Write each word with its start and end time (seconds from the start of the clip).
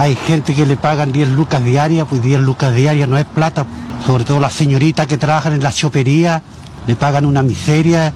Hay 0.00 0.14
gente 0.14 0.54
que 0.54 0.64
le 0.64 0.76
pagan 0.76 1.10
10 1.10 1.30
lucas 1.30 1.64
diarias, 1.64 2.06
pues 2.08 2.22
10 2.22 2.38
lucas 2.42 2.72
diarias 2.72 3.08
no 3.08 3.18
es 3.18 3.24
plata. 3.24 3.66
Sobre 4.06 4.22
todo 4.22 4.38
las 4.38 4.52
señoritas 4.52 5.08
que 5.08 5.18
trabajan 5.18 5.54
en 5.54 5.60
la 5.60 5.72
chopería, 5.72 6.40
le 6.86 6.94
pagan 6.94 7.26
una 7.26 7.42
miseria 7.42 8.12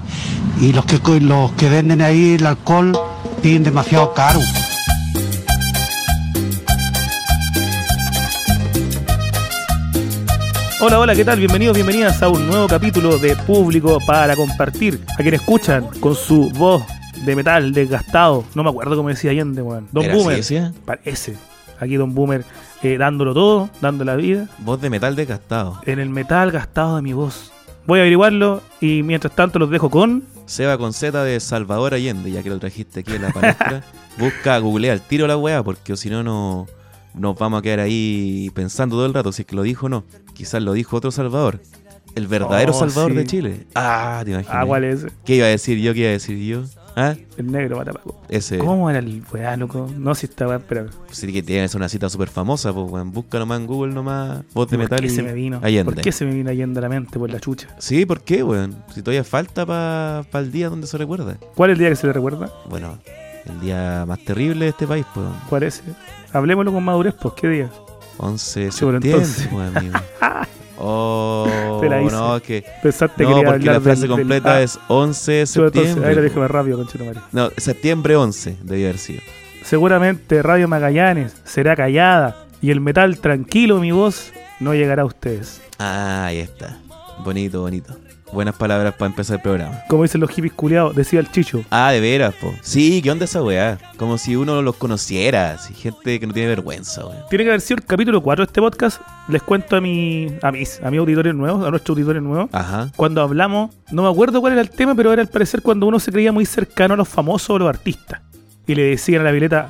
y 0.61 0.73
los 0.73 0.85
que, 0.85 1.01
los 1.21 1.51
que 1.55 1.69
venden 1.69 2.01
ahí 2.01 2.35
el 2.35 2.47
alcohol 2.47 2.97
piden 3.43 3.65
demasiado 3.65 4.15
caro. 4.15 4.39
Hola, 10.79 11.01
hola, 11.01 11.17
¿qué 11.17 11.25
tal? 11.25 11.41
Bienvenidos, 11.41 11.75
bienvenidas 11.75 12.23
a 12.23 12.29
un 12.29 12.47
nuevo 12.47 12.69
capítulo 12.69 13.19
de 13.19 13.35
Público 13.35 13.99
para 14.07 14.37
compartir. 14.37 15.05
A 15.19 15.23
quien 15.23 15.35
escuchan 15.35 15.89
con 15.99 16.15
su 16.15 16.49
voz 16.51 16.85
de 17.25 17.35
metal 17.35 17.73
desgastado. 17.73 18.45
No 18.55 18.63
me 18.63 18.71
acuerdo 18.71 18.95
cómo 18.97 19.09
decía 19.09 19.33
Allende, 19.33 19.63
weón. 19.63 19.89
Don 19.91 20.05
¿Era 20.05 20.15
Boomer. 20.15 20.45
Parece. 20.85 21.52
Aquí 21.83 21.97
Don 21.97 22.15
Boomer 22.15 22.45
eh, 22.83 22.97
dándolo 22.97 23.35
todo, 23.35 23.69
dando 23.81 24.05
la 24.05 24.15
vida. 24.17 24.49
Voz 24.59 24.81
de 24.81 24.89
metal 24.89 25.17
desgastado. 25.17 25.81
En 25.85 25.99
el 25.99 26.11
metal 26.11 26.53
gastado 26.53 26.97
de 26.97 27.03
mi 27.03 27.13
voz. 27.13 27.53
Voy 27.87 27.99
a 27.99 28.03
averiguarlo 28.03 28.63
y 28.81 29.03
mientras 29.03 29.35
tanto 29.35 29.59
los 29.59 29.69
dejo 29.69 29.91
con. 29.91 30.23
Seba 30.47 30.79
con 30.79 30.93
Z 30.93 31.25
de 31.25 31.41
Salvador 31.41 31.95
Allende, 31.95 32.31
ya 32.31 32.43
que 32.43 32.51
lo 32.51 32.59
trajiste 32.61 33.01
aquí 33.01 33.15
en 33.15 33.23
la 33.23 33.31
palestra. 33.33 33.83
Busca, 34.19 34.59
googlea 34.59 34.93
al 34.93 35.01
tiro 35.01 35.27
la 35.27 35.37
weá, 35.37 35.63
porque 35.65 35.97
si 35.97 36.09
no, 36.09 36.23
no 36.23 36.67
nos 37.15 37.37
vamos 37.37 37.59
a 37.59 37.63
quedar 37.63 37.81
ahí 37.81 38.51
pensando 38.55 38.95
todo 38.97 39.07
el 39.07 39.15
rato 39.15 39.33
si 39.33 39.43
es 39.43 39.47
que 39.47 39.57
lo 39.57 39.63
dijo 39.63 39.87
o 39.87 39.89
no. 39.89 40.05
Quizás 40.35 40.63
lo 40.63 40.73
dijo 40.75 40.97
otro 40.97 41.11
Salvador. 41.11 41.61
El 42.15 42.27
verdadero 42.29 42.73
Oh, 42.73 42.79
Salvador 42.79 43.11
sí. 43.13 43.17
de 43.17 43.27
Chile. 43.27 43.67
Ah, 43.75 44.21
te 44.25 44.31
imaginas. 44.33 44.55
Ah, 44.57 44.65
¿cuál 44.67 44.85
es? 44.85 45.07
¿Qué 45.25 45.37
iba 45.37 45.47
a 45.47 45.51
decir 45.51 45.79
yo? 45.79 45.95
¿Qué 45.95 46.01
iba 46.01 46.09
a 46.11 46.13
decir 46.13 46.39
yo? 46.39 46.63
¿Ah? 46.97 47.15
El 47.37 47.51
negro 47.51 47.77
Matapaco. 47.79 48.21
Ese. 48.29 48.59
¿Cómo 48.59 48.91
era 48.91 48.99
el 48.99 49.23
weá, 49.33 49.57
loco? 49.57 49.89
No, 49.97 50.15
si 50.15 50.27
estaba, 50.27 50.57
espera. 50.57 50.87
Sí 51.11 51.33
que 51.33 51.43
tiene 51.43 51.67
una 51.75 51.89
cita 51.89 52.09
súper 52.09 52.29
famosa, 52.29 52.73
pues, 52.73 52.91
weón. 52.91 53.13
Busca 53.13 53.39
nomás 53.39 53.61
en 53.61 53.67
Google 53.67 53.95
nomás. 53.95 54.43
Voz 54.53 54.69
de 54.69 54.77
¿Por 54.77 54.85
metal 54.85 55.01
qué 55.01 55.07
y 55.07 55.11
se 55.11 55.23
me 55.23 55.33
vino? 55.33 55.61
Allende. 55.63 55.93
¿Por 55.93 56.03
qué 56.03 56.13
se 56.13 56.25
me 56.25 56.35
vino 56.35 56.51
Allende 56.51 56.79
a 56.79 56.83
la 56.83 56.89
mente 56.89 57.19
por 57.19 57.31
la 57.31 57.41
chucha? 57.41 57.69
Sí, 57.79 58.05
¿por 58.05 58.21
qué, 58.21 58.43
weón? 58.43 58.77
Si 58.95 59.03
todavía 59.03 59.25
falta 59.25 59.65
para 59.65 60.25
el 60.35 60.53
día 60.53 60.69
donde 60.69 60.87
se 60.87 60.99
recuerda. 60.99 61.39
¿Cuál 61.55 61.71
es 61.71 61.75
el 61.75 61.79
día 61.79 61.89
que 61.89 61.97
se 61.97 62.07
le 62.07 62.13
recuerda? 62.13 62.53
Bueno, 62.69 62.99
el 63.47 63.61
día 63.61 64.05
más 64.07 64.19
terrible 64.21 64.67
de 64.67 64.71
este 64.71 64.87
país, 64.87 65.07
pues. 65.15 65.27
¿Cuál 65.49 65.63
es? 65.65 65.83
Hablemoslo 66.33 66.73
con 66.73 66.85
madurez, 66.85 67.15
pues, 67.21 67.35
¿qué 67.35 67.49
día? 67.49 67.71
11 68.19 68.61
de 68.61 68.73
septiembre, 68.73 69.11
entonces. 69.11 69.49
pues, 69.51 69.77
amigo. 69.77 69.99
Oh, 70.79 71.79
Te 71.81 71.89
la 71.89 72.03
hice. 72.03 72.13
no, 72.17 72.37
es 72.37 72.43
que. 72.43 72.65
Pensaste 72.83 73.17
que 73.25 73.31
No, 73.31 73.37
quería 73.37 73.51
porque 73.53 73.65
la 73.67 73.81
frase 73.81 74.01
del- 74.03 74.11
completa 74.11 74.55
Ah, 74.57 74.63
es 74.63 74.79
11 74.89 75.33
de 75.33 75.47
sí, 75.47 75.59
entonces, 75.59 75.83
septiembre. 75.83 76.11
ahí 76.11 76.17
lo 76.17 76.23
dije 76.23 76.39
más 76.41 76.51
rápido. 76.51 76.87
No, 77.33 77.51
septiembre 77.57 78.17
11 78.17 78.57
debía 78.63 78.87
haber 78.89 78.99
sido. 78.99 79.21
Seguramente 79.65 80.43
Radio 80.43 80.67
Magallanes 80.69 81.35
será 81.45 81.77
callada 81.77 82.37
y 82.61 82.71
el 82.71 82.81
metal 82.81 83.19
tranquilo, 83.19 83.79
mi 83.81 83.93
voz, 83.93 84.33
no 84.61 84.75
llegará 84.75 85.03
a 85.03 85.07
ustedes. 85.07 85.61
Ah, 85.79 86.27
ahí 86.27 86.39
está. 86.39 86.79
Bonito, 87.25 87.61
bonito. 87.61 87.95
Buenas 88.33 88.57
palabras 88.57 88.95
para 88.95 89.11
empezar 89.11 89.37
el 89.37 89.43
programa. 89.43 89.83
Como 89.89 90.05
dicen 90.05 90.21
los 90.23 90.31
hippies 90.31 90.55
culiados, 90.55 90.97
decía 90.97 91.21
el 91.21 91.31
chicho. 91.31 91.65
Ah, 91.69 91.93
de 91.93 92.01
veras, 92.01 92.35
po. 92.35 92.55
Sí, 92.63 93.03
¿qué 93.03 93.11
onda 93.11 93.27
esa 93.27 93.43
weá? 93.43 93.77
Como 93.99 94.17
si 94.17 94.37
uno 94.37 94.63
los 94.63 94.77
conociera. 94.77 95.51
Así, 95.51 95.75
gente 95.75 96.19
que 96.19 96.27
no 96.27 96.33
tiene 96.33 96.49
vergüenza, 96.49 97.05
weón. 97.05 97.25
Tiene 97.29 97.45
que 97.45 97.51
haber 97.51 97.61
sido 97.61 97.77
el 97.81 97.85
capítulo 97.85 98.23
4 98.23 98.47
de 98.47 98.47
este 98.47 98.61
podcast. 98.63 99.03
Les 99.29 99.43
cuento 99.43 99.77
a 99.77 99.83
mi, 99.83 100.29
a 100.41 100.51
mis, 100.51 100.81
a 100.83 100.91
mis 100.91 101.01
auditores 101.01 101.35
nuevos, 101.35 101.63
a 101.67 101.71
nuestros 101.71 101.95
auditores 101.95 102.23
nuevos. 102.23 102.49
Ajá. 102.53 102.91
Cuando 102.97 103.21
hablamos, 103.21 103.75
no 103.91 104.03
me 104.03 104.09
acuerdo 104.09 104.41
cuál 104.41 104.55
era 104.55 104.63
el 104.63 104.71
tema, 104.71 104.95
pero 104.95 105.13
era 105.13 105.21
al 105.21 105.29
parecer 105.29 105.61
cuando 105.61 105.87
uno 105.87 106.01
se 106.01 106.11
creía 106.11 106.33
muy 106.33 106.47
cercano 106.47 106.95
a 106.95 106.97
los 106.97 107.09
famosos 107.09 107.51
o 107.51 107.59
los 107.59 107.69
artistas. 107.69 108.23
Y 108.67 108.75
le 108.75 108.85
decían 108.85 109.21
a 109.21 109.25
la 109.25 109.33
Violeta, 109.33 109.69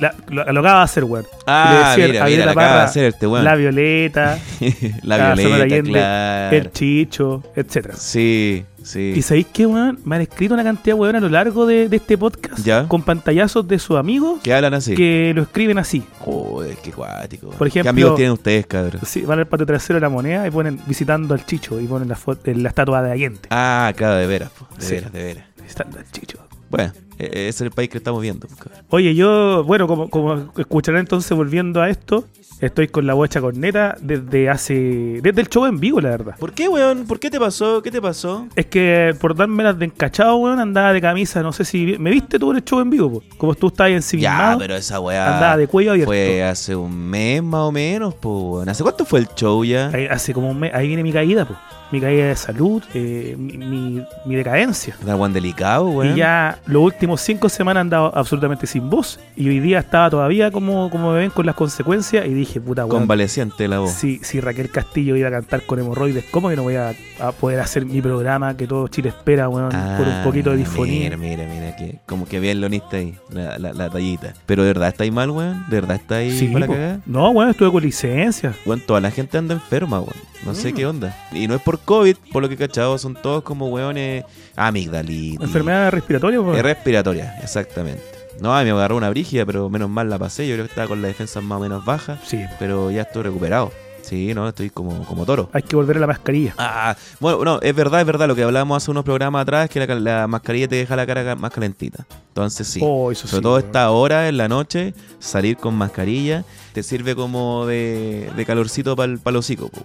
la- 0.00 0.14
lo, 0.28 0.52
lo 0.52 0.60
acaba 0.60 0.78
de 0.78 0.84
hacer, 0.84 1.04
weón. 1.04 1.24
Le 1.24 1.28
Ah, 1.46 1.88
decían 1.96 2.10
mira, 2.10 2.24
a 2.24 2.26
mira, 2.26 2.36
Violeta 2.36 2.44
lo 2.46 2.50
acaba 2.52 2.66
de 2.66 2.72
Parra, 2.72 2.84
hacer 2.84 3.04
este 3.04 3.26
weón. 3.26 3.44
La 3.44 3.54
Violeta, 3.56 4.38
La 5.02 5.34
violeta, 5.34 5.62
Allende, 5.64 5.90
claro. 5.90 6.56
el 6.56 6.72
Chicho, 6.72 7.42
etcétera. 7.54 7.94
Sí, 7.96 8.64
sí. 8.82 9.12
¿Y 9.16 9.22
sabéis 9.22 9.46
qué, 9.52 9.66
weón? 9.66 9.98
Me 10.04 10.16
han 10.16 10.22
escrito 10.22 10.54
una 10.54 10.64
cantidad 10.64 10.94
de 10.96 11.00
weón 11.00 11.16
a 11.16 11.20
lo 11.20 11.28
largo 11.28 11.66
de, 11.66 11.88
de 11.88 11.96
este 11.96 12.16
podcast 12.18 12.58
Ya. 12.64 12.86
con 12.88 13.02
pantallazos 13.02 13.66
de 13.68 13.78
sus 13.78 13.96
amigos 13.96 14.40
¿Qué 14.42 14.52
hablan 14.54 14.74
así? 14.74 14.94
que 14.94 15.32
lo 15.34 15.42
escriben 15.42 15.78
así. 15.78 16.02
Joder, 16.20 16.76
qué 16.82 16.92
cuático. 16.92 17.50
Por 17.50 17.66
ejemplo- 17.66 17.82
¿Qué 17.84 17.88
amigos 17.88 18.16
tienen 18.16 18.32
ustedes, 18.32 18.66
cabrón? 18.66 19.00
Sí, 19.06 19.22
van 19.22 19.38
al 19.38 19.46
patio 19.46 19.66
trasero 19.66 19.96
de 19.96 20.00
la 20.02 20.08
moneda 20.08 20.46
y 20.46 20.50
ponen 20.50 20.78
visitando 20.86 21.34
al 21.34 21.44
Chicho 21.46 21.80
y 21.80 21.86
ponen 21.86 22.08
la, 22.08 22.16
foto, 22.16 22.40
la 22.54 22.68
estatua 22.68 23.02
de 23.02 23.12
Allende. 23.12 23.40
Ah, 23.50 23.92
claro, 23.96 24.16
de 24.16 24.26
veras, 24.26 24.50
po. 24.50 24.66
de 24.76 24.82
Sí. 24.84 24.94
veras, 24.94 25.12
de 25.12 25.22
veras. 25.24 25.44
Visitando 25.62 25.98
al 25.98 26.10
Chicho. 26.10 26.38
Bueno, 26.70 26.92
ese 27.18 27.48
es 27.48 27.60
el 27.62 27.70
país 27.70 27.88
que 27.88 27.98
estamos 27.98 28.20
viendo, 28.22 28.46
cabrón. 28.48 28.84
Oye, 28.90 29.14
yo, 29.14 29.64
bueno, 29.64 29.86
como, 29.86 30.08
como 30.10 30.50
escucharán 30.56 31.00
entonces 31.00 31.36
volviendo 31.36 31.80
a 31.82 31.88
esto, 31.88 32.24
estoy 32.60 32.88
con 32.88 33.06
la 33.06 33.14
bocha 33.14 33.40
corneta 33.40 33.96
desde 34.00 34.48
hace. 34.48 35.20
desde 35.22 35.40
el 35.40 35.48
show 35.48 35.66
en 35.66 35.78
vivo, 35.80 36.00
la 36.00 36.10
verdad. 36.10 36.36
¿Por 36.38 36.52
qué, 36.52 36.68
weón? 36.68 37.06
¿Por 37.06 37.18
qué 37.20 37.30
te 37.30 37.38
pasó? 37.38 37.82
¿Qué 37.82 37.90
te 37.90 38.00
pasó? 38.00 38.46
Es 38.56 38.66
que 38.66 39.14
por 39.20 39.34
darme 39.34 39.62
las 39.62 39.78
de 39.78 39.86
encachado, 39.86 40.36
weón, 40.36 40.58
andaba 40.60 40.92
de 40.92 41.00
camisa, 41.00 41.42
no 41.42 41.52
sé 41.52 41.64
si. 41.64 41.96
¿Me 41.98 42.10
viste 42.10 42.38
tú 42.38 42.50
en 42.50 42.58
el 42.58 42.64
show 42.64 42.80
en 42.80 42.90
vivo? 42.90 43.10
po? 43.10 43.22
Como 43.36 43.54
tú 43.54 43.68
estabas 43.68 43.90
Ya, 43.90 43.96
ensimismado, 43.96 44.58
pero 44.58 44.76
esa 44.76 45.00
weá 45.00 45.34
andaba 45.34 45.56
de 45.56 45.66
cuello 45.68 45.90
abierto. 45.92 46.08
fue 46.10 46.42
hace 46.44 46.74
un 46.76 46.96
mes 47.08 47.42
más 47.42 47.60
o 47.62 47.72
menos, 47.72 48.14
pues, 48.14 48.34
weón. 48.36 48.68
¿Hace 48.68 48.82
cuánto 48.82 49.04
fue 49.04 49.20
el 49.20 49.28
show 49.34 49.64
ya? 49.64 49.88
Ahí, 49.92 50.06
hace 50.06 50.32
como 50.32 50.50
un 50.50 50.58
mes, 50.60 50.72
ahí 50.74 50.86
viene 50.88 51.02
mi 51.02 51.12
caída, 51.12 51.44
po. 51.46 51.54
mi 51.92 52.00
caída 52.00 52.26
de 52.26 52.36
salud, 52.36 52.82
eh, 52.94 53.36
mi, 53.38 53.56
mi- 53.58 54.02
mi 54.24 54.34
decadencia. 54.34 54.96
Era 55.02 55.14
weón 55.14 55.32
delicado, 55.32 55.88
weón. 55.90 56.14
Y 56.14 56.16
ya 56.16 56.58
los 56.66 56.82
últimos 57.06 57.20
cinco 57.20 57.48
semanas 57.48 57.82
han 57.82 57.90
dado 57.90 58.12
absolutamente 58.16 58.66
sin 58.66 58.90
voz. 58.90 59.20
Y 59.36 59.48
hoy 59.48 59.60
día 59.60 59.78
estaba 59.78 60.10
todavía 60.10 60.50
como, 60.50 60.90
como 60.90 61.12
me 61.12 61.20
ven 61.20 61.30
con 61.30 61.46
las 61.46 61.54
consecuencias. 61.54 62.26
Y 62.26 62.34
dije, 62.34 62.60
puta, 62.60 62.84
weón. 62.84 62.98
Convaleciente 63.00 63.68
la 63.68 63.78
voz. 63.78 63.92
Si, 63.92 64.18
si 64.24 64.40
Raquel 64.40 64.70
Castillo 64.70 65.14
iba 65.14 65.28
a 65.28 65.30
cantar 65.30 65.62
con 65.62 65.78
hemorroides, 65.78 66.24
¿cómo 66.32 66.48
que 66.48 66.56
no 66.56 66.64
voy 66.64 66.74
a, 66.74 66.94
a 67.20 67.32
poder 67.32 67.60
hacer 67.60 67.86
mi 67.86 68.02
programa 68.02 68.56
que 68.56 68.66
todo 68.66 68.88
Chile 68.88 69.10
espera, 69.10 69.48
weón? 69.48 69.70
por 69.96 70.06
un 70.08 70.22
poquito 70.24 70.50
de 70.50 70.56
Ah, 70.56 70.58
disfonía. 70.58 71.10
Mira, 71.10 71.16
mira, 71.16 71.44
mira, 71.46 71.76
que, 71.76 71.98
como 72.06 72.26
que 72.26 72.40
bien 72.40 72.60
lonista 72.60 72.96
ahí, 72.96 73.14
la, 73.30 73.56
la, 73.58 73.72
la 73.72 73.88
tallita. 73.88 74.34
Pero 74.46 74.62
de 74.64 74.68
verdad 74.70 74.88
está 74.88 75.04
ahí 75.04 75.10
mal, 75.12 75.30
weón. 75.30 75.64
De 75.70 75.80
verdad 75.80 75.96
está 75.96 76.16
ahí 76.16 76.36
Sí, 76.36 76.48
para 76.48 76.66
po. 76.66 76.72
cagar. 76.72 77.00
No, 77.06 77.30
weón, 77.30 77.50
estuve 77.50 77.70
con 77.70 77.82
licencia. 77.84 78.52
Weón, 78.66 78.80
toda 78.84 79.00
la 79.00 79.10
gente 79.12 79.38
anda 79.38 79.54
enferma, 79.54 80.00
weón. 80.00 80.16
No 80.44 80.54
sé 80.54 80.72
Mm. 80.72 80.74
qué 80.74 80.86
onda. 80.86 81.16
Y 81.32 81.46
no 81.46 81.54
es 81.54 81.60
por 81.62 81.78
COVID, 81.78 82.16
por 82.32 82.42
lo 82.42 82.48
que 82.48 82.54
he 82.54 82.58
cachado, 82.58 82.98
son 82.98 83.14
todos 83.14 83.42
como 83.44 83.68
weones 83.68 84.24
amigdalitis. 84.56 85.40
Enfermedad 85.40 85.90
respiratoria, 85.90 86.40
weón. 86.40 86.56
Es 86.56 86.62
respiratoria, 86.62 87.36
exactamente. 87.42 88.02
No, 88.40 88.50
me 88.62 88.70
agarró 88.70 88.96
una 88.96 89.08
brígida, 89.10 89.46
pero 89.46 89.70
menos 89.70 89.88
mal 89.88 90.10
la 90.10 90.18
pasé. 90.18 90.46
Yo 90.46 90.54
creo 90.54 90.66
que 90.66 90.70
estaba 90.70 90.88
con 90.88 91.00
las 91.00 91.10
defensas 91.10 91.42
más 91.42 91.56
o 91.58 91.60
menos 91.60 91.84
bajas, 91.84 92.18
Sí, 92.24 92.40
pero 92.58 92.90
ya 92.90 93.02
estoy 93.02 93.22
recuperado. 93.22 93.72
Sí, 94.02 94.34
no, 94.34 94.46
estoy 94.48 94.70
como, 94.70 95.04
como 95.04 95.24
toro. 95.26 95.50
hay 95.52 95.62
que 95.62 95.74
volver 95.74 95.96
a 95.96 96.00
la 96.00 96.06
mascarilla. 96.06 96.54
Ah, 96.58 96.94
bueno, 97.18 97.44
no, 97.44 97.60
es 97.60 97.74
verdad, 97.74 98.00
es 98.02 98.06
verdad. 98.06 98.28
Lo 98.28 98.36
que 98.36 98.44
hablábamos 98.44 98.76
hace 98.80 98.90
unos 98.92 99.04
programas 99.04 99.42
atrás, 99.42 99.68
que 99.68 99.84
la, 99.84 99.94
la 99.96 100.26
mascarilla 100.28 100.68
te 100.68 100.76
deja 100.76 100.94
la 100.94 101.04
cara 101.06 101.24
ca- 101.24 101.34
más 101.34 101.50
calentita. 101.50 102.06
Entonces 102.28 102.68
sí. 102.68 102.78
Oh, 102.84 103.10
eso 103.10 103.26
Sobre 103.26 103.38
sí, 103.38 103.42
todo 103.42 103.54
weón. 103.54 103.66
esta 103.66 103.90
hora 103.90 104.28
en 104.28 104.36
la 104.36 104.46
noche, 104.48 104.94
salir 105.18 105.56
con 105.56 105.74
mascarilla, 105.74 106.44
te 106.72 106.84
sirve 106.84 107.16
como 107.16 107.66
de, 107.66 108.30
de 108.36 108.44
calorcito 108.46 108.94
para 108.94 109.10
el 109.12 109.36
hocico. 109.36 109.70
po. 109.70 109.80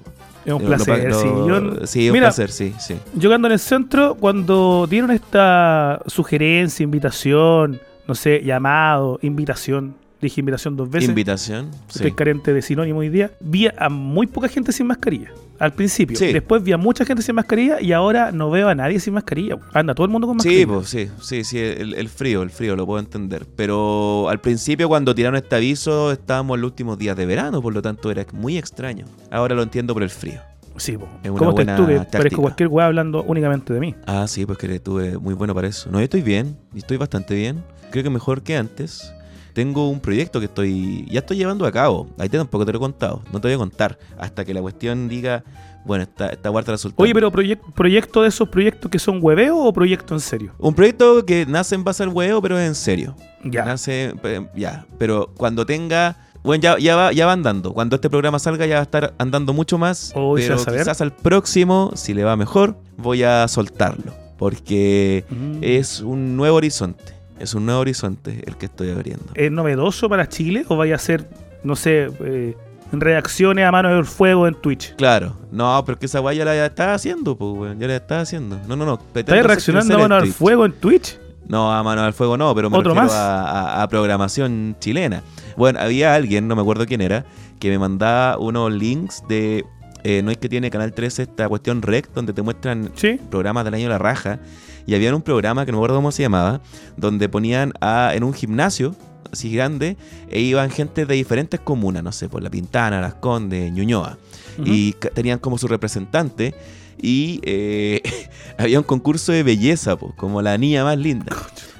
Es 0.46 0.53
un 0.53 0.63
Lo- 0.63 0.69
lo- 0.69 0.75
placer. 0.75 1.09
lo- 1.09 1.19
sí. 1.19 1.28
Yo, 1.28 1.88
sí, 1.88 2.06
es 2.06 2.09
un 2.09 2.13
mira, 2.13 2.28
placer, 2.28 2.52
sí, 2.52 2.74
sí. 2.79 2.96
yo 3.13 3.34
ando 3.34 3.47
en 3.47 3.52
el 3.53 3.59
centro, 3.59 4.16
cuando 4.16 4.88
dieron 4.90 5.12
esta 5.12 6.02
sugerencia, 6.07 6.84
invitación, 6.84 7.79
no 8.07 8.16
sé, 8.16 8.41
llamado, 8.44 9.19
invitación, 9.22 9.96
dije 10.22 10.41
invitación 10.41 10.75
dos 10.75 10.90
veces. 10.90 11.09
Invitación. 11.09 11.69
Estoy 11.88 12.09
Sí. 12.09 12.16
carente 12.16 12.53
de 12.53 12.62
sinónimo 12.62 13.00
hoy 13.00 13.09
día. 13.09 13.31
Vi 13.40 13.68
a 13.78 13.90
muy 13.90 14.28
poca 14.28 14.47
gente 14.47 14.72
sin 14.72 14.88
mascarilla. 14.88 15.31
Al 15.61 15.73
principio. 15.73 16.17
Sí. 16.17 16.33
Después 16.33 16.63
vi 16.63 16.72
a 16.72 16.77
mucha 16.77 17.05
gente 17.05 17.22
sin 17.22 17.35
mascarilla 17.35 17.79
y 17.79 17.91
ahora 17.94 18.31
no 18.31 18.49
veo 18.49 18.67
a 18.67 18.73
nadie 18.73 18.99
sin 18.99 19.13
mascarilla. 19.13 19.57
Anda 19.73 19.94
todo 19.94 20.05
el 20.05 20.11
mundo 20.11 20.25
con 20.27 20.38
mascarilla. 20.38 20.61
Sí, 20.61 20.66
pues 20.66 20.89
sí, 20.89 21.09
sí, 21.22 21.44
sí, 21.44 21.59
el, 21.59 21.94
el 21.94 22.09
frío, 22.09 22.41
el 22.41 22.49
frío, 22.49 22.75
lo 22.75 22.88
puedo 22.88 22.99
entender. 22.99 23.45
Pero 23.55 24.27
al 24.27 24.41
principio 24.41 24.89
cuando 24.89 25.13
tiraron 25.13 25.35
este 25.35 25.55
aviso 25.55 26.11
estábamos 26.11 26.55
en 26.55 26.61
los 26.61 26.71
últimos 26.71 26.97
días 26.97 27.16
de 27.16 27.27
verano, 27.27 27.62
por 27.62 27.74
lo 27.75 27.81
tanto 27.83 28.09
era 28.09 28.25
muy 28.33 28.57
extraño. 28.57 29.06
Ahora 29.30 29.53
lo 29.53 29.62
entiendo 29.62 29.94
por 29.94 30.01
el 30.01 30.09
frío. 30.09 30.41
Sí, 30.77 30.97
po. 30.97 31.07
Es 31.21 31.30
una 31.30 31.38
¿Cómo 31.38 31.51
buena 31.51 31.75
tú? 31.75 31.86
Que 31.86 31.95
táctica. 31.97 32.18
parezco 32.18 32.41
cualquier 32.41 32.69
weá 32.69 32.88
hablando 32.88 33.24
únicamente 33.24 33.71
de 33.71 33.80
mí. 33.80 33.95
Ah, 34.07 34.25
sí, 34.27 34.47
pues 34.47 34.57
que 34.57 34.74
estuve 34.74 35.18
muy 35.19 35.36
bueno 35.36 35.53
para 35.53 35.68
eso. 35.68 35.91
No, 35.91 36.00
yo 36.00 36.06
estoy 36.06 36.24
bien, 36.24 36.57
estoy 36.74 36.97
bastante 36.97 37.36
bien. 37.36 37.63
Creo 37.91 38.03
que 38.03 38.09
mejor 38.09 38.41
que 38.41 38.57
antes. 38.57 39.13
Tengo 39.53 39.89
un 39.89 40.00
proyecto 40.00 40.39
que 40.39 40.45
estoy 40.45 41.06
ya 41.09 41.19
estoy 41.19 41.38
llevando 41.38 41.65
a 41.65 41.71
cabo. 41.71 42.07
Ahí 42.18 42.30
te 42.30 42.38
tampoco 42.38 42.65
te 42.65 42.71
lo 42.71 42.77
he 42.77 42.81
contado. 42.81 43.21
No 43.33 43.39
te 43.42 43.48
voy 43.48 43.56
a 43.56 43.57
contar 43.57 43.98
hasta 44.18 44.45
que 44.45 44.53
la 44.53 44.62
cuestión 44.62 45.07
diga, 45.09 45.44
bueno, 45.86 46.03
esta, 46.03 46.27
esta 46.30 46.50
guarda 46.50 46.71
resultado. 46.74 47.03
Oye, 47.03 47.13
pero 47.13 47.31
proyec- 47.31 47.59
¿proyecto 47.74 48.21
de 48.21 48.30
esos 48.30 48.48
proyectos 48.50 48.89
que 48.89 49.00
son 49.00 49.19
hueveo 49.21 49.57
o 49.57 49.74
proyecto 49.74 50.13
en 50.13 50.19
serio? 50.19 50.53
Un 50.59 50.74
proyecto 50.74 51.25
que 51.25 51.45
nace 51.45 51.75
en 51.75 51.83
base 51.83 52.03
al 52.03 52.09
huevo, 52.09 52.42
pero 52.42 52.57
es 52.59 52.68
en 52.68 52.75
serio. 52.75 53.15
Ya. 53.44 53.65
Nace, 53.65 54.13
ya. 54.56 54.86
Pero 54.98 55.31
cuando 55.36 55.65
tenga. 55.65 56.18
Bueno, 56.44 56.62
ya, 56.62 56.77
ya, 56.80 56.95
va, 56.95 57.12
ya 57.12 57.25
va 57.27 57.33
andando. 57.33 57.71
Cuando 57.74 57.95
este 57.98 58.09
programa 58.09 58.39
salga 58.39 58.65
ya 58.65 58.75
va 58.75 58.80
a 58.80 58.83
estar 58.83 59.13
andando 59.19 59.53
mucho 59.53 59.77
más. 59.77 60.12
Oh, 60.15 60.38
¿y 60.39 60.42
se 60.42 60.48
pero 60.56 60.65
quizás 60.77 61.00
al 61.01 61.12
próximo, 61.13 61.92
si 61.95 62.13
le 62.15 62.24
va 62.24 62.36
mejor, 62.36 62.77
voy 62.98 63.21
a 63.24 63.48
soltarlo. 63.48 64.13
Porque 64.39 65.24
Mm. 65.30 65.57
es 65.62 66.00
un 66.01 66.36
nuevo 66.36 66.57
horizonte. 66.57 67.13
Es 67.41 67.53
un 67.53 67.65
nuevo 67.65 67.81
horizonte 67.81 68.43
el 68.45 68.55
que 68.57 68.67
estoy 68.67 68.91
abriendo. 68.91 69.25
¿Es 69.35 69.51
novedoso 69.51 70.07
para 70.09 70.27
Chile 70.29 70.63
o 70.67 70.77
vaya 70.77 70.95
a 70.95 70.99
ser 70.99 71.27
no 71.63 71.75
sé, 71.75 72.09
eh, 72.21 72.55
reacciones 72.91 73.65
a 73.65 73.71
mano 73.71 73.89
del 73.93 74.05
fuego 74.05 74.47
en 74.47 74.55
Twitch. 74.55 74.95
Claro. 74.95 75.35
No, 75.51 75.81
pero 75.85 75.93
es 75.95 75.99
que 75.99 76.05
esa 76.07 76.21
weá 76.21 76.33
ya 76.33 76.43
la 76.45 76.65
estaba 76.65 76.93
haciendo, 76.95 77.38
pues, 77.38 77.51
weón. 77.55 77.79
Ya 77.79 77.88
la 77.88 77.95
estaba 77.97 78.21
haciendo. 78.21 78.59
No, 78.67 78.75
no, 78.75 78.85
no. 78.85 78.99
¿Estás 79.13 79.45
reaccionando 79.45 79.95
a 79.95 79.97
mano 79.99 80.19
del 80.21 80.33
fuego 80.33 80.65
en 80.65 80.73
Twitch? 80.73 81.19
No, 81.47 81.71
a 81.71 81.83
mano 81.83 82.03
del 82.03 82.13
fuego 82.13 82.38
no, 82.38 82.53
pero 82.55 82.69
me 82.69 82.77
¿Otro 82.77 82.93
refiero 82.93 83.07
más? 83.07 83.15
A, 83.15 83.79
a- 83.79 83.83
a 83.83 83.88
programación 83.89 84.75
chilena. 84.79 85.21
Bueno, 85.57 85.79
había 85.79 86.15
alguien, 86.15 86.47
no 86.47 86.55
me 86.55 86.61
acuerdo 86.61 86.85
quién 86.85 87.01
era, 87.01 87.25
que 87.59 87.69
me 87.69 87.77
mandaba 87.79 88.38
unos 88.38 88.71
links 88.71 89.23
de... 89.27 89.65
eh, 90.03 90.21
no 90.23 90.31
es 90.31 90.38
que 90.38 90.49
tiene 90.49 90.71
Canal 90.71 90.93
13 90.93 91.23
esta 91.23 91.47
cuestión 91.49 91.81
rec, 91.81 92.09
donde 92.13 92.33
te 92.33 92.41
muestran 92.41 92.91
Sí. 92.95 93.19
programas 93.29 93.65
del 93.65 93.73
año 93.75 93.83
de 93.83 93.89
la 93.89 93.97
raja. 93.97 94.39
Y 94.86 94.95
había 94.95 95.16
un 95.16 95.22
programa 95.22 95.66
que 95.66 95.72
no 95.72 95.78
me 95.78 95.81
acuerdo 95.81 95.98
cómo 95.98 96.12
se 96.12 96.24
llamaba, 96.24 96.62
donde 96.98 97.30
ponían 97.30 97.74
a, 97.81 98.12
en 98.13 98.24
un 98.24 98.33
gimnasio 98.33 98.95
así 99.31 99.51
grande, 99.51 99.98
e 100.30 100.42
iban 100.42 100.69
gente 100.69 101.06
de 101.06 101.16
diferentes 101.16 101.60
comunas, 101.60 102.04
no 102.04 102.12
sé, 102.12 102.30
por 102.30 102.44
La 102.44 102.50
Pintana, 102.50 103.01
Las 103.01 103.16
Condes, 103.16 103.72
Ñuñoa. 103.72 104.18
Y 104.63 104.94
tenían 105.13 105.39
como 105.39 105.57
su 105.57 105.68
representante. 105.68 106.54
Y 107.01 107.39
eh, 107.44 108.01
había 108.57 108.80
un 108.80 108.83
concurso 108.83 109.31
de 109.31 109.44
belleza, 109.44 109.95
como 109.95 110.42
la 110.42 110.57
niña 110.57 110.84
más 110.84 110.98
linda. 110.98 111.36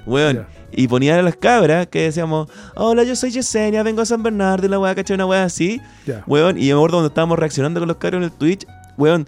Weón. 0.06 0.45
Y 0.74 0.88
ponían 0.88 1.19
a 1.19 1.21
las 1.21 1.36
cabras 1.36 1.88
que 1.88 2.04
decíamos, 2.04 2.50
hola, 2.75 3.04
yo 3.04 3.15
soy 3.18 3.31
Yesenia, 3.31 3.83
vengo 3.83 4.01
a 4.01 4.06
San 4.06 4.24
Bernardo, 4.24 4.65
y 4.65 4.69
la 4.69 4.80
weá, 4.80 4.95
caché 4.95 5.13
una 5.13 5.25
weá 5.25 5.44
así. 5.44 5.81
Weón, 6.27 6.57
y 6.57 6.68
me 6.68 6.71
acuerdo 6.71 6.97
cuando 6.97 7.07
estábamos 7.09 7.38
reaccionando 7.38 7.81
con 7.81 7.89
los 7.89 7.97
cabros 7.97 8.19
en 8.19 8.24
el 8.24 8.31
Twitch, 8.31 8.65
weón, 8.97 9.27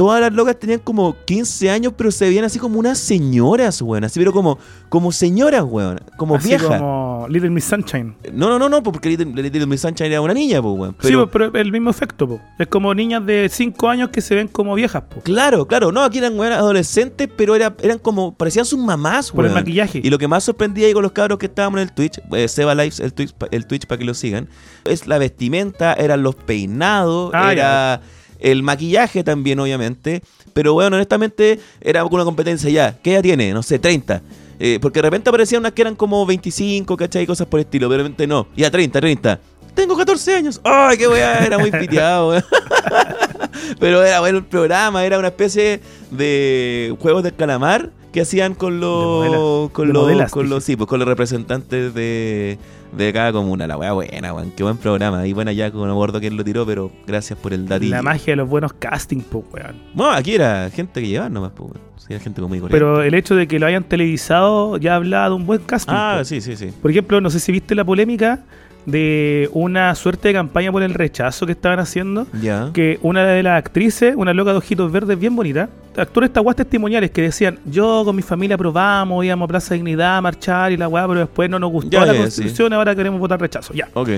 todas 0.00 0.18
las 0.22 0.32
locas 0.32 0.58
tenían 0.58 0.78
como 0.80 1.14
15 1.26 1.68
años, 1.68 1.92
pero 1.94 2.10
se 2.10 2.24
veían 2.26 2.46
así 2.46 2.58
como 2.58 2.78
unas 2.78 2.96
señoras, 2.96 3.82
weón, 3.82 4.02
así, 4.04 4.18
pero 4.18 4.32
como, 4.32 4.58
como 4.88 5.12
señoras, 5.12 5.62
weón, 5.62 6.00
como 6.16 6.36
Así 6.36 6.48
viejas. 6.48 6.68
como 6.68 7.26
Little 7.28 7.50
Miss 7.50 7.64
Sunshine. 7.66 8.14
No, 8.32 8.48
no, 8.48 8.58
no, 8.58 8.70
no, 8.70 8.82
porque 8.82 9.10
Little, 9.10 9.26
Little 9.42 9.66
Miss 9.66 9.82
Sunshine 9.82 10.06
era 10.10 10.22
una 10.22 10.32
niña, 10.32 10.62
pues, 10.62 10.74
weón. 10.74 10.92
sí, 10.92 11.08
Pero, 11.08 11.26
po, 11.26 11.32
pero 11.32 11.58
el 11.60 11.70
mismo 11.70 11.90
efecto, 11.90 12.26
po. 12.26 12.40
Es 12.58 12.66
como 12.68 12.94
niñas 12.94 13.26
de 13.26 13.50
5 13.52 13.88
años 13.90 14.08
que 14.08 14.22
se 14.22 14.34
ven 14.34 14.48
como 14.48 14.74
viejas, 14.74 15.02
po. 15.02 15.20
Claro, 15.20 15.66
claro, 15.66 15.92
no, 15.92 16.02
aquí 16.02 16.16
eran 16.16 16.38
weón, 16.38 16.54
adolescentes, 16.54 17.28
pero 17.36 17.54
era, 17.54 17.74
eran 17.82 17.98
como, 17.98 18.34
parecían 18.34 18.64
sus 18.64 18.78
mamás, 18.78 19.30
Por 19.32 19.44
el 19.44 19.50
weón. 19.52 19.60
maquillaje. 19.62 20.00
Y 20.02 20.08
lo 20.08 20.16
que 20.16 20.28
más 20.28 20.44
sorprendía 20.44 20.86
ahí 20.86 20.94
con 20.94 21.02
los 21.02 21.12
cabros 21.12 21.38
que 21.38 21.44
estábamos 21.44 21.78
en 21.78 21.88
el 21.88 21.92
Twitch, 21.92 22.22
eh, 22.32 22.48
Seba 22.48 22.74
Lives, 22.74 23.00
el 23.00 23.12
Twitch, 23.12 23.34
el 23.50 23.66
Twitch 23.66 23.84
para 23.86 23.98
que 23.98 24.06
lo 24.06 24.14
sigan, 24.14 24.48
es 24.86 25.06
la 25.06 25.18
vestimenta, 25.18 25.92
eran 25.92 26.22
los 26.22 26.36
peinados, 26.36 27.32
Ah, 27.34 27.52
era 27.52 28.00
el 28.40 28.62
maquillaje 28.62 29.22
también, 29.24 29.60
obviamente. 29.60 30.22
Pero 30.52 30.74
bueno, 30.74 30.96
honestamente, 30.96 31.60
era 31.80 32.04
una 32.04 32.24
competencia 32.24 32.70
ya. 32.70 32.98
¿Qué 33.02 33.14
edad 33.14 33.22
tiene? 33.22 33.52
No 33.52 33.62
sé, 33.62 33.78
30. 33.78 34.22
Eh, 34.58 34.78
porque 34.80 34.98
de 34.98 35.02
repente 35.02 35.30
aparecían 35.30 35.60
unas 35.60 35.72
que 35.72 35.82
eran 35.82 35.96
como 35.96 36.26
25, 36.26 36.96
¿cachai? 36.96 37.26
Cosas 37.26 37.46
por 37.46 37.60
el 37.60 37.64
estilo, 37.64 37.88
pero 37.88 38.02
de 38.02 38.08
repente 38.08 38.26
no. 38.26 38.46
Ya 38.56 38.70
30, 38.70 39.00
30. 39.00 39.40
Tengo 39.74 39.96
14 39.96 40.34
años. 40.34 40.60
¡Ay, 40.64 40.98
qué 40.98 41.08
weá! 41.08 41.44
Era 41.46 41.58
muy 41.58 41.70
piteado. 41.70 42.42
Pero 43.78 44.02
era 44.02 44.20
bueno 44.20 44.38
el 44.38 44.44
programa, 44.44 45.04
era 45.04 45.18
una 45.18 45.28
especie 45.28 45.80
de 46.10 46.94
juegos 47.00 47.22
de 47.22 47.32
calamar 47.32 47.90
que 48.12 48.22
hacían 48.22 48.54
con 48.54 48.80
los 48.80 49.70
con 49.70 49.88
los 49.88 50.02
modelas, 50.02 50.30
con 50.30 50.50
los 50.50 50.64
sí, 50.64 50.76
pues 50.76 50.88
con 50.88 50.98
los 50.98 51.08
representantes 51.08 51.94
de, 51.94 52.58
de 52.92 53.12
cada 53.12 53.32
comuna. 53.32 53.66
La 53.66 53.76
weá 53.76 53.92
buena, 53.92 54.32
weón. 54.32 54.52
Qué 54.52 54.62
buen 54.62 54.76
programa. 54.76 55.26
Y 55.26 55.32
bueno, 55.32 55.50
ya 55.52 55.70
no 55.70 55.84
me 55.84 55.92
acuerdo 55.92 56.20
quién 56.20 56.36
lo 56.36 56.44
tiró, 56.44 56.66
pero 56.66 56.90
gracias 57.06 57.38
por 57.38 57.52
el 57.52 57.66
datillo. 57.66 57.90
La 57.90 58.02
magia 58.02 58.32
de 58.32 58.36
los 58.36 58.48
buenos 58.48 58.72
castings, 58.74 59.24
po, 59.24 59.44
weón. 59.52 59.76
Bueno, 59.94 60.12
aquí 60.12 60.34
era 60.34 60.70
gente 60.70 61.00
que 61.00 61.08
llevaba 61.08 61.30
nomás, 61.30 61.52
pues, 61.54 61.72
weón. 61.72 61.90
Sí, 61.96 62.06
era 62.10 62.20
gente 62.20 62.40
muy. 62.40 62.60
Pero 62.60 63.02
el 63.02 63.14
hecho 63.14 63.34
de 63.34 63.46
que 63.46 63.58
lo 63.58 63.66
hayan 63.66 63.84
televisado 63.84 64.78
ya 64.78 64.96
hablaba 64.96 65.28
de 65.28 65.34
un 65.34 65.46
buen 65.46 65.60
casting. 65.60 65.92
Ah, 65.94 66.16
po. 66.18 66.24
sí, 66.24 66.40
sí, 66.40 66.56
sí. 66.56 66.72
Por 66.80 66.90
ejemplo, 66.90 67.20
no 67.20 67.30
sé 67.30 67.40
si 67.40 67.52
viste 67.52 67.74
la 67.74 67.84
polémica 67.84 68.40
de 68.86 69.48
una 69.52 69.94
suerte 69.94 70.28
de 70.28 70.34
campaña 70.34 70.72
por 70.72 70.82
el 70.82 70.94
rechazo 70.94 71.46
que 71.46 71.52
estaban 71.52 71.78
haciendo. 71.78 72.26
Ya. 72.40 72.70
Que 72.72 72.98
una 73.02 73.24
de 73.24 73.42
las 73.42 73.58
actrices, 73.58 74.14
una 74.16 74.32
loca 74.34 74.52
de 74.52 74.58
ojitos 74.58 74.90
verdes 74.90 75.18
bien 75.18 75.36
bonita, 75.36 75.68
actuó 75.96 76.22
en 76.22 76.26
estas 76.28 76.42
guas 76.42 76.56
testimoniales 76.56 77.10
que 77.10 77.22
decían: 77.22 77.58
Yo 77.66 78.02
con 78.04 78.16
mi 78.16 78.22
familia 78.22 78.56
probamos, 78.56 79.24
íbamos 79.24 79.46
a 79.46 79.48
Plaza 79.48 79.74
Dignidad 79.74 80.16
a 80.16 80.20
marchar 80.20 80.72
y 80.72 80.76
la 80.76 80.88
weá, 80.88 81.06
pero 81.06 81.20
después 81.20 81.48
no 81.50 81.58
nos 81.58 81.70
gustó 81.70 81.90
Ya, 81.90 82.06
la 82.06 82.14
constitución, 82.16 82.72
ahora 82.72 82.94
queremos 82.94 83.20
votar 83.20 83.40
rechazo. 83.40 83.72
Ya. 83.74 83.88
Ok. 83.94 84.10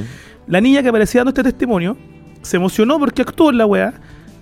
La 0.47 0.61
niña 0.61 0.83
que 0.83 0.89
aparecía 0.89 1.21
dando 1.21 1.31
este 1.31 1.43
testimonio 1.43 1.97
se 2.43 2.57
emocionó 2.57 2.99
porque 2.99 3.23
actuó 3.23 3.51
en 3.51 3.59
la 3.59 3.67
weá, 3.67 3.95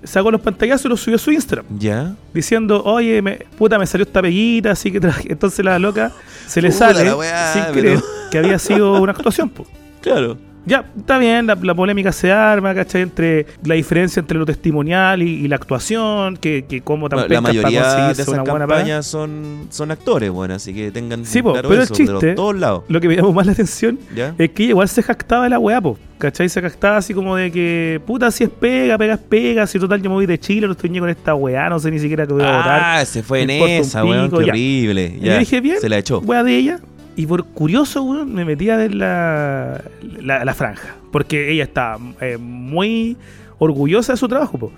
sacó 0.05 0.31
los 0.31 0.41
pantallazos 0.41 0.87
y 0.87 0.89
los 0.89 1.01
subió 1.01 1.17
a 1.17 1.19
su 1.19 1.31
Instagram. 1.31 1.67
Ya. 1.79 2.15
Diciendo, 2.33 2.83
oye, 2.85 3.21
me- 3.21 3.39
puta, 3.59 3.79
me 3.79 3.87
salió 3.87 4.05
esta 4.07 4.23
peguita, 4.23 4.71
así 4.71 4.91
que 4.91 5.01
traje. 5.01 5.31
Entonces 5.33 5.63
la 5.65 5.79
loca 5.79 6.13
se 6.47 6.63
le 6.63 6.73
sale 6.73 7.13
weá, 7.15 7.53
sin 7.53 7.63
pero- 7.65 7.73
creer 7.75 8.01
que 8.31 8.39
había 8.39 8.59
sido 8.59 9.01
una 9.03 9.13
actuación. 9.13 9.49
po. 9.51 9.67
Claro. 10.01 10.37
Ya, 10.67 10.85
está 10.97 11.17
bien, 11.17 11.47
la, 11.47 11.55
la 11.55 11.75
polémica 11.75 12.13
se 12.13 12.31
arma, 12.31 12.75
¿cachai? 12.75 13.01
Entre 13.01 13.47
la 13.65 13.75
diferencia 13.77 14.21
entre 14.21 14.39
lo 14.39 14.45
testimonial 14.45 15.23
y, 15.23 15.27
y 15.31 15.49
la 15.49 15.57
actuación, 15.57 16.37
que, 16.37 16.67
que 16.69 16.83
como 16.83 17.09
tan 17.09 17.21
Bueno, 17.21 17.35
la 17.35 17.41
para 17.41 17.55
mayoría 17.55 18.05
de 18.09 18.13
esas 18.13 18.29
campañas 18.45 19.07
son, 19.07 19.69
son 19.71 19.91
actores, 19.91 20.31
bueno, 20.31 20.55
así 20.55 20.75
que 20.75 20.91
tengan 20.91 21.25
Sí, 21.25 21.41
po, 21.41 21.53
claro 21.53 21.71
pero 21.71 21.81
el 21.81 21.85
eso, 21.87 21.95
de 21.95 21.99
chiste- 22.05 22.27
los- 22.27 22.35
todos 22.37 22.57
lados. 22.57 22.83
Lo 22.89 23.01
que 23.01 23.09
me 23.09 23.17
llamó 23.17 23.33
más 23.33 23.47
la 23.47 23.53
atención 23.53 23.99
¿Ya? 24.15 24.35
es 24.37 24.51
que 24.51 24.65
igual 24.65 24.87
se 24.89 25.03
jactaba 25.03 25.45
de 25.45 25.51
la 25.51 25.59
weá, 25.59 25.81
po. 25.81 25.99
¿Cachai? 26.19 26.51
Se 26.51 26.61
jactaba 26.61 26.99
así 26.99 27.15
como 27.15 27.35
de 27.35 27.51
que, 27.51 27.99
puta, 28.07 28.31
si 28.31 28.45
es 28.45 28.51
pega, 28.51 28.99
pega 28.99 29.15
es 29.15 29.21
pega, 29.21 29.67
si 29.67 29.79
total 29.79 30.03
yo 30.03 30.11
me 30.11 30.17
voy 30.17 30.27
de 30.27 30.39
Chile, 30.39 30.67
no 30.67 30.75
estoy 30.75 30.91
ni 30.91 31.01
con 31.01 31.09
esta 31.09 31.35
weá, 31.35 31.71
no 31.71 31.79
sé 31.79 31.91
ni 31.91 31.99
siquiera 31.99 32.27
que 32.27 32.35
voy 32.35 32.43
a 32.43 32.59
votar. 32.59 32.81
Ah, 32.99 33.05
se 33.07 33.23
fue 33.23 33.41
en 33.41 33.49
esa, 33.49 34.05
weón, 34.05 34.31
qué 34.31 34.45
ya. 34.45 34.53
horrible. 34.53 35.15
Y 35.17 35.21
Ya, 35.25 35.33
yo 35.33 35.39
dije, 35.39 35.61
bien, 35.63 35.81
Se 35.81 35.89
la 35.89 35.97
echó. 35.97 36.19
weá 36.19 36.43
de 36.45 36.55
ella. 36.55 36.79
Y 37.17 37.27
por 37.27 37.45
curioso, 37.45 38.03
weón, 38.03 38.33
me 38.33 38.45
metí 38.45 38.71
a 38.71 38.77
ver 38.77 38.95
la, 38.95 39.81
la, 40.21 40.45
la 40.45 40.55
franja. 40.55 40.95
Porque 41.13 41.51
ella 41.53 41.65
está 41.65 41.99
eh, 42.21 42.39
muy 42.39 43.17
orgullosa 43.59 44.13
de 44.13 44.17
su 44.17 44.29
trabajo, 44.29 44.57
po. 44.59 44.73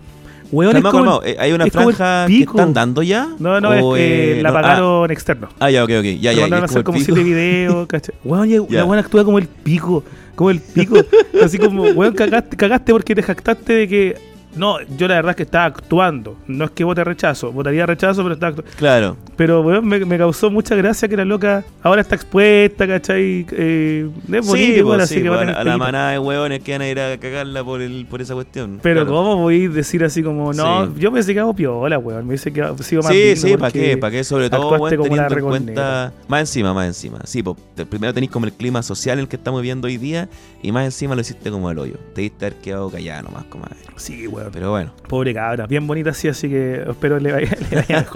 Weón, 0.50 0.72
Calma, 0.74 0.90
calma, 0.92 1.20
el- 1.24 1.30
eh, 1.30 1.36
¿Hay 1.38 1.52
una 1.52 1.66
franja 1.66 2.26
que 2.26 2.40
están 2.42 2.74
dando 2.74 3.02
ya? 3.02 3.26
No, 3.38 3.58
no, 3.60 3.70
¿O, 3.70 3.96
es 3.96 4.02
que 4.02 4.38
eh, 4.40 4.42
la 4.42 4.50
no? 4.50 4.58
Ah, 4.58 4.60
pagaron 4.62 5.10
externo. 5.10 5.48
Ah, 5.58 5.70
ya, 5.70 5.82
ok, 5.84 5.90
ok. 6.00 6.04
Ya, 6.20 6.32
ya. 6.32 6.40
mandaron 6.42 6.64
a 6.64 6.66
hacer 6.66 6.84
como 6.84 6.98
siete 6.98 7.22
videos, 7.22 7.86
¿cachai? 7.88 8.14
Weón, 8.24 8.48
ya- 8.48 8.58
Ya. 8.68 8.78
la 8.80 8.84
weón 8.84 8.98
actúa 8.98 9.24
como 9.24 9.38
el 9.38 9.46
pico, 9.46 10.04
como 10.34 10.50
el 10.50 10.60
pico. 10.60 10.96
Así 11.42 11.58
como, 11.58 11.84
weón, 11.84 12.12
cagaste, 12.14 12.56
cagaste 12.56 12.92
porque 12.92 13.14
te 13.14 13.22
jactaste 13.22 13.72
de 13.72 13.88
que. 13.88 14.31
No, 14.54 14.76
yo 14.98 15.08
la 15.08 15.14
verdad 15.16 15.30
es 15.30 15.36
que 15.36 15.42
estaba 15.44 15.64
actuando. 15.66 16.36
No 16.46 16.64
es 16.66 16.70
que 16.72 16.84
vote 16.84 17.02
rechazo. 17.04 17.52
Votaría 17.52 17.86
rechazo, 17.86 18.22
pero 18.22 18.34
estaba 18.34 18.50
actuando. 18.50 18.70
Claro. 18.76 19.16
Pero, 19.36 19.62
weón, 19.62 19.86
me, 19.86 20.04
me 20.04 20.18
causó 20.18 20.50
mucha 20.50 20.74
gracia 20.74 21.08
que 21.08 21.16
la 21.16 21.24
loca 21.24 21.64
ahora 21.82 22.02
está 22.02 22.14
expuesta, 22.16 22.86
¿cachai? 22.86 23.46
Eh, 23.52 24.08
es 24.32 24.46
bonito 24.46 24.94
Sí, 24.96 25.00
así 25.00 25.14
sí, 25.16 25.22
que 25.22 25.28
va 25.28 25.40
a 25.40 25.64
la 25.64 25.76
manada 25.78 26.10
de 26.12 26.18
hueones 26.18 26.60
que 26.62 26.72
van 26.72 26.82
a 26.82 26.88
ir 26.88 27.00
a 27.00 27.16
cagarla 27.18 27.64
por, 27.64 27.80
el, 27.80 28.06
por 28.06 28.20
esa 28.20 28.34
cuestión. 28.34 28.78
Pero 28.82 29.00
Claro. 29.02 29.16
¿cómo 29.16 29.36
voy 29.36 29.64
a 29.66 29.68
decir 29.70 30.04
así 30.04 30.22
como, 30.22 30.52
no, 30.52 30.86
Sí. 30.86 30.92
yo 30.98 31.10
pensé 31.12 31.32
que 31.32 31.40
hago 31.40 31.54
piola, 31.54 31.98
weón? 31.98 32.26
Me 32.26 32.32
dice 32.34 32.52
que 32.52 32.62
sigo 32.82 33.02
más 33.02 33.12
Sí, 33.12 33.36
sí, 33.36 33.56
¿para 33.56 33.72
qué? 33.72 33.96
¿Para 33.96 34.10
qué? 34.10 34.22
Sobre 34.24 34.50
todo, 34.50 34.76
la 34.88 34.90
teniendo 34.90 35.34
en 35.38 35.44
cuenta... 35.44 36.12
Más 36.28 36.40
encima, 36.40 36.74
más 36.74 36.86
encima. 36.86 37.20
Sí, 37.24 37.42
pues, 37.42 37.56
primero 37.88 38.12
tenéis 38.12 38.30
como 38.30 38.46
el 38.46 38.52
clima 38.52 38.82
social 38.82 39.18
en 39.18 39.22
el 39.24 39.28
que 39.28 39.36
estamos 39.36 39.60
viviendo 39.62 39.86
hoy 39.86 39.96
día 39.96 40.28
y 40.62 40.72
más 40.72 40.84
encima 40.84 41.14
lo 41.14 41.20
hiciste 41.22 41.50
como 41.50 41.70
el 41.70 41.78
hoyo. 41.78 41.94
Te 42.14 42.20
diste 42.20 42.46
haber 42.46 42.58
quedado 42.58 42.90
callado 42.90 43.22
nomás, 43.22 43.44
comadre. 43.44 43.76
Sí, 43.96 44.26
weón. 44.26 44.41
Pero 44.52 44.70
bueno. 44.70 44.92
Pobre 45.08 45.34
cabra, 45.34 45.66
bien 45.66 45.86
bonita 45.86 46.10
así, 46.10 46.28
así 46.28 46.48
que 46.48 46.82
espero 46.88 47.18
le 47.20 47.32
vaya, 47.32 47.56
le 47.70 47.76
vaya 47.76 48.06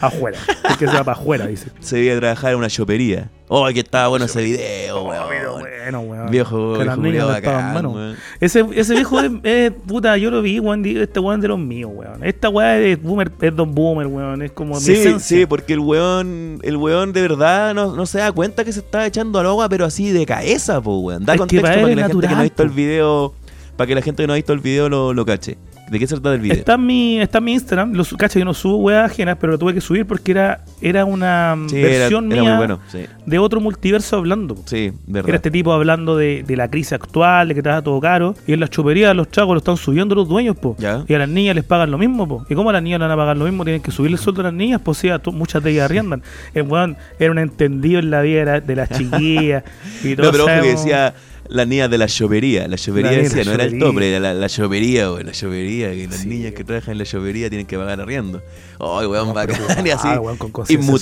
afuera. 0.00 0.38
Es 0.68 0.76
que 0.76 0.86
se 0.88 0.92
va 0.94 1.04
para 1.04 1.18
afuera, 1.18 1.46
dice. 1.46 1.70
Se 1.80 1.96
debía 1.96 2.18
trabajar 2.18 2.52
en 2.52 2.58
una 2.58 2.68
chopería. 2.68 3.30
Oh, 3.52 3.66
que 3.74 3.80
estaba 3.80 4.06
bueno 4.08 4.26
ese 4.26 4.42
video, 4.42 5.00
Oh, 5.00 5.08
weón. 5.08 5.24
bueno, 5.58 6.00
weón. 6.02 6.30
Viejo, 6.30 6.74
Que 6.78 6.84
las 6.84 6.96
niñas 6.98 7.24
culiao 7.24 7.28
no 7.30 7.34
estaban 7.36 7.58
bacán, 7.58 7.74
manos. 7.74 7.94
weón. 7.94 8.16
Ese, 8.40 8.64
ese 8.76 8.94
viejo 8.94 9.20
es, 9.20 9.30
es- 9.42 9.72
puta, 9.88 10.16
yo 10.18 10.30
lo 10.30 10.40
vi, 10.40 10.60
weón, 10.60 10.86
este 10.86 11.18
weón 11.18 11.40
de 11.40 11.48
los 11.48 11.58
míos, 11.58 11.90
weón. 11.92 12.22
Esta 12.24 12.48
weá 12.48 12.78
es 12.78 13.02
boomer, 13.02 13.32
es 13.40 13.56
don 13.56 13.74
boomer, 13.74 14.06
weón. 14.06 14.42
Es 14.42 14.52
como 14.52 14.74
mi 14.76 14.80
Sí, 14.80 14.92
esencia. 14.92 15.38
sí, 15.38 15.46
porque 15.46 15.72
el 15.72 15.80
weón, 15.80 16.60
el 16.62 16.76
weón 16.76 17.12
de 17.12 17.22
verdad 17.22 17.74
no, 17.74 17.96
no 17.96 18.06
se 18.06 18.18
da 18.18 18.30
cuenta 18.30 18.64
que 18.64 18.72
se 18.72 18.78
está 18.80 19.04
echando 19.04 19.40
al 19.40 19.46
agua, 19.46 19.68
pero 19.68 19.84
así 19.84 20.10
de 20.12 20.24
cabeza, 20.26 20.80
po, 20.80 20.98
weón. 21.00 21.24
Da 21.24 21.32
Es 21.34 21.36
que 21.36 21.38
contexto 21.40 21.62
para 21.66 21.74
para, 21.74 21.86
que 21.86 21.92
es 21.92 21.96
la 21.98 22.06
gente 22.08 22.26
que 22.28 22.34
no 22.34 22.38
ha 22.38 22.42
visto 22.44 22.62
el 22.62 22.70
video, 22.70 23.34
para 23.76 23.86
que 23.88 23.94
la 23.96 24.02
gente 24.02 24.22
que 24.22 24.26
no 24.28 24.32
ha 24.34 24.36
visto 24.36 24.52
el 24.52 24.60
video 24.60 24.88
lo, 24.88 25.12
lo 25.12 25.26
cache. 25.26 25.58
¿De 25.90 25.98
qué 25.98 26.06
se 26.06 26.14
trata 26.14 26.34
el 26.34 26.40
video? 26.40 26.56
Está 26.56 26.74
en 26.74 26.86
mi, 26.86 27.20
está 27.20 27.38
en 27.38 27.44
mi 27.44 27.52
Instagram, 27.54 27.92
lo, 27.94 28.04
su- 28.04 28.16
cacha, 28.16 28.38
yo 28.38 28.44
no 28.44 28.54
subo 28.54 28.76
weas 28.76 29.10
ajenas, 29.10 29.36
pero 29.40 29.52
lo 29.52 29.58
tuve 29.58 29.74
que 29.74 29.80
subir 29.80 30.06
porque 30.06 30.30
era, 30.30 30.60
era 30.80 31.04
una 31.04 31.56
mm, 31.56 31.68
Sí, 31.68 31.82
versión 31.82 32.30
era 32.32 32.42
mía 32.42 32.50
muy 32.52 32.58
bueno. 32.58 32.80
Sí, 32.92 33.06
de 33.26 33.38
otro 33.40 33.60
multiverso 33.60 34.16
hablando. 34.16 34.54
sí, 34.66 34.92
verdad. 35.08 35.28
Era 35.30 35.36
este 35.36 35.50
tipo 35.50 35.72
hablando 35.72 36.16
de, 36.16 36.44
de 36.46 36.56
la 36.56 36.70
crisis 36.70 36.92
actual, 36.92 37.48
de 37.48 37.54
que 37.54 37.60
está 37.60 37.82
todo 37.82 38.00
caro. 38.00 38.36
Y 38.46 38.52
en 38.52 38.60
las 38.60 38.70
chuperías 38.70 39.16
los 39.16 39.28
tragos 39.28 39.52
lo 39.54 39.58
están 39.58 39.76
subiendo 39.76 40.14
los 40.14 40.28
dueños, 40.28 40.56
po. 40.56 40.76
Ya. 40.78 41.04
Y 41.08 41.14
a 41.14 41.18
las 41.18 41.28
niñas 41.28 41.56
les 41.56 41.64
pagan 41.64 41.90
lo 41.90 41.98
mismo, 41.98 42.28
po. 42.28 42.46
¿Y 42.48 42.54
cómo 42.54 42.70
a 42.70 42.72
las 42.72 42.82
niñas 42.84 43.00
le 43.00 43.06
van 43.06 43.12
a 43.12 43.16
pagar 43.16 43.36
lo 43.36 43.44
mismo? 43.46 43.64
Tienen 43.64 43.82
que 43.82 43.90
subirle 43.90 44.16
el 44.16 44.22
sueldo 44.22 44.42
a 44.42 44.44
las 44.44 44.54
niñas, 44.54 44.80
pues 44.84 44.96
sí, 44.98 45.08
muchas 45.32 45.60
de 45.62 45.72
ellas 45.72 45.86
arriendan. 45.86 46.22
El 46.54 46.62
weón 46.68 46.96
era 47.18 47.32
un 47.32 47.38
entendido 47.38 47.98
en 47.98 48.10
la 48.12 48.22
vida 48.22 48.38
de, 48.38 48.44
la- 48.46 48.60
de 48.60 48.76
las 48.76 48.88
chiquillas. 48.90 49.64
y 50.04 50.10
No, 50.10 50.16
todos 50.16 50.30
pero 50.32 50.44
ojo 50.44 50.62
que 50.62 50.68
decía 50.68 51.14
la 51.50 51.64
niña 51.66 51.88
de 51.88 51.98
la 51.98 52.06
chopería. 52.06 52.62
La 52.68 52.76
de 52.76 53.22
decía, 53.22 53.44
la 53.44 53.44
no 53.44 53.52
era 53.52 53.64
el 53.64 53.78
tope, 53.78 54.08
era 54.16 54.20
la, 54.34 54.48
weón. 55.12 55.26
La 55.26 55.32
chopería, 55.32 55.90
que 55.92 56.06
las 56.08 56.16
Sí, 56.20 56.28
niñas 56.28 56.52
que 56.54 56.64
trabajan 56.64 56.92
en 56.92 56.98
la 56.98 57.04
chopería 57.04 57.48
tienen 57.48 57.66
que 57.66 57.76
pagar 57.76 58.00
arriendo. 58.00 58.40
Ay, 58.78 59.06
weón, 59.06 59.28
No, 59.28 59.34
bacán. 59.34 59.56
Y 59.86 59.90
así. 59.90 60.08
preocupado, 60.08 60.22
weón, 60.22 60.36
con 60.38 60.50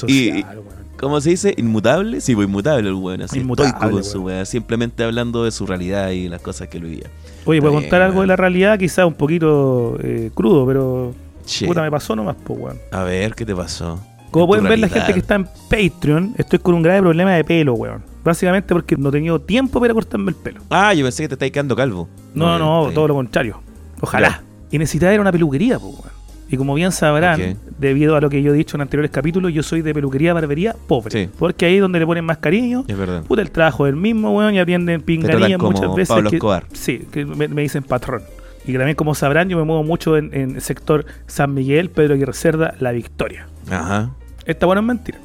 y- 0.08 0.30
social, 0.30 0.58
weón. 0.58 0.88
¿Cómo 0.98 1.20
se 1.20 1.30
dice? 1.30 1.54
¿Inmutable? 1.56 2.20
Sí, 2.20 2.34
pues 2.34 2.48
inmutable 2.48 2.88
el 2.88 2.94
weón. 2.94 3.22
Así 3.22 3.38
Inmutable, 3.38 3.70
estoico 3.70 3.92
con 3.94 4.04
su 4.04 4.22
weón. 4.24 4.46
Simplemente 4.46 5.04
hablando 5.04 5.44
de 5.44 5.52
su 5.52 5.64
realidad 5.66 6.10
y 6.10 6.28
las 6.28 6.40
cosas 6.40 6.66
que 6.68 6.78
vivía. 6.80 7.06
Oye, 7.44 7.60
puedo 7.60 7.74
contar 7.74 8.02
algo 8.02 8.22
de 8.22 8.26
la 8.26 8.36
realidad, 8.36 8.78
quizás 8.78 9.06
un 9.06 9.14
poquito 9.14 9.96
eh, 10.02 10.30
crudo, 10.34 10.66
pero 10.66 11.14
Che, 11.46 11.66
puta 11.66 11.82
me 11.82 11.90
pasó 11.90 12.16
nomás, 12.16 12.36
pues, 12.44 12.58
weón. 12.58 12.78
a 12.90 13.04
ver, 13.04 13.34
¿qué 13.34 13.46
te 13.46 13.54
pasó? 13.54 14.00
Como 14.30 14.44
En 14.44 14.48
pueden 14.48 14.64
ver 14.68 14.78
la 14.78 14.88
gente 14.88 15.12
que 15.12 15.18
está 15.20 15.34
en 15.36 15.46
Patreon, 15.70 16.34
estoy 16.36 16.58
con 16.58 16.74
un 16.74 16.82
grave 16.82 17.00
problema 17.00 17.32
de 17.32 17.44
pelo, 17.44 17.74
weón. 17.74 18.02
Básicamente 18.24 18.74
porque 18.74 18.96
no 18.96 19.08
he 19.08 19.12
tenido 19.12 19.40
tiempo 19.40 19.80
para 19.80 19.94
cortarme 19.94 20.30
el 20.30 20.36
pelo. 20.36 20.60
Ah, 20.70 20.92
yo 20.92 21.04
pensé 21.04 21.22
que 21.24 21.28
te 21.28 21.34
estáis 21.34 21.52
quedando 21.52 21.74
calvo. 21.74 22.08
No, 22.34 22.58
no, 22.58 22.82
está 22.82 22.94
todo 22.94 23.08
lo 23.08 23.14
contrario. 23.14 23.60
Ojalá. 24.00 24.42
Y 24.70 24.78
necesitaba 24.78 25.12
ir 25.14 25.18
a 25.18 25.22
una 25.22 25.32
peluquería, 25.32 25.78
pues, 25.78 25.94
weón. 25.94 26.18
Y 26.50 26.56
como 26.56 26.72
bien 26.74 26.92
sabrán, 26.92 27.58
debido 27.78 28.16
a 28.16 28.20
lo 28.22 28.30
que 28.30 28.42
yo 28.42 28.54
he 28.54 28.56
dicho 28.56 28.76
en 28.78 28.80
anteriores 28.80 29.10
capítulos, 29.10 29.52
yo 29.52 29.62
soy 29.62 29.82
de 29.82 29.92
peluquería, 29.92 30.32
barbería 30.32 30.74
pobre. 30.86 31.10
Sí. 31.26 31.30
Porque 31.38 31.66
ahí 31.66 31.74
es 31.76 31.80
donde 31.82 31.98
le 31.98 32.06
ponen 32.06 32.24
más 32.24 32.38
cariño. 32.38 32.84
Es 32.88 32.96
verdad. 32.96 33.22
Puta, 33.24 33.42
el 33.42 33.50
trabajo 33.50 33.84
del 33.84 33.96
mismo, 33.96 34.30
weón, 34.34 34.54
y 34.54 34.58
atienden 34.58 35.02
pinganillas 35.02 35.58
como 35.58 35.72
muchas 35.72 35.94
veces. 35.94 36.08
Pablo 36.08 36.30
que- 36.30 36.36
Escobar. 36.36 36.64
Sí, 36.72 37.06
que 37.12 37.26
me, 37.26 37.48
me 37.48 37.60
dicen 37.62 37.82
patrón. 37.82 38.22
Y 38.66 38.72
que 38.72 38.78
también, 38.78 38.96
como 38.96 39.14
sabrán, 39.14 39.48
yo 39.50 39.58
me 39.58 39.64
muevo 39.64 39.82
mucho 39.84 40.16
en, 40.16 40.30
en 40.34 40.54
el 40.56 40.60
sector 40.62 41.04
San 41.26 41.52
Miguel, 41.52 41.90
Pedro 41.90 42.14
Aguirre 42.14 42.32
Cerda, 42.34 42.74
La 42.80 42.92
Victoria. 42.92 43.46
Ajá. 43.70 44.10
Esta 44.48 44.66
bueno 44.66 44.80
es 44.80 44.86
mentira. 44.86 45.18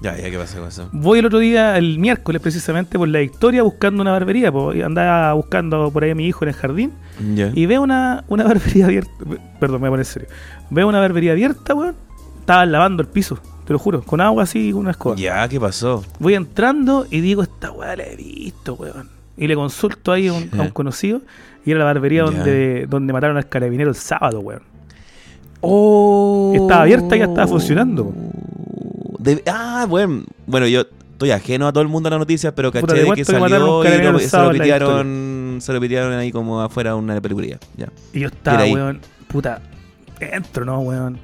Ya, 0.00 0.16
ya, 0.16 0.30
¿qué 0.30 0.38
pasa 0.38 0.58
con 0.58 0.68
eso? 0.68 0.88
Voy 0.92 1.18
el 1.18 1.26
otro 1.26 1.38
día, 1.40 1.76
el 1.76 1.98
miércoles 1.98 2.40
precisamente, 2.40 2.98
por 2.98 3.08
La 3.08 3.18
Victoria 3.18 3.62
buscando 3.64 4.00
una 4.00 4.12
barbería. 4.12 4.52
andaba 4.84 5.32
buscando 5.34 5.90
por 5.90 6.04
ahí 6.04 6.10
a 6.10 6.14
mi 6.14 6.26
hijo 6.26 6.44
en 6.44 6.48
el 6.50 6.54
jardín. 6.54 6.92
Y 7.54 7.66
veo 7.66 7.82
una, 7.82 8.24
una 8.28 8.44
barbería 8.48 8.86
abierta. 8.86 9.12
Perdón, 9.58 9.82
me 9.82 9.88
voy 9.88 9.88
a 9.88 9.90
poner 9.92 10.06
serio. 10.06 10.28
Veo 10.70 10.88
una 10.88 11.00
barbería 11.00 11.32
abierta, 11.32 11.74
weón. 11.74 11.94
Estaban 12.40 12.72
lavando 12.72 13.02
el 13.02 13.08
piso, 13.08 13.38
te 13.66 13.72
lo 13.74 13.78
juro, 13.78 14.02
con 14.02 14.20
agua 14.22 14.44
así 14.44 14.68
y 14.68 14.72
con 14.72 14.80
una 14.82 14.92
escoba. 14.92 15.16
Ya, 15.16 15.46
¿qué 15.48 15.60
pasó? 15.60 16.02
Voy 16.18 16.34
entrando 16.34 17.06
y 17.10 17.20
digo, 17.20 17.42
esta 17.42 17.70
weá 17.72 17.94
la 17.96 18.04
he 18.04 18.16
visto, 18.16 18.74
weón. 18.74 19.10
Y 19.36 19.46
le 19.48 19.54
consulto 19.54 20.12
ahí 20.12 20.28
a 20.28 20.32
un, 20.32 20.48
a 20.52 20.62
un 20.62 20.68
Ya. 20.68 20.70
conocido. 20.72 21.20
Y 21.66 21.72
era 21.72 21.80
la 21.80 21.84
barbería 21.86 22.22
donde, 22.22 22.86
donde 22.88 23.12
mataron 23.12 23.36
al 23.36 23.48
carabinero 23.48 23.90
el 23.90 23.96
sábado, 23.96 24.40
weón. 24.40 24.62
Oh. 25.60 26.52
Estaba 26.54 26.82
abierta 26.82 27.16
y 27.16 27.18
ya 27.20 27.24
estaba 27.26 27.46
funcionando. 27.46 28.12
De- 29.18 29.42
ah, 29.46 29.86
bueno. 29.88 30.22
Bueno, 30.46 30.66
yo 30.66 30.82
estoy 31.12 31.30
ajeno 31.32 31.66
a 31.66 31.72
todo 31.72 31.82
el 31.82 31.88
mundo 31.88 32.06
a 32.08 32.10
las 32.10 32.18
noticias, 32.20 32.52
pero 32.54 32.70
caché 32.70 32.86
de 33.02 33.04
que 33.16 33.24
salió 33.24 33.82
y 33.84 34.02
lo- 34.12 34.18
se 34.20 34.36
lo 34.38 34.50
pitearon, 34.52 35.58
se 35.60 35.72
lo 35.72 35.80
pitearon 35.80 36.12
ahí 36.14 36.30
como 36.30 36.60
afuera 36.60 36.90
de 36.90 36.96
una. 36.96 37.20
Ya. 37.76 37.88
Y 38.12 38.20
yo 38.20 38.28
estaba, 38.28 38.58
weón, 38.74 39.00
puta, 39.26 39.60
entro, 40.20 40.64
¿no, 40.64 40.80
weón? 40.80 41.18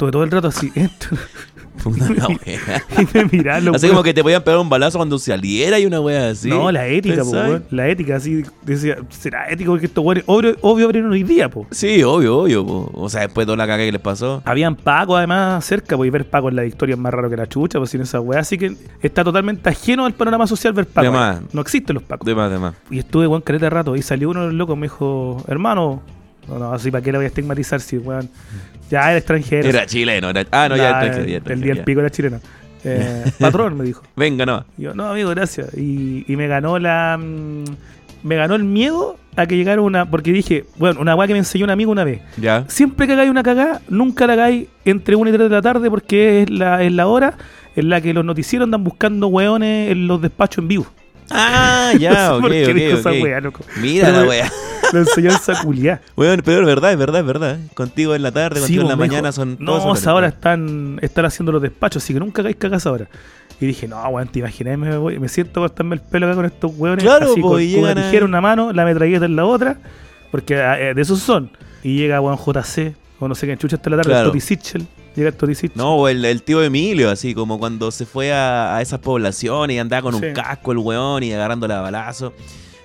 Todo, 0.00 0.10
todo 0.10 0.24
el 0.24 0.30
rato 0.30 0.48
así. 0.48 0.72
Puta 1.82 2.08
la 2.08 2.26
wea. 2.46 2.82
y 2.98 3.18
me 3.18 3.24
miraron, 3.26 3.74
Así 3.74 3.86
como 3.86 4.02
que 4.02 4.14
te 4.14 4.22
podían 4.22 4.42
pegar 4.42 4.58
un 4.58 4.70
balazo 4.70 4.96
cuando 4.98 5.18
saliera 5.18 5.78
y 5.78 5.84
una 5.84 6.00
wea 6.00 6.30
así. 6.30 6.48
No, 6.48 6.72
la 6.72 6.88
ética, 6.88 7.22
po, 7.22 7.30
weón. 7.32 7.64
La 7.68 7.86
ética, 7.86 8.16
así, 8.16 8.42
decía, 8.62 8.96
será 9.10 9.50
ético 9.50 9.76
que 9.76 9.84
estos 9.84 10.02
weones, 10.02 10.24
obvio, 10.26 10.56
obvio 10.62 10.86
abrieron 10.86 11.12
hoy 11.12 11.22
día, 11.22 11.50
po. 11.50 11.66
Sí, 11.70 12.02
obvio, 12.02 12.38
obvio. 12.38 12.66
po. 12.66 12.90
O 12.94 13.10
sea, 13.10 13.20
después 13.20 13.44
de 13.44 13.48
toda 13.48 13.58
la 13.58 13.66
caga 13.66 13.84
que 13.84 13.92
les 13.92 14.00
pasó. 14.00 14.40
Habían 14.46 14.74
Paco 14.74 15.18
además 15.18 15.62
cerca, 15.66 15.98
pues 15.98 16.08
y 16.08 16.10
ver 16.10 16.30
Paco 16.30 16.48
en 16.48 16.56
la 16.56 16.62
victoria 16.62 16.94
es 16.94 16.98
más 16.98 17.12
raro 17.12 17.28
que 17.28 17.36
la 17.36 17.46
chucha, 17.46 17.78
pues 17.78 17.90
sin 17.90 18.00
esa 18.00 18.20
weá. 18.20 18.40
Así 18.40 18.56
que 18.56 18.74
está 19.02 19.22
totalmente 19.22 19.68
ajeno 19.68 20.06
al 20.06 20.14
panorama 20.14 20.46
social 20.46 20.72
ver 20.72 20.86
Paco. 20.86 21.04
De 21.04 21.10
más. 21.10 21.40
No 21.52 21.60
existen 21.60 21.92
los 21.92 22.04
Pacos. 22.04 22.24
De 22.24 22.34
más, 22.34 22.50
de 22.50 22.58
más. 22.58 22.74
Y 22.90 23.00
estuve, 23.00 23.26
weón, 23.26 23.42
caleta 23.42 23.66
de 23.66 23.70
rato. 23.70 23.96
Y 23.96 24.00
salió 24.02 24.30
uno 24.30 24.40
de 24.40 24.46
los 24.46 24.54
locos, 24.54 24.78
me 24.78 24.86
dijo, 24.86 25.44
hermano, 25.46 26.02
no, 26.48 26.58
no, 26.58 26.72
así 26.72 26.90
para 26.90 27.02
qué 27.04 27.12
la 27.12 27.18
voy 27.18 27.26
a 27.26 27.28
estigmatizar 27.28 27.80
si, 27.80 27.98
weón. 27.98 28.30
Ya 28.90 29.08
era 29.10 29.18
extranjero. 29.18 29.68
Era 29.68 29.86
chileno. 29.86 30.30
era- 30.30 30.44
Ah, 30.50 30.68
no, 30.68 30.76
ya, 30.76 31.00
tranquilo, 31.00 31.26
ya, 31.26 31.36
El 31.36 31.42
tranquilo, 31.42 31.64
día 31.66 31.74
del 31.74 31.84
pico 31.84 32.00
era 32.00 32.10
chileno. 32.10 32.40
Eh, 32.84 33.24
patrón, 33.38 33.76
me 33.78 33.84
dijo. 33.84 34.02
Venga, 34.16 34.44
no. 34.46 34.64
Y 34.76 34.82
yo, 34.82 34.94
no, 34.94 35.06
amigo, 35.10 35.30
gracias. 35.30 35.72
Y, 35.76 36.24
y 36.30 36.36
me 36.36 36.48
ganó 36.48 36.78
la. 36.78 37.18
mm, 37.20 37.64
Me 38.22 38.36
ganó 38.36 38.54
el 38.54 38.64
miedo 38.64 39.16
a 39.36 39.46
que 39.46 39.56
llegara 39.56 39.80
una. 39.80 40.10
Porque 40.10 40.32
dije, 40.32 40.64
bueno, 40.76 41.00
una 41.00 41.14
weá 41.14 41.26
que 41.26 41.32
me 41.34 41.38
enseñó 41.38 41.64
un 41.64 41.70
amigo 41.70 41.92
una 41.92 42.04
vez. 42.04 42.20
Ya. 42.36 42.64
Siempre 42.68 43.06
que 43.06 43.12
hagáis 43.14 43.30
una 43.30 43.42
cagada, 43.42 43.80
nunca 43.88 44.26
la 44.26 44.32
hagáis 44.34 44.66
entre 44.84 45.14
1 45.14 45.30
y 45.30 45.32
3 45.34 45.48
de 45.48 45.54
la 45.56 45.62
tarde 45.62 45.88
porque 45.90 46.42
es 46.42 46.50
la, 46.50 46.82
es 46.82 46.92
la 46.92 47.06
hora 47.06 47.34
en 47.76 47.88
la 47.88 48.00
que 48.00 48.12
los 48.12 48.24
noticieros 48.24 48.64
andan 48.66 48.82
buscando 48.82 49.28
weones 49.28 49.92
en 49.92 50.06
los 50.08 50.20
despachos 50.20 50.58
en 50.62 50.68
vivo. 50.68 50.86
Ah, 51.30 51.92
ya, 51.98 52.30
No 52.40 52.48
sé 52.48 52.68
ok, 53.38 53.42
loco. 53.42 53.60
Mira 53.80 54.06
Pero 54.08 54.22
la 54.22 54.28
wea. 54.28 54.52
La 54.92 54.98
enseñanza 55.00 55.62
culiá. 55.62 56.00
Weón, 56.16 56.42
pero 56.44 56.60
es 56.60 56.66
verdad, 56.66 56.92
es 56.92 56.98
verdad, 56.98 57.20
es 57.20 57.26
verdad. 57.26 57.58
Contigo 57.74 58.14
en 58.14 58.22
la 58.22 58.32
tarde, 58.32 58.56
Sí, 58.60 58.62
contigo 58.76 58.82
en 58.82 58.88
la 58.88 58.94
dijo, 58.94 58.98
mañana 59.14 59.32
son 59.32 59.56
No, 59.60 59.78
todos 59.78 59.98
esa 59.98 60.14
hora 60.14 60.28
están, 60.28 60.98
están 61.02 61.24
haciendo 61.26 61.52
los 61.52 61.62
despachos, 61.62 62.02
así 62.02 62.12
que 62.14 62.20
nunca 62.20 62.42
hagáis 62.42 62.56
cagas 62.56 62.86
ahora. 62.86 63.08
Y 63.60 63.66
dije, 63.66 63.86
no, 63.86 64.02
weón, 64.08 64.26
te 64.28 64.38
imaginas, 64.38 64.78
me, 64.78 64.96
voy, 64.96 65.18
me 65.18 65.28
siento 65.28 65.60
cortarme 65.60 65.94
el 65.96 66.00
pelo 66.00 66.26
acá 66.26 66.34
con 66.36 66.44
estos 66.46 66.72
weones. 66.76 67.04
Claro, 67.04 67.30
así, 67.32 67.40
po, 67.40 67.50
con, 67.50 67.62
y 67.62 67.72
con 67.72 67.80
una 67.80 67.88
llegan 67.90 67.98
a- 67.98 68.06
tijera 68.06 68.24
en 68.24 68.30
una 68.30 68.40
mano, 68.40 68.72
la 68.72 68.84
metralleta 68.84 69.26
en 69.26 69.36
la 69.36 69.44
otra, 69.44 69.76
porque 70.30 70.54
eh, 70.56 70.94
de 70.94 71.02
esos 71.02 71.20
son. 71.20 71.50
Y 71.82 71.96
llega 71.96 72.20
weón 72.20 72.38
JC, 72.38 72.94
o 73.18 73.28
no 73.28 73.34
sé 73.34 73.46
qué, 73.46 73.56
chucha 73.58 73.76
hasta 73.76 73.90
la 73.90 73.96
tarde, 73.98 74.10
Claro. 74.10 74.28
Toti 74.28 74.40
Sichel. 74.40 74.86
Llega 75.16 75.28
el. 75.30 75.72
No, 75.74 75.96
o 75.96 76.08
el, 76.08 76.24
el 76.24 76.42
tío 76.42 76.62
Emilio, 76.62 77.10
así 77.10 77.34
como 77.34 77.58
cuando 77.58 77.90
se 77.90 78.06
fue 78.06 78.32
a, 78.32 78.76
a 78.76 78.82
esas 78.82 79.00
poblaciones 79.00 79.74
y 79.76 79.78
andaba 79.78 80.02
con 80.02 80.18
Sí. 80.20 80.26
un 80.26 80.32
casco 80.34 80.72
el 80.72 80.78
weón 80.78 81.22
y 81.22 81.32
agarrándola 81.32 81.78
a 81.80 81.82
balazo. 81.82 82.32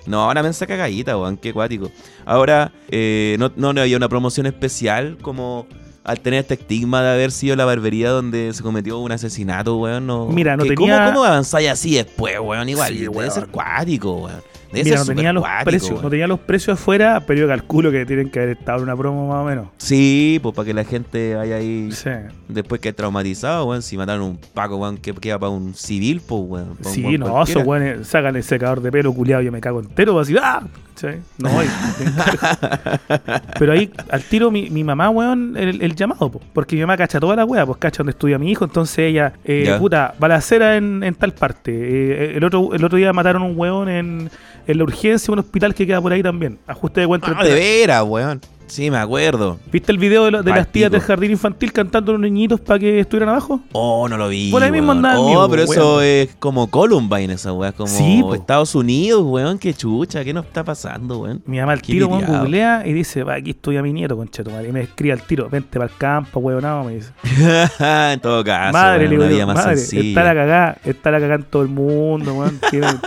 No, 0.06 0.22
ahora 0.22 0.42
me 0.42 0.52
saca 0.52 0.74
cagadita, 0.74 1.16
weón, 1.16 1.36
qué 1.36 1.52
cuático. 1.52 1.90
Ahora, 2.24 2.72
eh, 2.90 3.36
no, 3.38 3.50
no, 3.56 3.72
no 3.72 3.80
había 3.80 3.96
una 3.96 4.08
promoción 4.08 4.46
especial 4.46 5.18
como 5.22 5.66
al 6.04 6.20
tener 6.20 6.38
este 6.40 6.54
estigma 6.54 7.02
de 7.02 7.10
haber 7.10 7.32
sido 7.32 7.56
la 7.56 7.64
barbería 7.64 8.10
donde 8.10 8.52
se 8.54 8.62
cometió 8.62 8.98
un 9.00 9.10
asesinato, 9.10 9.76
weón. 9.76 10.06
No, 10.06 10.26
Mira, 10.26 10.56
no 10.56 10.62
tenía- 10.64 10.98
¿Cómo, 10.98 11.12
cómo 11.14 11.24
avanzáis 11.24 11.68
así 11.70 11.94
después, 11.94 12.38
weón? 12.40 12.68
Igual, 12.68 12.92
Sí, 12.92 12.98
debe 13.00 13.08
weón. 13.16 13.30
ser 13.32 13.46
cuático, 13.48 14.12
weón. 14.14 14.42
Mira, 14.84 14.98
no 14.98 15.04
tenía 15.06 15.32
los 15.32 15.42
cuático, 15.42 15.64
precios, 15.64 15.90
weón. 15.92 16.02
no 16.02 16.10
tenía 16.10 16.26
los 16.26 16.40
precios 16.40 16.80
afuera, 16.80 17.22
pero 17.26 17.40
yo 17.40 17.48
calculo 17.48 17.90
que 17.90 18.04
tienen 18.06 18.30
que 18.30 18.40
haber 18.40 18.56
estado 18.58 18.78
en 18.78 18.84
una 18.84 18.96
promo 18.96 19.28
más 19.28 19.42
o 19.42 19.44
menos. 19.44 19.68
Sí, 19.78 20.38
pues 20.42 20.54
para 20.54 20.66
que 20.66 20.74
la 20.74 20.84
gente 20.84 21.34
vaya 21.34 21.56
ahí 21.56 21.90
Sí. 21.92 22.10
después 22.48 22.80
que 22.80 22.92
traumatizado, 22.92 23.66
weón. 23.66 23.82
Si 23.82 23.96
mataron 23.96 24.22
un 24.22 24.38
Paco, 24.54 24.76
weón, 24.76 24.98
que 24.98 25.12
queda 25.14 25.38
para 25.38 25.50
un 25.50 25.74
civil, 25.74 26.20
pues, 26.26 26.42
weón. 26.46 26.76
un 26.78 26.84
Sí, 26.92 27.04
weón 27.04 27.20
no, 27.20 27.42
esos 27.42 27.64
weones 27.64 28.06
sacan 28.08 28.36
el 28.36 28.42
secador 28.42 28.80
de 28.80 28.90
pelo 28.92 29.12
culiado, 29.12 29.42
yo 29.42 29.52
me 29.52 29.60
cago 29.60 29.80
entero, 29.80 30.18
así, 30.20 30.34
¡ah! 30.40 30.62
¿Sí? 30.96 31.08
No, 31.38 31.50
y- 31.62 31.66
Pero 33.58 33.72
ahí, 33.72 33.90
al 34.10 34.22
tiro, 34.22 34.50
mi, 34.50 34.70
mi 34.70 34.82
mamá, 34.84 35.10
weón, 35.10 35.54
el, 35.56 35.82
el 35.82 35.94
llamado, 35.94 36.30
po, 36.30 36.40
porque 36.52 36.74
mi 36.76 36.80
mamá 36.82 36.96
cacha 36.96 37.20
toda 37.20 37.36
la 37.36 37.44
wea, 37.44 37.66
pues 37.66 37.78
cacha 37.78 37.98
donde 37.98 38.12
estudia 38.12 38.38
mi 38.38 38.50
hijo, 38.50 38.64
entonces 38.64 38.98
ella, 39.00 39.32
eh, 39.44 39.64
Ya. 39.66 39.78
puta, 39.78 40.14
balacera 40.18 40.76
en, 40.76 41.02
en 41.02 41.14
tal 41.14 41.32
parte. 41.32 41.72
Eh, 41.72 42.36
el, 42.36 42.44
otro, 42.44 42.72
el 42.74 42.84
otro 42.84 42.96
día 42.98 43.12
mataron 43.12 43.42
un 43.42 43.52
weón 43.58 43.88
en, 43.88 44.30
en 44.66 44.78
la 44.78 44.84
urgencia, 44.84 45.32
un 45.32 45.38
hospital 45.40 45.74
que 45.74 45.86
queda 45.86 46.00
por 46.00 46.12
ahí 46.12 46.22
también. 46.22 46.58
Ajuste 46.66 47.02
de 47.02 47.06
cuenta. 47.06 47.34
Ah, 47.36 47.44
de 47.44 47.54
veras, 47.54 48.02
weón. 48.06 48.40
Sí, 48.68 48.90
me 48.90 48.98
acuerdo. 48.98 49.58
¿Viste 49.70 49.92
el 49.92 49.98
video 49.98 50.24
de, 50.30 50.42
de 50.42 50.50
las 50.50 50.66
tías 50.72 50.90
del 50.90 51.00
jardín 51.00 51.30
infantil 51.30 51.72
cantando 51.72 52.10
a 52.10 52.14
los 52.14 52.20
niñitos 52.20 52.60
para 52.60 52.78
que 52.80 52.98
estuvieran 53.00 53.28
abajo? 53.28 53.60
Oh, 53.72 54.08
no 54.08 54.16
lo 54.16 54.28
vi. 54.28 54.50
Por 54.50 54.62
ahí 54.62 54.70
mismo 54.72 54.88
weón. 54.88 54.98
andaba 55.04 55.14
el 55.14 55.20
Oh, 55.20 55.28
mío, 55.28 55.46
pero 55.48 55.62
eso 55.62 56.00
es 56.02 56.34
como 56.38 56.68
Columbine, 56.68 57.32
esa 57.34 57.52
weá. 57.52 57.72
Como 57.72 57.88
Sí. 57.88 58.22
Estados 58.34 58.74
Unidos, 58.74 59.22
weón. 59.24 59.58
Qué 59.58 59.72
chucha. 59.72 60.24
¿Qué 60.24 60.32
nos 60.34 60.44
está 60.46 60.64
pasando, 60.64 61.18
weón? 61.20 61.42
Mi 61.46 61.58
mamá 61.58 61.72
al 61.72 61.82
tiro, 61.82 62.08
weón, 62.08 62.24
googlea 62.26 62.82
y 62.84 62.92
dice, 62.92 63.22
va, 63.22 63.34
aquí 63.34 63.50
estoy 63.50 63.76
a 63.76 63.82
mi 63.82 63.92
nieto, 63.92 64.16
conchetumare. 64.16 64.68
Y 64.68 64.72
me 64.72 64.80
escribe 64.82 65.12
al 65.12 65.22
tiro, 65.22 65.48
vente 65.48 65.78
para 65.78 65.84
el 65.90 65.96
campo, 65.96 66.40
weonado, 66.40 66.84
me 66.84 66.96
dice. 66.96 67.12
en 68.12 68.20
todo 68.20 68.42
caso, 68.44 68.72
madre, 68.72 69.06
weón, 69.06 69.10
le 69.10 69.16
una 69.16 69.24
digo, 69.26 69.36
vida 69.36 69.46
más 69.46 69.56
madre, 69.56 69.76
sencilla. 69.76 70.08
está 70.08 70.24
la 70.24 70.34
cagada, 70.34 70.78
está 70.84 71.10
la 71.12 71.20
cagada 71.20 71.36
en 71.36 71.42
todo 71.50 71.62
el 71.62 71.68
mundo, 71.68 72.34
weón. 72.34 72.58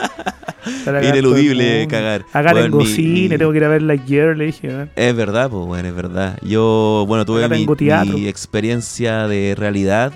La 0.85 1.03
Ineludible 1.03 1.87
cagar. 1.87 2.25
Acá 2.33 2.53
Weón, 2.53 2.65
tengo 2.71 2.77
mi- 2.79 2.83
mi- 3.29 3.37
tengo 3.37 3.51
que 3.51 3.57
ir 3.57 3.63
a 3.63 3.67
ver 3.69 3.81
Lightyear, 3.81 4.35
le 4.37 4.45
dije. 4.45 4.87
Es 4.95 5.15
verdad, 5.15 5.49
pues, 5.49 5.65
bueno, 5.65 5.87
es 5.87 5.95
verdad. 5.95 6.37
Yo, 6.41 7.05
bueno, 7.07 7.25
tuve 7.25 7.41
mi, 7.57 7.65
mi 8.13 8.27
experiencia 8.27 9.27
de 9.27 9.55
realidad 9.57 10.11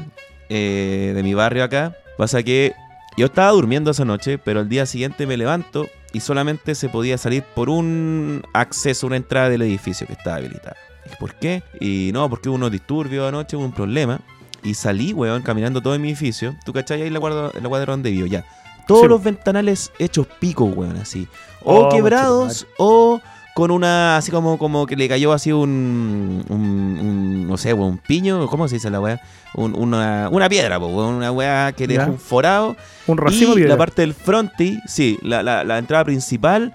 eh, 0.49 1.13
de 1.15 1.23
mi 1.23 1.33
barrio 1.33 1.63
acá. 1.63 1.95
Pasa 2.17 2.43
que 2.43 2.73
yo 3.17 3.25
estaba 3.27 3.51
durmiendo 3.51 3.91
esa 3.91 4.05
noche, 4.05 4.37
pero 4.37 4.59
al 4.59 4.69
día 4.69 4.85
siguiente 4.85 5.25
me 5.27 5.37
levanto 5.37 5.87
y 6.11 6.19
solamente 6.19 6.75
se 6.75 6.89
podía 6.89 7.17
salir 7.17 7.43
por 7.55 7.69
un 7.69 8.43
acceso, 8.53 9.07
una 9.07 9.15
entrada 9.17 9.49
del 9.49 9.61
edificio 9.63 10.05
que 10.07 10.13
estaba 10.13 10.37
habilitada. 10.37 10.75
¿por 11.19 11.35
qué? 11.35 11.63
Y 11.79 12.11
no, 12.13 12.29
porque 12.29 12.49
hubo 12.49 12.55
unos 12.55 12.71
disturbios 12.71 13.27
anoche, 13.27 13.55
hubo 13.55 13.65
un 13.65 13.71
problema. 13.73 14.19
Y 14.63 14.73
salí, 14.75 15.11
weón, 15.13 15.41
caminando 15.41 15.81
todo 15.81 15.93
en 15.95 16.01
mi 16.01 16.07
edificio. 16.09 16.55
¿Tú 16.65 16.71
cachai 16.71 17.01
ahí 17.01 17.09
la, 17.09 17.19
guarda, 17.19 17.51
la 17.61 17.67
cuadra 17.69 17.91
donde 17.91 18.09
vivo? 18.11 18.25
Ya. 18.27 18.45
Todos 18.87 19.01
Sí. 19.03 19.07
los 19.07 19.23
ventanales 19.23 19.91
hechos 19.99 20.27
pico, 20.39 20.65
weón, 20.65 20.97
así. 20.97 21.27
O 21.63 21.85
Oh, 21.85 21.89
quebrados, 21.89 22.67
o 22.77 23.21
con 23.55 23.69
una, 23.71 24.17
así 24.17 24.31
como, 24.31 24.57
como 24.57 24.85
que 24.87 24.95
le 24.95 25.07
cayó 25.07 25.31
así 25.31 25.51
un, 25.51 26.43
un, 26.49 26.57
un, 26.99 27.47
no 27.47 27.57
sé, 27.57 27.71
weón, 27.73 27.91
un 27.91 27.97
piño, 27.99 28.47
¿cómo 28.47 28.67
se 28.67 28.75
dice 28.75 28.89
la 28.89 28.99
weá? 28.99 29.21
Un- 29.53 29.75
una, 29.77 30.27
una 30.31 30.49
piedra, 30.49 30.79
po, 30.79 30.87
weón, 30.87 31.13
una 31.15 31.31
weá 31.31 31.71
que 31.71 31.85
le 31.87 31.97
dejó 31.97 32.11
un 32.11 32.19
forado. 32.19 32.75
Un 33.07 33.17
racimo 33.17 33.53
y 33.53 33.57
piedra. 33.57 33.69
la 33.71 33.77
parte 33.77 34.01
del 34.01 34.13
fronti, 34.13 34.79
sí, 34.87 35.19
la, 35.21 35.43
la, 35.43 35.63
la 35.63 35.77
entrada 35.77 36.03
principal, 36.03 36.73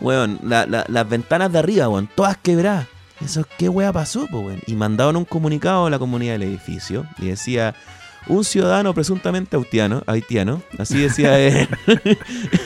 weón, 0.00 0.38
la- 0.42 0.66
la- 0.66 0.84
las 0.88 1.08
ventanas 1.08 1.50
de 1.52 1.58
arriba, 1.58 1.88
weón, 1.88 2.08
todas 2.14 2.36
quebradas. 2.36 2.86
Eso, 3.24 3.44
¿qué 3.56 3.68
weá 3.68 3.92
pasó, 3.92 4.26
po, 4.28 4.40
weón? 4.40 4.60
Y 4.66 4.74
mandaron 4.76 5.16
un 5.16 5.24
comunicado 5.24 5.86
a 5.86 5.90
la 5.90 5.98
comunidad 5.98 6.34
del 6.34 6.42
edificio 6.44 7.04
y 7.18 7.26
decía, 7.28 7.74
un 8.26 8.44
ciudadano 8.44 8.92
presuntamente 8.94 9.56
haitiano, 9.56 10.02
haitiano 10.06 10.62
así 10.78 10.98
decía 10.98 11.38
el, 11.38 11.68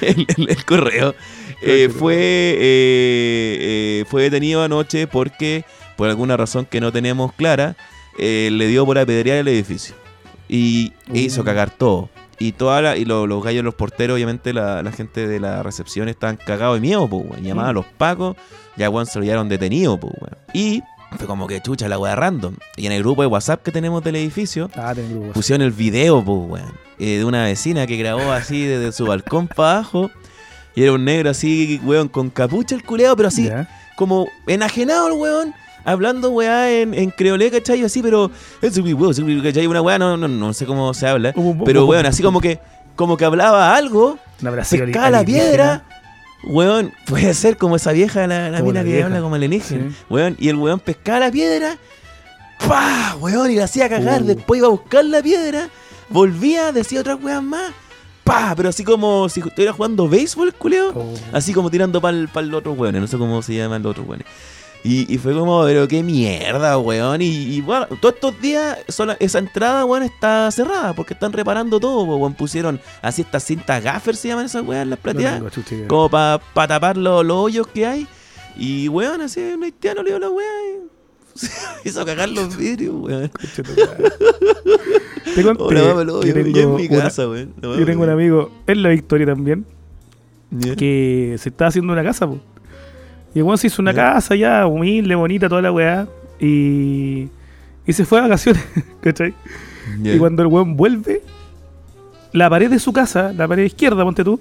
el- 0.01 0.27
el- 0.37 0.49
el 0.49 0.65
correo, 0.65 1.15
eh, 1.63 1.89
fue, 1.97 2.17
eh, 2.17 3.57
eh, 3.61 4.05
fue 4.09 4.23
detenido 4.25 4.63
anoche 4.65 5.07
porque, 5.07 5.65
por 5.97 6.09
alguna 6.09 6.37
razón 6.37 6.67
que 6.67 6.81
no 6.81 6.91
tenemos 6.91 7.33
clara, 7.35 7.77
le 8.19 8.67
dio 8.67 8.85
por 8.85 8.99
apedrear 8.99 9.39
el 9.39 9.49
edificio. 9.49 9.95
Y 10.49 10.93
hizo 11.15 11.45
cagar 11.45 11.71
todo. 11.71 12.11
Y, 12.39 12.53
toda 12.53 12.83
la- 12.83 12.97
y 12.97 13.05
lo- 13.05 13.27
los 13.29 13.43
gallos, 13.45 13.63
los 13.65 13.75
porteros, 13.75 14.15
obviamente 14.17 14.53
la, 14.53 14.83
la 14.83 14.91
gente 14.93 15.29
de 15.29 15.39
la 15.39 15.63
recepción 15.63 16.09
estaban 16.09 16.37
cagados 16.37 16.75
de 16.77 16.81
miedo, 16.81 17.09
pues. 17.09 17.41
Llamaban 17.41 17.71
a 17.71 17.73
Mm. 17.73 17.77
los 17.77 17.87
pacos, 17.87 18.37
ya, 18.77 18.91
weón, 18.91 19.07
se 19.07 19.19
lo 19.21 19.25
llevaron 19.25 19.49
detenido, 19.49 19.99
pues. 20.01 20.13
Y 20.53 20.83
fue 21.19 21.27
como 21.27 21.47
que 21.47 21.61
chucha 21.61 21.89
la 21.89 21.99
weá 21.99 22.15
random. 22.17 22.55
Y 22.77 22.87
en 22.87 22.93
el 22.93 23.03
grupo 23.03 23.23
de 23.23 23.29
WhatsApp 23.29 23.63
que 23.63 23.71
tenemos 23.73 24.03
del 24.03 24.17
edificio, 24.17 24.71
Ah, 24.77 24.95
pusieron 25.33 25.63
el 25.63 25.73
video, 25.73 26.25
pues, 26.25 26.39
weón, 26.51 26.73
eh, 26.99 27.19
de 27.19 27.25
una 27.25 27.45
vecina 27.45 27.87
que 27.87 27.97
grabó 27.97 28.33
así 28.33 28.65
desde 28.65 28.93
su 28.93 29.07
balcón 29.07 29.49
para 29.49 29.73
abajo. 29.79 30.11
Y 30.75 30.83
era 30.83 30.93
un 30.93 31.05
negro 31.05 31.31
así, 31.31 31.81
weón, 31.85 32.09
con 32.09 32.31
capucha 32.31 32.75
el 32.75 32.83
culeado, 32.83 33.15
pero 33.17 33.29
así, 33.29 33.51
como 33.97 34.27
enajenado 34.47 35.09
el 35.09 35.15
weón. 35.15 35.55
Hablando 35.85 36.31
weá 36.31 36.71
en, 36.71 36.95
en 36.95 37.11
creolé, 37.11 37.51
¿cachai? 37.51 37.83
Así, 37.83 38.03
pero. 38.03 38.31
Es 38.61 38.77
un 38.79 38.87
weón, 38.95 39.43
¿cachai? 39.43 39.67
Una 39.67 39.83
weá, 39.83 39.99
no, 39.99 40.17
no, 40.17 40.29
no 40.29 40.53
sé 40.53 40.65
cómo 40.65 40.95
se 40.95 41.09
habla. 41.09 41.35
Pero 41.65 41.87
weón, 41.87 42.07
así 42.07 42.23
como 42.23 42.41
que. 42.41 42.61
Como 42.95 43.17
que 43.17 43.25
hablaba 43.25 43.75
algo, 43.75 44.19
pescaba 44.93 45.11
la 45.11 45.25
piedra. 45.25 45.85
Weón, 46.45 46.93
puede 47.07 47.35
ser 47.35 47.57
como 47.57 47.77
esa 47.77 47.93
vieja, 47.93 48.27
la, 48.27 48.51
la 48.51 48.63
mina 48.63 48.81
la 48.81 48.85
que 48.85 48.93
vieja. 48.93 49.07
habla 49.07 49.21
como 49.21 49.35
alienígena. 49.35 49.91
Sí. 49.91 49.97
Weón, 50.11 50.37
y 50.39 50.49
el 50.49 50.57
weón 50.57 50.81
pescaba 50.81 51.21
la 51.21 51.31
piedra. 51.31 51.77
¡Pah! 52.67 53.17
Weón, 53.21 53.51
y 53.51 53.57
la 53.57 53.65
hacía 53.65 53.89
cagar. 53.89 54.23
Uh. 54.23 54.27
Después 54.27 54.59
iba 54.59 54.67
a 54.69 54.71
buscar 54.71 55.05
la 55.05 55.23
piedra. 55.23 55.69
Volvía, 56.09 56.73
decía 56.73 57.01
otras 57.01 57.19
weas 57.23 57.43
más. 57.43 57.73
¡Pah! 58.25 58.55
Pero 58.57 58.69
así 58.69 58.85
como 58.85 59.29
si 59.29 59.41
estuviera 59.41 59.73
jugando 59.73 60.09
béisbol, 60.09 60.55
culeo. 60.55 60.91
Oh. 60.95 61.15
Así 61.33 61.53
como 61.53 61.71
tirando 61.71 62.01
para 62.01 62.17
el 62.17 62.55
otro 62.55 62.73
weón. 62.73 63.01
No 63.01 63.07
sé 63.07 63.19
cómo 63.19 63.43
se 63.43 63.55
llaman 63.55 63.83
los 63.83 63.91
otros 63.91 64.07
weones. 64.07 64.27
Y, 64.85 65.13
y 65.15 65.19
fue 65.19 65.33
como, 65.33 65.63
pero 65.65 65.87
qué 65.87 66.03
mierda, 66.03 66.77
weón. 66.79 67.23
Y, 67.23 67.27
y 67.27 67.61
bueno, 67.61 67.87
todos 68.01 68.17
estos 68.17 68.41
días 68.41 68.79
sola- 68.89 69.17
esa 69.21 69.39
entrada, 69.39 69.85
weón, 69.85 70.03
está 70.03 70.51
cerrada 70.51 70.93
porque 70.93 71.15
están 71.15 71.33
reparando 71.33 71.79
todo, 71.79 72.03
weón. 72.03 72.35
Pusieron 72.35 72.81
así 73.01 73.23
estas 73.23 73.45
cintas 73.45 73.83
gaffer, 73.83 74.17
se 74.17 74.29
llaman 74.29 74.47
esas 74.47 74.65
weas, 74.67 74.87
las 74.87 74.99
No 74.99 75.03
plateadas. 75.03 75.53
chucha 75.53 75.75
idea. 75.77 75.87
como 75.89 76.09
para 76.09 76.41
tapar 76.67 76.97
los, 76.97 77.25
los 77.25 77.37
hoyos 77.37 77.67
que 77.69 77.87
hay. 77.87 78.07
Y, 78.57 78.89
weón, 78.89 79.21
así 79.21 79.41
un 79.41 79.63
haitiano 79.63 80.03
le 80.03 80.11
dio 80.11 80.19
la 80.19 80.29
wea 80.31 80.47
y 80.75 81.89
hizo 81.89 82.05
cagar 82.05 82.29
los 82.29 82.57
vidrios, 82.57 82.95
weón. 82.99 83.31
Te 85.35 85.43
conté, 85.43 85.63
Hola, 85.63 86.05
yo 86.05 86.35
tengo 86.35 86.59
en 86.59 86.75
mi 86.77 86.87
una- 86.89 86.99
casa, 87.05 87.29
weón. 87.29 87.55
Yo 87.63 87.85
tengo 87.87 88.03
un 88.03 88.11
amigo 88.11 88.51
en 88.67 88.83
la 88.83 88.89
Victoria 88.91 89.27
también 89.27 89.65
que 90.77 91.37
se 91.39 91.49
está 91.49 91.69
haciendo 91.69 91.93
una 91.93 92.03
casa, 92.03 92.27
po. 92.27 92.39
Y 93.35 93.39
el 93.39 93.45
weón 93.45 93.59
se 93.59 93.69
hizo 93.69 93.81
una 93.83 93.95
casa 93.95 94.35
ya, 94.35 94.67
humilde, 94.67 95.15
bonita, 95.15 95.49
toda 95.49 95.63
la 95.63 95.73
weá. 95.73 96.07
Y, 96.41 97.29
y 97.87 97.93
se 97.93 98.05
fue 98.05 98.19
a 98.19 98.23
vacaciones, 98.23 98.63
¿cachai? 99.01 99.35
Y 100.03 100.19
cuando 100.19 100.43
el 100.43 100.49
weón 100.49 100.77
vuelve, 100.77 101.23
la 102.33 102.49
pared 102.51 102.71
de 102.71 102.79
su 102.79 102.93
casa, 102.93 103.33
la 103.33 103.47
pared 103.49 103.65
izquierda, 103.65 104.05
ponte 104.05 104.25
tú, 104.25 104.41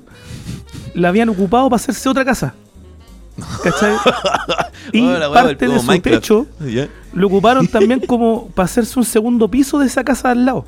la 0.93 1.10
habían 1.10 1.29
ocupado 1.29 1.69
para 1.69 1.77
hacerse 1.77 2.07
otra 2.10 2.25
casa. 2.25 2.53
¿Cachai? 3.63 3.95
y 4.93 5.01
Oh, 5.05 5.33
parte 5.33 5.67
de 5.67 5.79
su 5.79 5.86
Minecraft. 5.86 6.21
techo 6.21 6.48
lo 7.13 7.27
ocuparon 7.27 7.67
también 7.67 8.01
como 8.01 8.48
para 8.50 8.65
hacerse 8.65 9.00
un 9.00 9.05
segundo 9.05 9.48
piso 9.48 9.79
de 9.79 9.88
esa 9.88 10.03
casa 10.03 10.31
al 10.31 10.45
lado. 10.45 10.65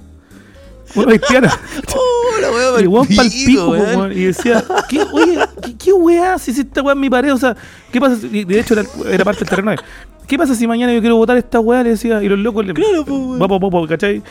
Una 0.95 1.11
haitiana. 1.13 1.49
Oh, 1.95 2.41
la 2.41 2.51
weá, 2.51 2.81
Y 2.81 2.87
weón 2.87 3.07
palpico, 3.07 3.69
weón. 3.69 4.11
Y 4.11 4.25
decía, 4.25 4.63
¿qué, 4.89 5.01
oye, 5.01 5.37
¿qué, 5.63 5.77
qué 5.77 5.93
weá 5.93 6.37
si 6.39 6.51
esta 6.51 6.81
weá 6.81 6.93
en 6.93 6.99
mi 6.99 7.09
pared? 7.09 7.33
O 7.33 7.37
sea, 7.37 7.55
¿qué 7.91 7.99
pasa? 7.99 8.17
si- 8.17 8.43
de 8.43 8.59
hecho, 8.59 8.73
era, 8.73 8.83
era 9.09 9.23
parte 9.23 9.41
del 9.41 9.49
terreno. 9.49 9.71
de- 9.71 9.77
¿Qué 10.27 10.37
pasa 10.37 10.55
si 10.55 10.65
mañana 10.67 10.93
yo 10.93 10.99
quiero 11.01 11.17
botar 11.17 11.37
esta 11.37 11.59
weá? 11.59 11.83
Le 11.83 11.91
decía, 11.91 12.23
y 12.23 12.29
los 12.29 12.39
locos 12.39 12.65
le. 12.65 12.73
Claro, 12.73 13.03
weón. 13.03 13.39
Popo, 13.39 13.59
popo, 13.59 13.87
¿cachai? 13.87 14.21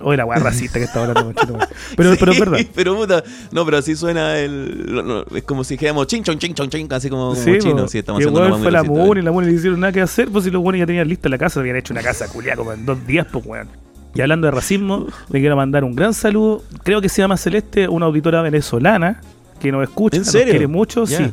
Oye, 0.00 0.16
la 0.16 0.24
weá 0.24 0.38
racista 0.40 0.78
que 0.78 0.86
estaba 0.86 1.06
hablando, 1.06 1.32
conchito, 1.32 1.52
weón. 1.54 1.68
Pero, 1.96 2.14
pero 2.18 2.32
es 2.32 2.40
verdad. 2.40 2.58
Sí, 2.58 2.68
Pero 2.74 2.96
puta, 2.96 3.22
no, 3.52 3.64
pero 3.64 3.76
así 3.78 3.94
suena 3.94 4.38
el. 4.38 4.92
no, 4.92 5.02
no, 5.02 5.24
es 5.36 5.42
como 5.44 5.62
si 5.64 5.74
dijéramos 5.74 6.06
ching 6.08 6.22
chong 6.24 6.38
ching 6.38 6.54
chong 6.54 6.68
ching, 6.70 6.92
así 6.92 7.08
como, 7.10 7.30
como 7.30 7.36
Sí, 7.36 7.58
chino. 7.58 7.86
Sí, 7.88 7.98
estamos 7.98 8.20
haciendo 8.20 8.40
weón 8.40 8.62
fue 8.62 8.72
la 8.72 8.82
MUN 8.82 9.18
y 9.18 9.22
la 9.22 9.30
MUN 9.30 9.46
le 9.46 9.52
hicieron 9.52 9.78
nada 9.80 9.92
que 9.92 10.00
hacer, 10.00 10.28
pues 10.30 10.44
si 10.44 10.50
los 10.50 10.62
buenos 10.62 10.80
ya 10.80 10.86
tenían 10.86 11.06
lista 11.06 11.28
la 11.28 11.38
casa, 11.38 11.60
habían 11.60 11.76
hecho 11.76 11.92
una 11.94 12.02
casa 12.02 12.26
culiada 12.28 12.56
como 12.56 12.72
en 12.72 12.84
dos 12.84 13.06
días, 13.06 13.26
pues 13.30 13.44
weón. 13.46 13.68
Y 14.14 14.20
hablando 14.20 14.46
de 14.46 14.50
racismo, 14.50 15.06
le 15.30 15.40
quiero 15.40 15.56
mandar 15.56 15.84
un 15.84 15.94
gran 15.94 16.12
saludo. 16.14 16.62
Creo 16.84 17.00
que 17.00 17.08
se 17.08 17.22
llama 17.22 17.36
Celeste, 17.36 17.88
una 17.88 18.06
auditora 18.06 18.42
venezolana 18.42 19.20
que 19.60 19.72
nos 19.72 19.82
escucha, 19.84 20.16
¿En 20.18 20.22
nos 20.24 20.32
quiere 20.32 20.66
mucho, 20.66 21.04
Ya. 21.04 21.18
sí. 21.18 21.24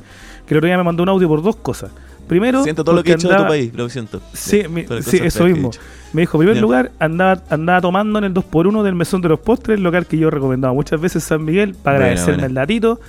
Que 0.46 0.54
el 0.54 0.58
otro 0.60 0.68
día 0.68 0.78
me 0.78 0.84
mandó 0.84 1.04
un 1.04 1.10
audio 1.10 1.28
por 1.28 1.42
dos 1.42 1.56
cosas. 1.58 1.92
Primero, 2.28 2.64
Siento 2.64 2.84
todo 2.84 2.96
lo 2.96 3.04
que 3.04 3.12
he 3.12 3.16
hecho 3.16 3.28
de 3.28 3.34
tu 3.34 3.38
andaba- 3.42 3.50
país, 3.50 3.74
lo 3.74 3.90
siento. 3.90 4.22
Sí, 4.34 4.62
Ya, 4.62 4.70
mi- 4.70 4.86
sí, 5.02 5.20
eso 5.24 5.48
he 5.48 5.54
mismo. 5.54 5.72
Me 6.14 6.22
dijo, 6.22 6.38
en 6.38 6.46
primer 6.48 6.62
lugar, 6.62 6.92
andaba, 7.00 7.42
andaba 7.50 7.82
tomando 7.82 8.20
en 8.20 8.26
el 8.26 8.34
2x1 8.34 8.84
del 8.84 8.94
Mesón 8.96 9.22
de 9.22 9.30
los 9.30 9.40
Postres, 9.40 9.78
el 9.78 9.84
local 9.84 10.06
que 10.06 10.18
yo 10.18 10.28
he 10.28 10.32
recomendado 10.32 10.74
muchas 10.76 11.02
veces 11.02 11.24
San 11.24 11.44
Miguel, 11.44 11.76
para 11.76 11.98
agradecerme 11.98 12.34
buena. 12.34 12.46
el 12.48 12.54
datito. 12.54 13.00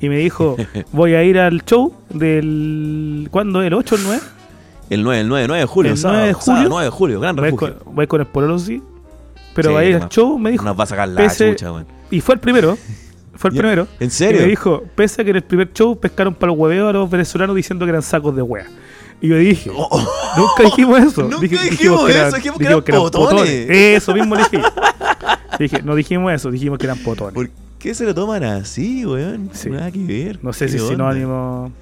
Y 0.00 0.08
me 0.08 0.18
dijo, 0.18 0.56
voy 0.92 1.14
a 1.14 1.24
ir 1.24 1.38
al 1.40 1.64
show 1.64 1.92
del... 2.42 3.28
¿Cuándo? 3.32 3.62
¿El 3.62 3.74
8 3.74 3.94
o 3.94 3.98
el 3.98 4.04
9? 4.04 4.20
El 4.90 5.02
9, 5.02 5.20
el 5.22 5.28
9, 5.28 5.46
9 5.48 5.60
de 5.60 5.66
julio. 5.66 5.92
El 5.92 5.98
sábado, 5.98 6.18
9 6.20 6.28
de 6.28 6.34
sábado, 6.40 6.54
julio. 6.54 6.68
9 6.70 6.84
de 6.84 6.90
julio, 6.90 7.20
gran 7.20 7.36
Voy 7.36 7.52
con, 7.52 7.74
voy 7.94 8.06
con 8.06 8.20
el 8.20 8.26
pololo, 8.28 8.58
sí. 8.58 8.80
Pero 9.58 9.70
Sí, 9.70 9.74
va 9.74 9.80
a 9.80 9.84
ir 9.84 9.94
al 9.96 10.00
más. 10.02 10.10
show, 10.10 10.38
me 10.38 10.50
dijo. 10.52 10.64
Nos 10.64 10.78
va 10.78 10.84
a 10.84 10.86
sacar 10.86 11.08
la 11.08 11.20
pese- 11.22 11.50
chucha, 11.50 11.72
weón. 11.72 11.86
Y 12.12 12.20
fue 12.20 12.36
el 12.36 12.40
primero. 12.40 12.78
Fue 13.34 13.50
el 13.50 13.56
primero. 13.58 13.88
¿En 13.98 14.06
Y 14.06 14.10
serio? 14.10 14.42
me 14.42 14.46
dijo, 14.46 14.84
pese 14.94 15.22
a 15.22 15.24
que 15.24 15.30
en 15.30 15.36
el 15.36 15.42
primer 15.42 15.72
show 15.72 15.98
pescaron 15.98 16.34
para 16.34 16.52
los 16.52 16.58
hueveos 16.60 16.88
a 16.90 16.92
los 16.92 17.10
venezolanos 17.10 17.56
diciendo 17.56 17.84
que 17.84 17.90
eran 17.90 18.02
sacos 18.02 18.36
de 18.36 18.42
wea. 18.42 18.66
Y 19.20 19.26
yo 19.28 19.36
dije, 19.36 19.68
Oh, 19.74 19.88
oh. 19.90 20.08
nunca 20.36 20.62
dijimos 20.62 21.00
eso. 21.00 21.22
Nunca 21.22 21.38
Dije- 21.40 21.70
dijimos 21.70 22.08
eso, 22.08 22.36
dijimos 22.36 22.58
que 22.84 22.92
eran 22.92 23.02
potones. 23.02 23.50
Eso 23.68 24.14
mismo 24.14 24.36
le 24.36 24.42
dije. 24.44 24.62
Dije, 25.58 25.82
no 25.82 25.94
dijimos 25.96 26.32
eso, 26.32 26.50
dijimos 26.52 26.78
que 26.78 26.86
eran 26.86 26.98
potones. 26.98 27.34
¿Por 27.34 27.50
qué 27.80 27.94
se 27.94 28.04
lo 28.04 28.14
toman 28.14 28.44
así, 28.44 29.04
weón? 29.04 29.50
Sí. 29.52 29.70
Nada 29.70 29.90
que 29.90 29.98
ver. 30.04 30.38
No 30.42 30.52
sé 30.52 30.66
¿Qué 30.66 30.72
si 30.72 30.76
es 30.78 30.84
sinónimo. 30.86 31.72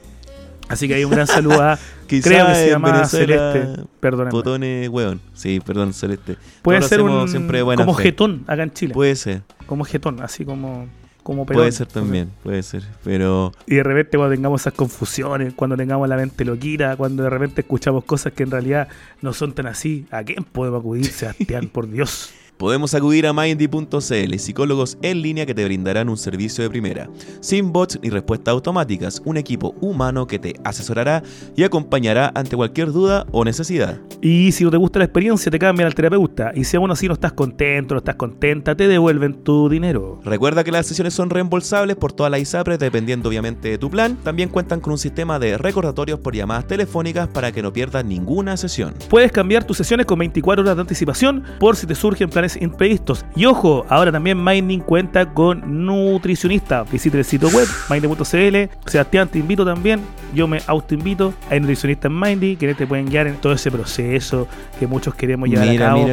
Así 0.68 0.88
que 0.88 0.94
hay 0.94 1.04
un 1.04 1.12
gran 1.12 1.26
saludo 1.26 1.62
a. 1.62 1.78
Creo 2.08 2.46
que 2.46 2.54
se 2.54 2.70
llama 2.70 2.92
Venezuela, 2.92 3.52
Celeste. 3.52 3.82
Perdóname. 4.00 4.30
Potones, 4.30 4.88
weón. 4.88 5.20
Sí, 5.34 5.60
perdón, 5.60 5.92
Celeste. 5.92 6.36
Puede 6.62 6.82
ser 6.82 7.02
un. 7.02 7.28
siempre 7.28 7.60
como 7.62 7.94
fe. 7.94 8.02
jetón 8.04 8.44
acá 8.46 8.62
en 8.62 8.72
Chile. 8.72 8.94
Puede 8.94 9.16
ser, 9.16 9.42
Como 9.66 9.84
jetón, 9.84 10.20
así 10.22 10.44
como. 10.44 10.86
como 11.22 11.46
puede 11.46 11.72
ser 11.72 11.86
también, 11.86 12.30
puede 12.42 12.62
ser. 12.62 12.82
Pero 13.04 13.52
Y 13.66 13.76
de 13.76 13.82
repente 13.82 14.16
cuando 14.16 14.34
tengamos 14.34 14.60
esas 14.60 14.74
confusiones, 14.74 15.54
cuando 15.54 15.76
tengamos 15.76 16.08
la 16.08 16.16
mente 16.16 16.44
loquita, 16.44 16.96
cuando 16.96 17.22
de 17.24 17.30
repente 17.30 17.62
escuchamos 17.62 18.04
cosas 18.04 18.32
que 18.32 18.42
en 18.44 18.50
realidad 18.50 18.88
no 19.22 19.32
son 19.32 19.52
tan 19.52 19.66
así, 19.66 20.06
¿a 20.10 20.22
quién 20.22 20.44
podemos 20.44 20.80
acudir, 20.80 21.06
Sebastián? 21.06 21.68
Por 21.72 21.88
Dios. 21.90 22.30
Podemos 22.56 22.94
acudir 22.94 23.26
a 23.26 23.34
Mindy.cl, 23.34 24.38
psicólogos 24.38 24.96
en 25.02 25.20
línea 25.20 25.44
que 25.44 25.54
te 25.54 25.62
brindarán 25.62 26.08
un 26.08 26.16
servicio 26.16 26.64
de 26.64 26.70
primera, 26.70 27.10
sin 27.40 27.70
bots 27.70 27.98
ni 28.02 28.08
respuestas 28.08 28.52
automáticas, 28.52 29.20
un 29.26 29.36
equipo 29.36 29.74
humano 29.82 30.26
que 30.26 30.38
te 30.38 30.54
asesorará 30.64 31.22
y 31.54 31.64
acompañará 31.64 32.32
ante 32.34 32.56
cualquier 32.56 32.92
duda 32.92 33.26
o 33.30 33.44
necesidad. 33.44 34.00
Y 34.22 34.52
si 34.52 34.64
no 34.64 34.70
te 34.70 34.78
gusta 34.78 35.00
la 35.00 35.04
experiencia, 35.04 35.50
te 35.50 35.58
cambian 35.58 35.86
al 35.86 35.94
terapeuta. 35.94 36.52
Y 36.54 36.64
si 36.64 36.78
aún 36.78 36.90
así 36.90 37.06
no 37.06 37.12
estás 37.12 37.34
contento, 37.34 37.94
no 37.94 37.98
estás 37.98 38.14
contenta, 38.14 38.74
te 38.74 38.88
devuelven 38.88 39.44
tu 39.44 39.68
dinero. 39.68 40.20
Recuerda 40.24 40.64
que 40.64 40.72
las 40.72 40.86
sesiones 40.86 41.12
son 41.12 41.28
reembolsables 41.28 41.96
por 41.96 42.14
todas 42.14 42.30
las 42.30 42.40
ISAPRES 42.40 42.78
dependiendo 42.78 43.28
obviamente 43.28 43.68
de 43.68 43.76
tu 43.76 43.90
plan. 43.90 44.16
También 44.24 44.48
cuentan 44.48 44.80
con 44.80 44.94
un 44.94 44.98
sistema 44.98 45.38
de 45.38 45.58
recordatorios 45.58 46.20
por 46.20 46.34
llamadas 46.34 46.66
telefónicas 46.66 47.28
para 47.28 47.52
que 47.52 47.60
no 47.60 47.70
pierdas 47.70 48.02
ninguna 48.06 48.56
sesión. 48.56 48.94
Puedes 49.10 49.30
cambiar 49.30 49.64
tus 49.64 49.76
sesiones 49.76 50.06
con 50.06 50.18
24 50.18 50.64
horas 50.64 50.76
de 50.76 50.80
anticipación 50.80 51.44
por 51.60 51.76
si 51.76 51.86
te 51.86 51.94
surgen 51.94 52.30
planes 52.30 52.45
imprevistos. 52.54 53.24
Y 53.34 53.46
ojo, 53.46 53.84
ahora 53.88 54.12
también 54.12 54.42
Minding 54.42 54.80
cuenta 54.80 55.26
con 55.26 55.84
nutricionista. 55.84 56.84
Visita 56.84 57.18
el 57.18 57.24
sitio 57.24 57.48
web 57.48 57.66
minding.cl. 57.90 58.88
Sebastián, 58.88 59.28
te 59.28 59.40
invito 59.40 59.64
también. 59.64 60.00
Yo 60.32 60.46
me 60.46 60.60
autoinvito. 60.68 61.34
Hay 61.50 61.58
nutricionistas 61.58 62.10
en 62.10 62.20
Mindy 62.20 62.56
que 62.56 62.74
te 62.74 62.86
pueden 62.86 63.06
guiar 63.06 63.26
en 63.26 63.36
todo 63.36 63.52
ese 63.52 63.70
proceso 63.70 64.46
que 64.78 64.86
muchos 64.86 65.14
queremos 65.14 65.48
llevar 65.48 65.68
Mira, 65.68 65.86
a 65.86 65.88
cabo 65.88 66.10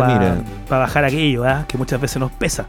para 0.67 0.79
bajar 0.79 1.05
aquello, 1.05 1.43
¿ah? 1.45 1.65
que 1.67 1.77
muchas 1.77 2.01
veces 2.01 2.17
nos 2.17 2.31
pesa. 2.31 2.65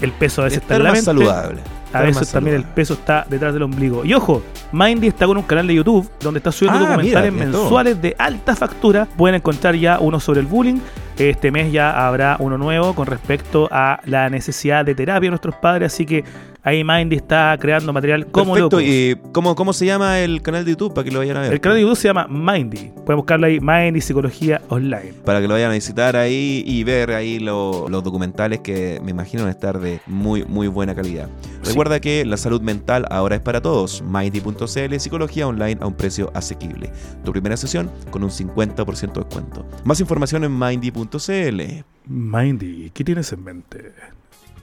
El 0.00 0.12
peso 0.12 0.42
a 0.42 0.44
veces 0.44 0.60
está 0.62 0.76
en 0.76 0.84
la 0.84 0.92
mente. 0.92 1.06
saludable. 1.06 1.60
A 1.92 2.00
veces 2.02 2.30
también 2.30 2.56
el 2.56 2.64
peso 2.64 2.94
está 2.94 3.24
detrás 3.28 3.54
del 3.54 3.62
ombligo. 3.62 4.04
Y 4.04 4.12
ojo, 4.14 4.42
Mindy 4.72 5.06
está 5.08 5.26
con 5.26 5.36
un 5.36 5.42
canal 5.44 5.66
de 5.66 5.74
YouTube 5.74 6.08
donde 6.20 6.38
está 6.38 6.52
subiendo 6.52 6.80
Ah, 6.84 6.90
documentales 6.90 7.32
mira, 7.32 7.44
tiene 7.44 7.52
todo. 7.52 7.62
mensuales 7.62 8.02
de 8.02 8.14
alta 8.18 8.54
factura. 8.56 9.06
Pueden 9.16 9.36
encontrar 9.36 9.74
ya 9.74 9.98
uno 10.00 10.20
sobre 10.20 10.40
el 10.40 10.46
bullying. 10.46 10.78
Este 11.16 11.50
mes 11.50 11.72
ya 11.72 12.06
habrá 12.06 12.36
uno 12.38 12.56
nuevo 12.58 12.94
con 12.94 13.06
respecto 13.06 13.68
a 13.72 14.00
la 14.04 14.28
necesidad 14.30 14.84
de 14.84 14.94
terapia 14.94 15.26
de 15.26 15.30
nuestros 15.30 15.54
padres. 15.56 15.92
Así 15.92 16.06
que 16.06 16.24
Ahí 16.68 16.84
Mindy 16.84 17.16
está 17.16 17.56
creando 17.58 17.94
material 17.94 18.26
como 18.26 18.52
Perfecto, 18.52 18.76
loco. 18.76 18.86
¿y 18.86 19.16
cómo, 19.32 19.54
cómo 19.54 19.72
se 19.72 19.86
llama 19.86 20.20
el 20.20 20.42
canal 20.42 20.66
de 20.66 20.72
YouTube 20.72 20.92
para 20.92 21.02
que 21.04 21.10
lo 21.10 21.20
vayan 21.20 21.38
a 21.38 21.40
ver? 21.40 21.52
El 21.54 21.60
canal 21.60 21.76
de 21.76 21.82
YouTube 21.82 21.96
se 21.96 22.08
llama 22.08 22.26
Mindy. 22.28 22.90
Pueden 23.06 23.16
buscarlo 23.16 23.46
ahí, 23.46 23.58
Mindy 23.58 24.02
Psicología 24.02 24.60
Online. 24.68 25.14
Para 25.24 25.40
que 25.40 25.48
lo 25.48 25.54
vayan 25.54 25.70
a 25.70 25.74
visitar 25.74 26.14
ahí 26.14 26.62
y 26.66 26.84
ver 26.84 27.12
ahí 27.12 27.38
lo- 27.38 27.88
los 27.88 28.04
documentales 28.04 28.60
que 28.60 29.00
me 29.02 29.12
imagino 29.12 29.44
van 29.44 29.48
a 29.48 29.52
estar 29.52 29.80
de 29.80 30.00
muy, 30.06 30.44
muy 30.44 30.68
buena 30.68 30.94
calidad. 30.94 31.30
Sí. 31.62 31.70
Recuerda 31.70 32.00
que 32.00 32.26
la 32.26 32.36
salud 32.36 32.60
mental 32.60 33.06
ahora 33.10 33.36
es 33.36 33.40
para 33.40 33.62
todos. 33.62 34.02
Mindy.cl, 34.02 34.94
psicología 35.00 35.46
online 35.48 35.78
a 35.80 35.86
un 35.86 35.94
precio 35.94 36.30
asequible. 36.34 36.90
Tu 37.24 37.32
primera 37.32 37.56
sesión 37.56 37.90
con 38.10 38.22
un 38.24 38.30
50% 38.30 39.12
de 39.14 39.20
descuento. 39.24 39.66
Más 39.84 40.00
información 40.00 40.44
en 40.44 40.58
mindy.cl. 40.58 41.62
Mindy, 42.06 42.90
¿qué 42.92 43.04
tienes 43.04 43.32
en 43.32 43.42
mente? 43.44 43.92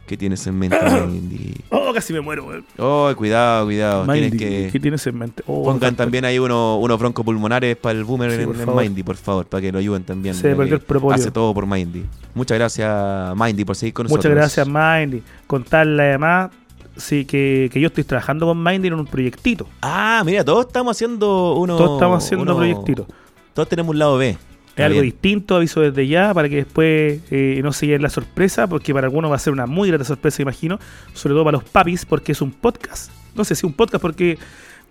¿Qué 0.06 0.16
tienes 0.18 0.46
en 0.46 0.60
mente, 0.60 0.78
Mindy? 1.08 1.56
Oh, 1.72 1.92
casi 1.92 2.14
me 2.14 2.22
muero, 2.22 2.46
weón. 2.46 2.64
Oh, 2.78 3.12
cuidado, 3.18 3.66
cuidado. 3.66 4.06
Tienes 4.14 4.32
que... 4.34 4.70
¿qué 4.72 4.80
tienes 4.80 5.06
en 5.08 5.18
mente? 5.18 5.44
Oh, 5.48 5.64
Pongan 5.64 5.80
tanto- 5.80 6.04
también 6.04 6.26
ahí 6.26 6.38
uno- 6.38 6.78
unos 6.78 7.00
broncopulmonares 7.00 7.76
para 7.78 7.98
el 7.98 8.04
boomer 8.04 8.32
Sí, 8.32 8.42
en, 8.42 8.46
por 8.46 8.56
en 8.56 8.66
favor. 8.66 8.84
Mindy, 8.84 9.02
por 9.04 9.16
favor, 9.16 9.46
para 9.48 9.62
que 9.62 9.72
lo 9.72 9.80
ayuden 9.80 10.04
también. 10.04 10.36
Se 10.36 10.56
perdió 10.56 10.76
el 10.76 10.82
propóleo. 10.82 11.16
Hace 11.16 11.32
todo 11.32 11.54
por 11.56 11.66
Mindy. 11.66 12.06
Muchas 12.36 12.58
gracias, 12.60 13.36
Mindy, 13.36 13.66
por 13.66 13.76
seguir 13.76 13.94
con 13.96 14.04
Muchas 14.06 14.26
nosotros. 14.32 14.36
gracias, 14.36 14.68
Mindy. 14.68 15.24
Contarle 15.48 16.04
además 16.04 16.52
sí, 16.96 17.26
que, 17.26 17.70
que 17.74 17.80
yo 17.82 17.88
estoy 17.88 18.04
trabajando 18.04 18.46
con 18.46 18.62
Mindy 18.62 18.90
en 18.90 18.94
un 18.94 19.06
proyectito. 19.08 19.68
Ah, 19.82 20.22
mira, 20.24 20.46
todos 20.46 20.68
estamos 20.68 20.96
haciendo 20.96 21.56
uno. 21.56 21.78
Todos 21.78 21.94
estamos 21.94 22.24
haciendo 22.24 22.44
uno- 22.44 22.58
proyectitos. 22.58 23.08
Todos 23.56 23.68
tenemos 23.70 23.90
un 23.94 24.00
lado 24.00 24.18
B. 24.18 24.38
Es 24.76 24.86
algo 24.86 25.02
distinto, 25.02 25.56
aviso 25.56 25.82
desde 25.82 26.08
ya, 26.08 26.34
para 26.34 26.50
que 26.50 26.58
después 26.58 27.22
eh, 27.32 27.62
no 27.64 27.72
se 27.72 27.88
lleven 27.88 28.02
la 28.02 28.10
sorpresa, 28.10 28.68
porque 28.68 28.94
para 28.94 29.08
algunos 29.08 29.32
va 29.32 29.36
a 29.36 29.40
ser 29.40 29.54
una 29.54 29.66
muy 29.66 29.90
grata 29.90 30.04
sorpresa, 30.04 30.42
imagino, 30.42 30.80
sobre 31.14 31.34
todo 31.34 31.46
para 31.46 31.58
los 31.58 31.64
papis, 31.64 32.06
porque 32.06 32.34
es 32.34 32.42
un 32.42 32.52
podcast. 32.52 33.12
No 33.36 33.46
sé 33.46 33.56
si 33.56 33.66
un 33.66 33.74
podcast, 33.74 34.02
porque 34.02 34.38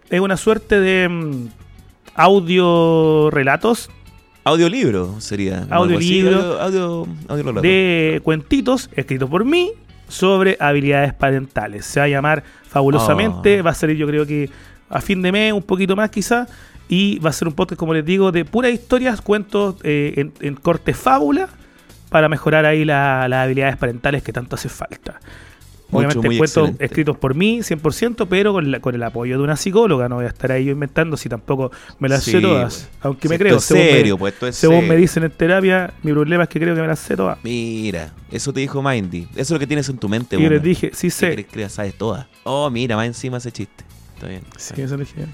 es 0.08 0.20
una 0.20 0.36
suerte 0.36 0.80
de 0.80 1.08
mm, 1.08 1.48
audio 2.14 3.30
relatos 3.30 3.90
Audiolibro 4.44 5.20
sería. 5.20 5.66
Audiolibro. 5.70 6.60
Audio, 6.60 7.06
audio, 7.28 7.44
audio 7.46 7.62
de 7.62 8.20
cuentitos 8.22 8.90
escritos 8.94 9.28
por 9.30 9.46
mí 9.46 9.72
sobre 10.06 10.58
habilidades 10.60 11.14
parentales. 11.14 11.86
Se 11.86 11.98
va 11.98 12.04
a 12.04 12.08
llamar 12.08 12.44
Fabulosamente, 12.68 13.60
Oh. 13.60 13.64
va 13.64 13.70
a 13.70 13.74
salir 13.74 13.96
yo 13.96 14.06
creo 14.06 14.26
que 14.26 14.50
a 14.90 15.00
fin 15.00 15.22
de 15.22 15.32
mes, 15.32 15.52
un 15.52 15.62
poquito 15.62 15.96
más 15.96 16.10
quizá, 16.10 16.46
y 16.88 17.18
va 17.18 17.30
a 17.30 17.32
ser 17.32 17.48
un 17.48 17.54
podcast, 17.54 17.78
como 17.78 17.94
les 17.94 18.04
digo, 18.04 18.32
de 18.32 18.44
puras 18.44 18.72
historias, 18.72 19.20
cuentos 19.20 19.76
eh, 19.82 20.14
en, 20.16 20.32
en 20.40 20.54
corte 20.54 20.94
fábula, 20.94 21.48
para 22.10 22.28
mejorar 22.28 22.64
ahí 22.66 22.84
la- 22.84 23.26
las 23.28 23.44
habilidades 23.44 23.76
parentales 23.76 24.22
que 24.22 24.32
tanto 24.32 24.54
hace 24.56 24.68
falta. 24.68 25.18
Obviamente 25.90 26.26
cuentos 26.26 26.48
excelente. 26.48 26.84
escritos 26.86 27.16
por 27.18 27.34
mí, 27.36 27.60
100%, 27.60 28.26
pero 28.28 28.52
con, 28.52 28.70
la- 28.70 28.80
con 28.80 28.94
el 28.96 29.02
apoyo 29.02 29.36
de 29.38 29.44
una 29.44 29.54
psicóloga. 29.56 30.08
No 30.08 30.16
voy 30.16 30.24
a 30.24 30.28
estar 30.28 30.50
ahí 30.50 30.64
yo 30.64 30.72
inventando 30.72 31.16
si 31.16 31.28
tampoco 31.28 31.70
me 32.00 32.08
las 32.08 32.24
Sí, 32.24 32.32
sé 32.32 32.40
todas. 32.40 32.74
pues. 32.88 32.90
Aunque 33.02 33.28
me 33.28 33.38
creo, 33.38 33.58
es 33.58 33.64
según, 33.64 33.82
serio, 33.84 34.14
me, 34.16 34.18
pues 34.20 34.34
esto 34.34 34.46
es 34.48 34.56
según 34.56 34.76
me 34.80 34.86
serio. 34.88 35.00
dicen 35.00 35.22
en 35.24 35.30
terapia, 35.30 35.92
mi 36.02 36.10
problema 36.12 36.44
es 36.44 36.48
que 36.48 36.58
creo 36.58 36.74
que 36.74 36.80
me 36.80 36.86
las 36.88 36.98
sé 36.98 37.16
todas. 37.16 37.38
Mira, 37.44 38.12
eso 38.32 38.52
te 38.52 38.60
dijo 38.60 38.82
Mindy. 38.82 39.28
Eso 39.32 39.40
es 39.40 39.50
lo 39.52 39.58
que 39.60 39.66
tienes 39.68 39.88
en 39.88 39.98
tu 39.98 40.08
mente, 40.08 40.36
Y 40.36 40.42
yo 40.42 40.50
les 40.50 40.62
dije, 40.62 40.90
sí 40.94 41.08
¿Qué 41.08 41.10
sé. 41.12 41.32
crees 41.32 41.46
que 41.48 41.60
las 41.60 41.72
sabes 41.72 41.96
todas? 41.96 42.26
Oh, 42.42 42.68
mira, 42.70 42.96
más 42.96 43.06
encima 43.06 43.36
ese 43.36 43.52
chiste. 43.52 43.84
Está 44.14 44.26
bien. 44.28 44.42
Sí, 44.56 44.80
eso 44.82 44.96
le 44.96 45.04
dije. 45.04 45.26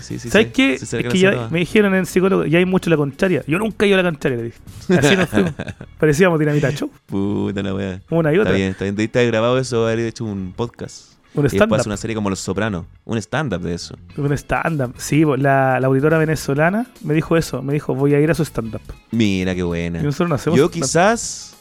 Sí, 0.00 0.18
sí, 0.18 0.30
¿Sabes 0.30 0.48
sí. 0.48 0.52
qué? 0.52 0.74
Es 0.74 0.90
que 0.90 1.18
ya 1.18 1.48
me 1.50 1.60
dijeron 1.60 1.94
en 1.94 2.06
psicólogo, 2.06 2.44
ya 2.44 2.58
hay 2.58 2.64
mucho 2.64 2.90
la 2.90 2.96
contraria. 2.96 3.42
Yo 3.46 3.58
nunca 3.58 3.84
he 3.84 3.88
ido 3.88 3.98
a 3.98 4.02
la 4.02 4.10
contraria, 4.10 4.38
le 4.38 4.44
dije. 4.44 4.58
Así 4.98 5.16
nos 5.16 5.28
fuimos. 5.28 5.52
Parecíamos 5.98 6.38
dinamita 6.38 6.70
show. 6.72 6.90
Puta 7.06 7.62
la 7.62 7.74
wea. 7.74 8.00
Una 8.10 8.30
y 8.32 8.36
Está 8.36 8.42
otra. 8.42 8.56
bien, 8.56 8.70
está 8.70 8.84
bien. 8.84 8.96
Debiste 8.96 9.18
haber 9.18 9.30
grabado 9.32 9.58
eso, 9.58 9.86
haber 9.86 10.00
hecho 10.00 10.24
un 10.24 10.52
podcast. 10.54 11.12
Un 11.34 11.42
después 11.42 11.60
stand-up. 11.66 11.86
una 11.86 11.96
serie 11.98 12.16
como 12.16 12.30
Los 12.30 12.40
Sopranos. 12.40 12.86
Un 13.04 13.18
stand-up 13.18 13.60
de 13.60 13.74
eso. 13.74 13.94
Un 14.16 14.32
stand-up. 14.32 14.94
Sí, 14.96 15.22
po, 15.24 15.36
la, 15.36 15.78
la 15.80 15.86
auditora 15.86 16.16
venezolana 16.16 16.86
me 17.02 17.12
dijo 17.12 17.36
eso. 17.36 17.60
Me 17.62 17.74
dijo, 17.74 17.94
voy 17.94 18.14
a 18.14 18.20
ir 18.20 18.30
a 18.30 18.34
su 18.34 18.42
stand-up. 18.42 18.80
Mira 19.10 19.54
qué 19.54 19.62
buena. 19.62 20.00
Y 20.00 20.02
nosotros 20.02 20.30
no 20.30 20.34
hacemos 20.36 20.58
Yo 20.58 20.70
quizás, 20.70 21.54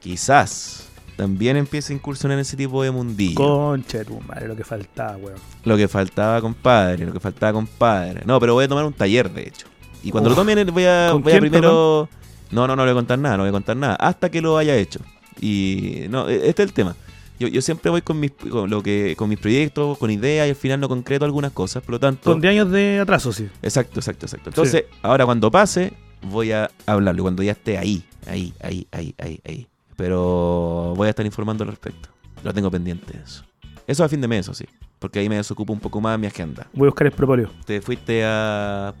quizás, 0.00 0.79
también 1.20 1.58
empiece 1.58 1.92
a 1.92 1.96
incursionar 1.96 2.38
en 2.38 2.40
ese 2.40 2.56
tipo 2.56 2.82
de 2.82 2.90
mundillo. 2.90 3.34
Concha 3.34 4.02
tu 4.04 4.18
madre, 4.22 4.48
lo 4.48 4.56
que 4.56 4.64
faltaba, 4.64 5.18
weón. 5.18 5.36
Lo 5.64 5.76
que 5.76 5.86
faltaba, 5.86 6.40
compadre, 6.40 7.04
lo 7.04 7.12
que 7.12 7.20
faltaba, 7.20 7.52
compadre. 7.52 8.22
No, 8.24 8.40
pero 8.40 8.54
voy 8.54 8.64
a 8.64 8.68
tomar 8.68 8.86
un 8.86 8.94
taller, 8.94 9.30
de 9.30 9.42
hecho. 9.42 9.66
Y 10.02 10.10
cuando 10.10 10.30
Uf. 10.30 10.36
lo 10.36 10.40
tomen, 10.40 10.66
voy 10.72 10.84
a, 10.86 11.10
¿Con 11.12 11.22
voy 11.22 11.32
a 11.32 11.38
quién, 11.38 11.50
primero... 11.50 12.08
No, 12.50 12.66
no, 12.66 12.74
no 12.74 12.86
le 12.86 12.92
voy 12.92 12.98
a 12.98 13.02
contar 13.02 13.18
nada, 13.18 13.36
no 13.36 13.42
voy 13.42 13.50
a 13.50 13.52
contar 13.52 13.76
nada. 13.76 13.96
Hasta 13.96 14.30
que 14.30 14.40
lo 14.40 14.56
haya 14.56 14.74
hecho. 14.76 15.00
Y 15.42 16.06
no, 16.08 16.26
e- 16.26 16.48
este 16.48 16.62
es 16.62 16.68
el 16.70 16.72
tema. 16.72 16.96
Yo, 17.38 17.48
yo 17.48 17.60
siempre 17.60 17.90
voy 17.90 18.00
con 18.00 18.18
mis, 18.18 18.30
con 18.32 18.70
lo 18.70 18.82
que, 18.82 19.14
con 19.14 19.28
mis 19.28 19.38
proyectos, 19.38 19.98
con 19.98 20.10
ideas 20.10 20.46
y 20.46 20.50
al 20.50 20.56
final 20.56 20.80
no 20.80 20.88
concreto 20.88 21.26
algunas 21.26 21.52
cosas. 21.52 21.82
Por 21.82 21.92
lo 21.92 22.00
tanto... 22.00 22.30
Con 22.30 22.40
10 22.40 22.50
años 22.52 22.70
de 22.70 22.98
atraso, 22.98 23.30
sí. 23.30 23.46
Exacto, 23.60 24.00
exacto, 24.00 24.24
exacto. 24.24 24.48
Entonces, 24.48 24.84
ahora 25.02 25.26
cuando 25.26 25.50
pase, 25.50 25.92
voy 26.22 26.52
a 26.52 26.70
hablarlo. 26.86 27.24
Cuando 27.24 27.42
ya 27.42 27.52
esté 27.52 27.76
ahí, 27.76 28.04
ahí, 28.26 28.54
ahí, 28.62 28.86
ahí, 28.90 29.14
ahí, 29.18 29.40
ahí. 29.44 29.66
Pero 30.00 30.94
voy 30.96 31.08
a 31.08 31.10
estar 31.10 31.26
informando 31.26 31.62
al 31.62 31.68
respecto. 31.68 32.08
Lo 32.42 32.54
tengo 32.54 32.70
pendiente 32.70 33.18
de 33.18 33.22
eso. 33.22 33.44
Eso 33.86 34.02
a 34.02 34.08
fin 34.08 34.18
de 34.22 34.28
mes, 34.28 34.40
eso 34.40 34.54
sí. 34.54 34.64
Porque 34.98 35.18
ahí 35.18 35.28
me 35.28 35.36
desocupa 35.36 35.74
un 35.74 35.78
poco 35.78 36.00
más 36.00 36.18
mi 36.18 36.26
agenda. 36.26 36.66
Voy 36.72 36.86
a 36.86 36.90
buscar 36.90 37.06
el 37.06 37.12
propóleo. 37.12 37.50
Te 37.66 37.82
fuiste 37.82 38.24
a, 38.24 38.94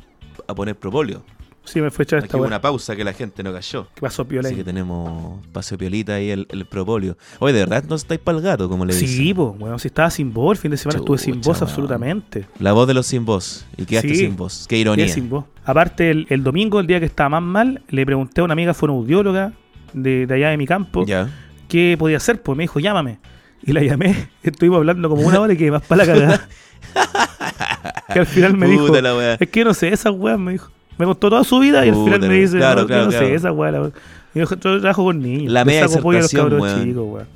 a 0.46 0.54
poner 0.54 0.76
propóleo. 0.76 1.22
Sí, 1.64 1.80
me 1.80 1.90
fue 1.90 2.02
echar 2.02 2.18
Aquí 2.18 2.26
esta 2.26 2.36
hubo 2.36 2.44
una 2.44 2.60
pausa 2.60 2.94
que 2.94 3.02
la 3.02 3.14
gente 3.14 3.42
no 3.42 3.50
cayó. 3.50 3.86
¿Qué 3.94 4.00
pasó, 4.02 4.26
Piola? 4.26 4.48
Así 4.48 4.56
que 4.56 4.64
tenemos 4.64 5.38
paseo 5.52 5.78
piolita 5.78 6.14
ahí 6.16 6.30
el, 6.30 6.46
el 6.50 6.66
propóleo. 6.66 7.16
Oye, 7.38 7.54
de 7.54 7.60
verdad 7.60 7.82
no 7.88 7.94
estáis 7.94 8.20
para 8.20 8.36
el 8.36 8.44
gato, 8.44 8.68
como 8.68 8.84
le 8.84 8.92
dicen. 8.92 9.08
Sí, 9.08 9.32
pues, 9.32 9.58
bueno, 9.58 9.78
si 9.78 9.88
estaba 9.88 10.10
sin 10.10 10.34
voz, 10.34 10.58
el 10.58 10.58
fin 10.60 10.70
de 10.70 10.76
semana 10.76 10.98
estuve 10.98 11.16
sin 11.16 11.40
voz 11.40 11.62
absolutamente. 11.62 12.46
La 12.58 12.72
voz 12.72 12.86
de 12.88 12.92
los 12.92 13.06
sin 13.06 13.24
voz. 13.24 13.64
Y 13.78 13.86
quedaste 13.86 14.10
Sí. 14.10 14.16
sin 14.16 14.36
voz. 14.36 14.66
Qué 14.68 14.76
ironía. 14.76 15.06
Quedé 15.06 15.14
sin 15.14 15.30
voz. 15.30 15.44
Aparte, 15.64 16.10
el, 16.10 16.26
el 16.28 16.42
domingo, 16.44 16.78
el 16.80 16.86
día 16.86 16.98
que 17.00 17.06
estaba 17.06 17.30
más 17.40 17.42
mal, 17.42 17.82
le 17.88 18.04
pregunté 18.04 18.42
a 18.42 18.44
una 18.44 18.52
amiga 18.52 18.74
fonoaudióloga 18.74 19.52
de, 19.92 20.26
de 20.26 20.34
allá 20.34 20.50
de 20.50 20.56
mi 20.56 20.66
campo 20.66 21.04
Ya. 21.06 21.28
qué 21.68 21.96
podía 21.98 22.16
hacer. 22.18 22.42
Pues 22.42 22.56
me 22.56 22.64
dijo, 22.64 22.80
llámame. 22.80 23.18
Y 23.62 23.72
la 23.72 23.82
llamé, 23.82 24.28
estuvimos 24.42 24.78
hablando 24.78 25.08
como 25.08 25.22
una 25.22 25.40
hora 25.40 25.52
y 25.52 25.56
que 25.56 25.70
más 25.70 25.82
para 25.82 26.04
la 26.04 26.12
cagada. 26.12 26.48
que 28.12 28.18
al 28.18 28.26
final 28.26 28.56
me 28.56 28.66
dijo, 28.66 28.86
Puta 28.86 29.02
la 29.02 29.14
wea. 29.16 29.36
es 29.38 29.48
que 29.48 29.64
no 29.64 29.74
sé 29.74 29.88
esas 29.88 30.12
weas, 30.14 30.38
me 30.38 30.52
dijo. 30.52 30.70
Me 30.98 31.06
contó 31.06 31.30
toda 31.30 31.44
su 31.44 31.58
vida 31.60 31.84
y 31.86 31.88
al 31.88 31.94
final 31.94 32.20
me 32.20 32.34
dice, 32.34 32.58
claro, 32.58 32.82
no, 32.82 32.86
claro, 32.86 33.04
no 33.06 33.10
claro. 33.10 33.26
sé 33.38 33.44
la 33.44 33.52
wea. 33.52 33.90
Y 34.34 34.38
yo, 34.40 34.46
trabajo 34.46 35.04
con 35.04 35.20
niños. 35.20 35.52
La 35.52 35.64
media 35.64 35.88
saco 35.88 36.02
pollo 36.02 36.18
a 36.18 36.22
los 36.22 36.30
cabros 36.32 36.60
weón. 36.60 36.84
chicos, 36.84 37.04
weón. 37.06 37.26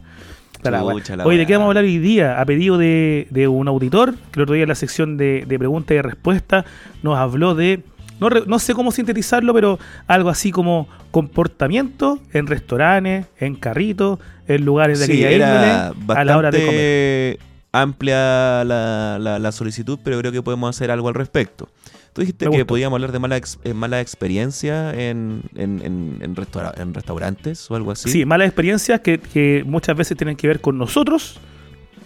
Oye, 1.24 1.38
¿de 1.38 1.46
qué 1.46 1.52
vamos 1.54 1.66
a 1.66 1.68
hablar 1.70 1.84
hoy 1.84 1.98
día? 1.98 2.40
A 2.40 2.44
pedido 2.46 2.78
de, 2.78 3.26
de 3.30 3.48
un 3.48 3.68
auditor, 3.68 4.14
que 4.14 4.40
el 4.40 4.42
otro 4.44 4.54
día 4.54 4.62
en 4.62 4.70
la 4.70 4.74
sección 4.74 5.18
de, 5.18 5.44
de 5.46 5.58
preguntas 5.58 5.94
y 5.94 6.00
respuestas 6.00 6.64
nos 7.02 7.18
habló 7.18 7.54
de, 7.54 7.82
no, 8.20 8.28
no 8.30 8.58
sé 8.58 8.74
cómo 8.74 8.92
sintetizarlo, 8.92 9.52
pero 9.54 9.78
algo 10.06 10.28
así 10.30 10.50
como 10.52 10.88
comportamiento 11.10 12.18
en 12.32 12.46
restaurantes, 12.46 13.26
en 13.38 13.54
carritos, 13.56 14.18
en 14.48 14.64
lugares 14.64 14.98
de 15.00 15.06
Sí, 15.06 15.12
aquella 15.24 15.30
era 15.30 15.92
índole, 15.94 16.20
a 16.20 16.24
la 16.24 16.38
hora 16.38 16.50
de 16.50 16.64
comer. 16.66 17.38
amplia 17.72 18.64
la, 18.64 19.18
la- 19.20 19.38
la 19.38 19.52
solicitud, 19.52 19.98
pero 20.04 20.18
creo 20.20 20.32
que 20.32 20.42
podemos 20.42 20.70
hacer 20.74 20.90
algo 20.90 21.08
al 21.08 21.14
respecto. 21.14 21.68
Tú 22.12 22.20
dijiste 22.20 22.48
que 22.48 22.64
podíamos 22.64 22.96
hablar 22.96 23.10
de 23.10 23.18
mala, 23.18 23.36
ex- 23.36 23.58
eh, 23.64 23.74
mala 23.74 24.00
experiencia 24.00 24.92
en, 24.94 25.42
en, 25.56 25.82
en- 25.84 26.18
en 26.20 26.36
restaura- 26.36 26.72
en 26.80 26.94
restaurantes 26.94 27.68
o 27.70 27.74
algo 27.74 27.90
así. 27.90 28.08
Sí, 28.08 28.24
malas 28.24 28.46
experiencias 28.46 29.00
que, 29.00 29.18
que 29.18 29.64
muchas 29.66 29.96
veces 29.96 30.16
tienen 30.16 30.36
que 30.36 30.46
ver 30.46 30.60
con 30.60 30.78
nosotros 30.78 31.40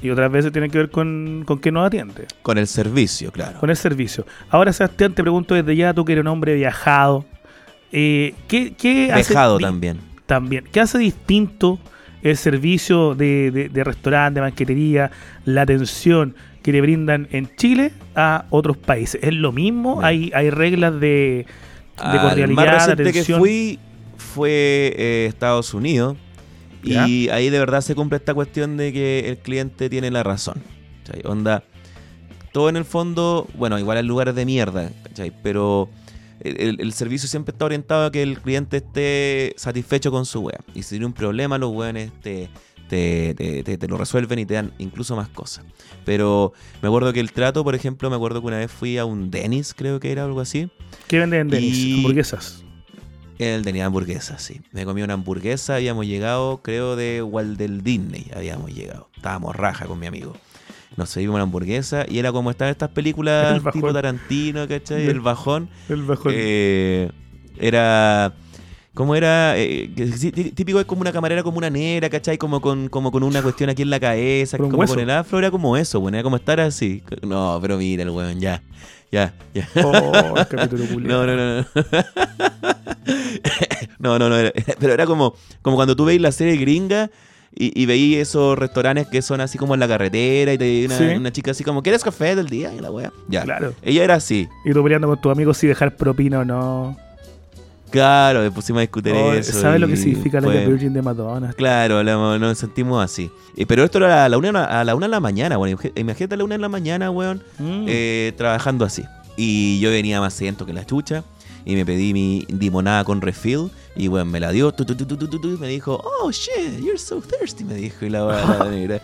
y 0.02 0.10
otras 0.10 0.30
veces 0.30 0.52
tienen 0.52 0.70
que 0.70 0.78
ver 0.78 0.90
con, 0.90 1.42
con 1.46 1.58
quien 1.58 1.74
nos 1.74 1.86
atiende, 1.86 2.26
Con 2.42 2.56
el 2.58 2.66
servicio, 2.66 3.32
claro. 3.32 3.58
con 3.58 3.70
el 3.70 3.76
servicio. 3.76 4.24
Ahora, 4.50 4.72
Sebastián, 4.72 5.12
te 5.14 5.22
pregunto 5.22 5.54
desde 5.54 5.74
ya, 5.76 5.92
tú 5.94 6.04
que 6.04 6.12
eres 6.12 6.22
un 6.22 6.28
hombre 6.28 6.54
viajado, 6.54 7.24
eh, 7.92 8.34
¿qué, 8.46 8.74
qué 8.76 9.10
hace 9.12 9.34
di- 9.34 9.60
también. 9.62 9.98
también. 10.26 10.64
¿Qué 10.70 10.80
hace 10.80 10.98
distinto 10.98 11.78
el 12.22 12.36
servicio 12.36 13.14
de, 13.14 13.50
de, 13.50 13.68
de 13.68 13.84
restaurante, 13.84 14.40
banquetería, 14.40 15.10
la 15.44 15.62
atención 15.62 16.34
que 16.62 16.72
le 16.72 16.80
brindan 16.80 17.28
en 17.30 17.48
Chile 17.56 17.92
a 18.14 18.44
otros 18.50 18.76
países? 18.76 19.20
¿Es 19.22 19.32
lo 19.34 19.52
mismo? 19.52 19.94
Bueno. 19.96 20.06
¿Hay, 20.06 20.30
hay 20.34 20.50
reglas 20.50 20.94
de, 21.00 21.46
de 21.96 22.02
Al 22.04 22.20
cordialidad, 22.20 22.56
más 22.56 22.86
de 22.86 22.94
reciente 22.94 23.02
que 23.04 23.08
atención? 23.10 23.40
fui 23.40 23.78
fue 24.16 24.50
eh, 24.96 25.26
Estados 25.28 25.72
Unidos. 25.74 26.16
Ya. 26.82 27.08
Y 27.08 27.28
ahí 27.28 27.50
de 27.50 27.58
verdad 27.58 27.80
se 27.80 27.94
cumple 27.94 28.18
esta 28.18 28.34
cuestión 28.34 28.76
de 28.76 28.92
que 28.92 29.28
el 29.28 29.38
cliente 29.38 29.88
tiene 29.90 30.10
la 30.10 30.22
razón. 30.22 30.62
¿cachai? 31.04 31.22
Onda, 31.24 31.64
todo 32.52 32.68
en 32.68 32.76
el 32.76 32.84
fondo, 32.84 33.46
bueno, 33.54 33.78
igual 33.78 33.98
hay 33.98 34.04
lugares 34.04 34.34
de 34.34 34.44
mierda, 34.44 34.90
¿cachai? 35.04 35.32
pero 35.42 35.88
el, 36.40 36.92
servicio 36.92 37.28
siempre 37.28 37.52
está 37.52 37.64
orientado 37.64 38.06
a 38.06 38.12
que 38.12 38.22
el 38.22 38.38
cliente 38.40 38.78
esté 38.78 39.54
satisfecho 39.56 40.10
con 40.10 40.24
su 40.26 40.40
wea. 40.40 40.60
Y 40.74 40.82
si 40.82 40.90
tiene 40.90 41.06
un 41.06 41.12
problema, 41.12 41.58
los 41.58 41.72
weones 41.72 42.12
te, 42.20 42.48
te, 42.88 43.34
te- 43.34 43.76
te- 43.76 43.88
lo 43.88 43.96
resuelven 43.96 44.38
y 44.38 44.46
te 44.46 44.54
dan 44.54 44.72
incluso 44.78 45.16
más 45.16 45.28
cosas. 45.28 45.64
Pero 46.04 46.52
me 46.80 46.88
acuerdo 46.88 47.12
que 47.12 47.20
el 47.20 47.32
trato, 47.32 47.64
por 47.64 47.74
ejemplo, 47.74 48.08
me 48.08 48.16
acuerdo 48.16 48.40
que 48.40 48.46
una 48.46 48.58
vez 48.58 48.70
fui 48.70 48.98
a 48.98 49.04
un 49.04 49.30
Dennis, 49.30 49.74
creo 49.74 49.98
que 50.00 50.12
era 50.12 50.24
algo 50.24 50.40
así. 50.40 50.70
¿Qué 51.08 51.18
venden 51.18 51.40
en 51.40 51.48
Dennis? 51.48 51.94
Hamburguesas. 51.96 52.64
Él 53.38 53.62
tenía 53.62 53.86
hamburguesa, 53.86 54.38
sí. 54.38 54.60
Me 54.72 54.84
comí 54.84 55.02
una 55.02 55.14
hamburguesa, 55.14 55.76
habíamos 55.76 56.06
llegado, 56.06 56.60
creo, 56.62 56.96
de 56.96 57.22
Walt 57.22 57.56
del 57.58 57.82
Disney, 57.84 58.30
habíamos 58.34 58.72
llegado. 58.74 59.08
Estábamos 59.16 59.54
raja 59.54 59.86
con 59.86 59.98
mi 59.98 60.06
amigo. 60.06 60.34
Nos 60.96 61.10
servimos 61.10 61.34
una 61.34 61.44
hamburguesa 61.44 62.04
y 62.08 62.18
era 62.18 62.32
como 62.32 62.50
están 62.50 62.68
estas 62.70 62.88
películas 62.90 63.62
El 63.64 63.70
tipo 63.72 63.92
Tarantino, 63.92 64.66
¿cachai? 64.66 65.02
Del- 65.02 65.10
El 65.16 65.20
bajón. 65.20 65.68
El 65.88 66.02
bajón. 66.02 66.32
Eh, 66.34 67.10
era. 67.60 68.34
¿Cómo 68.94 69.14
era? 69.14 69.56
Eh, 69.56 69.88
típico 70.56 70.80
es 70.80 70.86
como 70.86 71.02
una 71.02 71.12
camarera, 71.12 71.44
como 71.44 71.58
una 71.58 71.70
negra, 71.70 72.10
¿cachai? 72.10 72.36
Como 72.36 72.60
con, 72.60 72.88
como 72.88 73.12
con 73.12 73.22
una 73.22 73.40
cuestión 73.42 73.70
aquí 73.70 73.82
en 73.82 73.90
la 73.90 74.00
cabeza, 74.00 74.58
como 74.58 74.76
hueso. 74.76 74.94
con 74.94 75.02
el 75.04 75.10
afro, 75.10 75.38
era 75.38 75.52
como 75.52 75.76
eso, 75.76 76.00
bueno, 76.00 76.16
era 76.16 76.24
como 76.24 76.34
estar 76.34 76.58
así. 76.58 77.04
No, 77.22 77.60
pero 77.62 77.78
mira 77.78 78.02
el 78.02 78.10
weón, 78.10 78.40
ya, 78.40 78.60
ya, 79.10 79.32
ya. 79.54 79.68
Oh, 79.84 80.34
el 80.36 80.46
capítulo. 80.46 80.84
No, 81.00 81.26
no, 81.26 81.36
no, 81.36 81.62
no. 81.62 81.66
No, 83.98 84.18
no, 84.18 84.28
no, 84.28 84.36
era- 84.36 84.52
pero 84.78 84.92
era 84.92 85.06
como, 85.06 85.34
como 85.62 85.76
cuando 85.76 85.96
tú 85.96 86.04
veis 86.04 86.20
la 86.20 86.32
serie 86.32 86.56
gringa 86.56 87.10
y, 87.54 87.82
y 87.82 88.14
esos 88.16 88.56
restaurantes 88.58 89.08
que 89.08 89.22
son 89.22 89.40
así 89.40 89.58
como 89.58 89.74
en 89.74 89.80
la 89.80 89.88
carretera 89.88 90.52
y 90.52 90.58
te 90.58 90.86
una, 90.86 90.98
Sí. 90.98 91.04
una 91.04 91.32
chica 91.32 91.50
así 91.50 91.64
como, 91.64 91.82
¿quieres 91.82 92.04
café 92.04 92.36
del 92.36 92.48
día? 92.48 92.72
Y 92.72 92.78
la 92.80 92.90
wea, 92.90 93.12
ya. 93.28 93.42
Claro. 93.42 93.74
Ella 93.82 94.04
era 94.04 94.14
así. 94.14 94.48
Y 94.64 94.72
tú 94.72 94.82
peleando 94.84 95.08
con 95.08 95.20
tus 95.20 95.32
amigos 95.32 95.58
si 95.58 95.66
dejar 95.66 95.96
propina 95.96 96.40
o 96.40 96.44
no. 96.44 96.96
Claro, 97.90 98.42
le 98.42 98.50
pusimos 98.50 98.78
a 98.78 98.80
discutir 98.82 99.12
Oh, 99.14 99.32
eso. 99.32 99.52
¿Sabes 99.60 99.80
lo 99.80 99.88
que 99.88 99.96
significa 99.96 100.40
la 100.40 100.48
fue- 100.48 100.66
Virgin 100.66 100.92
de 100.92 101.02
Madonna? 101.02 101.52
Claro, 101.54 102.02
la- 102.02 102.38
nos 102.38 102.58
sentimos 102.58 103.02
así. 103.04 103.30
Eh, 103.56 103.66
pero 103.66 103.84
esto 103.84 103.98
era 103.98 104.24
a 104.24 104.28
la 104.28 104.38
una, 104.38 104.64
a 104.64 104.84
la 104.84 104.94
una 104.94 105.06
de 105.06 105.10
la 105.10 105.20
mañana, 105.20 105.56
bueno. 105.56 105.78
Imagínate 105.94 106.34
a 106.34 106.38
la 106.38 106.44
una 106.44 106.54
de 106.56 106.60
la 106.60 106.68
mañana, 106.68 107.10
weón, 107.10 107.42
Mm. 107.58 107.84
eh, 107.88 108.32
trabajando 108.36 108.84
así. 108.84 109.04
Y 109.36 109.78
yo 109.80 109.90
venía 109.90 110.20
más 110.20 110.40
lento 110.40 110.66
que 110.66 110.72
la 110.72 110.84
chucha. 110.84 111.24
Y 111.64 111.74
me 111.74 111.84
pedí 111.84 112.14
mi 112.14 112.46
limonada 112.48 113.04
con 113.04 113.20
refill. 113.20 113.70
Y 113.94 114.08
bueno, 114.08 114.24
me 114.26 114.40
la 114.40 114.52
dio. 114.52 114.72
tu, 114.72 114.84
y 114.84 115.56
me 115.58 115.68
dijo, 115.68 116.00
oh 116.22 116.30
shit, 116.30 116.78
you're 116.80 116.96
so 116.98 117.20
thirsty. 117.20 117.62
Me 117.64 117.74
dijo. 117.74 118.06
Y 118.06 118.10
la 118.10 118.24
weá 118.24 118.64
negra. 118.70 119.00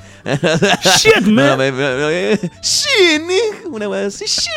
Shit, 0.97 1.27
No, 1.27 1.57
man. 1.57 1.59
me- 1.59 2.39
shit. 2.63 3.21
Una 3.71 3.89
weá 3.89 4.07
así, 4.07 4.25
shit. 4.25 4.49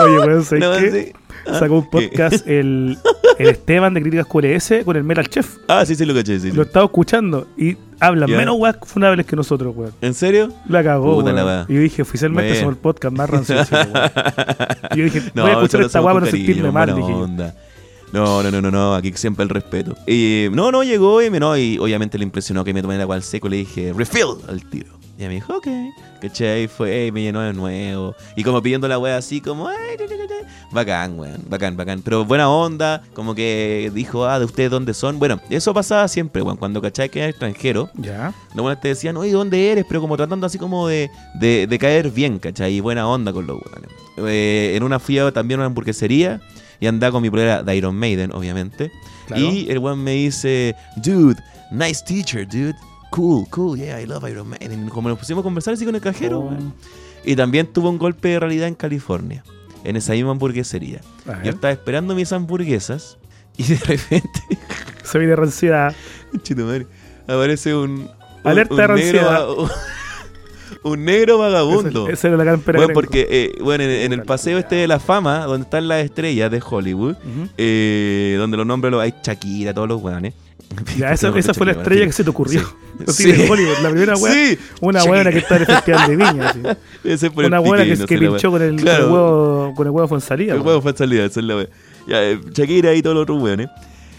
Oye, 0.00 0.18
weón, 0.18 0.44
¿sabes 0.44 0.92
qué? 0.92 1.14
Sacó 1.44 1.78
un 1.78 1.90
podcast 1.90 2.46
el, 2.46 2.98
el 3.38 3.48
Esteban 3.48 3.94
de 3.94 4.00
Críticas 4.02 4.26
QLS 4.26 4.84
con 4.84 4.96
el 4.96 5.04
Metal 5.04 5.28
Chef. 5.28 5.56
Ah, 5.68 5.84
sí, 5.86 5.94
sí, 5.94 6.04
lo 6.04 6.14
caché. 6.14 6.40
Sí, 6.40 6.48
Lo 6.48 6.62
sí. 6.62 6.68
estaba 6.68 6.86
escuchando 6.86 7.46
y 7.56 7.76
hablan 8.00 8.28
Ya. 8.28 8.36
menos 8.36 8.56
weas 8.58 8.76
funables 8.82 9.26
que 9.26 9.36
nosotros, 9.36 9.74
weón. 9.76 9.92
¿En 10.00 10.14
serio? 10.14 10.52
La 10.68 10.82
cagó, 10.82 11.14
Puta 11.16 11.32
la 11.32 11.44
weón. 11.44 11.56
wea. 11.58 11.66
Y 11.68 11.74
yo 11.74 11.80
dije, 11.80 12.02
oficialmente 12.02 12.48
Bueno. 12.50 12.60
somos 12.60 12.74
el 12.76 12.80
podcast 12.80 13.16
más 13.16 13.30
rancio. 13.30 13.56
Y 14.94 14.98
yo 14.98 15.04
dije, 15.04 15.22
No, 15.34 15.42
voy 15.42 15.50
a 15.50 15.54
escuchar 15.54 15.80
esta 15.82 16.00
con 16.00 16.12
para 16.12 16.20
no 16.24 16.26
sentirme 16.30 16.70
mal, 16.70 16.94
dije 16.94 17.12
onda. 17.12 17.54
No, 18.12 18.42
no, 18.44 18.50
no, 18.52 18.60
no, 18.62 18.70
no, 18.70 18.94
aquí 18.94 19.12
siempre 19.14 19.42
el 19.42 19.48
respeto. 19.48 19.96
Y 20.06 20.46
no, 20.52 20.70
no, 20.70 20.84
llegó 20.84 21.20
y, 21.20 21.30
me, 21.30 21.40
no, 21.40 21.56
y 21.56 21.78
obviamente 21.78 22.16
le 22.16 22.22
impresionó 22.24 22.62
que 22.62 22.72
me 22.72 22.80
tomé 22.80 22.94
el 22.94 23.00
agua 23.00 23.16
al 23.16 23.24
seco. 23.24 23.48
Le 23.48 23.56
dije, 23.56 23.92
refill 23.96 24.36
al 24.48 24.64
tiro. 24.64 24.92
Y 25.16 25.20
ella 25.20 25.28
me 25.28 25.34
dijo, 25.34 25.56
ok. 25.56 25.68
¿Cachai? 26.20 26.66
Fue, 26.66 27.06
y 27.06 27.12
me 27.12 27.22
llenó 27.22 27.40
de 27.40 27.52
nuevo. 27.52 28.14
Y 28.36 28.42
como 28.42 28.60
pidiendo 28.62 28.88
la 28.88 28.98
wea 28.98 29.16
así, 29.16 29.40
como, 29.40 29.68
ay, 29.68 29.96
ta. 29.96 30.04
bacán, 30.72 31.18
weón, 31.18 31.42
bacán, 31.48 31.76
bacán. 31.76 32.02
Pero 32.02 32.24
buena 32.24 32.48
onda, 32.48 33.02
como 33.12 33.34
que 33.34 33.92
dijo, 33.94 34.26
ah, 34.26 34.38
¿de 34.38 34.44
ustedes 34.44 34.70
dónde 34.70 34.92
son? 34.92 35.18
Bueno, 35.18 35.40
eso 35.50 35.72
pasaba 35.72 36.08
siempre, 36.08 36.42
weón, 36.42 36.56
cuando 36.56 36.82
cachai 36.82 37.08
que 37.10 37.20
era 37.20 37.28
extranjero. 37.28 37.90
Ya. 37.94 38.34
Los 38.54 38.62
buenos 38.62 38.80
te 38.80 38.88
decían, 38.88 39.16
oye, 39.16 39.30
¿dónde 39.32 39.70
eres? 39.70 39.84
Pero 39.88 40.00
como 40.00 40.16
tratando 40.16 40.46
así 40.46 40.58
como 40.58 40.88
de, 40.88 41.10
de, 41.34 41.66
de 41.68 41.78
caer 41.78 42.10
bien, 42.10 42.38
¿cachai? 42.38 42.74
Y 42.74 42.80
buena 42.80 43.06
onda 43.06 43.32
con 43.32 43.46
los 43.46 43.58
weones. 43.60 43.90
Eh, 44.16 44.72
en 44.76 44.82
una 44.82 44.98
fui 44.98 45.18
a 45.18 45.30
también 45.30 45.60
a 45.60 45.62
una 45.62 45.66
hamburguesería 45.66 46.40
y 46.80 46.86
andaba 46.86 47.12
con 47.12 47.22
mi 47.22 47.30
polera 47.30 47.62
de 47.62 47.76
Iron 47.76 47.94
Maiden, 47.94 48.32
obviamente. 48.32 48.90
Claro. 49.26 49.42
Y 49.42 49.70
el 49.70 49.78
weón 49.78 50.02
me 50.02 50.12
dice, 50.12 50.74
dude, 50.96 51.40
nice 51.70 52.02
teacher, 52.04 52.46
dude. 52.48 52.74
Cool, 53.14 53.46
cool, 53.50 53.78
yeah, 53.78 54.00
I 54.00 54.06
love 54.06 54.28
Iron 54.28 54.48
Maiden. 54.48 54.86
Y 54.86 54.90
como 54.90 55.08
nos 55.08 55.18
pusimos 55.18 55.42
a 55.42 55.44
conversar 55.44 55.74
así 55.74 55.84
con 55.84 55.94
el 55.94 56.00
cajero, 56.00 56.40
Oh. 56.40 56.56
Y 57.24 57.36
también 57.36 57.66
tuvo 57.68 57.88
un 57.90 57.96
golpe 57.98 58.28
de 58.28 58.40
realidad 58.40 58.66
en 58.68 58.74
California, 58.74 59.44
en 59.84 59.96
esa 59.96 60.12
misma 60.14 60.32
hamburguesería. 60.32 61.00
Yo 61.44 61.50
estaba 61.50 61.72
esperando 61.72 62.14
mis 62.14 62.32
hamburguesas 62.32 63.18
y 63.56 63.62
de 63.64 63.76
repente 63.76 64.40
Se 65.04 65.18
viene 65.18 65.36
ranciedad. 65.36 65.94
Chito 66.42 66.64
madre. 66.64 66.86
Aparece 67.28 67.74
un. 67.74 67.90
un- 67.90 68.10
Alerta 68.42 68.74
un 68.74 68.80
de 68.96 69.04
negro, 69.12 69.68
un 70.82 71.04
negro 71.04 71.38
vagabundo. 71.38 72.08
Ese, 72.08 72.28
era 72.28 72.36
la 72.36 72.44
campera 72.44 72.78
Bueno, 72.78 72.92
porque 72.94 73.26
eh, 73.30 73.52
bueno, 73.62 73.84
en, 73.84 73.90
en 73.90 74.12
el 74.12 74.22
paseo 74.22 74.58
este 74.58 74.74
de 74.76 74.86
la 74.88 74.98
fama, 74.98 75.44
donde 75.46 75.64
están 75.64 75.88
las 75.88 76.04
estrellas 76.04 76.50
de 76.50 76.62
Hollywood, 76.68 77.16
eh, 77.56 78.34
donde 78.38 78.56
los 78.56 78.66
nombres 78.66 78.90
los 78.90 79.00
hay 79.00 79.14
Shakira, 79.22 79.72
todos 79.72 79.88
los 79.88 80.02
weones. 80.02 80.34
Ya, 80.98 81.12
esa, 81.12 81.32
fue 81.54 81.66
la 81.66 81.72
estrella 81.72 82.06
que 82.06 82.12
se 82.12 82.24
te 82.24 82.30
ocurrió. 82.30 82.60
Sí. 83.08 83.32
La 83.82 83.90
primera 83.90 84.16
weá. 84.16 84.32
Sí, 84.32 84.58
Una 84.80 85.04
buena 85.04 85.30
que 85.30 85.38
está 85.38 85.56
en 85.56 85.62
el 85.62 85.66
festival 85.66 86.08
de 86.08 86.16
Viña. 86.16 86.48
así. 86.48 86.60
Ese 87.04 87.30
fue 87.30 87.44
el 87.44 87.48
Una 87.48 87.58
buena 87.58 87.84
que, 87.84 87.96
no 87.96 88.06
que 88.06 88.18
pinchó 88.18 88.50
con 88.50 88.62
el, 88.62 88.76
Claro. 88.76 89.08
con 89.08 89.08
el 89.08 89.12
huevo 89.14 89.74
con 89.74 89.86
el 89.86 89.90
huevo 89.92 90.20
salida. 90.20 90.54
El 90.54 90.60
huevo 90.60 90.80
fue 90.80 90.96
salida, 90.96 91.24
esa 91.24 91.40
es 91.40 91.46
la. 91.46 91.66
Ya, 92.06 92.22
eh, 92.22 92.40
Shakira 92.52 92.94
y 92.94 93.02
todos 93.02 93.14
los 93.14 93.22
otros 93.22 93.42
weones. 93.42 93.68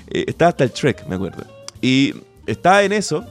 Eh, 0.09 0.25
estaba 0.27 0.49
hasta 0.49 0.63
el 0.63 0.71
Trek, 0.71 1.05
me 1.07 1.15
acuerdo. 1.15 1.45
Y 1.81 2.13
estaba 2.45 2.83
en 2.83 2.93
eso. 2.93 3.25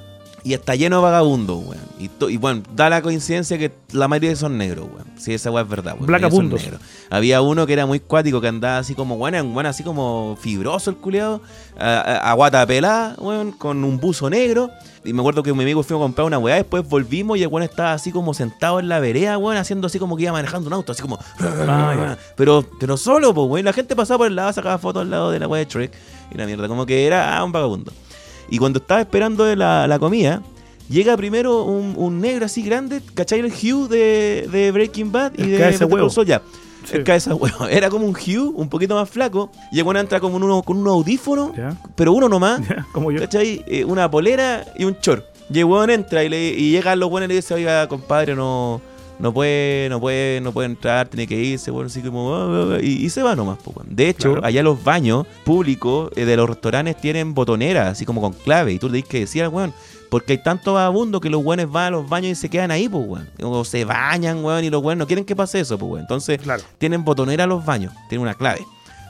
Y 0.47 0.53
está 0.53 0.75
lleno 0.75 0.97
de 0.97 1.03
vagabundos, 1.03 1.65
weón. 1.65 1.81
Y, 1.99 2.37
bueno, 2.37 2.63
da 2.77 2.91
la 2.91 3.01
coincidencia 3.01 3.57
que 3.57 3.73
la 3.93 4.09
mayoría 4.09 4.37
son 4.37 4.59
negros, 4.59 4.87
weón. 4.93 5.07
Sí, 5.17 5.33
esa 5.33 5.51
weá 5.51 5.63
es 5.63 5.69
verdad, 5.71 5.95
weón. 5.95 6.07
Blacabundos. 6.07 6.63
Había 7.09 7.41
uno 7.41 7.67
que 7.67 7.73
era 7.73 7.87
muy 7.87 7.99
cuático, 7.99 8.43
que 8.43 8.49
andaba 8.49 8.77
así 8.77 8.95
como, 8.95 9.15
weón, 9.15 9.55
weón 9.55 9.65
así 9.65 9.83
como 9.83 10.37
fibroso 10.39 10.91
el 10.91 10.97
culeado. 10.97 11.41
A, 11.79 12.31
a- 12.31 12.35
guata 12.35 12.67
pelada, 12.67 13.17
weón, 13.19 13.53
con 13.53 13.83
un 13.85 13.99
buzo 13.99 14.29
negro. 14.29 14.71
Y 15.03 15.15
me 15.15 15.21
acuerdo 15.21 15.43
que 15.43 15.55
mi 15.55 15.63
amigo 15.63 15.83
fue 15.83 15.97
a 15.97 16.01
comprar 16.01 16.27
una 16.27 16.39
weá, 16.39 16.57
después 16.57 16.87
volvimos 16.87 17.39
y 17.39 17.43
el 17.43 17.49
weón 17.49 17.63
estaba 17.63 17.95
así 17.95 18.13
como 18.13 18.35
sentado 18.35 18.81
en 18.81 18.91
la 18.91 19.01
vereda, 19.01 19.39
weón, 19.39 19.57
haciendo 19.57 19.87
así 19.87 19.99
como 19.99 20.15
que 20.15 20.25
iba 20.25 20.33
manejando 20.33 20.67
un 20.67 20.75
auto, 20.75 20.93
así 20.93 21.01
como... 21.01 21.19
Ah. 21.41 22.17
Pero, 22.37 22.67
pero 22.79 22.99
solo, 22.99 23.33
pues, 23.33 23.49
weón. 23.49 23.65
La 23.65 23.73
gente 23.73 23.97
pasaba 23.97 24.19
por 24.19 24.27
el 24.27 24.37
lado, 24.37 24.53
sacaba 24.53 24.77
fotos 24.77 25.03
al 25.03 25.11
lado 25.11 25.31
de 25.31 25.39
la 25.39 25.49
weá 25.49 25.61
de 25.61 25.67
Trek. 25.67 25.93
Y 26.31 26.37
la 26.37 26.45
mierda, 26.45 26.69
como 26.69 26.85
que 26.85 27.07
era 27.07 27.39
ah, 27.39 27.45
un 27.45 27.53
vagabundo. 27.53 27.93
Y 28.51 28.59
cuando 28.59 28.79
estaba 28.79 29.01
esperando 29.01 29.55
la, 29.57 29.87
la 29.87 29.99
comida, 29.99 30.43
llega 30.89 31.17
primero 31.17 31.65
un, 31.65 31.95
un 31.97 32.21
negro 32.21 32.47
así 32.47 32.63
grande, 32.63 33.01
¿cachai? 33.15 33.41
El 33.41 33.47
Hugh 33.53 33.89
de, 33.89 34.49
de 34.51 34.71
Breaking 34.73 35.13
Bad 35.13 35.33
y 35.37 35.43
El 35.43 35.51
de 35.53 35.59
Better 35.59 35.85
huevo. 35.87 36.07
Call 36.07 36.11
Saul, 36.11 36.27
ya. 36.27 36.43
Sí. 36.85 36.97
El 36.97 37.05
cabeza 37.05 37.35
huevo. 37.35 37.67
Era 37.71 37.89
como 37.91 38.07
un 38.07 38.15
Hugh, 38.15 38.53
un 38.55 38.69
poquito 38.69 38.95
más 38.95 39.09
flaco. 39.09 39.51
Y 39.73 39.81
el 39.81 39.97
entra 39.97 40.21
como 40.21 40.37
uno, 40.37 40.63
con 40.63 40.77
un 40.77 40.89
audífono, 40.89 41.53
pero 41.97 42.13
uno 42.13 42.29
nomás. 42.29 42.61
como 42.93 43.11
yo. 43.11 43.21
¿Cachai? 43.21 43.65
Eh, 43.67 43.85
una 43.85 44.11
polera 44.11 44.65
y 44.77 44.85
un 44.85 44.97
short. 45.01 45.25
Y 45.51 45.61
el 45.61 45.91
entra 45.91 46.25
y, 46.25 46.29
le, 46.29 46.51
y 46.51 46.71
llegan 46.71 46.99
los 46.99 47.11
buenos 47.11 47.27
y 47.27 47.29
le 47.29 47.35
dice, 47.37 47.53
oiga, 47.55 47.87
compadre, 47.87 48.35
no, 48.35 48.81
no 49.19 49.33
puede, 49.33 49.89
no 49.89 50.01
puede, 50.01 50.41
no 50.41 50.53
puede 50.53 50.67
entrar, 50.67 51.09
tiene 51.09 51.27
que 51.27 51.37
irse, 51.37 51.71
bueno, 51.71 51.87
así 51.87 52.01
como, 52.03 52.35
"Ah, 52.35 52.49
ah, 52.51 52.75
ah", 52.77 52.79
y, 52.83 53.05
y 53.05 53.11
se 53.11 53.23
va 53.23 53.35
nomás, 53.37 53.59
pues. 53.63 53.77
De 53.89 54.09
hecho, 54.09 54.33
Claro. 54.33 54.47
allá 54.47 54.63
los 54.63 54.83
baños 54.83 55.27
públicos 55.45 56.11
eh, 56.17 56.25
de 56.25 56.37
los 56.37 56.49
restaurantes 56.49 56.97
tienen 57.01 57.35
botoneras, 57.35 57.89
así 57.89 58.05
como 58.05 58.21
con 58.21 58.33
clave, 58.33 58.73
y 58.73 58.79
tú 58.79 58.89
le 58.89 58.97
dices 58.97 59.09
que 59.11 59.21
decir 59.21 59.43
al 59.45 59.49
weón, 59.51 59.73
porque 60.11 60.33
hay 60.35 60.43
tanto 60.43 60.75
vagabundo 60.75 61.21
que 61.21 61.31
los 61.31 61.45
weones 61.45 61.71
van 61.71 61.87
a 61.87 61.91
los 61.91 62.09
baños 62.09 62.33
y 62.33 62.35
se 62.35 62.49
quedan 62.49 62.71
ahí, 62.71 62.89
pues, 62.89 63.05
weón. 63.07 63.29
O 63.43 63.65
se 63.65 63.85
bañan, 63.85 64.45
weón, 64.45 64.65
y 64.65 64.71
los 64.71 64.83
weones 64.83 64.99
no 64.99 65.07
quieren 65.07 65.25
que 65.25 65.35
pase 65.37 65.61
eso, 65.61 65.79
pues, 65.79 65.91
weón. 65.91 66.01
Entonces, 66.03 66.39
Claro. 66.41 66.63
tienen 66.79 67.05
botonera 67.05 67.47
los 67.47 67.65
baños, 67.65 67.93
tienen 68.09 68.23
una 68.23 68.35
clave. 68.35 68.61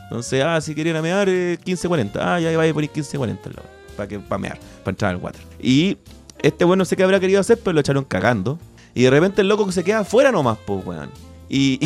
Entonces, 0.05 0.43
ah, 0.45 0.61
si 0.61 0.75
quieren 0.75 1.01
mear, 1.03 1.29
eh, 1.29 1.57
1540. 1.65 2.35
Ah, 2.35 2.39
ya 2.41 2.55
vaya 2.57 2.71
a 2.71 2.75
poner 2.75 2.91
1540 2.91 3.49
al 3.49 3.57
lado, 3.57 3.69
para 3.97 4.09
que 4.09 4.19
para 4.19 4.39
mear, 4.39 4.59
para 4.85 4.93
entrar 4.93 5.11
al 5.15 5.17
water. 5.21 5.41
Y 5.61 5.97
este 6.43 6.65
weón 6.67 6.79
no 6.79 6.85
sé 6.85 6.95
qué 6.95 7.03
habrá 7.05 7.19
querido 7.19 7.41
hacer, 7.41 7.59
pero 7.59 7.73
lo 7.73 7.81
echaron 7.81 8.05
cagando. 8.05 8.59
Y 8.95 9.03
de 9.03 9.11
repente 9.11 9.41
el 9.43 9.49
loco 9.49 9.71
se 9.73 9.83
queda 9.85 10.01
afuera 10.01 10.31
nomás, 10.33 10.59
pues, 10.67 10.85
weón. 10.85 11.11
Y, 11.49 11.79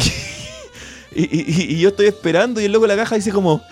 y, 1.14 1.22
y- 1.22 1.74
y- 1.74 1.80
yo 1.80 1.88
estoy 1.88 2.06
esperando 2.06 2.60
y 2.60 2.64
el 2.66 2.72
loco 2.72 2.86
la 2.86 2.96
caja 2.96 3.16
dice 3.16 3.32
como... 3.32 3.62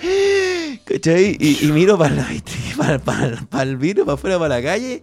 ¿Cachai? 0.85 1.37
Y, 1.40 1.66
miro 1.72 1.99
para, 1.99 2.14
la, 2.14 2.29
para, 2.77 2.99
para, 2.99 3.37
para 3.49 3.62
el 3.64 3.77
vidrio, 3.77 4.05
para 4.05 4.14
afuera, 4.14 4.38
para 4.38 4.57
la 4.57 4.62
calle. 4.62 5.03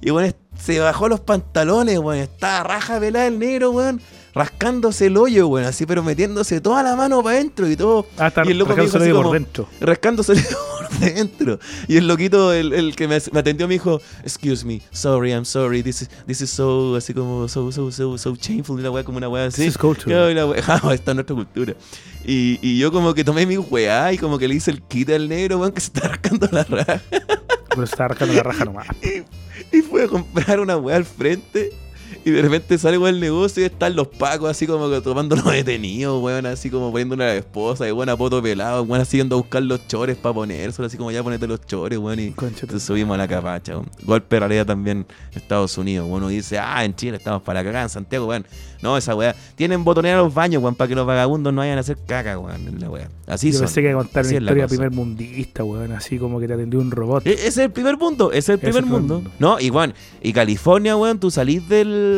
Y 0.00 0.10
bueno, 0.10 0.34
se 0.58 0.78
bajó 0.78 1.08
los 1.08 1.20
pantalones, 1.20 1.98
weón. 1.98 2.20
Estaba 2.22 2.62
raja 2.64 2.98
pelada 3.00 3.26
el 3.26 3.38
negro, 3.38 3.70
weón. 3.70 4.00
Rascándose 4.34 5.06
el 5.06 5.16
hoyo, 5.16 5.46
weón. 5.48 5.66
Así, 5.66 5.84
pero 5.86 6.02
metiéndose 6.02 6.60
toda 6.60 6.82
la 6.82 6.96
mano 6.96 7.22
para 7.22 7.36
adentro 7.36 7.68
y 7.68 7.76
todo. 7.76 8.06
Ah, 8.16 8.28
está 8.28 8.42
y 8.46 8.50
el 8.52 8.58
loco 8.58 8.74
me 8.74 8.84
dijo 8.84 8.96
así 8.98 9.10
por 9.12 9.30
dentro. 9.32 9.68
rascándose 9.80 10.34
por 10.80 10.98
dentro. 11.00 11.58
Y 11.86 11.96
el 11.98 12.08
loquito, 12.08 12.52
el, 12.52 12.72
el 12.72 12.96
que 12.96 13.06
me, 13.08 13.18
me 13.32 13.40
atendió, 13.40 13.68
me 13.68 13.74
dijo, 13.74 14.00
excuse 14.22 14.64
me, 14.64 14.80
sorry, 14.90 15.32
I'm 15.32 15.44
sorry, 15.44 15.82
this 15.82 16.02
is, 16.02 16.08
this 16.26 16.40
is 16.40 16.50
so, 16.50 16.96
así 16.96 17.12
como, 17.12 17.46
so, 17.48 17.70
so, 17.72 17.90
so, 17.92 18.16
so 18.16 18.34
shameful, 18.34 18.80
y 18.80 18.82
la 18.82 18.90
weá 18.90 19.04
como 19.04 19.18
una 19.18 19.28
weá 19.28 19.46
así. 19.46 19.62
This 19.62 19.72
is 19.72 19.78
culture. 19.78 20.30
Y 20.30 20.34
la 20.34 20.46
weá, 20.46 20.62
"Ah, 20.66 20.94
esta 20.94 21.10
es 21.10 21.14
nuestra 21.14 21.36
cultura. 21.36 21.74
Y, 22.24 22.58
y 22.62 22.78
yo 22.78 22.90
como 22.90 23.12
que 23.14 23.24
tomé 23.24 23.44
mi 23.46 23.58
weá 23.58 24.12
y 24.12 24.18
como 24.18 24.38
que 24.38 24.48
le 24.48 24.54
hice 24.54 24.70
el 24.70 24.80
kit 24.82 25.10
al 25.10 25.28
negro, 25.28 25.58
weón, 25.58 25.72
que 25.72 25.80
se 25.80 25.88
está 25.88 26.08
rascando 26.08 26.48
la 26.50 26.64
raja. 26.64 27.02
Pero 27.68 27.86
se 27.86 27.92
está 27.92 28.08
rascando 28.08 28.34
la 28.34 28.42
raja 28.42 28.64
nomás. 28.64 28.86
Y 29.72 29.82
fui 29.82 30.00
a 30.02 30.08
comprar 30.08 30.58
una 30.60 30.76
weá 30.78 30.96
al 30.96 31.04
frente. 31.04 31.70
Y 32.24 32.30
de 32.30 32.40
repente 32.40 32.78
sale 32.78 32.98
weón 32.98 33.16
el 33.16 33.20
negocio 33.20 33.62
y 33.62 33.66
están 33.66 33.96
los 33.96 34.06
pacos 34.06 34.48
así 34.48 34.66
como 34.66 34.86
los 34.86 35.02
detenidos, 35.52 36.22
weón, 36.22 36.46
así 36.46 36.70
como 36.70 36.90
poniendo 36.92 37.14
a 37.16 37.18
la 37.18 37.34
esposa, 37.34 37.88
y 37.88 37.92
weón 37.92 38.08
a 38.10 38.16
poto 38.16 38.40
pelado, 38.40 38.84
weón, 38.84 39.00
así 39.02 39.16
yendo 39.16 39.34
a 39.36 39.38
buscar 39.40 39.62
los 39.62 39.86
chores 39.88 40.16
para 40.16 40.32
ponérselo, 40.34 40.86
así 40.86 40.96
como 40.96 41.10
ya 41.10 41.22
ponete 41.22 41.46
los 41.48 41.66
chores, 41.66 41.98
weón, 41.98 42.20
y 42.20 42.30
te 42.30 42.78
subimos 42.78 43.14
a 43.14 43.18
la 43.18 43.26
capacha, 43.28 43.72
weón. 43.72 43.90
Golpe 44.04 44.36
de 44.36 44.40
realidad 44.40 44.66
también 44.66 45.04
Estados 45.32 45.76
Unidos, 45.78 46.06
weón, 46.06 46.22
uno 46.22 46.28
dice, 46.28 46.58
ah, 46.60 46.84
en 46.84 46.94
Chile 46.94 47.16
estamos 47.16 47.42
para 47.42 47.64
cagar, 47.64 47.82
en 47.82 47.88
Santiago, 47.88 48.26
weón. 48.26 48.46
No, 48.82 48.96
esa 48.96 49.14
weá. 49.14 49.36
Tienen 49.54 49.84
botonera 49.84 50.16
los 50.18 50.34
baños, 50.34 50.60
weón, 50.60 50.74
para 50.74 50.88
que 50.88 50.94
los 50.96 51.06
vagabundos 51.06 51.52
no 51.52 51.60
vayan 51.60 51.78
a 51.78 51.82
hacer 51.82 51.96
caca, 52.06 52.36
weón, 52.38 52.66
en 52.68 52.80
la 52.80 52.90
weá. 52.90 53.08
Así 53.28 53.48
Yo 53.52 53.58
son. 53.58 53.66
pensé 53.66 53.82
que 53.82 53.92
contar 53.92 54.24
Así 54.24 54.34
una 54.34 54.42
historia 54.44 54.66
primer 54.66 54.90
mundista, 54.90 55.62
weón, 55.64 55.92
así 55.92 56.18
como 56.18 56.38
que 56.40 56.46
te 56.48 56.54
atendió 56.54 56.80
un 56.80 56.90
robot. 56.90 57.24
E- 57.26 57.46
es 57.46 57.56
el 57.58 57.70
primer 57.70 57.96
mundo, 57.96 58.30
ese 58.32 58.38
es 58.38 58.48
el 58.48 58.54
Ese 58.54 58.60
primer 58.62 58.74
es 58.74 58.76
el 58.78 58.84
primer 58.84 59.00
mundo. 59.00 59.14
mundo. 59.16 59.30
No, 59.38 59.60
y 59.60 59.70
weón, 59.70 59.94
y 60.20 60.32
California, 60.32 60.96
weón, 60.96 61.18
tú 61.20 61.30
salís 61.30 61.68
del, 61.68 62.11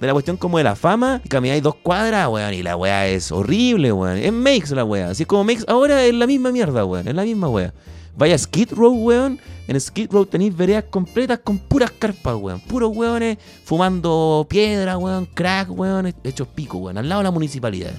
de 0.00 0.06
la 0.06 0.12
cuestión 0.12 0.36
como 0.36 0.58
de 0.58 0.64
la 0.64 0.76
fama 0.76 1.20
y 1.24 1.28
camináis 1.28 1.62
dos 1.62 1.74
cuadras, 1.76 2.28
weón, 2.28 2.52
y 2.54 2.62
la 2.62 2.76
weá 2.76 3.06
es 3.08 3.32
horrible, 3.32 3.92
weón. 3.92 4.18
Es 4.18 4.32
Makes 4.32 4.74
la 4.74 4.84
weá. 4.84 5.10
Así 5.10 5.24
como 5.24 5.44
Makes 5.44 5.64
ahora 5.68 6.04
es 6.04 6.14
la 6.14 6.26
misma 6.26 6.52
mierda, 6.52 6.84
weón, 6.84 7.08
es 7.08 7.14
la 7.14 7.22
misma 7.24 7.48
weá. 7.48 7.72
Vaya 8.16 8.34
a 8.34 8.38
Skid 8.38 8.72
Row, 8.72 8.92
weón. 8.94 9.38
En 9.68 9.80
Skid 9.80 10.10
Row 10.12 10.24
tenéis 10.26 10.56
veredas 10.56 10.84
completas 10.90 11.40
con 11.40 11.58
puras 11.58 11.90
carpas, 11.90 12.36
weón. 12.36 12.60
Puros 12.60 12.94
weones 12.96 13.36
fumando 13.64 14.46
piedra, 14.48 14.96
weón, 14.98 15.26
crack, 15.34 15.68
weón, 15.70 16.14
hechos 16.24 16.48
pico, 16.48 16.78
weón, 16.78 16.98
al 16.98 17.08
lado 17.08 17.20
de 17.20 17.24
la 17.24 17.30
municipalidad. 17.30 17.92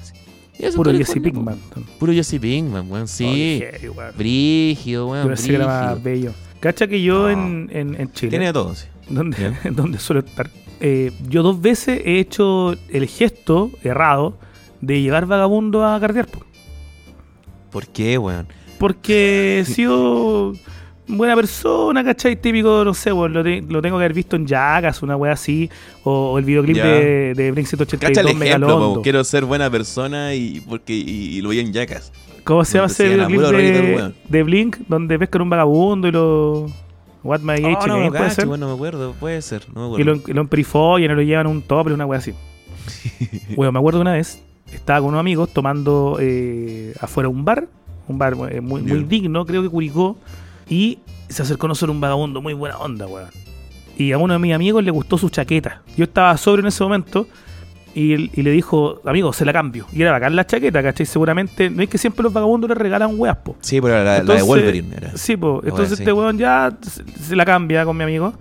Puro 0.75 0.91
Jesse. 0.91 1.19
Pinkman. 1.21 1.59
Puro 1.99 2.11
Jesse 2.13 2.39
Pinkman, 2.39 2.89
weón, 2.91 3.07
sí. 3.07 3.61
Qué 3.79 3.89
weón. 3.89 4.13
Brígido, 4.17 5.07
weón. 5.09 5.27
Más 5.29 5.43
brígido. 5.43 5.99
bello. 6.01 6.33
Cacha 6.59 6.87
que 6.87 7.01
yo 7.03 7.23
No. 7.23 7.29
en, 7.29 7.69
en, 7.71 8.01
en 8.01 8.11
Chile, 8.13 8.31
Tiene 8.31 8.45
de 8.47 8.53
todo, 8.53 8.73
sí. 8.73 8.87
donde, 9.09 9.53
donde 9.71 9.99
suelo 9.99 10.21
estar, 10.21 10.49
eh, 10.79 11.11
yo 11.27 11.43
dos 11.43 11.61
veces 11.61 12.01
he 12.05 12.19
hecho 12.19 12.73
el 12.89 13.07
gesto 13.07 13.71
errado 13.83 14.37
de 14.81 15.01
llevar 15.01 15.25
vagabundo 15.25 15.85
a 15.85 15.99
cardear. 15.99 16.27
po. 16.27 16.43
¿Por 17.71 17.87
qué, 17.87 18.17
weón? 18.17 18.47
Porque 18.79 19.59
he 19.59 19.65
sido 19.71 20.53
buena 21.07 21.35
persona, 21.35 22.03
¿cachai? 22.03 22.35
Típico, 22.35 22.83
no 22.83 22.93
sé, 22.93 23.11
weón, 23.13 23.33
lo, 23.33 23.43
te- 23.43 23.61
lo 23.61 23.81
tengo 23.81 23.97
que 23.97 24.03
haber 24.03 24.13
visto 24.13 24.35
en 24.35 24.45
Jackass, 24.45 25.01
una 25.01 25.15
wea 25.15 25.33
así, 25.33 25.69
o, 26.03 26.31
o 26.33 26.37
el 26.37 26.45
videoclip 26.45 26.75
Ya. 26.77 26.85
de, 26.85 27.33
de 27.33 27.51
Blink 27.51 27.67
Cacha 27.67 27.83
el 27.83 27.87
182 27.87 28.25
ejemplo, 28.25 28.39
Megalondo. 28.67 29.01
quiero 29.01 29.23
ser 29.23 29.45
buena 29.45 29.69
persona 29.69 30.33
y 30.35 30.59
porque 30.61 30.93
y, 30.93 31.37
y 31.37 31.41
lo 31.41 31.49
vi 31.49 31.59
en 31.59 31.73
Jackass. 31.73 32.11
¿Cómo 32.43 32.63
se 32.63 32.75
llama 32.77 32.87
ese 32.87 33.09
videoclip 33.25 33.73
de, 33.73 33.95
weón. 33.95 34.15
de 34.29 34.43
Blink? 34.43 34.77
Donde 34.87 35.19
pescan 35.19 35.41
un 35.41 35.49
vagabundo 35.49 36.07
y 36.07 36.11
lo... 36.11 36.67
What 37.27 37.39
My 37.41 37.53
Age 37.53 37.65
Oh, 37.65 37.87
no, 37.87 37.93
Again, 37.95 38.05
no, 38.05 38.09
puede 38.11 38.23
cacho, 38.23 38.35
ser? 38.35 38.47
weón, 38.47 38.59
no 38.59 38.67
me 38.69 38.73
acuerdo, 38.73 39.13
puede 39.19 39.41
ser, 39.41 39.65
no 39.73 39.91
me 39.91 39.97
Y 39.97 40.01
acuerdo. 40.01 40.21
lo, 40.25 40.31
y 40.31 40.33
lo 40.33 40.41
emperifolian 40.41 41.11
y 41.11 41.15
lo 41.15 41.21
llevan 41.21 41.45
a 41.47 41.49
un 41.49 41.61
tope, 41.61 41.91
una 41.93 42.05
wea 42.05 42.19
así. 42.19 42.33
Bueno, 43.55 43.71
me 43.71 43.79
acuerdo 43.79 44.01
una 44.01 44.13
vez, 44.13 44.41
estaba 44.71 44.99
con 44.99 45.09
unos 45.09 45.19
amigos 45.19 45.49
tomando 45.53 46.17
eh, 46.19 46.93
afuera 47.01 47.29
un 47.29 47.43
bar, 47.45 47.67
un 48.07 48.17
bar 48.17 48.35
eh, 48.51 48.61
muy, 48.61 48.81
digno, 49.03 49.45
creo 49.45 49.61
que 49.61 49.69
Curicó, 49.69 50.17
y 50.69 50.99
se 51.29 51.41
acercó 51.41 51.65
a 51.67 51.69
nosotros 51.69 51.93
un 51.95 52.01
vagabundo, 52.01 52.41
muy 52.41 52.53
buena 52.53 52.77
onda, 52.77 53.07
weón. 53.07 53.29
Y 53.97 54.11
a 54.11 54.17
uno 54.17 54.33
de 54.33 54.39
mis 54.39 54.53
amigos 54.53 54.83
le 54.83 54.91
gustó 54.91 55.17
su 55.17 55.29
chaqueta. 55.29 55.81
Yo 55.97 56.03
estaba 56.03 56.37
sobrio 56.37 56.61
en 56.61 56.67
ese 56.67 56.83
momento 56.83 57.27
y, 57.99 58.41
le 58.43 58.51
dijo, 58.51 59.01
amigo, 59.05 59.33
se 59.33 59.43
la 59.43 59.51
cambio. 59.51 59.87
Y 59.91 60.01
era 60.03 60.11
bacán 60.11 60.35
la 60.35 60.45
chaqueta, 60.45 60.83
¿cachai? 60.83 61.05
Seguramente, 61.07 61.69
no 61.71 61.81
es 61.81 61.89
que 61.89 61.97
siempre 61.97 62.21
los 62.21 62.31
vagabundos 62.31 62.69
le 62.69 62.75
regalan 62.75 63.11
weas, 63.17 63.37
po. 63.37 63.55
Sí, 63.59 63.81
pero 63.81 63.95
la, 63.95 64.03
la 64.03 64.13
de 64.13 64.19
Entonces- 64.19 64.45
Wolverine 64.45 64.95
era. 64.95 65.17
Sí, 65.17 65.35
po. 65.35 65.61
Entonces 65.65 65.99
este 65.99 66.13
weón 66.13 66.37
ya 66.37 66.71
se, 66.81 67.35
la 67.35 67.43
cambia 67.43 67.85
con 67.85 67.97
mi 67.97 68.03
amigo 68.03 68.33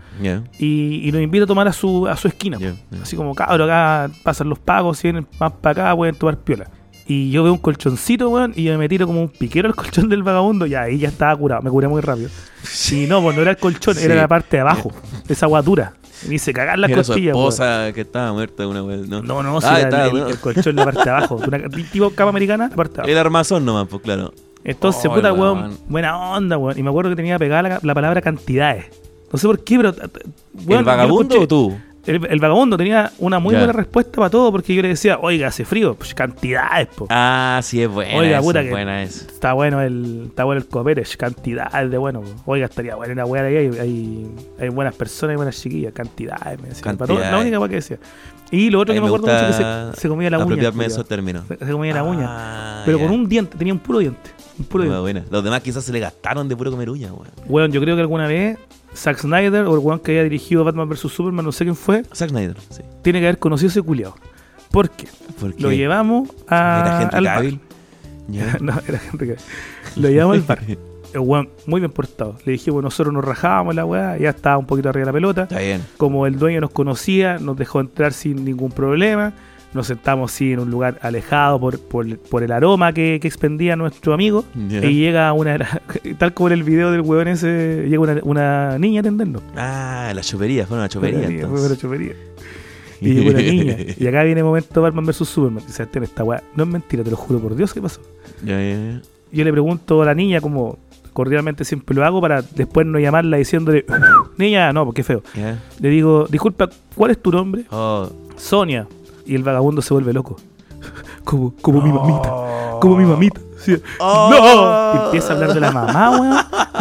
y, 0.58 1.08
y 1.08 1.12
nos 1.12 1.22
invita 1.22 1.44
a 1.44 1.46
tomar 1.46 1.66
a 1.68 1.72
su, 1.72 2.06
a 2.06 2.16
su 2.16 2.28
esquina. 2.28 2.58
Así 3.02 3.16
como, 3.16 3.34
cabrón, 3.34 3.70
acá 3.70 4.10
pasan 4.22 4.48
los 4.48 4.58
pagos, 4.58 4.98
si 4.98 5.08
vienen 5.08 5.26
más 5.40 5.52
para 5.52 5.84
acá, 5.84 5.96
pueden 5.96 6.14
tomar 6.16 6.36
piola. 6.38 6.68
Y 7.08 7.30
yo 7.30 7.44
veo 7.44 7.52
un 7.52 7.58
colchoncito, 7.60 8.28
weón, 8.28 8.52
y 8.56 8.64
yo 8.64 8.76
me 8.78 8.88
tiro 8.88 9.06
como 9.06 9.22
un 9.22 9.28
piquero 9.28 9.68
al 9.68 9.76
colchón 9.76 10.08
del 10.08 10.24
vagabundo, 10.24 10.66
y 10.66 10.74
ahí 10.74 10.98
ya 10.98 11.06
estaba 11.08 11.36
curado, 11.36 11.62
me 11.62 11.70
curé 11.70 11.86
muy 11.88 12.00
rápido. 12.02 12.28
Y 12.90 13.06
no, 13.06 13.22
pues 13.22 13.36
no 13.36 13.42
era 13.42 13.52
el 13.52 13.58
colchón, 13.58 13.94
Sí. 13.94 14.04
era 14.04 14.16
la 14.16 14.26
parte 14.26 14.56
de 14.56 14.60
abajo, 14.62 14.90
esa 15.28 15.46
agua 15.46 15.62
dura. 15.62 15.92
Y 15.95 15.95
me 16.28 16.34
hice 16.36 16.52
cagar 16.52 16.78
las 16.78 16.90
Era 16.90 17.04
su 17.04 17.12
esposa 17.14 17.92
que 17.94 18.00
estaba 18.02 18.32
muerta 18.32 18.66
una 18.66 18.82
vez, 18.82 19.08
¿no? 19.08 19.22
No, 19.22 19.42
no, 19.42 19.60
si 19.60 19.66
Ah, 19.66 19.78
era 19.80 19.88
estaba, 19.88 20.02
el, 20.04 20.08
el- 20.08 20.12
bueno. 20.12 20.28
el 20.28 20.38
colchón 20.38 20.70
en 20.70 20.76
la 20.76 20.84
parte 20.84 21.02
de 21.04 21.10
abajo. 21.10 21.34
Una, 21.46 21.68
tipo 21.68 22.10
cama 22.10 22.30
americana, 22.30 22.68
la 22.68 22.76
parte 22.76 22.94
de 22.94 22.98
abajo. 23.00 23.10
El 23.12 23.18
armazón 23.18 23.64
nomás, 23.64 23.86
pues 23.88 24.02
claro. 24.02 24.32
Entonces, 24.64 25.06
Oh, 25.10 25.14
puta, 25.14 25.32
weón, 25.32 25.78
buena 25.88 26.18
onda, 26.32 26.58
weón. 26.58 26.78
Y 26.78 26.82
me 26.82 26.90
acuerdo 26.90 27.10
que 27.10 27.16
tenía 27.16 27.38
pegada 27.38 27.62
la, 27.62 27.80
la 27.82 27.94
palabra 27.94 28.20
cantidades. 28.20 28.86
No 29.32 29.38
sé 29.38 29.46
por 29.46 29.62
qué, 29.62 29.76
pero. 29.76 29.94
weón, 30.66 30.78
¿El 30.80 30.84
vagabundo 30.84 31.34
escuché- 31.36 31.44
o 31.44 31.48
tú? 31.48 31.76
El, 32.06 32.24
el 32.26 32.38
vagabundo 32.40 32.76
tenía 32.76 33.10
una 33.18 33.38
muy 33.38 33.54
buena 33.54 33.72
respuesta 33.72 34.12
para 34.18 34.30
todo 34.30 34.52
porque 34.52 34.74
yo 34.74 34.82
le 34.82 34.88
decía, 34.88 35.18
oiga, 35.20 35.48
hace 35.48 35.64
frío. 35.64 35.94
Pues 35.94 36.14
cantidades, 36.14 36.86
po. 36.88 37.06
Ah, 37.10 37.60
sí, 37.62 37.82
es 37.82 37.88
buena. 37.88 38.16
Oiga, 38.16 38.40
puta 38.40 38.60
es 38.60 38.66
que- 38.66 38.70
buena 38.70 39.02
esa. 39.02 39.26
Está 39.26 39.52
bueno 39.54 39.80
el 39.82 40.26
está 40.28 40.44
bueno 40.44 40.60
el 40.60 40.68
copete, 40.68 41.02
cantidades 41.18 41.90
de 41.90 41.98
bueno. 41.98 42.20
po. 42.22 42.28
Oiga, 42.52 42.66
estaría 42.66 42.94
buena 42.94 43.12
una 43.12 43.24
weá 43.26 43.42
ahí. 43.44 43.56
Hay, 43.56 43.78
hay, 43.78 44.26
hay 44.60 44.68
buenas 44.68 44.94
personas 44.94 45.34
y 45.34 45.36
buenas 45.36 45.60
chiquillas. 45.60 45.92
Cantidades, 45.92 46.60
me 46.60 46.68
decía. 46.68 46.82
Para 46.84 46.96
todo- 46.98 47.06
la 47.18 47.22
Cantidades. 47.22 47.42
única 47.42 47.58
weá 47.58 47.68
que 47.68 47.74
decía. 47.76 47.98
Y 48.52 48.70
lo 48.70 48.78
otro 48.80 48.94
que 48.94 49.00
me 49.00 49.08
me 49.08 49.14
acuerdo 49.14 49.26
mucho 49.26 49.44
es 49.48 49.56
que 49.56 49.62
se, 49.96 50.00
se 50.02 50.08
comía 50.08 50.30
la 50.30 50.38
uña. 50.38 50.72
Esos 50.86 51.06
términos. 51.08 51.42
Se, 51.48 51.56
se 51.56 51.72
comía 51.72 51.92
la 51.94 52.04
uña. 52.04 52.26
Ah, 52.28 52.82
Pero 52.86 52.98
ya. 52.98 53.04
con 53.06 53.12
un 53.14 53.28
diente, 53.28 53.58
tenía 53.58 53.72
un 53.72 53.80
puro 53.80 53.98
diente. 53.98 54.30
Un 54.58 54.64
puro 54.66 54.84
Buena, 54.84 55.00
diente. 55.00 55.20
buena. 55.22 55.26
Los 55.32 55.42
demás 55.44 55.60
quizás 55.62 55.82
se 55.84 55.92
le 55.92 55.98
gastaron 55.98 56.48
de 56.48 56.56
puro 56.56 56.70
comer 56.70 56.88
uña, 56.88 57.12
weón. 57.12 57.28
Weón, 57.48 57.72
yo 57.72 57.80
creo 57.80 57.96
que 57.96 58.02
alguna 58.02 58.28
vez 58.28 58.56
Zack 58.96 59.18
Snyder 59.18 59.64
o 59.66 59.74
el 59.74 59.80
weón 59.80 60.00
que 60.00 60.12
había 60.12 60.24
dirigido 60.24 60.64
Batman 60.64 60.88
vs 60.88 61.00
Superman, 61.00 61.44
no 61.44 61.52
sé 61.52 61.64
quién 61.64 61.76
fue, 61.76 62.02
Zack 62.14 62.30
Snyder, 62.30 62.56
sí. 62.70 62.82
tiene 63.02 63.20
que 63.20 63.26
haber 63.26 63.38
conocido 63.38 63.68
ese 63.68 63.82
culiao. 63.82 64.14
¿Por 64.70 64.90
qué? 64.90 65.06
¿Por 65.40 65.54
qué? 65.54 65.62
Lo 65.62 65.70
llevamos 65.70 66.28
a, 66.48 66.82
¿Era 66.84 66.98
gente 66.98 67.16
al 67.16 67.24
bar. 67.24 67.44
No, 68.60 68.72
era 68.88 68.98
gente 68.98 69.24
que. 69.24 69.36
Lo 70.00 70.08
llevamos 70.08 70.36
al 70.36 70.42
bar. 70.42 70.60
El 71.12 71.20
weón 71.20 71.48
muy 71.66 71.80
bien 71.80 71.92
portado. 71.92 72.36
Le 72.44 72.52
dijimos, 72.52 72.82
nosotros 72.82 73.14
nos 73.14 73.24
rajábamos 73.24 73.74
la 73.74 73.86
weá, 73.86 74.18
ya 74.18 74.30
estaba 74.30 74.58
un 74.58 74.66
poquito 74.66 74.90
arriba 74.90 75.04
de 75.04 75.06
la 75.06 75.12
pelota. 75.12 75.42
Está 75.44 75.60
bien. 75.60 75.82
Como 75.96 76.26
el 76.26 76.38
dueño 76.38 76.60
nos 76.60 76.70
conocía, 76.70 77.38
nos 77.38 77.56
dejó 77.56 77.80
entrar 77.80 78.12
sin 78.12 78.44
ningún 78.44 78.70
problema. 78.70 79.32
Nos 79.76 79.86
sentamos 79.88 80.32
sí, 80.32 80.52
en 80.52 80.60
un 80.60 80.70
lugar 80.70 80.98
alejado 81.02 81.60
por, 81.60 81.78
por, 81.78 82.18
por 82.18 82.42
el 82.42 82.50
aroma 82.50 82.92
que, 82.92 83.18
que 83.20 83.28
expendía 83.28 83.76
nuestro 83.76 84.14
amigo. 84.14 84.44
Y 84.56 84.94
llega 84.94 85.32
una, 85.32 85.58
tal 86.18 86.32
como 86.34 86.48
en 86.48 86.54
el 86.54 86.62
video 86.64 86.90
del 86.90 87.02
weón 87.02 87.28
ese, 87.28 87.84
llega 87.88 88.00
una, 88.00 88.18
una 88.22 88.78
niña 88.78 89.00
a 89.00 89.02
atendernos. 89.02 89.42
Ah, 89.56 90.12
la 90.14 90.22
chopería, 90.22 90.66
fue 90.66 90.78
una 90.78 90.88
chopería 90.88 91.28
niña, 91.28 91.46
fue 91.46 91.64
una 91.66 91.76
chopería. 91.76 92.12
Y 93.00 93.12
llegó 93.14 93.30
una 93.30 93.38
niña. 93.40 93.76
Y 93.98 94.06
acá 94.06 94.22
viene 94.24 94.40
el 94.40 94.46
momento 94.46 94.80
Batman 94.80 95.04
vs 95.04 95.16
Superman. 95.28 95.62
Dice, 95.66 95.74
"Sebastián, 95.76 96.04
esta 96.04 96.24
weá, 96.24 96.42
no 96.54 96.64
es 96.64 96.68
mentira, 96.70 97.04
te 97.04 97.10
lo 97.10 97.16
juro 97.16 97.38
por 97.38 97.54
Dios, 97.54 97.72
¿qué 97.74 97.82
pasó? 97.82 98.00
Yo 99.32 99.44
le 99.44 99.52
pregunto 99.52 100.02
a 100.02 100.06
la 100.06 100.14
niña, 100.14 100.40
como 100.40 100.78
cordialmente 101.12 101.64
siempre 101.64 101.94
lo 101.96 102.04
hago, 102.04 102.20
para 102.20 102.42
después 102.42 102.86
no 102.86 102.98
llamarla 102.98 103.36
diciéndole, 103.38 103.84
niña, 104.36 104.72
no, 104.72 104.84
porque 104.84 105.02
feo. 105.02 105.22
Le 105.80 105.88
digo, 105.88 106.26
disculpa, 106.30 106.68
¿cuál 106.94 107.10
es 107.10 107.20
tu 107.22 107.30
nombre? 107.30 107.64
Oh. 107.70 108.08
Sonia. 108.36 108.86
Y 109.26 109.34
el 109.34 109.42
vagabundo 109.42 109.82
se 109.82 109.92
vuelve 109.94 110.12
loco. 110.12 110.36
Como, 111.24 111.52
como 111.60 111.80
mi 111.82 111.92
mamita. 111.92 112.30
Como 112.80 112.96
mi 112.96 113.04
mamita. 113.04 113.40
Sí. 113.58 113.76
Oh. 113.98 114.28
¡No! 114.30 114.94
Y 114.94 115.04
empieza 115.06 115.32
a 115.32 115.34
hablar 115.34 115.54
de 115.54 115.60
la 115.60 115.72
mamá, 115.72 116.10
weón. 116.20 116.36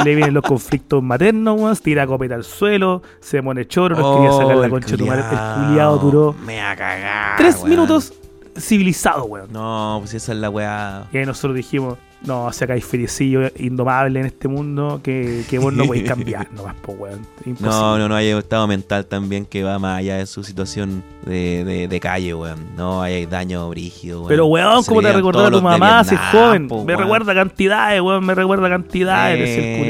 Le 0.05 0.13
vienen 0.13 0.33
los 0.35 0.43
conflictos 0.43 1.01
maternos, 1.01 1.59
weón. 1.59 1.75
Tira 1.77 2.05
copeta 2.05 2.35
al 2.35 2.43
suelo. 2.43 3.01
Se 3.21 3.41
pone 3.41 3.67
choro. 3.67 3.95
Nos 3.95 4.15
quería 4.17 4.31
sacar 4.33 4.57
la 4.57 4.67
Oh, 4.67 4.69
concha 4.69 4.91
de 4.91 4.97
tu 4.97 5.05
madre. 5.07 5.23
El 5.31 5.65
culiado 5.67 5.97
duró 5.97 6.35
Me 6.45 6.61
va 6.61 6.71
a 6.71 6.75
cagar. 6.75 7.37
tres 7.37 7.55
weón. 7.57 7.69
minutos 7.71 8.13
civilizado, 8.55 9.23
weón. 9.25 9.51
No, 9.51 9.97
pues 10.01 10.13
esa 10.13 10.33
es 10.33 10.37
la 10.37 10.49
weá. 10.51 11.07
Y 11.11 11.17
ahí 11.17 11.25
nosotros 11.25 11.55
dijimos, 11.55 11.97
no, 12.23 12.45
o 12.45 12.51
sea, 12.53 12.65
que 12.65 12.73
hay 12.73 12.81
feriecillo 12.81 13.51
indomable 13.57 14.19
en 14.19 14.25
este 14.25 14.47
mundo 14.47 14.99
que, 15.03 15.43
que 15.49 15.59
vos 15.59 15.71
no 15.73 15.85
podéis 15.85 16.03
cambiar 16.09 16.51
nomás, 16.53 16.73
po, 16.75 16.93
weón. 16.93 17.19
Imposible. 17.45 17.69
No, 17.69 17.97
no, 17.99 18.09
no, 18.09 18.15
hay 18.15 18.33
un 18.33 18.39
estado 18.39 18.65
mental 18.67 19.05
también 19.05 19.45
que 19.45 19.63
va 19.63 19.77
más 19.77 19.99
allá 19.99 20.17
de 20.17 20.25
su 20.25 20.43
situación 20.43 21.03
de, 21.25 21.63
de, 21.63 21.87
de 21.87 21.99
calle, 21.99 22.33
weón. 22.33 22.75
No, 22.75 23.01
hay 23.01 23.25
daño 23.27 23.69
brígido, 23.69 24.19
weón. 24.19 24.29
Pero, 24.29 24.45
weón, 24.47 24.83
Se 24.83 24.89
¿cómo 24.89 25.01
te 25.01 25.13
recordar 25.13 25.45
a 25.47 25.51
tu 25.51 25.61
mamá 25.61 26.03
si 26.03 26.15
es 26.15 26.21
joven? 26.31 26.67
po, 26.67 26.83
me 26.83 26.95
recuerda 26.95 27.33
cantidades, 27.35 28.01
weón, 28.01 28.25
me 28.25 28.33
recuerda 28.33 28.69
cantidades. 28.69 29.83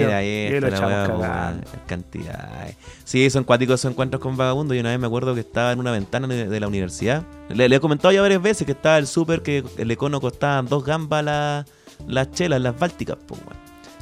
weón, 1.10 1.62
cantidades. 1.88 2.76
Sí, 3.04 3.30
son 3.30 3.44
cuáticos 3.44 3.80
esos 3.80 3.92
encuentros 3.92 4.22
con 4.22 4.36
vagabundos. 4.36 4.76
Y 4.76 4.80
una 4.80 4.90
vez 4.90 5.00
me 5.00 5.08
acuerdo 5.08 5.34
que 5.36 5.42
estaba 5.42 5.72
en 5.72 5.80
una 5.80 5.92
ventana 5.92 6.28
de, 6.28 6.48
de 6.48 6.60
la 6.60 6.68
universidad. 6.68 7.24
Le, 7.50 7.70
le 7.70 7.76
he 7.76 7.80
comentado 7.80 8.12
ya 8.12 8.22
varias 8.22 8.42
veces 8.42 8.66
que 8.66 8.72
estaba 8.72 8.98
el 8.98 9.08
súper 9.08 9.42
que 9.44 9.64
el 9.78 9.92
econo 9.92 10.20
costaban 10.20 10.66
dos 10.66 10.84
gambas 10.84 11.24
la- 11.24 11.66
las 12.08 12.32
chelas, 12.32 12.62
las 12.62 12.78
bálticas, 12.78 13.18
pues. 13.28 13.42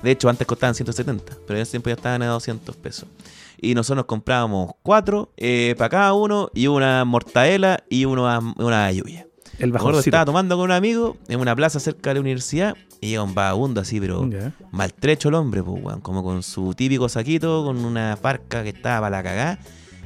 De 0.01 0.11
hecho, 0.11 0.27
antes 0.29 0.45
costaban 0.45 0.75
170, 0.75 1.33
pero 1.47 1.57
en 1.57 1.61
ese 1.63 1.71
tiempo 1.71 1.89
ya 1.89 1.95
estaban 1.95 2.21
a 2.23 2.27
200 2.27 2.75
pesos. 2.75 3.07
Y 3.61 3.73
nosotros 3.75 3.97
nos 3.97 4.05
comprábamos 4.05 4.71
cuatro 4.83 5.31
eh, 5.37 5.75
para 5.77 5.89
cada 5.89 6.13
uno 6.13 6.49
y 6.53 6.67
una 6.67 7.05
mortadela 7.05 7.81
y 7.89 8.03
una, 8.03 8.39
una 8.57 8.85
ayuya. 8.85 9.27
El 9.59 9.71
bajoncito. 9.71 9.99
estaba 10.01 10.25
tomando 10.25 10.57
con 10.57 10.65
un 10.65 10.71
amigo 10.71 11.15
en 11.29 11.39
una 11.39 11.55
plaza 11.55 11.79
cerca 11.79 12.09
de 12.09 12.15
la 12.15 12.19
universidad 12.21 12.75
y 12.99 13.09
llega 13.09 13.23
un 13.23 13.33
vagabundo 13.35 13.79
así, 13.79 13.99
pero 14.01 14.27
Ya. 14.29 14.51
maltrecho 14.71 15.29
el 15.29 15.35
hombre, 15.35 15.63
pues, 15.63 15.81
weón. 15.81 16.01
Como 16.01 16.21
con 16.23 16.43
su 16.43 16.73
típico 16.73 17.07
saquito, 17.07 17.63
con 17.63 17.77
una 17.85 18.17
parca 18.21 18.63
que 18.63 18.69
estaba 18.69 19.01
para 19.07 19.17
la 19.17 19.23
cagá. 19.23 19.59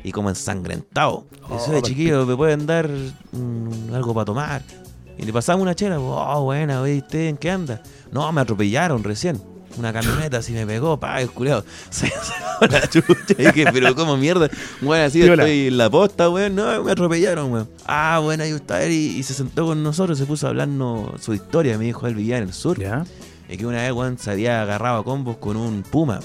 y 0.03 0.11
como 0.11 0.29
ensangrentado. 0.29 1.25
Oh, 1.49 1.57
Eso 1.57 1.71
de 1.71 1.81
chiquillo, 1.81 2.25
¿me 2.25 2.35
pueden 2.37 2.65
dar 2.67 2.87
mm, 2.87 3.93
algo 3.93 4.13
para 4.13 4.25
tomar? 4.25 4.61
Y 5.17 5.25
le 5.25 5.33
pasamos 5.33 5.61
una 5.63 5.75
chela, 5.75 5.99
oh, 5.99 6.43
buena, 6.43 6.81
¿usted 6.81 7.27
en 7.27 7.37
qué 7.37 7.49
anda? 7.49 7.81
No, 8.11 8.31
me 8.31 8.41
atropellaron 8.41 9.03
recién. 9.03 9.41
Una 9.77 9.93
camioneta 9.93 10.37
así 10.37 10.53
me 10.53 10.65
pegó, 10.65 10.99
pa, 10.99 11.21
el 11.21 11.29
culiao. 11.29 11.63
Se 11.89 12.07
sacó 12.07 12.65
la 12.67 12.87
chucha. 12.89 13.35
Y 13.37 13.45
dije, 13.45 13.65
pero 13.71 13.95
como 13.95 14.17
mierda. 14.17 14.49
Bueno, 14.81 15.05
así 15.05 15.21
estoy 15.21 15.67
en 15.67 15.77
la 15.77 15.89
posta, 15.89 16.29
weón. 16.29 16.55
No, 16.55 16.83
me 16.83 16.91
atropellaron, 16.91 17.51
weón. 17.51 17.69
Ah, 17.85 18.19
bueno, 18.23 18.43
ahí 18.43 18.51
está 18.51 18.83
él. 18.83 18.91
Y, 18.91 19.17
y 19.17 19.23
se 19.23 19.33
sentó 19.33 19.65
con 19.65 19.83
nosotros, 19.83 20.17
se 20.17 20.25
puso 20.25 20.47
a 20.47 20.49
hablarnos 20.49 21.21
su 21.21 21.33
historia. 21.33 21.77
Me 21.77 21.85
dijo, 21.85 22.07
él 22.07 22.15
vivía 22.15 22.37
en 22.37 22.43
el 22.43 22.53
sur. 22.53 22.79
Ya. 22.79 23.05
Y 23.49 23.57
que 23.57 23.65
una 23.65 23.83
vez, 23.83 23.91
weón, 23.91 24.17
se 24.17 24.31
había 24.31 24.61
agarrado 24.63 24.99
a 24.99 25.03
combos 25.03 25.37
con 25.37 25.57
un 25.57 25.83
puma. 25.83 26.19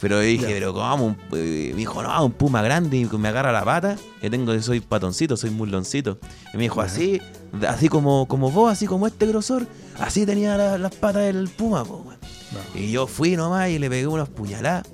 Pero 0.00 0.18
dije, 0.18 0.46
pero 0.48 0.74
¿cómo? 0.74 1.16
Eh, 1.32 1.70
Me 1.72 1.78
dijo, 1.78 2.02
no, 2.02 2.24
un 2.24 2.32
puma 2.32 2.60
grande 2.60 2.96
y 2.96 3.04
me 3.04 3.28
agarra 3.28 3.52
la 3.52 3.64
pata. 3.64 3.96
Yo 4.20 4.30
tengo, 4.30 4.60
soy 4.60 4.80
patoncito, 4.80 5.36
soy 5.36 5.50
muloncito. 5.50 6.18
Y 6.52 6.56
me 6.56 6.64
dijo, 6.64 6.80
así, 6.80 7.20
así 7.68 7.88
como, 7.88 8.26
como 8.26 8.50
vos, 8.50 8.70
así 8.72 8.86
como 8.86 9.06
este 9.06 9.26
grosor, 9.26 9.66
así 9.98 10.24
tenía 10.26 10.56
la- 10.56 10.78
las 10.78 10.94
patas 10.94 11.22
del 11.24 11.48
puma, 11.48 11.84
po, 11.84 11.96
weón. 12.06 12.18
No. 12.52 12.78
Y 12.80 12.90
yo 12.90 13.06
fui 13.06 13.36
nomás 13.36 13.70
y 13.70 13.78
le 13.78 13.88
pegué 13.88 14.06
unas 14.06 14.28
puñaladas. 14.28 14.86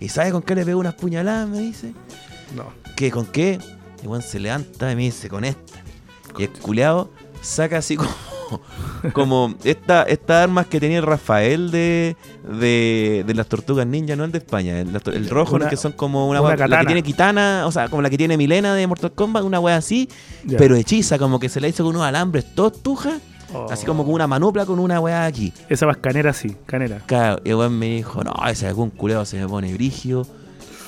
¿Y 0.00 0.08
sabes 0.10 0.32
con 0.32 0.42
qué 0.42 0.54
le 0.54 0.62
pegué 0.62 0.74
unas 0.74 0.94
puñaladas? 0.94 1.48
Me 1.48 1.58
dice. 1.60 1.92
No. 2.54 2.64
¿Qué? 2.96 3.10
¿Con 3.10 3.26
qué? 3.26 3.58
Y 4.02 4.06
weón 4.06 4.22
se 4.22 4.38
levanta 4.38 4.92
y 4.92 4.96
me 4.96 5.02
dice, 5.02 5.28
con 5.28 5.44
esta. 5.44 5.82
Y 6.38 6.44
el 6.44 6.50
culeado 6.52 7.10
saca 7.40 7.78
así 7.78 7.96
como. 7.96 8.10
Como 9.12 9.54
esta, 9.64 10.02
estas 10.04 10.44
armas 10.44 10.66
que 10.66 10.80
tenía 10.80 10.98
el 10.98 11.04
Rafael 11.04 11.70
de, 11.70 12.16
de, 12.58 13.24
de 13.26 13.34
las 13.34 13.46
tortugas 13.46 13.86
ninja, 13.86 14.16
no 14.16 14.24
el 14.24 14.32
de 14.32 14.38
España, 14.38 14.80
el, 14.80 14.88
el 15.12 15.28
rojo, 15.30 15.56
Una- 15.56 15.64
¿no? 15.66 15.70
que 15.70 15.76
son 15.76 15.92
como 15.92 16.28
una, 16.28 16.40
una 16.40 16.56
la 16.66 16.80
que 16.80 16.86
tiene 16.86 17.02
Kitana, 17.02 17.64
o 17.66 17.72
sea, 17.72 17.88
como 17.88 18.02
la 18.02 18.10
que 18.10 18.18
tiene 18.18 18.36
Milena 18.36 18.74
de 18.74 18.86
Mortal 18.86 19.12
Kombat, 19.12 19.44
una 19.44 19.60
wea 19.60 19.76
así, 19.76 20.08
pero 20.58 20.74
hechiza, 20.76 21.18
como 21.18 21.38
que 21.40 21.48
se 21.48 21.60
la 21.60 21.68
hizo 21.68 21.84
con 21.84 21.94
unos 21.96 22.06
alambres 22.06 22.54
todos 22.54 22.82
tujas, 22.82 23.20
Oh. 23.54 23.68
así 23.70 23.86
como 23.86 24.04
con 24.04 24.12
una 24.12 24.26
manopla 24.26 24.66
con 24.66 24.80
una 24.80 24.98
wea 24.98 25.24
aquí. 25.24 25.52
Esa 25.68 25.86
más 25.86 25.98
canera, 25.98 26.32
sí, 26.32 26.56
canera. 26.66 26.98
Claro, 27.06 27.40
y 27.44 27.50
el 27.50 27.54
weón 27.54 27.78
me 27.78 27.86
dijo, 27.86 28.24
no, 28.24 28.34
ese 28.50 28.66
algún 28.66 28.90
culeo 28.90 29.24
se 29.24 29.38
me 29.38 29.46
pone 29.46 29.72
brigio. 29.72 30.26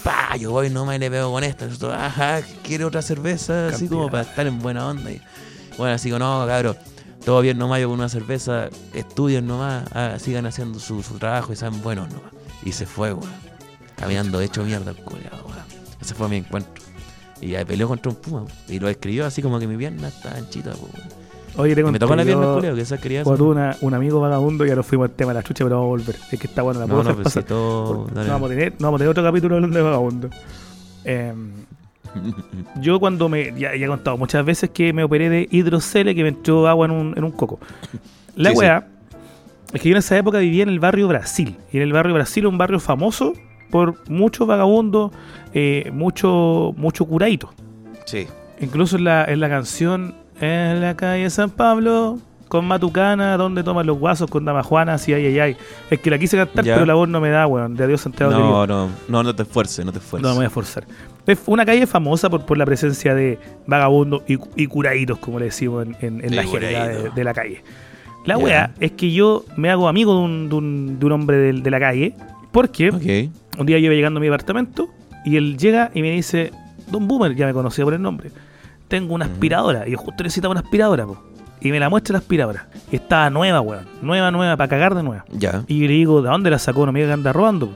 Pa, 0.02 0.34
yo 0.36 0.50
voy 0.50 0.68
nomás 0.68 0.96
y 0.96 0.98
le 0.98 1.08
pego 1.08 1.30
con 1.30 1.44
esta. 1.44 1.66
Nosotros, 1.66 1.94
Ajá, 1.96 2.40
quiere 2.64 2.84
otra 2.84 3.00
cerveza, 3.00 3.68
así 3.68 3.86
como 3.86 4.10
para 4.10 4.24
estar 4.24 4.44
en 4.48 4.58
buena 4.58 4.88
onda. 4.88 5.08
Y, 5.12 5.20
bueno, 5.78 5.94
así 5.94 6.10
como, 6.10 6.18
no, 6.18 6.44
cabrón, 6.48 6.76
todo 7.24 7.40
bien 7.40 7.58
nomás, 7.58 7.80
yo 7.80 7.88
con 7.88 7.98
una 7.98 8.08
cerveza, 8.08 8.68
estudien 8.94 9.46
nomás, 9.46 9.84
ah, 9.92 10.16
sigan 10.18 10.46
haciendo 10.46 10.78
su, 10.78 11.02
su 11.02 11.18
trabajo 11.18 11.52
y 11.52 11.56
sean 11.56 11.82
buenos 11.82 12.08
nomás. 12.08 12.32
Y 12.64 12.72
se 12.72 12.86
fue, 12.86 13.12
weón. 13.12 13.30
Caminando 13.96 14.40
hecho 14.40 14.62
mierda 14.64 14.90
el 14.92 14.96
culeado, 14.98 15.44
weón. 15.46 15.58
Ese 16.00 16.14
fue 16.14 16.28
mi 16.28 16.36
encuentro. 16.36 16.72
Y 17.40 17.54
ahí 17.54 17.64
peleó 17.64 17.86
contra 17.88 18.10
un 18.10 18.16
puma, 18.16 18.38
weón. 18.42 18.52
y 18.68 18.78
lo 18.80 18.88
escribió 18.88 19.26
así 19.26 19.42
como 19.42 19.58
que 19.58 19.66
mi 19.66 19.76
pierna 19.76 20.08
está 20.08 20.36
anchita, 20.36 20.70
weón. 20.70 21.18
Oye, 21.56 21.74
te 21.74 21.80
Y 21.80 21.84
me 21.84 21.98
tocó 21.98 22.14
la 22.14 22.22
pierna, 22.24 22.44
yo- 22.44 22.54
culeo, 22.54 22.74
que 22.76 22.82
esa 22.82 22.98
quería 22.98 23.24
Cuando 23.24 23.46
una- 23.46 23.76
un 23.80 23.92
amigo 23.94 24.20
vagabundo, 24.20 24.64
ya 24.64 24.76
nos 24.76 24.86
fuimos 24.86 25.08
al 25.10 25.16
tema 25.16 25.32
de 25.32 25.40
la 25.40 25.42
chucha, 25.42 25.64
pero 25.64 25.76
vamos 25.76 25.86
a 25.86 25.88
volver. 25.88 26.16
Es 26.30 26.38
que 26.38 26.46
está 26.46 26.62
bueno, 26.62 26.78
la 26.80 26.86
No, 26.86 26.94
puedo 26.94 27.08
no, 27.08 27.14
pues 27.16 27.28
si 27.32 27.40
pasar. 27.40 27.44
todo. 27.44 28.06
No, 28.14 28.24
vamos 28.26 28.46
a 28.50 28.54
tener, 28.54 28.72
no 28.78 28.86
vamos 28.86 28.98
a 28.98 29.00
tener 29.00 29.10
otro 29.10 29.24
capítulo 29.24 29.56
hablando 29.56 29.76
de 29.76 29.82
vagabundo. 29.82 30.30
Eh, 31.04 31.34
yo 32.80 32.98
cuando 33.00 33.28
me... 33.28 33.52
Ya, 33.58 33.74
ya 33.76 33.84
he 33.84 33.88
contado 33.88 34.16
muchas 34.16 34.44
veces 34.44 34.70
que 34.70 34.92
me 34.92 35.04
operé 35.04 35.28
de 35.28 35.48
hidrocele 35.50 36.14
que 36.14 36.22
me 36.22 36.28
entró 36.30 36.66
agua 36.68 36.86
en 36.86 36.92
un, 36.92 37.14
en 37.16 37.24
un 37.24 37.30
coco. 37.32 37.58
La 38.36 38.50
Sí, 38.50 38.56
sí. 38.56 38.60
weá 38.60 38.86
es 39.72 39.82
que 39.82 39.88
yo 39.88 39.94
en 39.94 39.98
esa 39.98 40.16
época 40.16 40.38
vivía 40.38 40.62
en 40.62 40.68
el 40.70 40.80
barrio 40.80 41.08
Brasil. 41.08 41.56
Y 41.72 41.76
en 41.76 41.82
el 41.82 41.92
barrio 41.92 42.14
Brasil 42.14 42.46
un 42.46 42.56
barrio 42.58 42.80
famoso 42.80 43.34
por 43.70 43.96
muchos 44.08 44.46
vagabundos, 44.46 45.12
eh, 45.52 45.90
mucho, 45.92 46.72
mucho 46.76 47.04
curadito. 47.04 47.52
Sí. 48.06 48.26
Incluso 48.60 48.96
en 48.96 49.04
la, 49.04 49.24
en 49.26 49.40
la 49.40 49.48
canción 49.48 50.14
En 50.40 50.80
la 50.80 50.96
calle 50.96 51.28
San 51.30 51.50
Pablo, 51.50 52.18
con 52.48 52.64
Matucana, 52.64 53.36
donde 53.36 53.62
toman 53.62 53.86
los 53.86 53.98
guasos 53.98 54.30
con 54.30 54.44
Dama 54.46 54.62
Juana, 54.62 54.94
así, 54.94 55.12
ay, 55.12 55.26
ay, 55.26 55.38
ay. 55.40 55.56
Es 55.90 55.98
que 55.98 56.10
la 56.10 56.18
quise 56.18 56.36
cantar, 56.38 56.64
Ya. 56.64 56.74
pero 56.74 56.86
la 56.86 56.94
voz 56.94 57.08
no 57.08 57.20
me 57.20 57.28
da, 57.28 57.46
weón. 57.46 57.74
De 57.76 57.84
adiós, 57.84 58.00
Santiago 58.00 58.32
querido. 58.32 58.48
No, 58.50 58.66
no, 58.66 58.88
no, 59.08 59.22
no 59.24 59.34
te 59.34 59.42
esfuerces, 59.42 59.84
no 59.84 59.92
te 59.92 59.98
esfuerces. 59.98 60.22
No 60.22 60.30
me 60.30 60.36
voy 60.36 60.46
a 60.46 60.50
forzar. 60.50 60.84
Es 61.28 61.38
una 61.46 61.64
calle 61.64 61.86
famosa 61.86 62.28
por, 62.30 62.44
por 62.44 62.56
la 62.58 62.64
presencia 62.66 63.14
de 63.14 63.38
vagabundos 63.66 64.22
y, 64.26 64.38
y 64.56 64.66
curaditos, 64.66 65.18
como 65.18 65.38
le 65.38 65.44
decimos 65.46 65.86
en, 65.86 65.96
en- 66.00 66.24
en 66.24 66.30
De 66.30 66.36
la 66.36 66.42
jerga 66.42 66.88
de, 67.14 67.24
la 67.24 67.34
calle. 67.34 67.62
La 68.24 68.36
wea 68.38 68.72
es 68.80 68.92
que 68.92 69.12
yo 69.12 69.44
me 69.56 69.70
hago 69.70 69.88
amigo 69.88 70.14
de 70.14 70.20
un, 70.20 70.48
de 70.48 70.54
un, 70.56 70.98
de 70.98 71.06
un 71.06 71.12
hombre 71.12 71.36
de, 71.52 71.70
la 71.70 71.78
calle, 71.78 72.14
porque 72.50 72.90
un 73.58 73.66
día 73.66 73.78
yo 73.78 73.86
iba 73.86 73.94
llegando 73.94 74.18
a 74.18 74.20
mi 74.20 74.26
departamento 74.26 74.88
y 75.24 75.36
él 75.36 75.56
llega 75.58 75.90
y 75.94 76.02
me 76.02 76.10
dice, 76.10 76.50
Don 76.90 77.06
Boomer, 77.06 77.34
ya 77.36 77.46
me 77.46 77.52
conocía 77.52 77.84
por 77.84 77.94
el 77.94 78.02
nombre, 78.02 78.30
tengo 78.88 79.14
una 79.14 79.26
aspiradora. 79.26 79.86
Y 79.86 79.92
yo 79.92 79.98
justo 79.98 80.22
necesitaba 80.24 80.52
una 80.52 80.60
aspiradora, 80.60 81.06
po. 81.06 81.22
Y 81.60 81.70
me 81.72 81.80
la 81.80 81.88
muestra 81.90 82.12
la 82.14 82.18
aspiradora. 82.20 82.68
Y 82.90 82.96
estaba 82.96 83.28
nueva, 83.30 83.60
weón. 83.60 83.84
Nueva, 84.00 84.30
nueva, 84.30 84.56
para 84.56 84.68
cagar 84.68 84.94
de 84.94 85.02
nueva. 85.02 85.24
Ya. 85.32 85.64
Y 85.66 85.80
yo 85.80 85.86
le 85.88 85.92
digo, 85.92 86.22
¿de 86.22 86.28
dónde 86.30 86.50
la 86.50 86.58
sacó? 86.58 86.86
No 86.86 86.92
me 86.92 87.04
que 87.04 87.12
anda 87.12 87.32
robando. 87.32 87.68
po. 87.70 87.74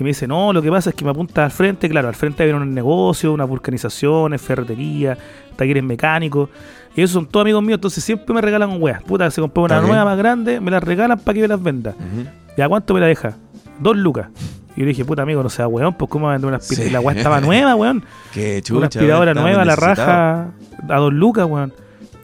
Y 0.00 0.02
me 0.02 0.08
dice, 0.08 0.26
no, 0.26 0.50
lo 0.54 0.62
que 0.62 0.70
pasa 0.70 0.88
es 0.90 0.96
que 0.96 1.04
me 1.04 1.10
apunta 1.10 1.44
al 1.44 1.50
frente, 1.50 1.86
claro, 1.86 2.08
al 2.08 2.14
frente 2.14 2.42
hay 2.42 2.50
un 2.52 2.72
negocio, 2.74 3.34
unas 3.34 3.46
vulcanizaciones, 3.46 4.40
ferretería, 4.40 5.16
talleres 5.56 5.84
mecánicos. 5.84 6.48
Y 6.96 7.02
esos 7.02 7.12
son 7.12 7.26
todos 7.26 7.44
amigos 7.44 7.62
míos, 7.62 7.76
entonces 7.76 8.02
siempre 8.02 8.34
me 8.34 8.40
regalan 8.40 8.80
weas. 8.82 9.02
Puta, 9.02 9.30
se 9.30 9.42
compró 9.42 9.64
una 9.64 9.74
Está 9.74 9.84
bien. 9.84 9.90
nueva 9.96 10.10
más 10.10 10.16
grande, 10.16 10.58
me 10.58 10.70
la 10.70 10.80
regalan 10.80 11.18
para 11.18 11.34
que 11.34 11.40
yo 11.40 11.46
las 11.48 11.62
venda. 11.62 11.94
¿Y 12.56 12.62
a 12.62 12.68
cuánto 12.68 12.94
me 12.94 13.00
la 13.00 13.06
deja? 13.08 13.36
Dos 13.78 13.94
lucas. 13.96 14.28
Y 14.74 14.80
yo 14.80 14.86
le 14.86 14.92
dije, 14.92 15.04
puta 15.04 15.20
amigo, 15.20 15.42
no 15.42 15.50
sea 15.50 15.68
weón, 15.68 15.92
pues 15.92 16.10
cómo 16.10 16.26
va 16.26 16.32
a 16.32 16.34
vender 16.36 16.48
una 16.48 16.56
aspiradora. 16.56 16.88
Sí. 16.88 16.92
La 16.94 17.00
weá 17.00 17.16
estaba 17.16 17.40
nueva, 17.42 17.74
weón. 17.74 18.02
Qué 18.32 18.62
chucha. 18.62 18.78
una 18.78 18.86
aspiradora 18.86 19.34
nueva, 19.34 19.64
la 19.66 19.76
raja 19.76 20.48
a 20.88 20.96
dos 20.96 21.12
lucas, 21.12 21.44
weón. 21.46 21.74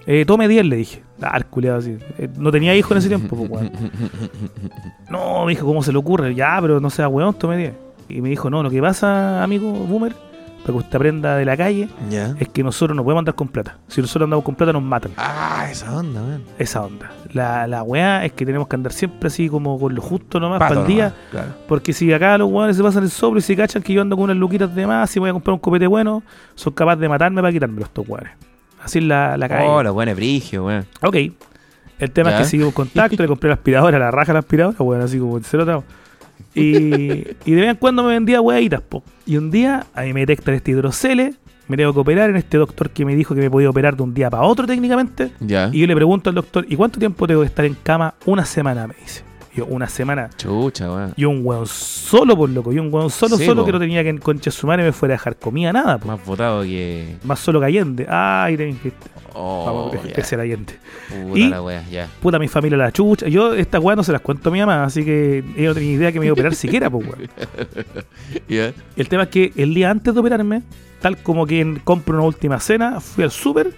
Eh, 0.06 0.24
tome 0.26 0.48
10, 0.48 0.64
le 0.64 0.76
dije. 0.76 1.02
Ah, 1.22 1.36
el 1.36 1.46
culiao 1.46 1.78
así. 1.78 1.96
Eh, 2.18 2.28
no 2.36 2.50
tenía 2.50 2.74
hijo 2.74 2.92
en 2.94 2.98
ese 2.98 3.08
tiempo, 3.08 3.36
pues, 3.36 3.50
weón. 3.50 3.70
No, 5.10 5.44
me 5.44 5.50
dijo, 5.52 5.66
¿cómo 5.66 5.82
se 5.82 5.92
le 5.92 5.98
ocurre? 5.98 6.34
Ya, 6.34 6.58
pero 6.60 6.80
no 6.80 6.90
sea 6.90 7.08
weón, 7.08 7.34
tome 7.34 7.56
10. 7.56 7.72
Y 8.08 8.20
me 8.20 8.28
dijo, 8.28 8.50
no, 8.50 8.62
lo 8.62 8.70
que 8.70 8.80
pasa, 8.80 9.42
amigo 9.42 9.70
Boomer, 9.72 10.12
para 10.62 10.72
que 10.78 10.84
usted 10.84 10.96
aprenda 10.96 11.36
de 11.36 11.44
la 11.44 11.56
calle, 11.56 11.88
es 12.40 12.48
que 12.48 12.62
nosotros 12.64 12.96
no 12.96 13.04
podemos 13.04 13.20
andar 13.20 13.34
con 13.36 13.46
plata. 13.48 13.78
Si 13.86 14.00
nosotros 14.00 14.26
andamos 14.26 14.44
con 14.44 14.56
plata, 14.56 14.72
nos 14.72 14.82
matan. 14.82 15.12
Ah, 15.16 15.68
esa 15.70 15.96
onda, 15.96 16.20
man. 16.20 16.42
Esa 16.58 16.82
onda. 16.82 17.10
La, 17.32 17.66
la 17.68 17.82
weá 17.84 18.24
es 18.24 18.32
que 18.32 18.44
tenemos 18.44 18.66
que 18.66 18.74
andar 18.74 18.92
siempre 18.92 19.28
así 19.28 19.48
como 19.48 19.78
con 19.78 19.94
lo 19.94 20.02
justo 20.02 20.40
nomás 20.40 20.58
para 20.58 20.80
el 20.80 20.86
día. 20.88 21.14
Claro. 21.30 21.48
Porque 21.68 21.92
si 21.92 22.12
acá 22.12 22.36
los 22.36 22.50
weones 22.50 22.76
se 22.76 22.82
pasan 22.82 23.04
el 23.04 23.10
sobre 23.10 23.38
y 23.38 23.42
se 23.42 23.54
cachan 23.56 23.80
que 23.82 23.92
yo 23.92 24.02
ando 24.02 24.16
con 24.16 24.24
unas 24.24 24.36
luquitas 24.36 24.74
de 24.74 24.86
más 24.86 25.14
y 25.16 25.20
voy 25.20 25.30
a 25.30 25.32
comprar 25.32 25.54
un 25.54 25.60
copete 25.60 25.86
bueno, 25.86 26.22
son 26.56 26.72
capaces 26.72 27.00
de 27.00 27.08
matarme 27.08 27.40
para 27.40 27.52
quitármelo 27.52 27.84
estos 27.84 28.08
weones. 28.08 28.32
Así 28.86 29.00
la, 29.00 29.36
la 29.36 29.48
calle. 29.48 29.68
Oh, 29.68 29.82
la 29.82 29.90
buena 29.90 30.14
brigio, 30.14 30.64
weón. 30.66 30.86
Ok. 31.02 31.16
El 31.98 32.10
tema 32.12 32.30
Ya. 32.30 32.36
es 32.36 32.42
que 32.44 32.50
seguimos 32.50 32.72
contacto, 32.72 33.20
le 33.22 33.28
compré 33.28 33.48
la 33.48 33.54
aspiradora, 33.54 33.98
la 33.98 34.10
raja 34.10 34.32
la 34.32 34.38
aspiradora, 34.38 34.76
weón, 34.82 35.02
así 35.02 35.18
como 35.18 35.38
cero 35.42 35.64
tramo. 35.64 35.84
Y, 36.54 36.66
y 37.44 37.52
de 37.52 37.60
vez 37.60 37.70
en 37.70 37.76
cuando 37.76 38.02
me 38.02 38.10
vendía 38.10 38.40
weaditas, 38.40 38.80
po. 38.80 39.02
Y 39.26 39.36
un 39.36 39.50
día 39.50 39.86
a 39.94 40.02
mí 40.02 40.12
me 40.12 40.20
detectan 40.20 40.54
este 40.54 40.70
hidrocele, 40.70 41.34
me 41.68 41.76
tengo 41.76 41.92
que 41.92 41.98
operar 42.00 42.30
en 42.30 42.36
este 42.36 42.58
doctor 42.58 42.90
que 42.90 43.04
me 43.04 43.14
dijo 43.16 43.34
que 43.34 43.40
me 43.40 43.50
podía 43.50 43.68
operar 43.70 43.96
de 43.96 44.02
un 44.04 44.14
día 44.14 44.30
para 44.30 44.44
otro 44.44 44.66
técnicamente. 44.66 45.32
Ya. 45.40 45.68
Y 45.72 45.80
yo 45.80 45.86
le 45.86 45.94
pregunto 45.96 46.30
al 46.30 46.36
doctor, 46.36 46.64
¿y 46.68 46.76
cuánto 46.76 46.98
tiempo 47.00 47.26
tengo 47.26 47.40
que 47.40 47.46
estar 47.48 47.64
en 47.64 47.74
cama? 47.82 48.14
Una 48.24 48.44
semana, 48.44 48.86
me 48.86 48.94
dice. 49.02 49.22
Yo, 49.56 49.64
una 49.66 49.88
semana. 49.88 50.28
Chucha, 50.36 50.92
weón. 50.92 51.12
Y 51.16 51.24
un 51.24 51.40
weón 51.44 51.66
solo, 51.66 52.36
por 52.36 52.50
loco. 52.50 52.72
Y 52.72 52.78
un 52.78 52.92
weón 52.92 53.10
solo, 53.10 53.36
Sí, 53.36 53.46
solo 53.46 53.62
po. 53.62 53.66
que 53.66 53.72
no 53.72 53.78
tenía 53.78 54.02
que 54.02 54.10
en 54.10 54.18
concha 54.18 54.50
su 54.50 54.66
madre 54.66 54.82
me 54.84 54.92
fuera 54.92 55.14
a 55.14 55.16
dejar 55.16 55.36
comida, 55.36 55.72
nada, 55.72 55.98
po. 55.98 56.08
Más 56.08 56.24
votado 56.24 56.62
que. 56.62 57.16
Más 57.24 57.38
solo 57.40 57.60
que 57.60 57.66
Allende. 57.66 58.06
Ay, 58.08 58.56
tenés 58.56 58.80
que. 58.80 58.92
Oh, 59.38 59.64
Vamos 59.92 60.06
ya. 60.06 60.12
crecer 60.14 60.40
Allende. 60.40 60.74
Puta 61.26 61.38
Y- 61.38 61.48
la 61.48 61.62
wea, 61.62 61.82
ya. 61.90 62.08
Puta, 62.20 62.38
mi 62.38 62.48
familia 62.48 62.78
la 62.78 62.92
chucha. 62.92 63.28
Yo 63.28 63.54
estas 63.54 63.82
weas 63.82 63.96
no 63.96 64.02
se 64.02 64.12
las 64.12 64.20
cuento 64.20 64.48
a 64.48 64.52
mi 64.52 64.60
mamá, 64.60 64.84
así 64.84 65.04
que 65.04 65.44
ella 65.56 65.68
no 65.68 65.74
tenía 65.74 65.92
idea 65.92 66.12
que 66.12 66.20
me 66.20 66.26
iba 66.26 66.32
a 66.32 66.34
operar 66.34 66.54
siquiera, 66.54 66.88
pues 66.90 67.06
weón. 67.06 67.28
El 68.96 69.08
tema 69.08 69.24
es 69.24 69.28
que 69.28 69.52
el 69.56 69.74
día 69.74 69.90
antes 69.90 70.12
de 70.14 70.20
operarme, 70.20 70.62
tal 71.00 71.18
como 71.18 71.46
que 71.46 71.78
compro 71.84 72.16
una 72.16 72.24
última 72.26 72.58
cena, 72.60 73.00
fui 73.00 73.24
al 73.24 73.30
súper 73.30 73.72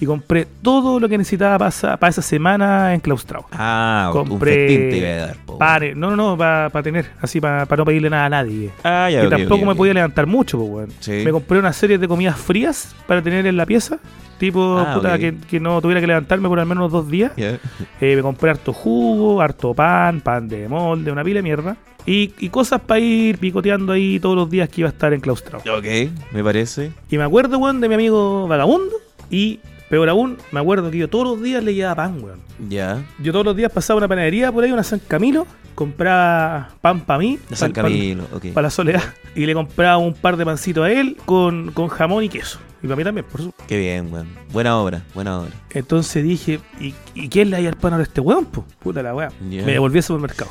y 0.00 0.06
compré 0.06 0.46
todo 0.62 0.98
lo 0.98 1.08
que 1.08 1.16
necesitaba 1.18 1.70
para 1.70 2.08
esa, 2.08 2.22
semana 2.22 2.94
enclaustrado. 2.94 3.46
Ah, 3.52 4.10
un 4.14 4.28
Compré 4.28 4.54
festín 4.54 4.90
te 4.90 4.96
iba 4.98 5.08
a 5.08 5.26
dar, 5.26 5.36
po. 5.44 5.58
Panes, 5.58 5.96
no, 5.96 6.10
no, 6.10 6.16
no, 6.16 6.36
para 6.36 6.82
tener, 6.82 7.06
así 7.20 7.40
para 7.40 7.66
no 7.76 7.84
pedirle 7.84 8.10
nada 8.10 8.26
a 8.26 8.28
nadie. 8.28 8.70
Ah, 8.82 9.08
ya, 9.10 9.20
que 9.20 9.26
ok, 9.26 9.36
tampoco 9.38 9.66
me 9.66 9.74
podía 9.74 9.94
levantar 9.94 10.26
mucho, 10.26 10.58
pues, 10.58 10.70
weón. 10.70 10.90
Sí. 11.00 11.22
Me 11.24 11.30
compré 11.30 11.58
una 11.58 11.72
serie 11.72 11.98
de 11.98 12.08
comidas 12.08 12.36
frías 12.36 12.94
para 13.06 13.22
tener 13.22 13.46
en 13.46 13.56
la 13.56 13.66
pieza. 13.66 13.98
Tipo, 14.38 14.78
Ah, 14.78 14.94
puta, 14.94 15.18
que, 15.18 15.36
que 15.48 15.60
no 15.60 15.80
tuviera 15.80 16.00
que 16.00 16.08
levantarme 16.08 16.48
por 16.48 16.58
al 16.58 16.66
menos 16.66 16.90
dos 16.90 17.08
días. 17.08 17.32
Ya. 17.36 17.58
Eh, 18.00 18.16
me 18.16 18.22
compré 18.22 18.50
harto 18.50 18.72
jugo, 18.72 19.40
harto 19.40 19.74
pan, 19.74 20.20
pan 20.20 20.48
de 20.48 20.68
molde, 20.68 21.12
una 21.12 21.22
pila 21.22 21.38
de 21.38 21.42
mierda. 21.42 21.76
Y, 22.04 22.34
y 22.38 22.50
cosas 22.50 22.80
para 22.82 23.00
ir 23.00 23.38
picoteando 23.38 23.92
ahí 23.92 24.20
todos 24.20 24.36
los 24.36 24.50
días 24.50 24.68
que 24.68 24.82
iba 24.82 24.90
a 24.90 24.92
estar 24.92 25.14
enclaustrado. 25.14 25.62
Ok, 25.78 25.86
me 26.32 26.44
parece. 26.44 26.92
Y 27.08 27.16
me 27.16 27.24
acuerdo, 27.24 27.58
weón, 27.58 27.80
de 27.80 27.88
mi 27.88 27.94
amigo 27.94 28.46
vagabundo. 28.48 28.96
Y 29.30 29.60
Peor 29.88 30.08
aún, 30.08 30.38
me 30.50 30.60
acuerdo 30.60 30.90
que 30.90 30.98
yo 30.98 31.08
todos 31.08 31.26
los 31.26 31.42
días 31.42 31.62
le 31.62 31.74
llevaba 31.74 31.96
pan, 31.96 32.22
weón. 32.22 32.40
Ya. 32.68 33.04
Yo 33.22 33.32
todos 33.32 33.44
los 33.44 33.56
días 33.56 33.70
pasaba 33.70 33.98
una 33.98 34.08
panadería 34.08 34.50
por 34.50 34.64
ahí, 34.64 34.72
una 34.72 34.82
San 34.82 34.98
Camilo, 34.98 35.46
compraba 35.74 36.70
pan 36.80 37.00
para 37.00 37.18
mí, 37.18 37.38
San 37.52 37.72
para 37.72 37.88
Camilo, 37.88 38.26
ok. 38.32 38.46
la 38.56 38.70
soledad, 38.70 39.02
y 39.34 39.44
le 39.44 39.54
compraba 39.54 39.98
un 39.98 40.14
par 40.14 40.36
de 40.36 40.44
pancitos 40.44 40.84
a 40.84 40.90
él 40.90 41.16
con, 41.26 41.70
con 41.72 41.88
jamón 41.88 42.24
y 42.24 42.28
queso. 42.28 42.58
Y 42.84 42.86
para 42.86 42.96
mí 42.96 43.04
también, 43.04 43.24
por 43.26 43.40
supuesto. 43.40 43.64
Qué 43.66 43.78
bien, 43.78 44.12
weón. 44.12 44.28
Buena 44.52 44.76
obra, 44.78 45.02
buena 45.14 45.40
obra. 45.40 45.50
Entonces 45.70 46.22
dije, 46.22 46.60
¿y, 46.78 46.94
y 47.14 47.28
quién 47.30 47.48
le 47.50 47.62
da 47.62 47.68
el 47.68 47.76
pan 47.76 47.94
a 47.94 48.02
este 48.02 48.20
weón? 48.20 48.44
Puta 48.44 49.02
la 49.02 49.14
weá. 49.14 49.30
Me 49.40 49.62
devolví 49.64 49.96
al 49.98 50.02
supermercado. 50.04 50.50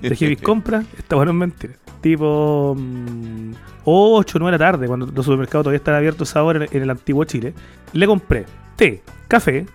Dejé 0.00 0.28
mis 0.30 0.40
compras, 0.42 0.86
esta 0.98 1.14
bueno 1.16 1.32
es 1.32 1.36
mentira. 1.36 1.74
Tipo 2.00 2.74
8 2.74 2.78
o 3.84 4.24
9 4.40 4.46
de 4.46 4.50
la 4.50 4.58
tarde, 4.58 4.86
cuando 4.86 5.06
los 5.06 5.24
supermercados 5.24 5.64
todavía 5.64 5.76
están 5.76 5.94
abiertos 5.94 6.34
ahora 6.36 6.64
en, 6.64 6.76
en 6.76 6.82
el 6.84 6.90
antiguo 6.90 7.24
Chile. 7.24 7.52
Le 7.92 8.06
compré 8.06 8.46
té, 8.76 9.02
café, 9.28 9.66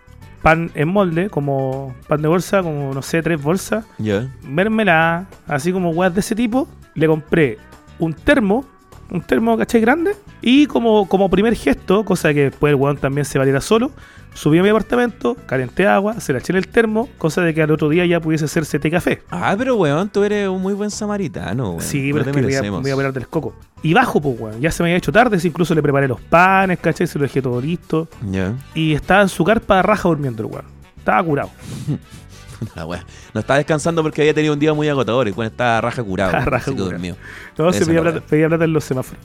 pan 0.41 0.71
en 0.75 0.87
molde, 0.89 1.29
como 1.29 1.95
pan 2.07 2.21
de 2.21 2.27
bolsa, 2.27 2.63
como 2.63 2.93
no 2.93 3.01
sé, 3.01 3.21
tres 3.21 3.41
bolsas, 3.41 3.85
Ya. 3.99 4.29
mermelada, 4.43 5.27
así 5.47 5.71
como 5.71 5.91
weas 5.91 6.13
de 6.13 6.21
ese 6.21 6.35
tipo. 6.35 6.67
Le 6.95 7.07
compré 7.07 7.57
un 7.99 8.13
termo, 8.13 8.65
un 9.11 9.21
termo, 9.21 9.57
¿cachai? 9.57 9.79
Grande. 9.81 10.11
Y 10.41 10.67
como, 10.67 11.07
como 11.07 11.29
primer 11.29 11.55
gesto, 11.55 12.05
cosa 12.05 12.33
que 12.33 12.45
después 12.45 12.71
el 12.71 12.75
weón 12.75 12.97
también 12.97 13.25
se 13.25 13.37
valiera 13.39 13.59
solo, 13.61 13.91
subí 14.33 14.59
a 14.59 14.63
mi 14.63 14.69
apartamento, 14.69 15.35
calenté 15.45 15.87
agua, 15.87 16.19
se 16.19 16.31
la 16.31 16.39
eché 16.39 16.53
en 16.53 16.57
el 16.57 16.67
termo, 16.67 17.09
cosa 17.17 17.41
de 17.41 17.53
que 17.53 17.63
al 17.63 17.71
otro 17.71 17.89
día 17.89 18.05
ya 18.05 18.19
pudiese 18.19 18.45
hacerse 18.45 18.77
té 18.79 18.91
café. 18.91 19.23
Ah, 19.31 19.55
pero 19.57 19.75
weón, 19.75 20.09
tú 20.09 20.23
eres 20.23 20.47
un 20.47 20.61
muy 20.61 20.73
buen 20.73 20.91
samaritano, 20.91 21.71
weón. 21.71 21.81
Sí, 21.81 22.09
No 22.09 22.19
pero 22.23 22.29
es 22.29 22.35
que 22.35 22.41
me 22.71 22.79
iba 22.89 22.93
a 22.93 22.97
pelar 22.97 23.13
del 23.13 23.27
coco. 23.27 23.55
Y 23.81 23.93
bajo, 23.93 24.21
pues, 24.21 24.39
weón. 24.39 24.61
Ya 24.61 24.71
se 24.71 24.83
me 24.83 24.89
había 24.89 24.97
hecho 24.97 25.11
tarde, 25.11 25.39
incluso 25.43 25.73
le 25.73 25.81
preparé 25.81 26.07
los 26.07 26.21
panes, 26.21 26.79
¿cachai? 26.79 27.07
Se 27.07 27.17
lo 27.17 27.23
dejé 27.23 27.41
todo 27.41 27.59
listo. 27.59 28.07
Ya. 28.29 28.53
Y 28.75 28.93
estaba 28.93 29.21
en 29.23 29.29
su 29.29 29.43
carpa 29.43 29.81
raja 29.81 30.07
durmiendo 30.07 30.43
el 30.43 30.51
weón. 30.51 30.65
Estaba 30.97 31.23
curado. 31.23 31.49
La 32.75 32.85
wea. 32.85 33.05
No 33.33 33.39
estaba 33.39 33.57
descansando 33.57 34.01
porque 34.01 34.21
había 34.21 34.33
tenido 34.33 34.53
un 34.53 34.59
día 34.59 34.73
muy 34.73 34.87
agotador 34.89 35.27
y 35.27 35.31
bueno, 35.31 35.49
estaba 35.49 35.79
raja 35.81 36.03
curado. 36.03 36.31
Estaba 36.31 36.45
raja 36.45 36.71
curado. 36.71 37.15
No, 37.57 37.73
se 37.73 37.85
pedía 37.85 38.01
plata, 38.01 38.21
pedía 38.21 38.47
plata 38.47 38.63
en 38.63 38.73
los 38.73 38.83
semáforos. 38.83 39.23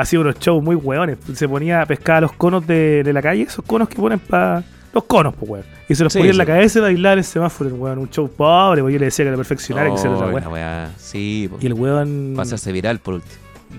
Hacía 0.00 0.20
unos 0.20 0.38
shows 0.38 0.62
muy 0.62 0.74
hueones. 0.76 1.18
Se 1.34 1.48
ponía 1.48 1.82
a 1.82 1.86
pescar 1.86 2.22
los 2.22 2.32
conos 2.32 2.66
de, 2.66 3.02
de 3.02 3.12
la 3.12 3.22
calle, 3.22 3.42
esos 3.42 3.64
conos 3.64 3.88
que 3.88 3.96
ponen 3.96 4.18
para. 4.18 4.62
Los 4.92 5.04
conos, 5.04 5.34
pues, 5.38 5.48
weón. 5.50 5.64
Y 5.88 5.94
se 5.94 6.02
los 6.02 6.12
Sí, 6.12 6.18
ponía 6.18 6.32
en 6.32 6.38
la 6.38 6.46
cabeza 6.46 6.80
y 6.80 6.82
bailar 6.82 7.18
el 7.18 7.24
semáforo, 7.24 7.70
weón. 7.76 7.98
Un 7.98 8.10
show 8.10 8.28
pobre, 8.28 8.82
pues 8.82 8.92
yo 8.92 8.98
le 8.98 9.04
decía 9.04 9.24
que 9.24 9.28
era 9.28 9.36
perfeccionar 9.36 9.86
y 9.88 9.92
que 9.92 9.98
se 9.98 10.08
lo 10.08 10.18
Oh, 10.18 10.38
la 10.40 10.48
weón. 10.48 10.88
Sí, 10.96 11.46
po. 11.50 11.58
Y 11.60 11.66
el 11.66 11.74
weón 11.74 12.32
Para 12.34 12.42
hacerse 12.46 12.72
viral 12.72 12.98
por 12.98 13.14
último. 13.14 13.34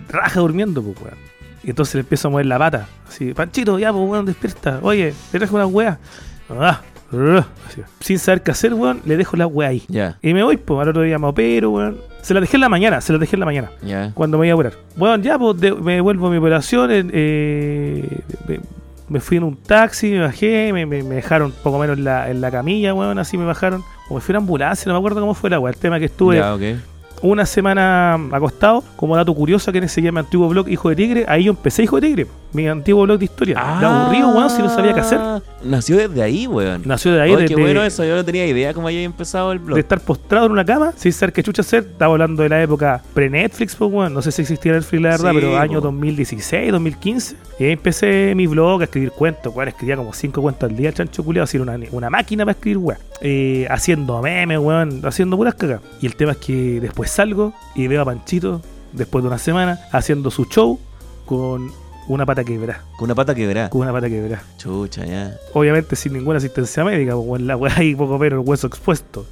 raja 0.10 0.40
durmiendo, 0.40 0.82
pues, 0.82 0.96
weón. 1.02 1.18
Y 1.64 1.70
entonces 1.70 1.96
le 1.96 2.02
empiezo 2.02 2.30
a 2.30 2.32
mover 2.32 2.46
la 2.46 2.58
pata. 2.58 2.88
Así, 3.08 3.34
Panchito, 3.34 3.78
ya, 3.78 3.92
pues, 3.92 4.10
weón, 4.10 4.26
despierta. 4.26 4.80
Oye, 4.82 5.14
te 5.32 5.38
traje 5.38 5.54
una 5.54 5.66
weá. 5.68 6.00
Ah, 6.50 6.82
ah, 7.14 7.46
así. 7.68 7.82
Sin 8.00 8.18
saber 8.18 8.42
qué 8.42 8.52
hacer, 8.52 8.74
weón, 8.74 9.02
le 9.06 9.18
dejo 9.18 9.36
la 9.36 9.48
weá 9.48 9.68
ahí. 9.70 9.84
Ya, 9.90 10.18
Y 10.22 10.34
me 10.34 10.44
voy, 10.44 10.56
pues, 10.58 10.80
al 10.80 10.90
otro 10.90 11.02
día 11.02 11.20
me 11.20 11.28
opero, 11.28 11.72
weón. 11.72 11.98
Se 12.22 12.34
la 12.34 12.42
dejé 12.42 12.58
en 12.58 12.62
la 12.62 12.70
mañana, 12.70 13.02
se 13.02 13.12
la 13.14 13.20
dejé 13.20 13.36
en 13.36 13.40
la 13.42 13.46
mañana. 13.46 13.72
ya. 13.84 14.12
cuando 14.14 14.38
me 14.38 14.48
iba 14.48 14.54
a 14.54 14.56
operar. 14.56 14.74
Bueno, 14.96 15.22
ya 15.24 15.38
pues, 15.40 15.60
de- 15.60 15.74
me 15.74 16.00
vuelvo 16.02 16.28
a 16.28 16.32
mi 16.32 16.38
operación. 16.38 16.92
en- 16.92 17.12
eh, 17.14 18.20
me, 18.48 18.60
me 19.10 19.20
fui 19.20 19.38
en 19.38 19.44
un 19.44 19.56
taxi, 19.58 20.12
me 20.12 20.20
bajé, 20.22 20.72
me, 20.74 20.86
me- 20.86 21.04
me 21.04 21.16
dejaron 21.16 21.52
poco 21.64 21.80
menos 21.80 21.98
en 21.98 22.04
la, 22.06 22.30
en 22.30 22.40
la 22.42 22.50
camilla, 22.52 22.94
weón, 22.94 23.18
así 23.20 23.38
me 23.38 23.46
bajaron. 23.46 23.84
O 24.10 24.16
me 24.16 24.22
fui 24.22 24.34
en 24.34 24.38
ambulancia, 24.38 24.88
no 24.88 24.94
me 24.94 25.00
acuerdo 25.00 25.20
cómo 25.22 25.34
fue 25.34 25.50
la 25.50 25.60
weón. 25.60 25.74
El 25.74 25.80
tema 25.80 26.00
que 26.00 26.06
estuve 26.06 26.38
una 27.24 27.46
semana 27.46 28.14
acostado, 28.32 28.84
como 28.96 29.16
dato 29.16 29.34
curioso, 29.34 29.72
que 29.72 29.88
se 29.88 30.02
llama 30.02 30.22
antiguo 30.22 30.48
blog 30.50 30.70
Hijo 30.70 30.90
de 30.90 30.96
Tigre. 30.96 31.26
Ahí 31.28 31.44
yo 31.46 31.52
empecé 31.52 31.84
Hijo 31.84 32.00
de 32.00 32.08
Tigre, 32.08 32.28
mi 32.54 32.68
antiguo 32.68 33.04
blog 33.04 33.20
de 33.20 33.26
historia. 33.26 33.56
De 33.80 33.86
aburrido, 33.86 34.30
weón, 34.30 34.50
si 34.50 34.62
no 34.62 34.70
sabía 34.70 34.94
qué 34.94 35.00
hacer. 35.00 35.20
Ah, 35.22 35.42
Nació 35.64 35.98
desde 35.98 36.22
ahí, 36.24 36.48
weón. 36.48 36.82
Nació 36.86 37.14
de 37.14 37.22
ahí, 37.22 37.32
Ay, 37.34 37.44
de, 37.44 37.46
qué 37.46 37.56
bueno 37.56 37.84
eso, 37.84 38.04
yo 38.04 38.16
no 38.16 38.26
tenía 38.26 38.46
idea 38.48 38.74
cómo 38.74 38.88
había 38.88 39.04
empezado 39.04 39.52
el 39.52 39.60
blog. 39.60 39.76
de 39.76 39.82
estar 39.82 40.00
postrado 40.02 40.48
en 40.48 40.52
una 40.54 40.66
cama 40.66 40.92
sin 40.96 41.14
saber 41.14 41.34
qué 41.34 41.44
chucha 41.44 41.62
hacer. 41.62 41.84
Estaba 41.92 42.14
hablando 42.14 42.42
de 42.44 42.50
la 42.50 42.62
época 42.62 43.02
pre-Netflix, 43.14 43.76
pues, 43.76 43.92
weón. 43.92 44.14
No 44.14 44.22
sé 44.22 44.32
si 44.32 44.42
existía 44.42 44.74
Netflix, 44.74 45.02
la 45.02 45.10
verdad, 45.10 45.32
Sí, 45.32 45.38
pero 45.40 45.58
año 45.58 45.80
po. 45.80 45.88
2016, 45.88 46.72
2015. 46.72 47.36
Y 47.60 47.64
ahí 47.66 47.72
empecé 47.74 48.34
mi 48.36 48.48
blog 48.48 48.82
a 48.82 48.84
escribir 48.86 49.12
cuentos, 49.12 49.54
weón. 49.56 49.70
Escribía 49.70 49.96
como 49.98 50.14
cinco 50.14 50.42
cuentos 50.42 50.70
al 50.70 50.76
día, 50.76 50.92
chancho 50.92 51.24
culiado. 51.24 51.44
Así 51.44 51.58
era 51.58 51.64
una, 51.64 51.78
una 51.92 52.10
máquina 52.10 52.44
para 52.44 52.54
escribir, 52.54 52.78
weón. 52.80 53.00
Eh, 53.22 53.68
haciendo 53.70 54.22
memes, 54.22 54.60
weón. 54.60 55.02
Haciendo 55.06 55.38
puras 55.38 55.54
cagas. 55.56 55.82
Y 56.02 56.08
el 56.08 56.16
tema 56.16 56.32
es 56.32 56.38
que 56.40 56.80
después 56.82 57.12
salgo 57.12 57.54
y 57.76 57.88
veo 57.88 58.02
a 58.02 58.06
Panchito, 58.06 58.62
después 58.94 59.24
de 59.24 59.28
una 59.28 59.38
semana, 59.38 59.80
haciendo 59.92 60.32
su 60.32 60.46
show 60.46 60.80
con 61.26 61.72
una 62.16 62.26
pata 62.26 62.44
quebrada. 62.44 62.84
Con 62.98 63.06
una 63.06 63.16
pata 63.16 63.36
quebrada. 63.36 63.70
Con 63.70 63.82
una 63.82 63.92
pata 63.92 64.10
quebrada. 64.10 64.44
Chucha, 64.58 65.06
ya. 65.06 65.36
Obviamente 65.54 65.96
sin 65.96 66.14
ninguna 66.14 66.38
asistencia 66.38 66.84
médica, 66.84 67.16
weón, 67.16 67.48
la 67.48 67.56
weá 67.58 67.76
ahí 67.78 67.96
poco 67.96 68.18
menos 68.18 68.42
el 68.42 68.48
hueso 68.48 68.68
expuesto. 68.68 69.26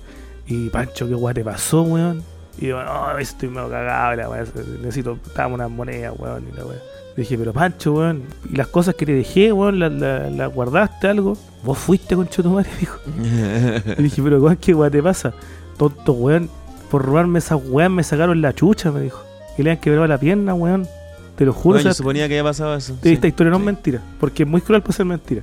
Y 0.47 0.69
Pancho, 0.69 1.07
¿qué 1.07 1.15
weá 1.15 1.33
te 1.33 1.43
pasó, 1.43 1.83
weón? 1.83 2.23
Y 2.59 2.67
yo, 2.67 2.83
no, 2.83 3.17
estoy 3.17 3.49
medio 3.49 3.69
cagado, 3.69 4.15
la 4.15 4.29
weá, 4.29 4.43
necesito, 4.81 5.17
dame 5.35 5.55
unas 5.55 5.69
monedas, 5.69 6.13
weón, 6.17 6.45
y 6.51 6.57
la 6.57 6.65
weá. 6.65 6.77
Le 7.15 7.23
dije, 7.23 7.37
pero 7.37 7.53
Pancho, 7.53 7.93
weón, 7.93 8.23
y 8.51 8.55
las 8.55 8.67
cosas 8.67 8.95
que 8.95 9.05
te 9.05 9.13
dejé, 9.13 9.51
weón, 9.51 9.79
¿las 9.79 9.91
la, 9.91 10.29
la 10.29 10.47
guardaste 10.47 11.07
algo? 11.07 11.37
¿Vos 11.63 11.77
fuiste 11.77 12.15
con 12.15 12.27
tu 12.27 12.43
madre? 12.49 12.69
Dijo. 12.79 12.97
Le 13.17 14.03
dije, 14.03 14.21
pero 14.21 14.41
weón, 14.41 14.57
¿qué 14.57 14.73
weá 14.73 14.89
te 14.89 15.03
pasa? 15.03 15.33
Tonto, 15.77 16.13
weón, 16.13 16.49
por 16.89 17.05
robarme 17.05 17.39
esas 17.39 17.59
weas 17.67 17.91
me 17.91 18.03
sacaron 18.03 18.41
la 18.41 18.53
chucha, 18.53 18.91
me 18.91 19.01
dijo. 19.01 19.23
Y 19.57 19.63
le 19.63 19.71
han 19.71 19.77
quebrado 19.77 20.07
la 20.07 20.17
pierna, 20.17 20.53
weón. 20.53 20.87
Te 21.39 21.45
lo 21.45 21.53
juro, 21.53 21.75
Bueno, 21.75 21.79
o 21.79 21.81
sea, 21.83 21.91
yo 21.91 21.95
suponía 21.95 22.27
que 22.27 22.33
había 22.37 22.43
pasado 22.49 22.75
eso. 22.75 22.97
Sí. 23.01 23.13
esta 23.13 23.25
historia 23.27 23.49
no 23.49 23.57
es 23.59 23.63
mentira, 23.63 24.01
porque 24.19 24.43
es 24.43 24.49
muy 24.49 24.59
cruel 24.59 24.81
para 24.81 24.91
ser 24.93 25.05
mentira. 25.05 25.41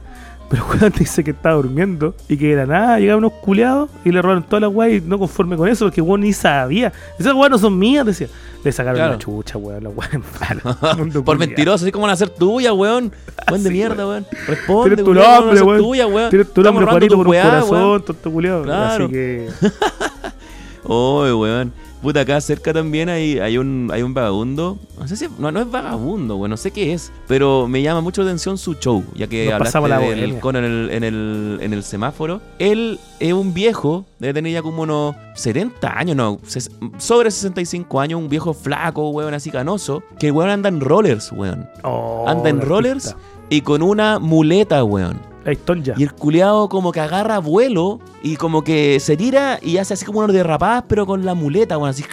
Pero 0.50 0.64
weón 0.70 0.92
dice 0.96 1.24
que 1.24 1.30
estaba 1.30 1.54
durmiendo 1.56 2.14
y 2.28 2.36
que 2.36 2.48
de 2.54 2.56
la 2.56 2.66
nada 2.66 2.98
llegaban 3.00 3.24
unos 3.24 3.32
culeados 3.40 3.88
y 4.04 4.12
le 4.12 4.20
robaron 4.20 4.42
todas 4.44 4.60
las 4.60 4.70
weas 4.72 5.02
y 5.02 5.06
no 5.08 5.18
conforme 5.18 5.56
con 5.56 5.68
eso, 5.68 5.86
porque 5.86 6.02
weón 6.02 6.20
ni 6.20 6.34
sabía. 6.34 6.92
Esas 7.18 7.32
weas 7.32 7.50
no 7.50 7.56
son 7.56 7.78
mías, 7.78 8.04
decía. 8.04 8.28
Le 8.62 8.72
sacaron 8.72 8.96
Claro. 8.98 9.12
la 9.14 9.18
chucha, 9.18 9.56
weón, 9.56 9.84
malas. 10.40 10.98
Mundo 10.98 11.24
Por 11.24 11.36
culiao. 11.36 11.38
mentiroso, 11.48 11.84
así 11.86 11.90
como 11.92 12.02
van 12.02 12.12
a 12.12 12.16
ser 12.16 12.28
tuya, 12.28 12.74
weón. 12.74 13.10
Buen 13.48 13.62
de 13.62 13.70
Sí, 13.70 13.74
mierda, 13.74 14.06
weón. 14.06 14.26
Responde, 14.46 14.96
Tienes 14.96 15.04
tu 15.06 15.12
weón, 15.18 15.40
nombre, 15.46 15.62
weón. 15.62 15.78
tuya, 15.78 16.06
weón. 16.06 16.28
Tienes 16.30 16.52
tu 16.52 16.62
nombre, 16.62 16.84
Juanito, 16.84 17.16
por 17.16 17.26
un 17.26 17.30
weá, 17.32 17.42
corazón, 17.42 17.70
weón. 17.80 18.02
tonto 18.04 18.30
culiado. 18.30 18.62
Claro. 18.64 19.04
Así 19.06 19.12
que. 19.14 19.48
Oye, 20.84 21.32
weón. 21.32 21.72
Puta, 22.02 22.20
acá 22.20 22.40
cerca 22.40 22.72
también 22.72 23.08
hay, 23.08 23.38
hay 23.38 23.58
un 23.58 23.90
hay 23.92 24.02
un 24.02 24.12
vagabundo. 24.14 24.78
No 24.98 25.08
sé 25.08 25.16
si. 25.16 25.26
No, 25.38 25.50
no 25.50 25.60
es 25.60 25.70
vagabundo, 25.70 26.36
weón. 26.36 26.50
No 26.50 26.56
sé 26.56 26.70
qué 26.70 26.92
es. 26.92 27.10
Pero 27.26 27.66
me 27.68 27.82
llama 27.82 28.00
mucho 28.00 28.22
la 28.22 28.28
atención 28.28 28.58
su 28.58 28.74
show. 28.74 29.02
Ya 29.14 29.26
que 29.26 29.46
Nos 29.46 29.54
hablaste 29.54 29.88
la 29.88 29.98
del 29.98 30.38
cono 30.38 30.58
en 30.58 30.64
el, 30.64 30.90
en, 30.90 31.04
el, 31.04 31.58
en 31.62 31.72
el 31.72 31.82
semáforo. 31.82 32.40
Él 32.58 33.00
es 33.18 33.32
un 33.32 33.54
viejo. 33.54 34.04
Debe 34.18 34.34
tener 34.34 34.52
ya 34.52 34.62
como 34.62 34.82
unos 34.82 35.16
70 35.34 35.98
años, 35.98 36.16
no. 36.16 36.38
sobre 36.98 37.30
65 37.30 38.00
años. 38.00 38.20
Un 38.20 38.28
viejo 38.28 38.52
flaco, 38.54 39.10
weón, 39.10 39.34
así 39.34 39.50
canoso. 39.50 40.02
Que 40.18 40.26
el 40.28 40.32
weón 40.32 40.50
anda 40.50 40.68
en 40.68 40.80
rollers, 40.80 41.32
weón. 41.32 41.66
Oh, 41.82 42.24
Anda 42.28 42.50
en 42.50 42.60
rollers 42.60 43.08
artista. 43.08 43.28
y 43.50 43.60
con 43.62 43.82
una 43.82 44.18
muleta, 44.18 44.84
weón. 44.84 45.18
La 45.46 45.52
historia. 45.52 45.94
Y 45.96 46.02
el 46.02 46.12
culeado 46.12 46.68
como 46.68 46.90
que 46.90 46.98
agarra 46.98 47.38
vuelo 47.38 48.00
y 48.20 48.34
como 48.34 48.64
que 48.64 48.98
se 48.98 49.16
tira 49.16 49.60
y 49.62 49.76
hace 49.76 49.94
así 49.94 50.04
como 50.04 50.18
unos 50.18 50.32
derrapadas, 50.32 50.84
pero 50.88 51.06
con 51.06 51.24
la 51.24 51.34
muleta, 51.34 51.78
weón, 51.78 51.90
así. 51.90 52.04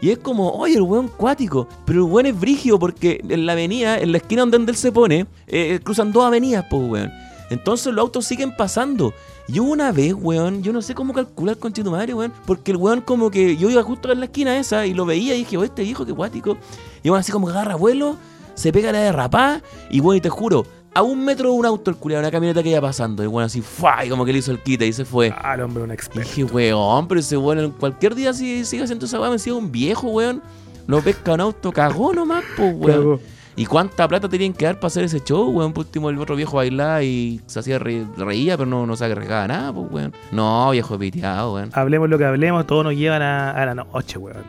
Y 0.00 0.10
es 0.10 0.18
como, 0.18 0.50
oye, 0.50 0.76
el 0.76 0.82
weón 0.82 1.08
cuático. 1.08 1.66
Pero 1.84 2.06
el 2.06 2.12
weón 2.12 2.26
es 2.26 2.38
brígido 2.38 2.78
porque 2.78 3.20
en 3.28 3.46
la 3.46 3.52
avenida, 3.54 3.98
en 3.98 4.12
la 4.12 4.18
esquina 4.18 4.46
donde 4.46 4.70
él 4.70 4.76
se 4.76 4.92
pone, 4.92 5.26
eh, 5.48 5.80
cruzan 5.82 6.12
dos 6.12 6.24
avenidas, 6.24 6.66
pues, 6.70 6.88
weón. 6.88 7.10
Entonces 7.50 7.92
los 7.92 8.00
autos 8.00 8.26
siguen 8.26 8.54
pasando. 8.54 9.12
Y 9.48 9.58
hubo 9.58 9.72
una 9.72 9.90
vez, 9.90 10.14
weón, 10.14 10.62
yo 10.62 10.72
no 10.72 10.80
sé 10.80 10.94
cómo 10.94 11.12
calcular 11.12 11.56
con 11.56 11.72
tu 11.72 11.82
madre, 11.90 12.14
weón, 12.14 12.32
porque 12.46 12.70
el 12.70 12.76
weón 12.76 13.00
como 13.00 13.28
que 13.28 13.56
yo 13.56 13.70
iba 13.70 13.82
justo 13.82 14.12
en 14.12 14.20
la 14.20 14.26
esquina 14.26 14.56
esa 14.56 14.86
y 14.86 14.94
lo 14.94 15.04
veía 15.04 15.34
y 15.34 15.38
dije, 15.38 15.56
oh, 15.56 15.64
este 15.64 15.82
viejo, 15.82 16.06
qué 16.06 16.14
cuático. 16.14 16.56
Y 17.02 17.10
weón 17.10 17.18
así 17.18 17.32
como 17.32 17.48
que 17.48 17.54
agarra 17.54 17.74
vuelo, 17.74 18.16
se 18.54 18.72
pega 18.72 18.92
la 18.92 19.00
derrapada 19.00 19.62
y 19.90 19.98
weón, 19.98 20.18
y 20.18 20.20
te 20.20 20.28
juro, 20.28 20.64
a 20.98 21.02
un 21.02 21.24
metro 21.24 21.50
de 21.50 21.56
un 21.56 21.64
auto 21.66 21.90
el 21.90 21.96
culiado, 21.96 22.22
una 22.22 22.30
camioneta 22.30 22.62
que 22.62 22.70
iba 22.70 22.80
pasando. 22.80 23.22
Y 23.22 23.26
weón 23.26 23.44
así, 23.46 23.60
¡fua! 23.62 24.04
Y 24.04 24.08
como 24.08 24.24
que 24.24 24.32
le 24.32 24.38
hizo 24.38 24.50
el 24.50 24.58
quite 24.60 24.86
y 24.86 24.92
se 24.92 25.04
fue. 25.04 25.32
Ah, 25.36 25.54
el 25.54 25.62
hombre, 25.62 25.82
un 25.84 25.90
Y 25.90 25.94
experto. 25.94 26.28
dije, 26.28 26.44
weón, 26.44 27.08
pero 27.08 27.20
ese 27.20 27.36
weón 27.36 27.58
en 27.60 27.70
cualquier 27.70 28.14
día 28.14 28.32
si 28.32 28.64
sigue 28.64 28.82
haciendo 28.84 29.06
esa 29.06 29.20
weá, 29.20 29.30
me 29.30 29.38
sigue 29.38 29.54
un 29.56 29.70
viejo, 29.72 30.08
weón. 30.08 30.42
No 30.86 31.00
pesca 31.00 31.34
un 31.34 31.40
auto, 31.40 31.70
cagó 31.72 32.12
nomás, 32.14 32.44
pues, 32.56 32.74
weón. 32.74 32.96
Cagó. 33.00 33.20
¿Y 33.56 33.66
cuánta 33.66 34.06
plata 34.06 34.28
tenían 34.28 34.52
que 34.52 34.64
dar 34.66 34.76
para 34.76 34.86
hacer 34.86 35.02
ese 35.04 35.20
show, 35.20 35.50
weón? 35.50 35.72
Por 35.72 35.84
último, 35.86 36.10
el 36.10 36.18
otro 36.18 36.36
viejo 36.36 36.56
bailaba 36.58 37.02
y 37.02 37.40
se 37.46 37.58
hacía 37.58 37.78
re- 37.80 38.06
reía, 38.16 38.56
pero 38.56 38.70
no, 38.70 38.86
no 38.86 38.94
se 38.96 39.04
agregaba 39.04 39.48
nada, 39.48 39.72
pues, 39.72 39.86
weón. 39.90 40.12
No, 40.30 40.70
viejo 40.70 40.96
piteado, 40.98 41.54
weón. 41.54 41.70
Hablemos 41.74 42.08
lo 42.08 42.16
que 42.18 42.24
hablemos, 42.24 42.66
todos 42.66 42.84
nos 42.84 42.94
llevan 42.94 43.20
a, 43.22 43.50
a 43.50 43.66
la 43.66 43.74
noche, 43.74 44.16
weón. 44.18 44.44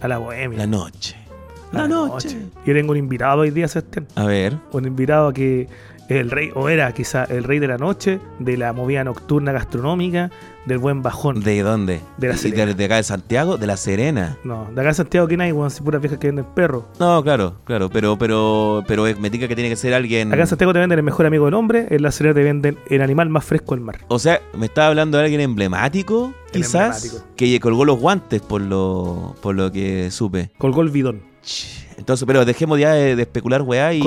A 0.00 0.08
la 0.08 0.18
bohemia. 0.18 0.58
La 0.58 0.66
noche. 0.66 1.16
La 1.72 1.86
noche. 1.86 2.36
Yo 2.66 2.74
tengo 2.74 2.90
un 2.90 2.98
invitado 2.98 3.42
hoy 3.42 3.50
día, 3.50 3.68
Sebastián. 3.68 4.06
A 4.16 4.24
ver. 4.24 4.58
Un 4.72 4.86
invitado 4.86 5.32
que 5.32 5.68
el 6.10 6.30
rey, 6.30 6.50
o 6.54 6.68
era 6.68 6.92
quizá 6.92 7.24
el 7.24 7.44
rey 7.44 7.58
de 7.58 7.68
la 7.68 7.78
noche, 7.78 8.18
de 8.38 8.56
la 8.56 8.72
movida 8.72 9.04
nocturna 9.04 9.52
gastronómica, 9.52 10.30
del 10.66 10.78
buen 10.78 11.02
bajón. 11.02 11.40
¿De 11.40 11.62
dónde? 11.62 12.00
De 12.18 12.28
La 12.28 12.34
¿Y 12.34 12.38
Serena. 12.38 12.74
de, 12.74 12.84
acá 12.84 12.96
de 12.96 13.02
Santiago? 13.02 13.56
De 13.56 13.66
La 13.66 13.76
Serena. 13.76 14.36
No, 14.44 14.68
de 14.74 14.80
acá 14.80 14.90
en 14.90 14.94
Santiago 14.94 15.28
no 15.28 15.42
hay, 15.42 15.52
weón, 15.52 15.70
si 15.70 15.82
puras 15.82 16.00
viejas 16.00 16.18
que 16.18 16.26
venden 16.28 16.44
perros. 16.54 16.84
No, 16.98 17.22
claro, 17.22 17.56
claro, 17.64 17.88
pero 17.88 18.18
pero 18.18 18.82
pero 18.86 19.04
me 19.18 19.30
diga 19.30 19.46
que 19.48 19.54
tiene 19.54 19.70
que 19.70 19.76
ser 19.76 19.94
alguien. 19.94 20.32
Acá 20.32 20.42
en 20.42 20.48
Santiago 20.48 20.72
te 20.72 20.80
venden 20.80 20.98
el 20.98 21.04
mejor 21.04 21.26
amigo 21.26 21.44
del 21.46 21.54
hombre, 21.54 21.86
en 21.90 22.02
La 22.02 22.10
Serena 22.10 22.34
te 22.34 22.42
venden 22.42 22.78
el 22.88 23.02
animal 23.02 23.28
más 23.30 23.44
fresco 23.44 23.74
del 23.74 23.84
mar. 23.84 24.00
O 24.08 24.18
sea, 24.18 24.40
me 24.56 24.66
estaba 24.66 24.88
hablando 24.88 25.16
de 25.18 25.24
alguien 25.24 25.40
emblemático, 25.40 26.34
El 26.52 26.62
quizás, 26.62 27.04
emblemático. 27.04 27.34
que 27.36 27.60
colgó 27.60 27.84
los 27.84 27.98
guantes 27.98 28.42
por 28.42 28.60
lo 28.60 29.34
por 29.40 29.54
lo 29.54 29.70
que 29.72 30.10
supe. 30.10 30.50
Colgó 30.58 30.82
el 30.82 30.90
bidón. 30.90 31.22
Entonces, 32.00 32.26
pero 32.26 32.44
dejemos 32.44 32.80
ya 32.80 32.92
de, 32.94 33.14
de 33.14 33.22
especular 33.22 33.62
weá 33.62 33.92
y, 33.92 34.02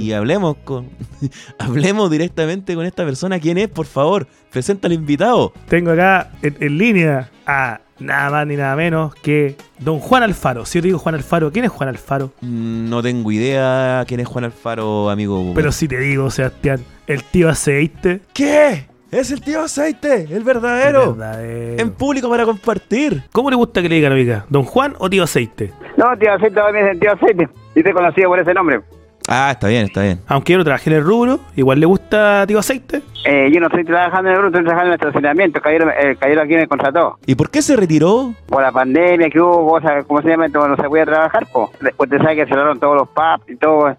y 0.00 0.12
hablemos 0.12 0.56
con 0.64 0.88
hablemos 1.58 2.10
directamente 2.10 2.74
con 2.74 2.84
esta 2.84 3.04
persona. 3.04 3.38
¿Quién 3.38 3.56
es, 3.56 3.68
por 3.68 3.86
favor? 3.86 4.26
Presenta 4.50 4.88
al 4.88 4.92
invitado. 4.92 5.52
Tengo 5.68 5.92
acá 5.92 6.32
en, 6.42 6.56
en 6.60 6.76
línea 6.76 7.30
a 7.46 7.80
nada 8.00 8.30
más 8.30 8.46
ni 8.46 8.56
nada 8.56 8.74
menos 8.76 9.14
que 9.14 9.56
don 9.78 10.00
Juan 10.00 10.22
Alfaro. 10.24 10.66
Si 10.66 10.78
yo 10.78 10.82
te 10.82 10.88
digo 10.88 10.98
Juan 10.98 11.14
Alfaro, 11.14 11.52
¿quién 11.52 11.64
es 11.66 11.70
Juan 11.70 11.88
Alfaro? 11.88 12.32
Mm, 12.40 12.88
No 12.88 13.00
tengo 13.02 13.30
idea 13.30 14.04
quién 14.08 14.20
es 14.20 14.26
Juan 14.26 14.44
Alfaro, 14.46 15.08
amigo. 15.08 15.52
Pero 15.54 15.70
si 15.70 15.86
te 15.86 15.98
digo, 15.98 16.30
Sebastián, 16.30 16.84
el 17.06 17.22
tío 17.24 17.48
aceite. 17.48 18.22
¿Qué? 18.34 18.86
Es 19.10 19.32
el 19.32 19.40
tío 19.40 19.62
aceite, 19.62 20.28
el 20.30 20.44
verdadero. 20.44 21.14
verdadero. 21.14 21.82
En 21.82 21.90
público 21.90 22.30
para 22.30 22.44
compartir. 22.44 23.24
¿Cómo 23.32 23.50
le 23.50 23.56
gusta 23.56 23.82
que 23.82 23.88
le 23.88 23.96
digan, 23.96 24.12
oiga? 24.12 24.44
¿Don 24.48 24.62
Juan 24.62 24.94
o 24.98 25.10
tío 25.10 25.24
aceite? 25.24 25.72
No, 25.96 26.16
tío 26.16 26.32
aceite, 26.32 26.60
me 26.72 26.78
dicen 26.82 27.00
tío 27.00 27.12
aceite. 27.12 27.48
Y 27.74 27.82
te 27.82 27.92
conocido 27.92 28.28
por 28.28 28.38
ese 28.38 28.54
nombre. 28.54 28.80
Ah, 29.26 29.50
está 29.52 29.66
bien, 29.68 29.84
está 29.84 30.02
bien. 30.02 30.20
Aunque 30.28 30.52
yo 30.52 30.58
no 30.58 30.64
trabajé 30.64 30.90
en 30.90 30.96
el 30.96 31.04
rubro, 31.04 31.40
igual 31.56 31.80
le 31.80 31.86
gusta 31.86 32.44
tío 32.46 32.60
aceite. 32.60 33.02
Eh, 33.24 33.50
yo 33.52 33.60
no 33.60 33.66
estoy 33.66 33.84
trabajando 33.84 34.28
en 34.30 34.36
el 34.36 34.42
grupo, 34.42 34.56
estoy 34.56 34.64
trabajando 34.64 34.94
en 34.94 35.00
el 35.00 35.06
estacionamiento. 35.06 35.58
El 35.58 35.62
caballero, 35.62 35.90
el 35.90 36.16
caballero 36.16 36.42
aquí 36.42 36.54
me 36.54 36.66
contrató. 36.68 37.18
¿Y 37.26 37.34
por 37.34 37.50
qué 37.50 37.62
se 37.62 37.74
retiró? 37.74 38.32
Por 38.46 38.62
la 38.62 38.70
pandemia 38.70 39.28
que 39.28 39.40
hubo, 39.40 39.68
cosas, 39.70 40.04
¿cómo 40.06 40.22
se 40.22 40.28
llama? 40.28 40.46
No 40.48 40.76
se 40.76 40.82
podía 40.84 41.04
trabajar, 41.04 41.46
pues. 41.52 41.70
Después 41.80 42.08
te 42.10 42.18
sabes 42.18 42.36
que 42.36 42.46
cerraron 42.46 42.78
todos 42.78 42.96
los 42.96 43.08
pubs 43.08 43.48
y 43.48 43.56
todo. 43.56 43.96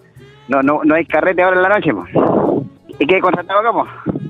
No, 0.47 0.61
no, 0.63 0.81
no 0.85 0.95
hay 0.95 1.05
carrete 1.05 1.43
ahora 1.43 1.57
en 1.57 1.63
la 1.63 1.69
noche, 1.69 1.93
pues. 1.93 2.09
¿Y 3.01 3.07
qué 3.07 3.19
contratado 3.19 3.67
acá? 3.67 3.89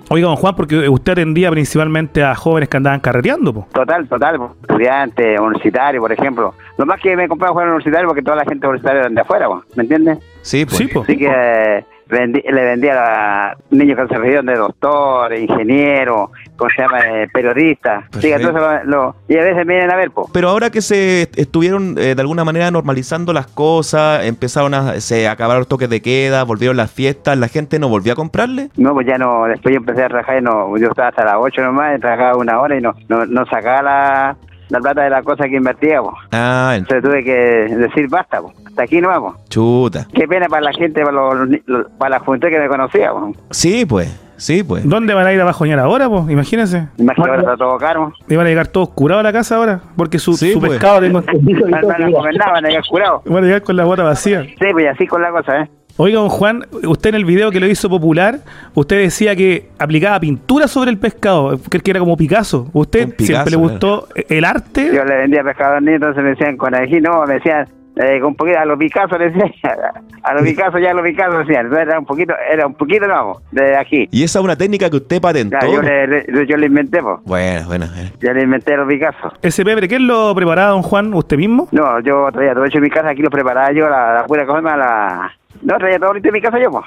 Oiga, 0.09 0.28
don 0.28 0.38
Juan, 0.38 0.55
porque 0.55 0.88
usted 0.88 1.11
atendía 1.11 1.51
principalmente 1.51 2.24
a 2.24 2.34
jóvenes 2.36 2.69
que 2.69 2.78
andaban 2.78 3.01
carreteando, 3.01 3.53
po. 3.53 3.67
Total, 3.74 4.07
total, 4.07 4.38
po. 4.38 4.55
estudiante, 4.61 5.38
universitario, 5.38 5.99
por 5.99 6.13
ejemplo. 6.13 6.53
Lo 6.78 6.86
más 6.86 7.01
que 7.01 7.17
me 7.17 7.28
compraba 7.28 7.53
fuera 7.53 7.69
universitario 7.69 8.07
porque 8.07 8.22
toda 8.22 8.38
la 8.38 8.45
gente 8.45 8.65
universitaria 8.65 9.01
eran 9.01 9.15
de 9.15 9.22
afuera, 9.22 9.47
po, 9.47 9.61
¿me 9.76 9.84
entiendes? 9.84 10.19
Sí, 10.42 10.66
pues. 10.66 10.78
Sí, 10.78 10.88
po. 10.88 11.02
Así 11.02 11.18
que 11.18 11.28
eh, 11.34 11.86
vendí- 12.10 12.44
le 12.44 12.64
vendía 12.66 13.50
a 13.50 13.58
niños 13.70 13.98
que 13.98 14.08
se 14.08 14.16
recibieron 14.16 14.46
de 14.46 14.56
doctor, 14.56 15.34
ingeniero, 15.34 16.32
¿cómo 16.58 16.70
se 16.76 16.82
llama? 16.82 17.00
Eh, 17.08 17.28
periodista. 17.32 18.08
Sí, 18.20 18.32
entonces 18.32 18.62
lo, 18.62 18.84
lo- 18.86 19.16
y 19.28 19.38
a 19.38 19.44
veces 19.44 19.66
vienen 19.66 19.92
a 19.92 19.96
ver, 19.96 20.12
po. 20.12 20.30
Pero 20.34 20.50
ahora 20.50 20.70
que 20.70 20.82
se 20.82 21.24
est- 21.24 21.38
estuvieron 21.39 21.96
eh, 21.98 22.16
de 22.16 22.22
alguna 22.22 22.44
manera 22.44 22.70
normalizando 22.72 23.34
las 23.34 23.48
cosas, 23.48 24.26
empezaron 24.26 24.74
a 24.74 25.00
se 25.00 25.28
acabaron 25.28 25.62
los 25.62 25.68
toques 25.68 25.89
de 25.89 26.02
queda, 26.02 26.44
volvieron 26.44 26.76
las 26.78 26.92
fiestas, 26.92 27.38
la 27.38 27.48
gente 27.48 27.80
no 27.80 27.88
volvió 27.89 28.14
a 28.14 28.16
comprarle. 28.16 28.70
No, 28.78 28.94
pues 28.94 29.08
ya 29.08 29.18
no, 29.18 29.46
después 29.46 29.74
yo 29.74 29.80
empecé 29.80 30.04
a 30.04 30.10
trabajar 30.10 30.39
y 30.39 30.42
no, 30.42 30.78
yo 30.78 30.88
estaba 30.89 31.10
hasta 31.10 31.24
las 31.24 31.36
8 31.39 31.62
nomás, 31.62 31.98
y 31.98 32.02
trabajaba 32.02 32.38
una 32.38 32.60
hora 32.60 32.78
y 32.78 32.82
no, 32.82 32.94
no, 33.08 33.26
no 33.26 33.46
sacaba 33.46 33.82
la, 33.82 34.38
la 34.72 34.80
plata 34.80 35.03
de 35.03 35.09
la 35.09 35.22
cosa 35.22 35.43
que 35.47 35.55
invertía, 35.57 36.01
po. 36.01 36.13
Ah, 36.32 36.72
en- 36.76 36.80
Entonces 36.80 37.03
tuve 37.03 37.24
que 37.24 37.76
decir 37.76 38.07
basta, 38.09 38.41
po. 38.41 38.51
hasta 38.65 38.84
aquí 38.84 38.99
no 39.01 39.09
vamos. 39.09 39.36
chuta. 39.49 40.07
Qué 40.13 40.28
pena 40.28 40.47
para 40.47 40.61
la 40.63 40.72
gente, 40.74 41.01
para, 41.03 41.11
los, 41.11 41.49
los- 41.65 41.88
para 41.97 42.09
la 42.11 42.19
juventud 42.19 42.47
que 42.49 42.59
me 42.59 42.67
conocía, 42.67 43.11
po. 43.11 43.34
Sí, 43.51 43.86
pues. 43.86 44.17
Sí, 44.38 44.63
pues. 44.63 44.84
¿Dónde 44.89 45.13
van 45.13 45.28
a 45.28 45.34
ir 45.34 45.39
a 45.39 45.43
bajoñar 45.43 45.78
ahora, 45.78 46.09
po? 46.09 46.26
Imagínense. 46.28 46.88
Imagínate, 46.97 47.30
ahora 47.30 47.41
está 47.43 47.57
todo 47.57 47.78
caro. 47.78 48.11
Iban 48.28 48.47
a 48.47 48.49
llegar 48.49 48.65
todos 48.65 48.89
curados 48.89 49.19
a 49.19 49.24
la 49.24 49.32
casa 49.32 49.55
ahora, 49.57 49.82
porque 49.95 50.17
su, 50.17 50.34
Sí, 50.34 50.53
su 50.53 50.59
pues. 50.59 50.72
pescado 50.72 50.99
tengo... 50.99 51.22
Van 51.22 51.69
van 51.69 52.03
a 52.03 52.11
comer 52.11 52.36
nada, 52.38 52.51
van 52.53 52.65
a 52.65 52.67
llegar 52.69 52.84
curados. 52.89 53.22
Van 53.26 53.43
a 53.43 53.45
llegar 53.45 53.61
con 53.61 53.76
la 53.78 53.84
bota 53.84 54.01
vacía. 54.01 54.41
Sí, 54.41 54.55
pues 54.72 54.86
y 54.86 54.88
así 54.88 55.05
con 55.05 55.22
la 55.22 55.30
cosa, 55.30 55.61
¿eh? 55.61 55.69
Oiga, 55.98 56.20
don 56.20 56.30
Juan, 56.30 56.66
usted 56.88 57.10
en 57.10 57.16
el 57.16 57.26
video 57.26 57.52
que 57.52 57.60
lo 57.60 57.68
hizo 57.68 57.89
popular, 57.89 58.39
usted 58.74 58.98
decía 59.02 59.36
que 59.36 59.70
aplicaba 59.80 60.20
pintura 60.20 60.68
sobre 60.68 60.89
el 60.92 60.98
pescado, 60.98 61.60
que 61.70 61.80
que 61.80 61.92
era 61.92 62.00
como 62.00 62.16
Picasso. 62.18 62.68
¿Usted 62.74 63.10
Picasso, 63.10 63.26
siempre 63.26 63.52
le 63.52 63.58
gustó 63.58 64.08
el 64.30 64.46
arte? 64.46 64.92
Yo 64.94 65.04
le 65.04 65.18
vendía 65.18 65.44
pescado 65.44 65.76
a 65.76 65.78
entonces 65.78 66.24
me 66.24 66.30
decían 66.32 66.58
con 66.58 66.72
no, 66.72 67.26
me 67.26 67.34
decían 67.36 67.68
eh, 67.98 68.20
con 68.20 68.30
un 68.30 68.36
poquito, 68.36 68.58
a 68.58 68.66
los 68.66 68.78
Picasso 68.80 69.18
le 69.18 69.26
decían, 69.32 69.52
a 70.24 70.34
los 70.34 70.44
Picasso 70.44 70.80
ya 70.80 70.92
a 70.92 70.94
los 70.94 71.04
Picasso 71.04 71.39
decían, 71.39 71.72
era 71.74 72.00
un 72.00 72.06
poquito, 72.06 72.34
era 72.52 72.66
un 72.66 72.74
poquito, 72.74 73.06
no, 73.08 73.42
de 73.52 73.76
ají. 73.76 74.08
Y 74.12 74.24
esa 74.24 74.39
es 74.39 74.46
una 74.46 74.56
técnica 74.56 74.89
que 74.89 74.98
usted 74.98 75.22
patentó. 75.22 75.58
Ya, 75.62 75.68
yo, 75.68 75.82
le, 75.82 76.08
le- 76.08 76.48
yo 76.48 76.56
le 76.58 76.68
inventé, 76.68 77.02
pues. 77.02 77.18
Bueno, 77.26 77.68
bueno. 77.68 77.88
bueno. 77.94 78.10
Yo 78.22 78.34
le 78.34 78.44
inventé 78.44 78.78
los 78.78 78.88
Picasso. 78.88 79.34
Ese 79.42 79.66
pebre, 79.66 79.88
¿quién 79.88 80.08
lo 80.08 80.34
preparaba, 80.34 80.72
don 80.72 80.82
Juan? 80.84 81.14
¿Usted 81.14 81.38
mismo? 81.38 81.68
No, 81.72 82.00
yo 82.00 82.30
traía 82.32 82.54
todo 82.54 82.66
hecho 82.66 82.78
en 82.78 82.84
mi 82.86 82.89
casa, 82.89 83.10
aquí 83.10 83.22
lo 83.22 83.30
preparaba 83.30 83.72
yo, 83.74 83.89
la, 83.89 84.14
la 84.14 84.26
pura 84.26 84.46
cosa, 84.46 84.78
la... 84.78 85.32
No, 85.62 85.78
traía 85.78 85.97
todo 85.97 86.08
ahorita 86.08 86.28
en 86.30 86.34
mi 86.34 86.41
casa 86.41 86.60
yo, 86.60 86.72
pues. 86.72 86.86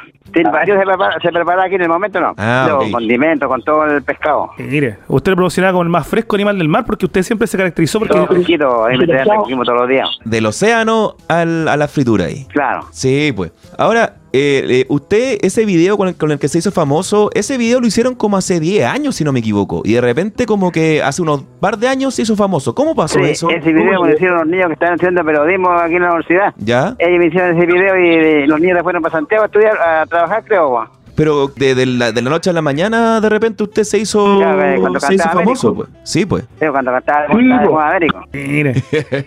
Varios 0.53 0.79
se 0.79 0.85
prepara, 0.85 1.21
se 1.21 1.29
prepara 1.31 1.65
aquí 1.65 1.77
en 1.77 1.83
el 1.83 1.89
momento, 1.89 2.21
¿no? 2.21 2.35
Ah, 2.37 2.67
los 2.69 2.91
condimentos, 2.91 3.49
con 3.49 3.63
todo 3.63 3.85
el 3.85 4.03
pescado. 4.03 4.51
Y 4.59 4.63
mire, 4.65 4.99
usted 5.07 5.31
lo 5.33 5.37
promocionaba 5.37 5.73
como 5.73 5.83
el 5.85 5.89
más 5.91 6.07
fresco 6.09 6.35
animal 6.37 6.59
del 6.59 6.69
mar 6.69 6.85
porque 6.85 7.07
usted 7.07 7.23
siempre 7.23 7.47
se 7.47 7.57
caracterizó 7.57 8.01
porque... 8.01 8.15
Todo 8.15 8.27
fresquito, 8.27 8.85
ahí 8.87 8.99
me 8.99 9.07
todos 9.07 9.79
los 9.81 9.89
días. 9.89 10.09
Del 10.25 10.47
océano 10.47 11.15
al- 11.29 11.69
a 11.69 11.77
la 11.77 11.87
fritura 11.89 12.25
ahí. 12.25 12.47
Claro. 12.53 12.87
Sí, 12.91 13.33
pues. 13.37 13.53
Ahora, 13.79 14.15
eh, 14.37 14.65
eh, 14.81 14.87
usted, 14.89 15.39
ese 15.43 15.65
video 15.65 15.97
con 15.97 16.09
el, 16.09 16.17
con 16.17 16.33
el 16.33 16.41
que 16.41 16.49
se 16.49 16.59
hizo 16.59 16.73
famoso, 16.73 17.31
ese 17.35 17.57
video 17.57 17.79
lo 17.81 17.87
hicieron 17.87 18.17
como 18.17 18.37
hace 18.37 18.59
10 18.59 18.85
años, 18.87 19.15
si 19.15 19.23
no 19.23 19.33
me 19.33 19.39
equivoco. 19.39 19.83
Y 19.85 19.93
de 19.93 20.01
repente, 20.01 20.45
como 20.45 20.73
que 20.73 21.01
hace 21.05 21.23
unos 21.23 21.45
par 21.61 21.79
de 21.79 21.87
años 21.87 22.17
se 22.17 22.23
hizo 22.23 22.35
famoso. 22.35 22.75
¿Cómo 22.75 22.97
pasó 22.97 23.21
Sí, 23.21 23.31
eso? 23.31 23.49
ese 23.49 23.73
video 23.73 24.05
lo 24.05 24.13
hicieron 24.13 24.39
los 24.39 24.47
niños 24.49 24.67
que 24.67 24.73
están 24.73 24.95
estudiando 24.95 25.25
periodismo 25.25 25.71
aquí 25.71 25.95
en 25.95 26.03
la 26.03 26.09
universidad. 26.09 26.53
¿Ya? 26.59 26.97
Ellos 26.99 27.19
me 27.21 27.27
hicieron 27.27 27.57
ese 27.57 27.67
video 27.67 27.97
y 27.97 28.47
los 28.49 28.61
niños 28.61 28.83
fueron 28.83 29.03
para 29.03 29.13
Santiago 29.13 29.45
a 29.45 29.47
estudiar, 29.47 29.79
a 29.81 30.05
trabajar, 30.07 30.45
creo. 30.45 30.91
Pero 31.17 31.47
de, 31.49 31.75
de 31.75 31.87
la, 31.87 32.11
de 32.13 32.23
la 32.23 32.31
noche 32.31 32.51
a 32.51 32.53
la 32.53 32.63
mañana, 32.63 33.21
de 33.21 33.29
repente 33.29 33.63
usted 33.63 33.85
se 33.85 33.99
hizo, 33.99 34.39
se 34.41 35.15
hizo 35.15 35.25
cantaba 35.25 35.33
famoso. 35.33 35.69
Américo. 35.69 35.75
Pues. 35.75 35.89
Sí, 36.03 36.27
pues. 36.27 36.45
Sí, 36.59 36.67
cuando 36.71 36.91
cantaba 36.93 37.27
Américo. 37.27 38.25
Mire. 38.33 38.75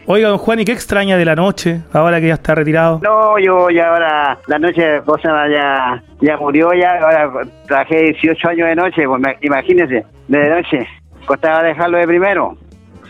Oiga, 0.06 0.30
don 0.30 0.38
Juan, 0.38 0.60
¿y 0.60 0.66
qué 0.66 0.74
extraña 0.74 1.16
de 1.18 1.24
la 1.26 1.36
noche 1.36 1.82
ahora 1.94 2.20
que 2.20 2.28
ya 2.28 2.34
está 2.34 2.56
retirado? 2.56 3.00
No, 3.04 3.40
yo 3.40 3.70
ya 3.70 3.90
ahora, 3.90 4.38
la 4.48 4.60
noche, 4.60 5.02
cosa 5.06 5.48
ya, 5.50 6.04
ya 6.22 6.38
murió 6.38 6.74
ya, 6.74 6.96
ahora 7.02 7.32
trabajé 7.68 8.04
18 8.22 8.50
años 8.50 8.68
de 8.68 8.76
noche, 8.76 9.08
pues 9.08 9.22
me- 9.22 9.38
imagínense, 9.42 10.06
de 10.28 10.50
noche, 10.50 10.88
costaba 11.26 11.64
dejarlo 11.64 11.98
de 12.00 12.08
primero. 12.08 12.58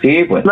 Sí, 0.02 0.26
pues. 0.28 0.44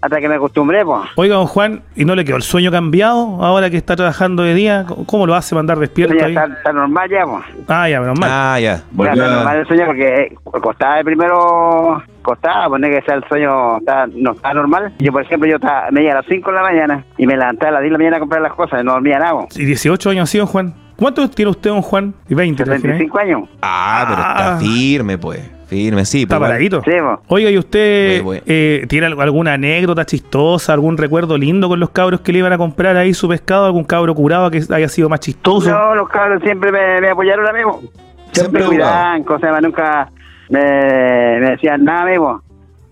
hasta 0.00 0.20
que 0.20 0.28
me 0.28 0.34
acostumbré, 0.36 0.84
pues. 0.84 1.02
Oiga, 1.16 1.34
don 1.36 1.46
Juan, 1.46 1.82
¿y 1.96 2.04
no 2.04 2.14
le 2.14 2.24
quedó 2.24 2.36
el 2.36 2.42
sueño 2.42 2.70
cambiado 2.70 3.42
ahora 3.44 3.70
que 3.70 3.76
está 3.76 3.96
trabajando 3.96 4.42
de 4.42 4.54
día? 4.54 4.84
¿Cómo 5.06 5.26
lo 5.26 5.34
hace 5.34 5.54
mandar 5.54 5.78
despierto 5.78 6.14
Ya 6.16 6.26
ahí? 6.26 6.32
está, 6.36 6.46
está 6.46 6.72
normal 6.72 7.10
ya, 7.10 7.24
pues. 7.24 7.44
Ah, 7.68 7.88
ya, 7.88 8.00
menos 8.00 8.18
mal. 8.18 8.30
Ah, 8.32 8.60
ya. 8.60 8.74
Está 8.74 9.14
normal 9.16 9.56
el 9.58 9.66
sueño 9.66 9.86
porque 9.86 10.14
eh, 10.22 10.34
costaba 10.60 10.96
de 10.96 11.04
primero, 11.04 12.02
costaba 12.22 12.68
poner 12.68 12.90
que 13.00 13.02
sea 13.06 13.16
el 13.16 13.24
sueño, 13.28 13.78
está- 13.78 14.06
no 14.14 14.32
está 14.32 14.54
normal. 14.54 14.92
Yo, 14.98 15.12
por 15.12 15.22
ejemplo, 15.22 15.48
yo 15.48 15.56
estaba, 15.56 15.90
me 15.90 16.02
iba 16.02 16.12
a 16.12 16.16
las 16.16 16.26
5 16.28 16.50
de 16.50 16.56
la 16.56 16.62
mañana 16.62 17.04
y 17.18 17.26
me 17.26 17.36
levantaba 17.36 17.70
a 17.70 17.72
las 17.74 17.80
10 17.82 17.90
de 17.90 17.92
la 17.92 17.98
mañana 17.98 18.16
a 18.16 18.20
comprar 18.20 18.42
las 18.42 18.52
cosas, 18.54 18.84
no 18.84 18.92
dormía 18.92 19.18
nada, 19.18 19.32
pues. 19.40 19.56
Y 19.58 19.64
18 19.64 20.10
años 20.10 20.28
así, 20.28 20.38
don 20.38 20.46
Juan. 20.46 20.74
¿Cuántos 20.96 21.28
tiene 21.32 21.50
usted, 21.50 21.70
don 21.70 21.82
Juan? 21.82 22.14
Y 22.28 22.34
20, 22.34 22.62
¿te 22.62 22.70
imaginas? 22.70 22.98
75 22.98 23.18
años. 23.18 23.48
Ah, 23.62 24.04
pero 24.08 24.20
está 24.20 24.54
Ah. 24.54 24.58
firme, 24.58 25.18
pues. 25.18 25.40
Firme, 25.66 26.04
sí. 26.04 26.22
Está 26.22 26.38
paradito. 26.38 26.82
Sí. 26.84 26.92
Oiga, 27.28 27.50
¿y 27.50 27.58
usted 27.58 28.22
bueno. 28.22 28.42
eh, 28.46 28.84
tiene 28.88 29.06
alguna 29.06 29.54
anécdota 29.54 30.04
chistosa, 30.04 30.72
algún 30.72 30.96
recuerdo 30.96 31.36
lindo 31.38 31.68
con 31.68 31.80
los 31.80 31.90
cabros 31.90 32.20
que 32.20 32.32
le 32.32 32.38
iban 32.40 32.52
a 32.52 32.58
comprar 32.58 32.96
ahí 32.96 33.14
su 33.14 33.28
pescado? 33.28 33.66
¿Algún 33.66 33.84
cabro 33.84 34.14
curado 34.14 34.50
que 34.50 34.62
haya 34.72 34.88
sido 34.88 35.08
más 35.08 35.20
chistoso? 35.20 35.70
No, 35.70 35.94
los 35.94 36.08
cabros 36.08 36.42
siempre 36.42 36.70
me, 36.70 37.00
me 37.00 37.10
apoyaron 37.10 37.46
a 37.46 37.52
mí, 37.52 37.60
po. 37.62 37.80
Siempre 37.80 37.92
Siempre 38.32 38.60
me 38.62 38.66
cuidaban, 38.68 39.22
cosas, 39.24 39.62
nunca 39.62 40.10
me, 40.50 40.60
me 41.40 41.50
decían 41.50 41.84
nada, 41.84 42.04
mismo. 42.10 42.42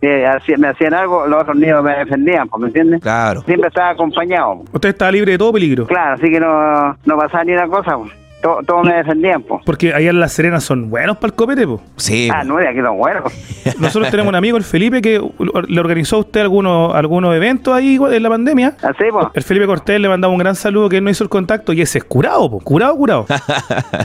Que 0.01 0.27
hacía- 0.27 0.57
me 0.59 0.68
hacían 0.68 0.95
algo, 0.95 1.27
los 1.29 1.43
otros 1.43 1.57
niños 1.57 1.83
me 1.85 1.97
defendían, 1.97 2.49
¿me 2.59 2.66
entiendes? 2.66 3.01
Claro. 3.01 3.43
Siempre 3.43 3.68
estaba 3.68 3.91
acompañado. 3.91 4.62
Usted 4.73 4.89
estaba 4.89 5.12
libre 5.12 5.33
de 5.33 5.39
todo 5.39 5.53
peligro. 5.53 5.87
Claro, 5.87 6.14
así 6.14 6.29
que 6.31 6.41
no, 6.41 6.97
no 7.05 7.16
pasaba 7.16 7.45
ni 7.45 7.53
una 7.53 7.68
cosa. 7.68 7.97
To- 8.43 8.61
Todos 8.66 8.84
me 8.84 8.95
defendían, 8.95 9.43
pues. 9.43 9.62
Porque 9.64 9.95
allá 9.95 10.11
en 10.11 10.20
Las 10.20 10.32
Serenas 10.32 10.64
son 10.64 10.90
buenos 10.90 11.16
para 11.16 11.28
el 11.28 11.34
copete, 11.34 11.66
po. 11.66 11.80
Sí. 11.97 12.28
Ah, 12.34 12.43
no, 12.45 12.57
de 12.57 12.68
aquí 12.68 12.80
son 12.80 12.99
buenos. 12.99 13.32
Nosotros 13.78 14.11
tenemos 14.11 14.30
un 14.30 14.34
amigo, 14.34 14.57
el 14.57 14.64
Felipe, 14.64 15.01
que 15.01 15.20
le 15.68 15.80
organizó 15.80 16.16
a 16.16 16.18
usted 16.20 16.40
algunos, 16.40 16.95
algunos 16.95 17.34
eventos 17.34 17.72
ahí 17.74 17.99
en 18.11 18.22
la 18.22 18.28
pandemia. 18.28 18.74
Así, 18.82 19.05
pues. 19.11 19.26
El 19.34 19.43
Felipe 19.43 19.66
Cortés 19.66 20.01
le 20.01 20.09
mandaba 20.09 20.32
un 20.32 20.38
gran 20.38 20.55
saludo 20.57 20.88
que 20.88 20.97
él 20.99 21.05
no 21.05 21.11
hizo 21.11 21.22
el 21.24 21.30
contacto 21.30 21.72
y 21.72 21.80
ese 21.82 21.99
es 21.99 22.05
curado, 22.05 22.51
po. 22.51 22.61
curado, 22.61 22.97
curado. 22.97 23.26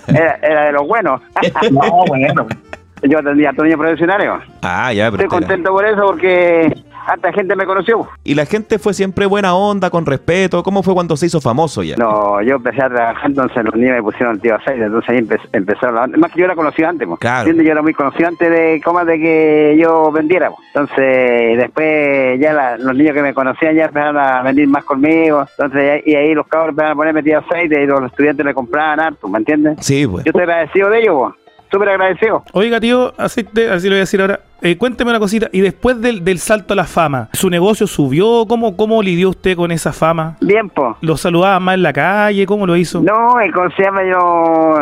Era, 0.07 0.39
era 0.41 0.65
de 0.65 0.71
los 0.71 0.87
buenos. 0.87 1.21
Yo 3.03 3.19
atendía 3.19 3.49
a 3.49 3.53
todos 3.53 3.65
niños 3.65 3.79
profesionales. 3.79 4.29
Ah, 4.61 4.91
ya, 4.93 5.11
pero. 5.11 5.23
Estoy 5.23 5.39
contento 5.39 5.71
por 5.71 5.85
eso 5.85 6.01
porque 6.07 6.73
harta 7.05 7.31
gente 7.31 7.55
me 7.55 7.65
conoció. 7.65 8.05
Y 8.23 8.35
la 8.35 8.45
gente 8.45 8.79
fue 8.79 8.93
siempre 8.93 9.25
buena 9.27 9.55
onda, 9.55 9.89
con 9.89 10.05
respeto. 10.05 10.61
¿Cómo 10.63 10.83
fue 10.83 10.93
cuando 10.93 11.15
se 11.15 11.27
hizo 11.27 11.39
famoso 11.39 11.81
ya? 11.83 11.95
No, 11.95 12.41
yo 12.41 12.55
empecé 12.55 12.81
a 12.83 12.89
trabajar, 12.89 13.29
entonces 13.29 13.63
los 13.63 13.75
niños 13.75 13.95
me 13.95 14.03
pusieron 14.03 14.35
el 14.35 14.41
tío 14.41 14.55
aceite, 14.55 14.83
entonces 14.85 15.09
ahí 15.09 15.19
empe- 15.19 15.39
empezó 15.53 15.89
la 15.91 16.07
Más 16.07 16.31
que 16.33 16.39
yo 16.39 16.45
era 16.45 16.55
conocido 16.55 16.89
antes, 16.89 17.07
pues. 17.07 17.19
Claro. 17.19 17.49
Yo 17.51 17.71
era 17.71 17.81
muy 17.81 17.93
conocido 17.93 18.27
antes 18.27 18.49
de, 18.49 18.81
como 18.83 19.05
de 19.05 19.19
que 19.19 19.77
yo 19.79 20.11
vendiera, 20.11 20.49
pues. 20.49 20.67
Entonces, 20.73 21.57
después 21.57 22.39
ya 22.41 22.51
la- 22.53 22.77
los 22.77 22.95
niños 22.95 23.13
que 23.13 23.21
me 23.21 23.33
conocían 23.33 23.75
ya 23.75 23.85
empezaron 23.85 24.17
a 24.17 24.41
venir 24.41 24.67
más 24.67 24.83
conmigo. 24.83 25.45
Entonces, 25.57 26.01
y 26.05 26.15
ahí 26.15 26.33
los 26.33 26.47
cabros 26.47 26.69
empezaron 26.71 26.91
a 26.91 26.95
ponerme 26.95 27.23
tío 27.23 27.39
aceite 27.39 27.83
y 27.83 27.85
los 27.87 28.03
estudiantes 28.03 28.45
le 28.45 28.53
compraban 28.53 28.99
harto, 28.99 29.27
¿me 29.29 29.37
entiendes? 29.37 29.77
Sí, 29.79 30.05
pues. 30.07 30.25
Yo 30.25 30.31
estoy 30.31 30.43
agradecido 30.43 30.89
de 30.89 30.99
ellos, 30.99 31.15
pues. 31.15 31.46
Súper 31.71 31.89
agradecido. 31.89 32.43
Oiga, 32.53 32.79
tío, 32.79 33.13
aceite, 33.17 33.69
así 33.69 33.87
lo 33.87 33.91
voy 33.93 33.97
a 33.97 34.01
decir 34.01 34.21
ahora. 34.21 34.39
Eh, 34.61 34.77
cuénteme 34.77 35.11
una 35.11 35.19
cosita. 35.19 35.49
Y 35.51 35.61
después 35.61 36.01
del, 36.01 36.23
del 36.23 36.39
salto 36.39 36.73
a 36.73 36.75
la 36.75 36.85
fama, 36.85 37.29
¿su 37.33 37.49
negocio 37.49 37.87
subió? 37.87 38.45
¿Cómo, 38.47 38.75
¿Cómo 38.75 39.01
lidió 39.03 39.29
usted 39.29 39.55
con 39.55 39.71
esa 39.71 39.93
fama? 39.93 40.37
Bien, 40.41 40.69
pues. 40.69 40.95
¿Lo 41.01 41.17
saludaba 41.17 41.59
más 41.59 41.75
en 41.75 41.83
la 41.83 41.93
calle? 41.93 42.45
¿Cómo 42.45 42.65
lo 42.65 42.75
hizo? 42.75 43.01
No, 43.01 43.43
y 43.43 43.51
¿cómo 43.51 43.69
se 43.71 43.83
llama? 43.83 44.03
Yo 44.03 44.79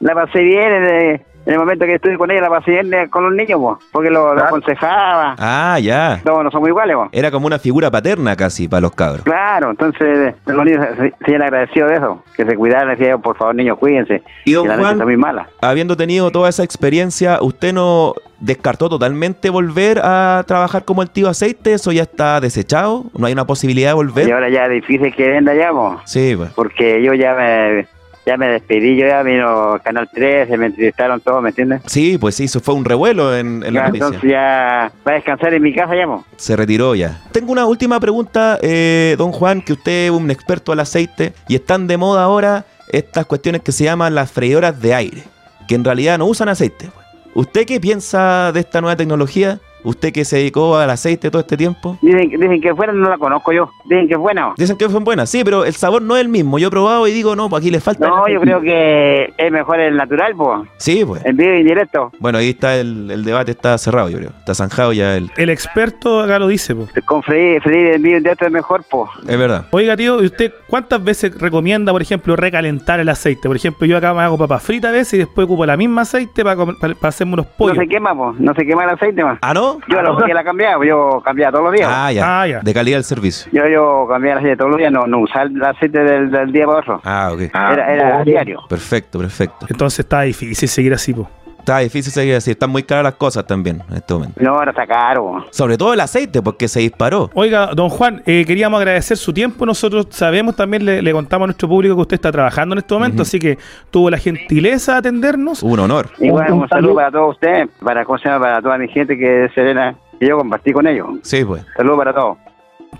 la 0.00 0.14
pasé 0.14 0.40
bien 0.40 0.72
en 0.72 0.84
el, 0.84 1.20
en 1.46 1.52
el 1.52 1.58
momento 1.58 1.84
que 1.86 1.94
estuve 1.96 2.16
con 2.18 2.30
ella, 2.30 2.42
la 2.42 2.48
pasé 2.50 2.80
eh, 2.80 3.08
con 3.10 3.24
los 3.24 3.32
niños, 3.34 3.58
po, 3.60 3.78
porque 3.92 4.10
lo, 4.10 4.34
lo 4.34 4.42
aconsejaba. 4.44 5.36
Ah, 5.38 5.78
ya. 5.80 6.20
No, 6.24 6.42
no 6.42 6.50
somos 6.50 6.68
iguales, 6.68 6.96
po. 6.96 7.08
Era 7.12 7.30
como 7.30 7.46
una 7.46 7.58
figura 7.58 7.90
paterna 7.90 8.34
casi 8.36 8.68
para 8.68 8.80
los 8.82 8.92
cabros. 8.92 9.22
Claro, 9.24 9.70
entonces 9.70 10.34
los 10.46 10.64
niños 10.64 10.84
se, 10.86 10.94
se 10.96 11.14
sienten 11.24 11.42
agradecidos 11.42 11.90
de 11.90 11.96
eso, 11.96 12.22
que 12.36 12.44
se 12.44 12.56
cuidaran, 12.56 12.88
decía 12.90 13.10
yo, 13.10 13.18
por 13.20 13.36
favor, 13.36 13.54
niños, 13.54 13.78
cuídense. 13.78 14.22
Y 14.44 14.52
don 14.52 14.68
la 14.68 14.76
Juan- 14.78 14.92
está 14.92 15.04
muy 15.04 15.16
mala. 15.16 15.48
Habiendo 15.60 15.96
tenido 15.96 16.30
toda 16.30 16.48
esa 16.48 16.62
experiencia, 16.64 17.38
¿usted 17.40 17.72
no 17.72 18.14
descartó 18.40 18.88
totalmente 18.90 19.48
volver 19.48 20.00
a 20.02 20.44
trabajar 20.46 20.84
como 20.84 21.02
el 21.02 21.08
tío 21.10 21.28
aceite? 21.28 21.72
¿Eso 21.72 21.92
ya 21.92 22.02
está 22.02 22.40
desechado? 22.40 23.04
¿No 23.16 23.26
hay 23.26 23.32
una 23.32 23.46
posibilidad 23.46 23.88
de 23.90 23.92
Y 23.92 23.96
volver? 23.96 24.32
ahora 24.32 24.48
ya 24.50 24.64
es 24.64 24.70
difícil 24.72 25.14
que 25.14 25.28
venda 25.28 25.54
ya, 25.54 25.70
po, 25.70 26.00
Sí, 26.04 26.34
pues. 26.36 26.50
porque 26.52 27.02
yo 27.02 27.14
ya 27.14 27.34
me, 27.34 27.86
ya 28.26 28.36
me 28.36 28.46
despedí, 28.48 28.96
yo 28.96 29.06
ya 29.06 29.22
vino 29.22 29.78
Canal 29.84 30.08
13, 30.12 30.56
me 30.56 30.66
entrevistaron 30.66 31.20
todos, 31.20 31.42
¿me 31.42 31.50
entiendes? 31.50 31.82
Sí, 31.86 32.16
pues 32.18 32.34
sí, 32.34 32.44
eso 32.44 32.60
fue 32.60 32.74
un 32.74 32.84
revuelo 32.84 33.36
en, 33.36 33.62
en 33.64 33.74
la 33.74 33.80
Ya, 33.80 33.86
noticia. 33.88 34.06
entonces 34.06 34.30
ya 34.30 34.92
va 35.06 35.12
a 35.12 35.14
descansar 35.14 35.52
en 35.54 35.62
mi 35.62 35.74
casa 35.74 35.94
ya, 35.94 36.06
po. 36.06 36.24
Se 36.36 36.56
retiró 36.56 36.94
ya. 36.94 37.20
Tengo 37.32 37.52
una 37.52 37.66
última 37.66 38.00
pregunta, 38.00 38.58
eh, 38.62 39.14
don 39.18 39.32
Juan, 39.32 39.60
que 39.62 39.74
usted 39.74 40.06
es 40.06 40.10
un 40.10 40.30
experto 40.30 40.72
al 40.72 40.80
aceite 40.80 41.32
y 41.48 41.54
están 41.54 41.86
de 41.86 41.96
moda 41.96 42.22
ahora 42.24 42.64
estas 42.90 43.26
cuestiones 43.26 43.62
que 43.62 43.72
se 43.72 43.84
llaman 43.84 44.14
las 44.14 44.30
freidoras 44.30 44.80
de 44.80 44.94
aire, 44.94 45.22
que 45.68 45.74
en 45.74 45.84
realidad 45.84 46.18
no 46.18 46.26
usan 46.26 46.48
aceite. 46.48 46.88
pues. 46.94 47.04
¿Usted 47.34 47.66
qué 47.66 47.80
piensa 47.80 48.52
de 48.52 48.60
esta 48.60 48.80
nueva 48.80 48.94
tecnología? 48.96 49.58
¿Usted 49.84 50.12
que 50.12 50.24
se 50.24 50.36
dedicó 50.38 50.76
al 50.76 50.90
aceite 50.90 51.30
todo 51.30 51.40
este 51.40 51.56
tiempo? 51.56 51.98
Dicen, 52.00 52.28
dicen 52.30 52.60
que 52.60 52.74
fuera, 52.74 52.92
no 52.92 53.08
la 53.08 53.18
conozco 53.18 53.52
yo. 53.52 53.70
Dicen 53.84 54.08
que 54.08 54.14
es 54.14 54.18
buena. 54.18 54.52
Dicen 54.56 54.76
que 54.76 54.88
son 54.88 55.04
buenas, 55.04 55.28
sí, 55.30 55.42
pero 55.44 55.64
el 55.64 55.74
sabor 55.74 56.02
no 56.02 56.16
es 56.16 56.22
el 56.22 56.28
mismo. 56.28 56.58
Yo 56.58 56.68
he 56.68 56.70
probado 56.70 57.06
y 57.06 57.12
digo, 57.12 57.36
no, 57.36 57.48
pues 57.48 57.60
aquí 57.62 57.70
le 57.70 57.80
falta. 57.80 58.08
No, 58.08 58.26
yo 58.28 58.40
creo 58.40 58.60
que 58.60 59.32
es 59.36 59.52
mejor 59.52 59.78
el 59.80 59.96
natural, 59.96 60.34
pues. 60.36 60.68
Sí, 60.78 61.04
pues. 61.04 61.24
En 61.24 61.36
vivo 61.36 61.52
y 61.54 61.60
en 61.60 61.66
directo. 61.66 62.10
Bueno, 62.18 62.38
ahí 62.38 62.50
está 62.50 62.76
el, 62.76 63.10
el 63.10 63.24
debate, 63.24 63.50
está 63.52 63.76
cerrado, 63.78 64.08
yo 64.08 64.18
creo. 64.18 64.30
Está 64.38 64.54
zanjado 64.54 64.92
ya 64.92 65.16
el. 65.16 65.30
El 65.36 65.50
experto 65.50 66.20
acá 66.20 66.38
lo 66.38 66.46
dice, 66.48 66.74
po. 66.74 66.88
Con 67.04 67.22
freír, 67.22 67.60
freír 67.62 67.94
en 67.94 68.02
vivo 68.02 68.14
y 68.14 68.16
en 68.16 68.22
directo 68.22 68.46
es 68.46 68.52
mejor, 68.52 68.84
pues. 68.90 69.10
Es 69.28 69.38
verdad. 69.38 69.66
Oiga, 69.70 69.96
tío, 69.96 70.22
¿y 70.22 70.26
usted 70.26 70.52
cuántas 70.68 71.02
veces 71.04 71.38
recomienda, 71.38 71.92
por 71.92 72.00
ejemplo, 72.02 72.36
recalentar 72.36 73.00
el 73.00 73.08
aceite? 73.08 73.48
Por 73.48 73.56
ejemplo, 73.56 73.86
yo 73.86 73.96
acá 73.98 74.14
me 74.14 74.22
hago 74.22 74.38
papas 74.38 74.62
fritas 74.62 74.88
a 74.88 74.92
veces 74.92 75.14
y 75.14 75.18
después 75.18 75.44
ocupo 75.44 75.66
la 75.66 75.76
misma 75.76 76.02
aceite 76.02 76.42
para, 76.42 76.56
comer- 76.56 76.76
para, 76.80 76.94
para 76.94 77.08
hacerme 77.10 77.34
unos 77.34 77.46
No 77.46 77.52
pollos. 77.58 77.76
se 77.76 77.86
quema, 77.86 78.14
pues. 78.16 78.40
No 78.40 78.54
se 78.54 78.64
quema 78.64 78.84
el 78.84 78.90
aceite 78.90 79.22
más. 79.22 79.38
¿Ah, 79.42 79.52
no? 79.52 79.73
Yo 79.88 79.98
a 79.98 80.02
los 80.02 80.16
días 80.24 80.34
la 80.34 80.44
cambiaba, 80.44 80.84
yo 80.84 81.20
cambiaba 81.24 81.52
todos 81.52 81.64
los 81.64 81.74
días. 81.74 81.88
Ah, 81.92 82.12
ya. 82.12 82.40
Ah, 82.42 82.46
ya. 82.46 82.60
De 82.60 82.74
calidad 82.74 82.96
del 82.98 83.04
servicio. 83.04 83.50
Yo, 83.52 83.66
yo 83.68 84.06
cambiaba 84.08 84.40
el 84.40 84.46
aceite 84.46 84.56
todos 84.58 84.70
los 84.70 84.78
días, 84.78 84.92
no, 84.92 85.06
no 85.06 85.18
usaba 85.20 85.44
el 85.44 85.62
aceite 85.64 85.98
del, 85.98 86.30
del 86.30 86.52
día 86.52 86.66
para 86.66 86.78
otro. 86.78 87.00
Ah, 87.04 87.30
ok. 87.32 87.40
Era, 87.42 87.92
era 87.94 88.18
a 88.20 88.24
diario. 88.24 88.60
Perfecto, 88.68 89.18
perfecto. 89.18 89.66
Entonces 89.68 90.00
está 90.00 90.22
difícil 90.22 90.68
seguir 90.68 90.92
así, 90.94 91.12
po. 91.14 91.28
Está 91.64 91.78
difícil 91.78 92.12
seguir 92.12 92.34
así. 92.34 92.50
Están 92.50 92.68
muy 92.68 92.82
caras 92.82 93.04
las 93.04 93.14
cosas 93.14 93.46
también 93.46 93.82
en 93.88 93.96
este 93.96 94.12
momento. 94.12 94.38
No, 94.38 94.50
ahora 94.50 94.70
está 94.70 94.86
caro. 94.86 95.46
Sobre 95.48 95.78
todo 95.78 95.94
el 95.94 96.00
aceite, 96.00 96.42
porque 96.42 96.68
se 96.68 96.80
disparó. 96.80 97.30
Oiga, 97.32 97.70
don 97.74 97.88
Juan, 97.88 98.22
eh, 98.26 98.44
queríamos 98.46 98.76
agradecer 98.76 99.16
su 99.16 99.32
tiempo. 99.32 99.64
Nosotros 99.64 100.08
sabemos 100.10 100.56
también, 100.56 100.84
le, 100.84 101.00
le 101.00 101.12
contamos 101.12 101.44
a 101.44 101.46
nuestro 101.46 101.66
público 101.66 101.94
que 101.94 102.02
usted 102.02 102.14
está 102.16 102.30
trabajando 102.30 102.74
en 102.74 102.80
este 102.80 102.92
momento, 102.92 103.22
así 103.22 103.38
que 103.38 103.56
tuvo 103.90 104.10
la 104.10 104.18
gentileza 104.18 104.92
de 104.92 104.98
atendernos. 104.98 105.62
Un 105.62 105.80
honor. 105.80 106.10
Igual, 106.18 106.52
un 106.52 106.68
saludo 106.68 106.96
para 106.96 107.10
todos 107.10 107.30
ustedes, 107.30 107.66
para, 107.82 108.04
¿cómo 108.04 108.18
se 108.18 108.28
llama? 108.28 108.44
para 108.44 108.60
toda 108.60 108.76
mi 108.76 108.88
gente 108.88 109.16
que 109.16 109.46
es 109.46 109.54
serena, 109.54 109.96
que 110.20 110.28
yo 110.28 110.36
compartí 110.36 110.70
con 110.70 110.86
ellos. 110.86 111.06
Sí, 111.22 111.46
pues. 111.46 111.64
Saludos 111.78 111.96
para 111.96 112.12
todos. 112.12 112.36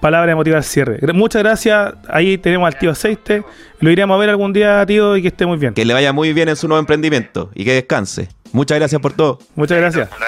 Palabra 0.01 0.29
de 0.29 0.37
motivar 0.37 0.57
al 0.57 0.65
cierre. 0.65 1.01
Muchas 1.13 1.43
gracias. 1.43 1.97
Ahí 2.09 2.39
tenemos 2.39 2.67
al 2.67 2.79
tío 2.79 2.91
Aceite. 2.91 3.45
Lo 3.81 3.91
iremos 3.91 4.15
a 4.15 4.19
ver 4.19 4.31
algún 4.31 4.55
día, 4.55 4.87
tío, 4.87 5.19
y 5.19 5.21
que 5.21 5.29
esté 5.29 5.45
muy 5.45 5.59
bien. 5.59 5.75
Que 5.75 5.85
le 5.85 5.93
vaya 5.93 6.15
muy 6.15 6.33
bien 6.33 6.49
en 6.49 6.57
su 6.57 6.67
nuevo 6.67 6.81
emprendimiento 6.81 7.51
y 7.55 7.67
que 7.67 7.75
descanse. 7.75 8.31
Muchas 8.55 8.79
gracias 8.79 9.03
por 9.03 9.13
todo. 9.13 9.41
Muchas 9.57 9.79
gracias. 9.79 10.09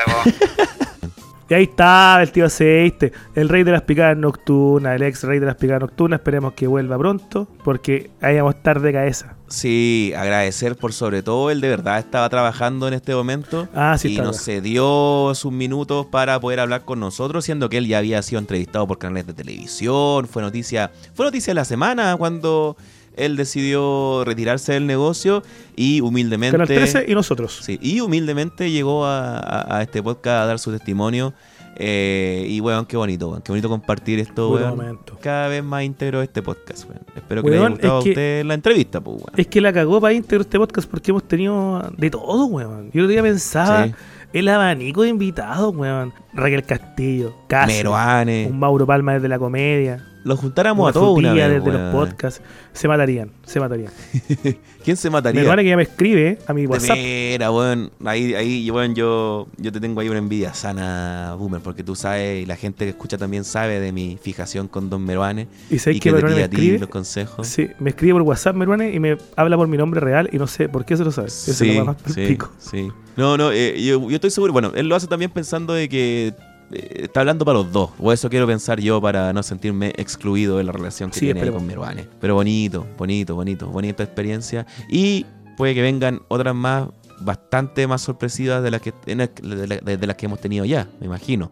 Y 1.49 1.55
ahí 1.55 1.63
está 1.63 2.21
el 2.21 2.33
tío 2.33 2.47
Aceite, 2.47 3.13
el 3.37 3.49
rey 3.49 3.63
de 3.63 3.71
las 3.71 3.83
picadas 3.83 4.17
nocturnas, 4.17 4.97
el 4.97 5.03
ex 5.03 5.23
rey 5.23 5.39
de 5.39 5.47
las 5.47 5.55
picadas 5.55 5.83
nocturnas. 5.83 6.19
Esperemos 6.19 6.55
que 6.55 6.67
vuelva 6.67 6.99
pronto, 6.99 7.47
porque 7.63 8.11
ahí 8.21 8.35
vamos 8.35 8.55
a 8.55 8.59
estar 8.59 8.81
de 8.81 8.93
cabeza. 8.93 9.37
Sí, 9.47 10.13
agradecer 10.17 10.75
por 10.75 10.93
sobre 10.93 11.23
todo 11.23 11.53
él 11.53 11.61
de 11.61 11.69
verdad 11.69 12.01
estaba 12.01 12.29
trabajando 12.29 12.89
en 12.89 12.95
este 12.95 13.15
momento 13.15 13.69
Ah, 13.77 13.97
sí, 13.97 14.15
y 14.15 14.19
nos 14.19 14.45
cedió 14.45 15.31
sus 15.37 15.53
minutos 15.53 16.07
para 16.07 16.41
poder 16.41 16.59
hablar 16.59 16.85
con 16.85 16.99
nosotros, 16.99 17.45
siendo 17.45 17.69
que 17.69 17.79
él 17.79 17.87
ya 17.87 17.99
había 17.99 18.21
sido 18.23 18.41
entrevistado 18.41 18.89
por 18.89 18.99
canales 18.99 19.29
de 19.29 19.35
televisión, 19.35 20.27
fue 20.27 20.43
noticia, 20.43 20.91
fue 21.15 21.27
noticia 21.27 21.53
de 21.53 21.55
la 21.55 21.65
semana 21.65 22.17
cuando 22.17 22.77
él 23.17 23.37
decidió 23.37 24.23
retirarse 24.25 24.73
del 24.75 24.87
negocio 24.87 25.43
y 25.75 26.01
humildemente 26.01 26.53
Canal 26.53 26.69
13 26.69 27.07
y 27.09 27.15
nosotros. 27.15 27.61
Sí, 27.63 27.79
y 27.83 28.01
humildemente 28.01 28.71
llegó 28.71 29.05
a, 29.07 29.39
a- 29.39 29.79
a 29.79 29.83
este 29.83 30.03
podcast 30.03 30.43
a 30.43 30.47
dar 30.47 30.59
su 30.59 30.71
testimonio. 30.73 31.33
eh, 31.79 32.47
y 32.49 32.61
weón, 32.61 32.87
qué 32.87 32.97
bonito, 32.97 33.29
weón. 33.29 33.43
Qué 33.43 33.53
bonito 33.53 33.69
compartir 33.69 34.19
esto, 34.19 34.51
weón. 34.51 34.71
momento. 34.71 35.19
Cada 35.21 35.49
vez 35.49 35.63
más 35.63 35.83
íntegro 35.85 36.23
este 36.23 36.41
podcast, 36.43 36.89
weón. 36.89 37.03
Espero 37.15 37.43
que 37.43 37.51
le 37.51 37.59
haya 37.59 37.69
gustado 37.69 37.99
es 37.99 38.05
que- 38.05 38.11
a 38.11 38.13
usted 38.13 38.45
la 38.47 38.55
entrevista, 38.55 39.01
pues, 39.03 39.17
weón. 39.19 39.33
Es 39.37 39.47
que 39.47 39.61
la 39.61 39.73
cagó 39.75 40.01
para 40.01 40.15
íntegro 40.15 40.41
este 40.43 40.59
podcast 40.59 40.89
porque 40.91 41.11
hemos 41.11 41.29
tenido 41.29 41.91
de 41.99 42.11
todo, 42.11 42.47
weón. 42.47 42.91
Yo 42.95 43.03
otro 43.03 43.09
día 43.09 43.23
pensaba 43.23 43.87
Sí. 43.89 43.95
el 44.33 44.49
abanico 44.49 45.03
de 45.03 45.11
invitados, 45.11 45.75
weón. 45.77 46.15
Raquel 46.33 46.63
Castillo, 46.65 47.35
Meruane. 47.67 48.49
un 48.51 48.59
Mauro 48.59 48.87
Palma 48.87 49.13
desde 49.15 49.29
la 49.29 49.39
comedia, 49.39 50.03
Lo 50.27 50.37
juntáramos 50.37 50.83
una 50.83 50.91
a 50.91 50.93
todos 50.93 51.17
una 51.17 51.33
vez, 51.33 51.49
desde 51.49 51.71
los 51.79 51.93
podcasts. 51.95 52.43
Se 52.73 52.89
matarían, 52.89 53.31
se 53.45 53.61
matarían. 53.61 53.93
¿Quién 54.85 54.97
se 54.97 55.09
mataría? 55.09 55.41
Meruane 55.41 55.63
que 55.63 55.69
ya 55.69 55.77
me 55.77 55.85
escribe 55.85 56.39
a 56.49 56.53
mi 56.53 56.67
WhatsApp. 56.67 56.97
veras, 56.97 57.51
weón. 57.51 57.93
Ahí, 58.05 58.35
ahí, 58.35 58.69
weón, 58.69 58.97
yo, 58.97 59.47
yo 59.57 59.71
te 59.71 59.79
tengo 59.79 60.01
ahí 60.01 60.09
una 60.09 60.19
envidia 60.19 60.53
sana, 60.53 61.37
Boomer, 61.39 61.61
porque 61.61 61.85
tú 61.85 61.95
sabes, 61.95 62.43
y 62.43 62.47
la 62.47 62.57
gente 62.57 62.85
que 62.85 62.91
escucha 62.91 63.17
también 63.17 63.45
sabe 63.45 63.79
de 63.79 63.93
mi 63.93 64.19
fijación 64.21 64.67
con 64.67 64.91
Don 64.91 65.05
Meruane. 65.05 65.47
Y 65.71 65.79
sabes 65.79 65.99
y 65.99 66.01
que 66.01 66.11
que 66.11 66.17
te 66.17 66.17
Meruane 66.17 66.37
me 66.37 66.43
a 66.43 66.49
ti 66.51 66.57
escribe. 66.57 66.79
los 66.81 66.89
consejos. 66.89 67.47
Sí, 67.47 67.69
me 67.79 67.91
escribe 67.91 68.15
por 68.15 68.23
WhatsApp 68.23 68.57
Meruane 68.57 68.93
y 68.93 68.99
me 68.99 69.19
habla 69.37 69.57
por 69.57 69.69
mi 69.69 69.77
nombre 69.77 70.01
real 70.01 70.29
y 70.33 70.39
no 70.39 70.49
sé 70.49 70.69
por 70.69 70.85
qué 70.85 70.97
se 70.97 71.05
lo 71.05 71.13
sabe. 71.13 71.29
Eso 71.29 71.53
es 71.65 71.77
lo 71.77 71.85
más 71.85 71.97
sí, 72.13 72.27
pico. 72.27 72.51
sí. 72.59 72.89
No, 73.17 73.37
no, 73.39 73.51
eh, 73.53 73.81
yo, 73.83 74.11
yo 74.11 74.17
estoy 74.17 74.31
seguro. 74.31 74.53
Bueno, 74.53 74.73
él 74.75 74.89
lo 74.89 74.97
hace 74.97 75.07
también 75.07 75.31
pensando 75.31 75.73
de 75.73 75.89
que 75.89 76.35
eh, 76.73 77.03
está 77.05 77.21
hablando 77.21 77.45
para 77.45 77.59
los 77.59 77.71
dos. 77.73 77.91
O 77.99 78.13
eso 78.13 78.29
quiero 78.31 78.47
pensar 78.47 78.81
yo 78.81 79.01
para 79.01 79.33
no 79.33 79.43
sentirme 79.43 79.93
excluido 79.97 80.59
de 80.59 80.65
la 80.65 80.73
relación 80.73 81.11
que 81.11 81.19
Sí, 81.19 81.27
tiene 81.33 81.51
con 81.51 81.67
Meruane. 81.67 82.07
Pero 82.21 82.35
bonito, 82.35 82.87
bonito, 82.97 83.35
bonito, 83.35 83.69
bonita 83.69 84.03
experiencia. 84.03 84.67
Y 84.89 85.27
puede 85.57 85.75
que 85.75 85.83
vengan 85.83 86.21
otras 86.29 86.55
más, 86.55 86.89
bastante 87.21 87.87
más 87.87 88.03
sorpresivas 88.03 88.63
de 88.63 88.71
las 88.71 88.81
que, 88.83 88.93
de, 89.07 89.17
la- 89.17 89.77
de- 89.79 89.97
de 89.97 90.07
las 90.07 90.17
que 90.17 90.27
hemos 90.27 90.41
tenido 90.41 90.65
ya, 90.65 90.89
me 91.01 91.07
imagino. 91.07 91.51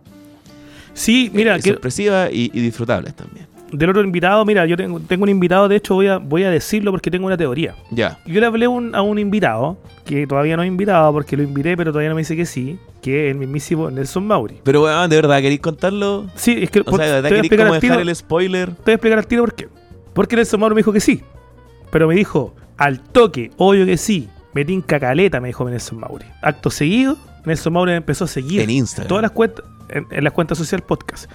Sí, 0.92 1.30
mira, 1.34 1.56
Eh, 1.56 1.60
que, 1.60 1.70
sorpresivas 1.70 2.30
y, 2.32 2.50
y 2.52 2.60
disfrutables 2.60 3.14
también. 3.14 3.46
Del 3.78 3.90
otro 3.90 4.02
invitado, 4.02 4.44
mira, 4.44 4.66
yo 4.66 4.76
tengo, 4.76 5.00
tengo 5.00 5.24
un 5.24 5.28
invitado, 5.28 5.68
de 5.68 5.76
hecho 5.76 5.94
voy 5.94 6.06
a, 6.08 6.18
voy 6.18 6.44
a 6.44 6.50
decirlo 6.50 6.90
porque 6.90 7.10
tengo 7.10 7.26
una 7.26 7.36
teoría. 7.36 7.74
Ya. 7.90 8.18
Yo 8.26 8.40
le 8.40 8.46
hablé 8.46 8.66
un- 8.68 8.94
a 8.94 9.02
un 9.02 9.18
invitado, 9.18 9.76
que 10.04 10.26
todavía 10.26 10.56
no 10.56 10.62
he 10.62 10.66
invitado 10.66 11.12
porque 11.12 11.36
lo 11.36 11.42
invité, 11.42 11.76
pero 11.76 11.92
todavía 11.92 12.08
no 12.10 12.14
me 12.14 12.20
dice 12.22 12.36
que 12.36 12.46
sí, 12.46 12.78
que 13.02 13.26
es 13.28 13.32
el 13.32 13.38
mismísimo 13.38 13.90
Nelson 13.90 14.26
Mauri. 14.26 14.60
Pero, 14.64 14.82
weón, 14.84 15.08
¿de 15.10 15.16
verdad 15.16 15.40
queréis 15.40 15.60
contarlo? 15.60 16.26
Sí, 16.34 16.58
es 16.62 16.70
que 16.70 16.80
O 16.80 16.84
por- 16.84 17.00
sea, 17.00 17.06
¿de 17.06 17.12
te 17.14 17.14
verdad 17.14 17.22
voy 17.22 17.26
a 17.26 17.28
queréis 17.30 17.44
explicar 17.44 17.66
como 17.66 17.74
al 17.74 17.80
dejar 17.80 17.96
tiro, 17.98 18.10
el 18.10 18.16
spoiler? 18.16 18.68
te 18.70 18.82
voy 18.84 18.92
a 18.92 18.94
explicar 18.94 19.18
al 19.18 19.26
tiro 19.26 19.42
por 19.42 19.54
qué. 19.54 19.68
Porque 20.12 20.36
Nelson 20.36 20.60
Mauri 20.60 20.74
me 20.74 20.78
dijo 20.80 20.92
que 20.92 21.00
sí, 21.00 21.22
pero 21.90 22.06
me 22.08 22.14
dijo 22.14 22.54
al 22.76 23.00
toque, 23.00 23.50
obvio 23.56 23.84
que 23.86 23.96
sí, 23.96 24.28
me 24.52 24.64
tinca 24.64 25.00
caleta, 25.00 25.40
me 25.40 25.48
dijo 25.48 25.68
Nelson 25.68 25.98
Mauri. 25.98 26.24
Acto 26.42 26.70
seguido, 26.70 27.16
Nelson 27.44 27.72
Mauri 27.72 27.92
empezó 27.92 28.24
a 28.24 28.28
seguir 28.28 28.60
En 28.60 28.70
Instagram. 28.70 29.08
todas 29.08 29.22
las 29.22 29.30
cuentas, 29.32 29.64
en, 29.88 30.06
en 30.10 30.24
las 30.24 30.32
cuentas 30.32 30.56
social 30.58 30.82
podcast. 30.82 31.30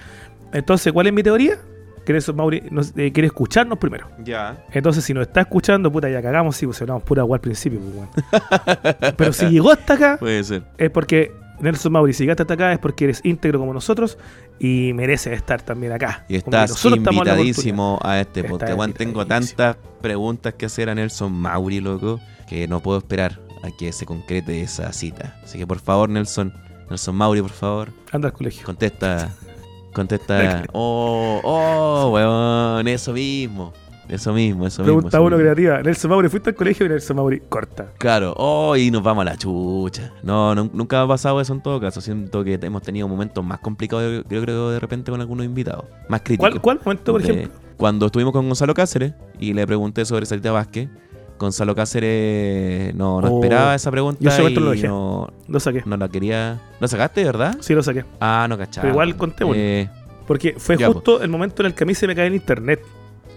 Entonces, 0.52 0.92
¿cuál 0.92 1.06
es 1.06 1.12
mi 1.12 1.22
teoría? 1.22 1.58
Que 2.04 2.12
Nelson 2.12 2.36
Mauri 2.36 2.62
nos- 2.70 2.96
eh, 2.96 3.12
quiere 3.12 3.26
escucharnos 3.26 3.78
primero. 3.78 4.08
Ya. 4.24 4.64
Entonces, 4.72 5.04
si 5.04 5.12
nos 5.14 5.26
está 5.26 5.42
escuchando, 5.42 5.90
puta, 5.92 6.08
ya 6.08 6.22
cagamos, 6.22 6.56
sí, 6.56 6.66
pues 6.66 6.80
hablamos 6.80 7.02
pura 7.02 7.22
agua 7.22 7.36
al 7.36 7.40
principio, 7.40 7.78
pues. 7.80 8.24
Pero 9.16 9.32
si 9.32 9.46
llegó 9.48 9.70
hasta 9.72 9.94
acá, 9.94 10.16
Puede 10.18 10.42
ser. 10.44 10.62
es 10.78 10.90
porque 10.90 11.32
Nelson 11.60 11.92
Mauri, 11.92 12.12
si 12.14 12.22
llegaste 12.24 12.42
hasta 12.42 12.54
acá, 12.54 12.72
es 12.72 12.78
porque 12.78 13.04
eres 13.04 13.20
íntegro 13.22 13.58
como 13.58 13.74
nosotros 13.74 14.16
y 14.58 14.92
merece 14.94 15.32
estar 15.34 15.60
también 15.62 15.92
acá. 15.92 16.24
Y 16.28 16.36
estás 16.36 16.84
invitadísimo 16.84 17.98
a 18.02 18.18
este 18.20 18.44
podcast. 18.44 18.72
Juan, 18.74 18.92
tengo 18.94 19.26
tantas 19.26 19.76
preguntas 20.00 20.54
que 20.54 20.66
hacer 20.66 20.88
a 20.88 20.94
Nelson 20.94 21.32
Mauri, 21.32 21.80
loco, 21.80 22.18
que 22.48 22.66
no 22.66 22.80
puedo 22.80 22.98
esperar 22.98 23.38
a 23.62 23.70
que 23.76 23.92
se 23.92 24.06
concrete 24.06 24.62
esa 24.62 24.90
cita. 24.94 25.38
Así 25.44 25.58
que 25.58 25.66
por 25.66 25.80
favor, 25.80 26.08
Nelson, 26.08 26.52
Nelson 26.88 27.14
Mauri, 27.14 27.42
por 27.42 27.50
favor. 27.50 27.92
Anda 28.10 28.28
al 28.28 28.32
colegio. 28.32 28.64
contesta. 28.64 29.30
Contesta. 29.92 30.64
Oh, 30.72 31.40
oh, 31.42 32.10
weón, 32.12 32.88
eso 32.88 33.12
mismo. 33.12 33.72
Eso 34.08 34.32
mismo, 34.32 34.66
eso 34.66 34.82
mismo. 34.82 34.96
Pregunta 34.96 35.20
uno 35.20 35.36
mismo. 35.36 35.52
creativa. 35.52 35.82
Nelson 35.82 36.10
Mauri, 36.10 36.28
¿fuiste 36.28 36.50
al 36.50 36.56
colegio? 36.56 36.84
Y 36.84 36.88
Nelson 36.88 37.16
Mauri, 37.16 37.40
corta. 37.48 37.92
Claro, 37.96 38.34
oh, 38.36 38.74
y 38.76 38.90
nos 38.90 39.04
vamos 39.04 39.22
a 39.22 39.24
la 39.26 39.36
chucha. 39.36 40.12
No, 40.24 40.52
nun- 40.56 40.70
nunca 40.74 41.00
ha 41.02 41.06
pasado 41.06 41.40
eso 41.40 41.52
en 41.52 41.62
todo 41.62 41.80
caso. 41.80 42.00
Siento 42.00 42.42
que 42.42 42.58
hemos 42.60 42.82
tenido 42.82 43.06
momentos 43.06 43.44
más 43.44 43.60
complicados, 43.60 44.24
yo 44.28 44.42
creo, 44.42 44.70
de 44.70 44.80
repente 44.80 45.12
con 45.12 45.20
algunos 45.20 45.46
invitados. 45.46 45.84
Más 46.08 46.22
críticos. 46.22 46.50
¿Cuál, 46.50 46.60
cuál 46.60 46.80
momento, 46.84 47.12
por 47.12 47.22
De- 47.22 47.32
ejemplo? 47.32 47.60
Cuando 47.76 48.06
estuvimos 48.06 48.32
con 48.32 48.46
Gonzalo 48.46 48.74
Cáceres 48.74 49.14
y 49.38 49.52
le 49.54 49.64
pregunté 49.66 50.04
sobre 50.04 50.26
Sarita 50.26 50.50
Vázquez, 50.50 50.88
Gonzalo 51.40 51.74
Cáceres 51.74 52.94
no, 52.94 53.20
no 53.20 53.28
Oh, 53.28 53.40
esperaba 53.42 53.74
esa 53.74 53.90
pregunta 53.90 54.20
yo 54.22 54.48
y 54.48 54.54
lo 54.54 54.70
dejé. 54.70 54.86
no, 54.88 55.28
Lo 55.48 55.58
saqué. 55.58 55.82
no 55.86 55.96
la 55.96 56.08
quería. 56.08 56.60
¿Lo 56.78 56.86
sacaste, 56.86 57.24
verdad? 57.24 57.56
Sí, 57.60 57.74
lo 57.74 57.82
saqué. 57.82 58.04
Ah, 58.20 58.46
no 58.48 58.56
cachaba. 58.58 58.82
Pero 58.82 58.92
igual 58.94 59.16
contémoslo. 59.16 59.60
Eh, 59.60 59.88
Porque 60.26 60.54
fue 60.58 60.76
Ya, 60.76 60.86
justo 60.88 61.22
el 61.22 61.28
momento 61.30 61.62
en 61.62 61.66
el 61.66 61.74
que 61.74 61.84
a 61.84 61.86
mí 61.86 61.94
se 61.94 62.06
me 62.06 62.14
cae 62.14 62.26
el 62.28 62.34
internet. 62.34 62.80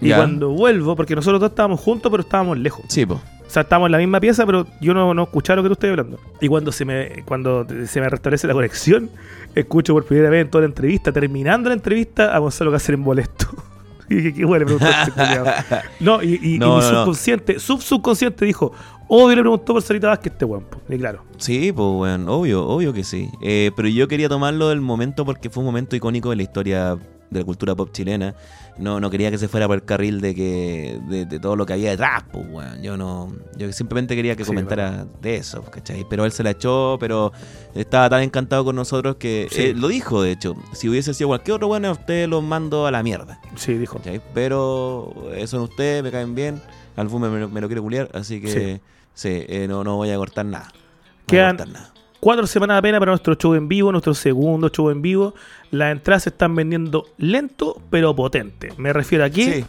Y 0.01 0.09
Ya. 0.09 0.17
cuando 0.17 0.49
vuelvo, 0.49 0.95
porque 0.95 1.15
nosotros 1.15 1.39
dos 1.39 1.49
estábamos 1.51 1.79
juntos, 1.79 2.11
pero 2.11 2.21
estábamos 2.21 2.57
lejos. 2.57 2.83
sí, 2.89 3.05
pues. 3.05 3.19
O 3.45 3.49
sea, 3.53 3.61
estábamos 3.63 3.87
en 3.87 3.91
la 3.91 3.97
misma 3.99 4.19
pieza, 4.19 4.45
pero 4.47 4.65
yo 4.81 4.95
no, 4.95 5.13
no 5.13 5.23
escuchaba 5.23 5.57
lo 5.57 5.63
que 5.63 5.69
tú 5.69 5.73
estás 5.73 5.89
hablando. 5.91 6.19
Y 6.41 6.47
cuando 6.47 6.71
se 6.71 6.85
me 6.85 7.23
cuando 7.25 7.67
se 7.85 8.01
me 8.01 8.09
restablece 8.09 8.47
la 8.47 8.53
conexión, 8.53 9.11
escucho 9.53 9.93
por 9.93 10.05
primera 10.05 10.29
vez 10.31 10.41
en 10.45 10.49
toda 10.49 10.63
la 10.63 10.67
entrevista, 10.67 11.11
terminando 11.11 11.69
la 11.69 11.75
entrevista, 11.75 12.35
a 12.35 12.39
Gonzalo 12.39 12.71
Cáceres 12.71 12.99
molesto. 12.99 13.47
y 14.19 14.21
dije, 14.21 14.33
qué 14.33 14.45
bueno, 14.45 14.65
le 14.65 14.75
preguntó 14.77 14.87
este. 14.89 15.81
No, 15.99 16.21
y, 16.23 16.39
y- 16.41 16.55
y 16.55 16.59
No, 16.59 16.75
mi 16.77 16.81
no, 16.81 16.91
no. 16.91 16.97
subconsciente, 16.99 17.59
sub 17.59 17.81
subconsciente 17.81 18.45
dijo, 18.45 18.71
obvio 19.07 19.35
le 19.35 19.41
preguntó 19.41 19.73
por 19.73 19.81
Sarita 19.81 20.07
Vázquez 20.07 20.33
este 20.33 20.45
weón. 20.45 20.65
Y 20.89 20.97
claro. 20.97 21.23
Sí, 21.37 21.71
pues, 21.71 21.87
bueno, 21.89 22.33
obvio, 22.33 22.65
obvio 22.67 22.93
que 22.93 23.03
sí. 23.03 23.29
Eh, 23.41 23.71
pero 23.75 23.87
yo 23.87 24.07
quería 24.07 24.29
tomarlo 24.29 24.69
del 24.69 24.81
momento 24.81 25.25
porque 25.25 25.49
fue 25.49 25.61
un 25.61 25.65
momento 25.67 25.95
icónico 25.95 26.29
de 26.29 26.35
la 26.37 26.43
historia 26.43 26.97
de 27.33 27.39
la 27.39 27.45
cultura 27.45 27.75
pop 27.75 27.89
chilena. 27.91 28.33
No, 28.77 28.99
no 28.99 29.09
quería 29.11 29.29
que 29.29 29.37
se 29.37 29.47
fuera 29.47 29.67
por 29.67 29.75
el 29.75 29.83
carril 29.85 30.19
de 30.19 30.33
que 30.33 30.99
de, 31.07 31.25
de 31.25 31.39
todo 31.39 31.55
lo 31.55 31.65
que 31.65 31.73
había 31.73 31.91
detrás, 31.91 32.23
pues. 32.31 32.81
Yo 32.81 32.97
no, 32.97 33.31
yo 33.55 33.71
simplemente 33.71 34.15
quería 34.15 34.35
que 34.35 34.43
Sí, 34.43 34.47
comentara 34.47 35.05
de 35.21 35.35
eso, 35.35 35.61
¿cachai? 35.63 36.05
Pero 36.09 36.25
él 36.25 36.31
se 36.31 36.41
la 36.43 36.51
echó, 36.51 36.97
pero 36.99 37.31
estaba 37.75 38.09
tan 38.09 38.23
encantado 38.23 38.65
con 38.65 38.75
nosotros 38.75 39.17
que 39.17 39.47
Sí. 39.51 39.61
eh, 39.61 39.73
lo 39.75 39.89
dijo, 39.89 40.23
de 40.23 40.31
hecho. 40.31 40.55
Si 40.73 40.89
hubiese 40.89 41.13
sido 41.13 41.27
cualquier 41.27 41.55
otro 41.55 41.67
bueno, 41.67 41.89
a 41.89 41.91
usted 41.91 42.27
los 42.27 42.41
mando 42.43 42.87
a 42.87 42.91
la 42.91 43.03
mierda, 43.03 43.39
Sí, 43.55 43.73
dijo. 43.75 43.97
¿cachai? 43.97 44.21
Pero 44.33 45.13
son 45.45 45.61
ustedes, 45.61 46.01
me 46.01 46.11
caen 46.11 46.33
bien. 46.33 46.59
Al 46.95 47.09
me, 47.09 47.29
me, 47.47 47.61
lo- 47.61 47.67
quiere 47.67 47.81
culiar, 47.81 48.09
así 48.13 48.41
que 48.41 48.81
Sí. 49.13 49.29
eh, 49.29 49.65
no, 49.67 49.83
no 49.83 49.97
voy 49.97 50.09
a 50.09 50.17
cortar 50.17 50.45
nada. 50.45 50.67
No 50.73 50.79
voy 51.27 51.37
a 51.39 51.47
cortar 51.49 51.67
nada. 51.69 51.92
Cuatro 52.23 52.47
semanas 52.47 52.77
apenas 52.77 52.99
para 52.99 53.11
nuestro 53.11 53.35
show 53.35 53.53
en 53.53 53.67
vivo, 53.67 53.91
nuestro 53.91 54.13
segundo 54.13 54.69
show 54.69 54.89
en 54.89 55.01
vivo. 55.01 55.33
Las 55.71 55.91
entradas 55.91 56.23
se 56.23 56.29
están 56.29 56.55
vendiendo 56.55 57.05
lento, 57.17 57.81
pero 57.89 58.15
potente. 58.15 58.71
Me 58.77 58.93
refiero 58.93 59.25
a 59.25 59.29
que 59.29 59.43
Sí. 59.59 59.65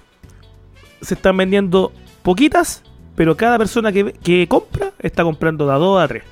se 1.00 1.14
están 1.14 1.36
vendiendo 1.36 1.90
poquitas, 2.22 2.84
pero 3.16 3.36
cada 3.36 3.59
persona 3.59 3.90
que, 3.90 4.12
que 4.12 4.46
compra 4.46 4.92
está 5.00 5.24
comprando 5.24 5.66
de 5.66 5.72
a 5.72 5.78
dos 5.78 6.00
a 6.00 6.07
tres. 6.07 6.22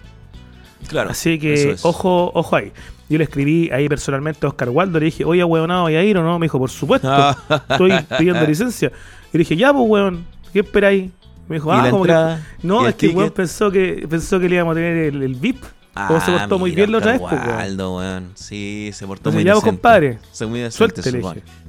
Claro. 0.87 1.11
Así 1.11 1.41
que 1.41 1.73
es. 1.73 1.85
ojo, 1.85 2.31
ojo 2.33 2.55
ahí. 2.55 2.71
Yo 3.09 3.19
le 3.19 3.25
escribí 3.25 3.69
ahí 3.73 3.89
personalmente 3.89 4.47
a 4.47 4.51
Oscar 4.51 4.69
Waldo, 4.71 5.01
le 5.01 5.07
dije, 5.07 5.25
oye, 5.25 5.43
weón, 5.43 5.71
¿voy 5.71 5.97
a 5.97 6.05
ir 6.05 6.17
o 6.19 6.23
no? 6.23 6.39
Me 6.39 6.45
dijo, 6.45 6.57
por 6.61 6.71
supuesto, 6.71 7.11
estoy 7.69 7.95
pidiendo 8.17 8.47
licencia. 8.47 8.93
Y 9.33 9.39
le 9.39 9.41
dije, 9.41 9.57
ya, 9.57 9.73
pues, 9.73 9.85
weón, 9.89 10.25
¿qué 10.53 10.61
esperáis? 10.61 11.11
Me 11.49 11.57
dijo, 11.57 11.75
¿Y 11.75 11.79
ah, 11.79 11.91
como 11.91 12.05
que... 12.05 12.13
No, 12.63 12.83
¿Y 12.83 12.85
el 12.85 12.91
es 12.91 12.95
que 12.95 13.07
el 13.07 13.17
weón 13.17 13.31
pensó 13.33 13.73
que, 13.73 14.07
pensó 14.09 14.39
que 14.39 14.49
le 14.49 14.55
íbamos 14.55 14.71
a 14.71 14.75
tener 14.77 14.97
el, 14.99 15.21
el 15.25 15.35
VIP. 15.35 15.65
Como 15.95 16.21
se 16.21 16.33
portó 16.33 16.59
muy 16.59 16.71
Ah, 16.71 16.75
mira, 16.75 16.77
bien 16.87 16.93
la 16.93 16.99
otra 16.99 17.13
vez. 17.13 17.21
Waldo, 17.21 17.97
weón. 17.99 18.31
Sí, 18.35 18.91
se 18.93 19.07
portó 19.07 19.31
Entonces, 19.31 19.35
muy 19.35 19.45
decente. 19.45 19.67
compadre, 19.71 20.19
Se 20.33 20.47
muy 20.47 20.61
decente. 20.61 21.03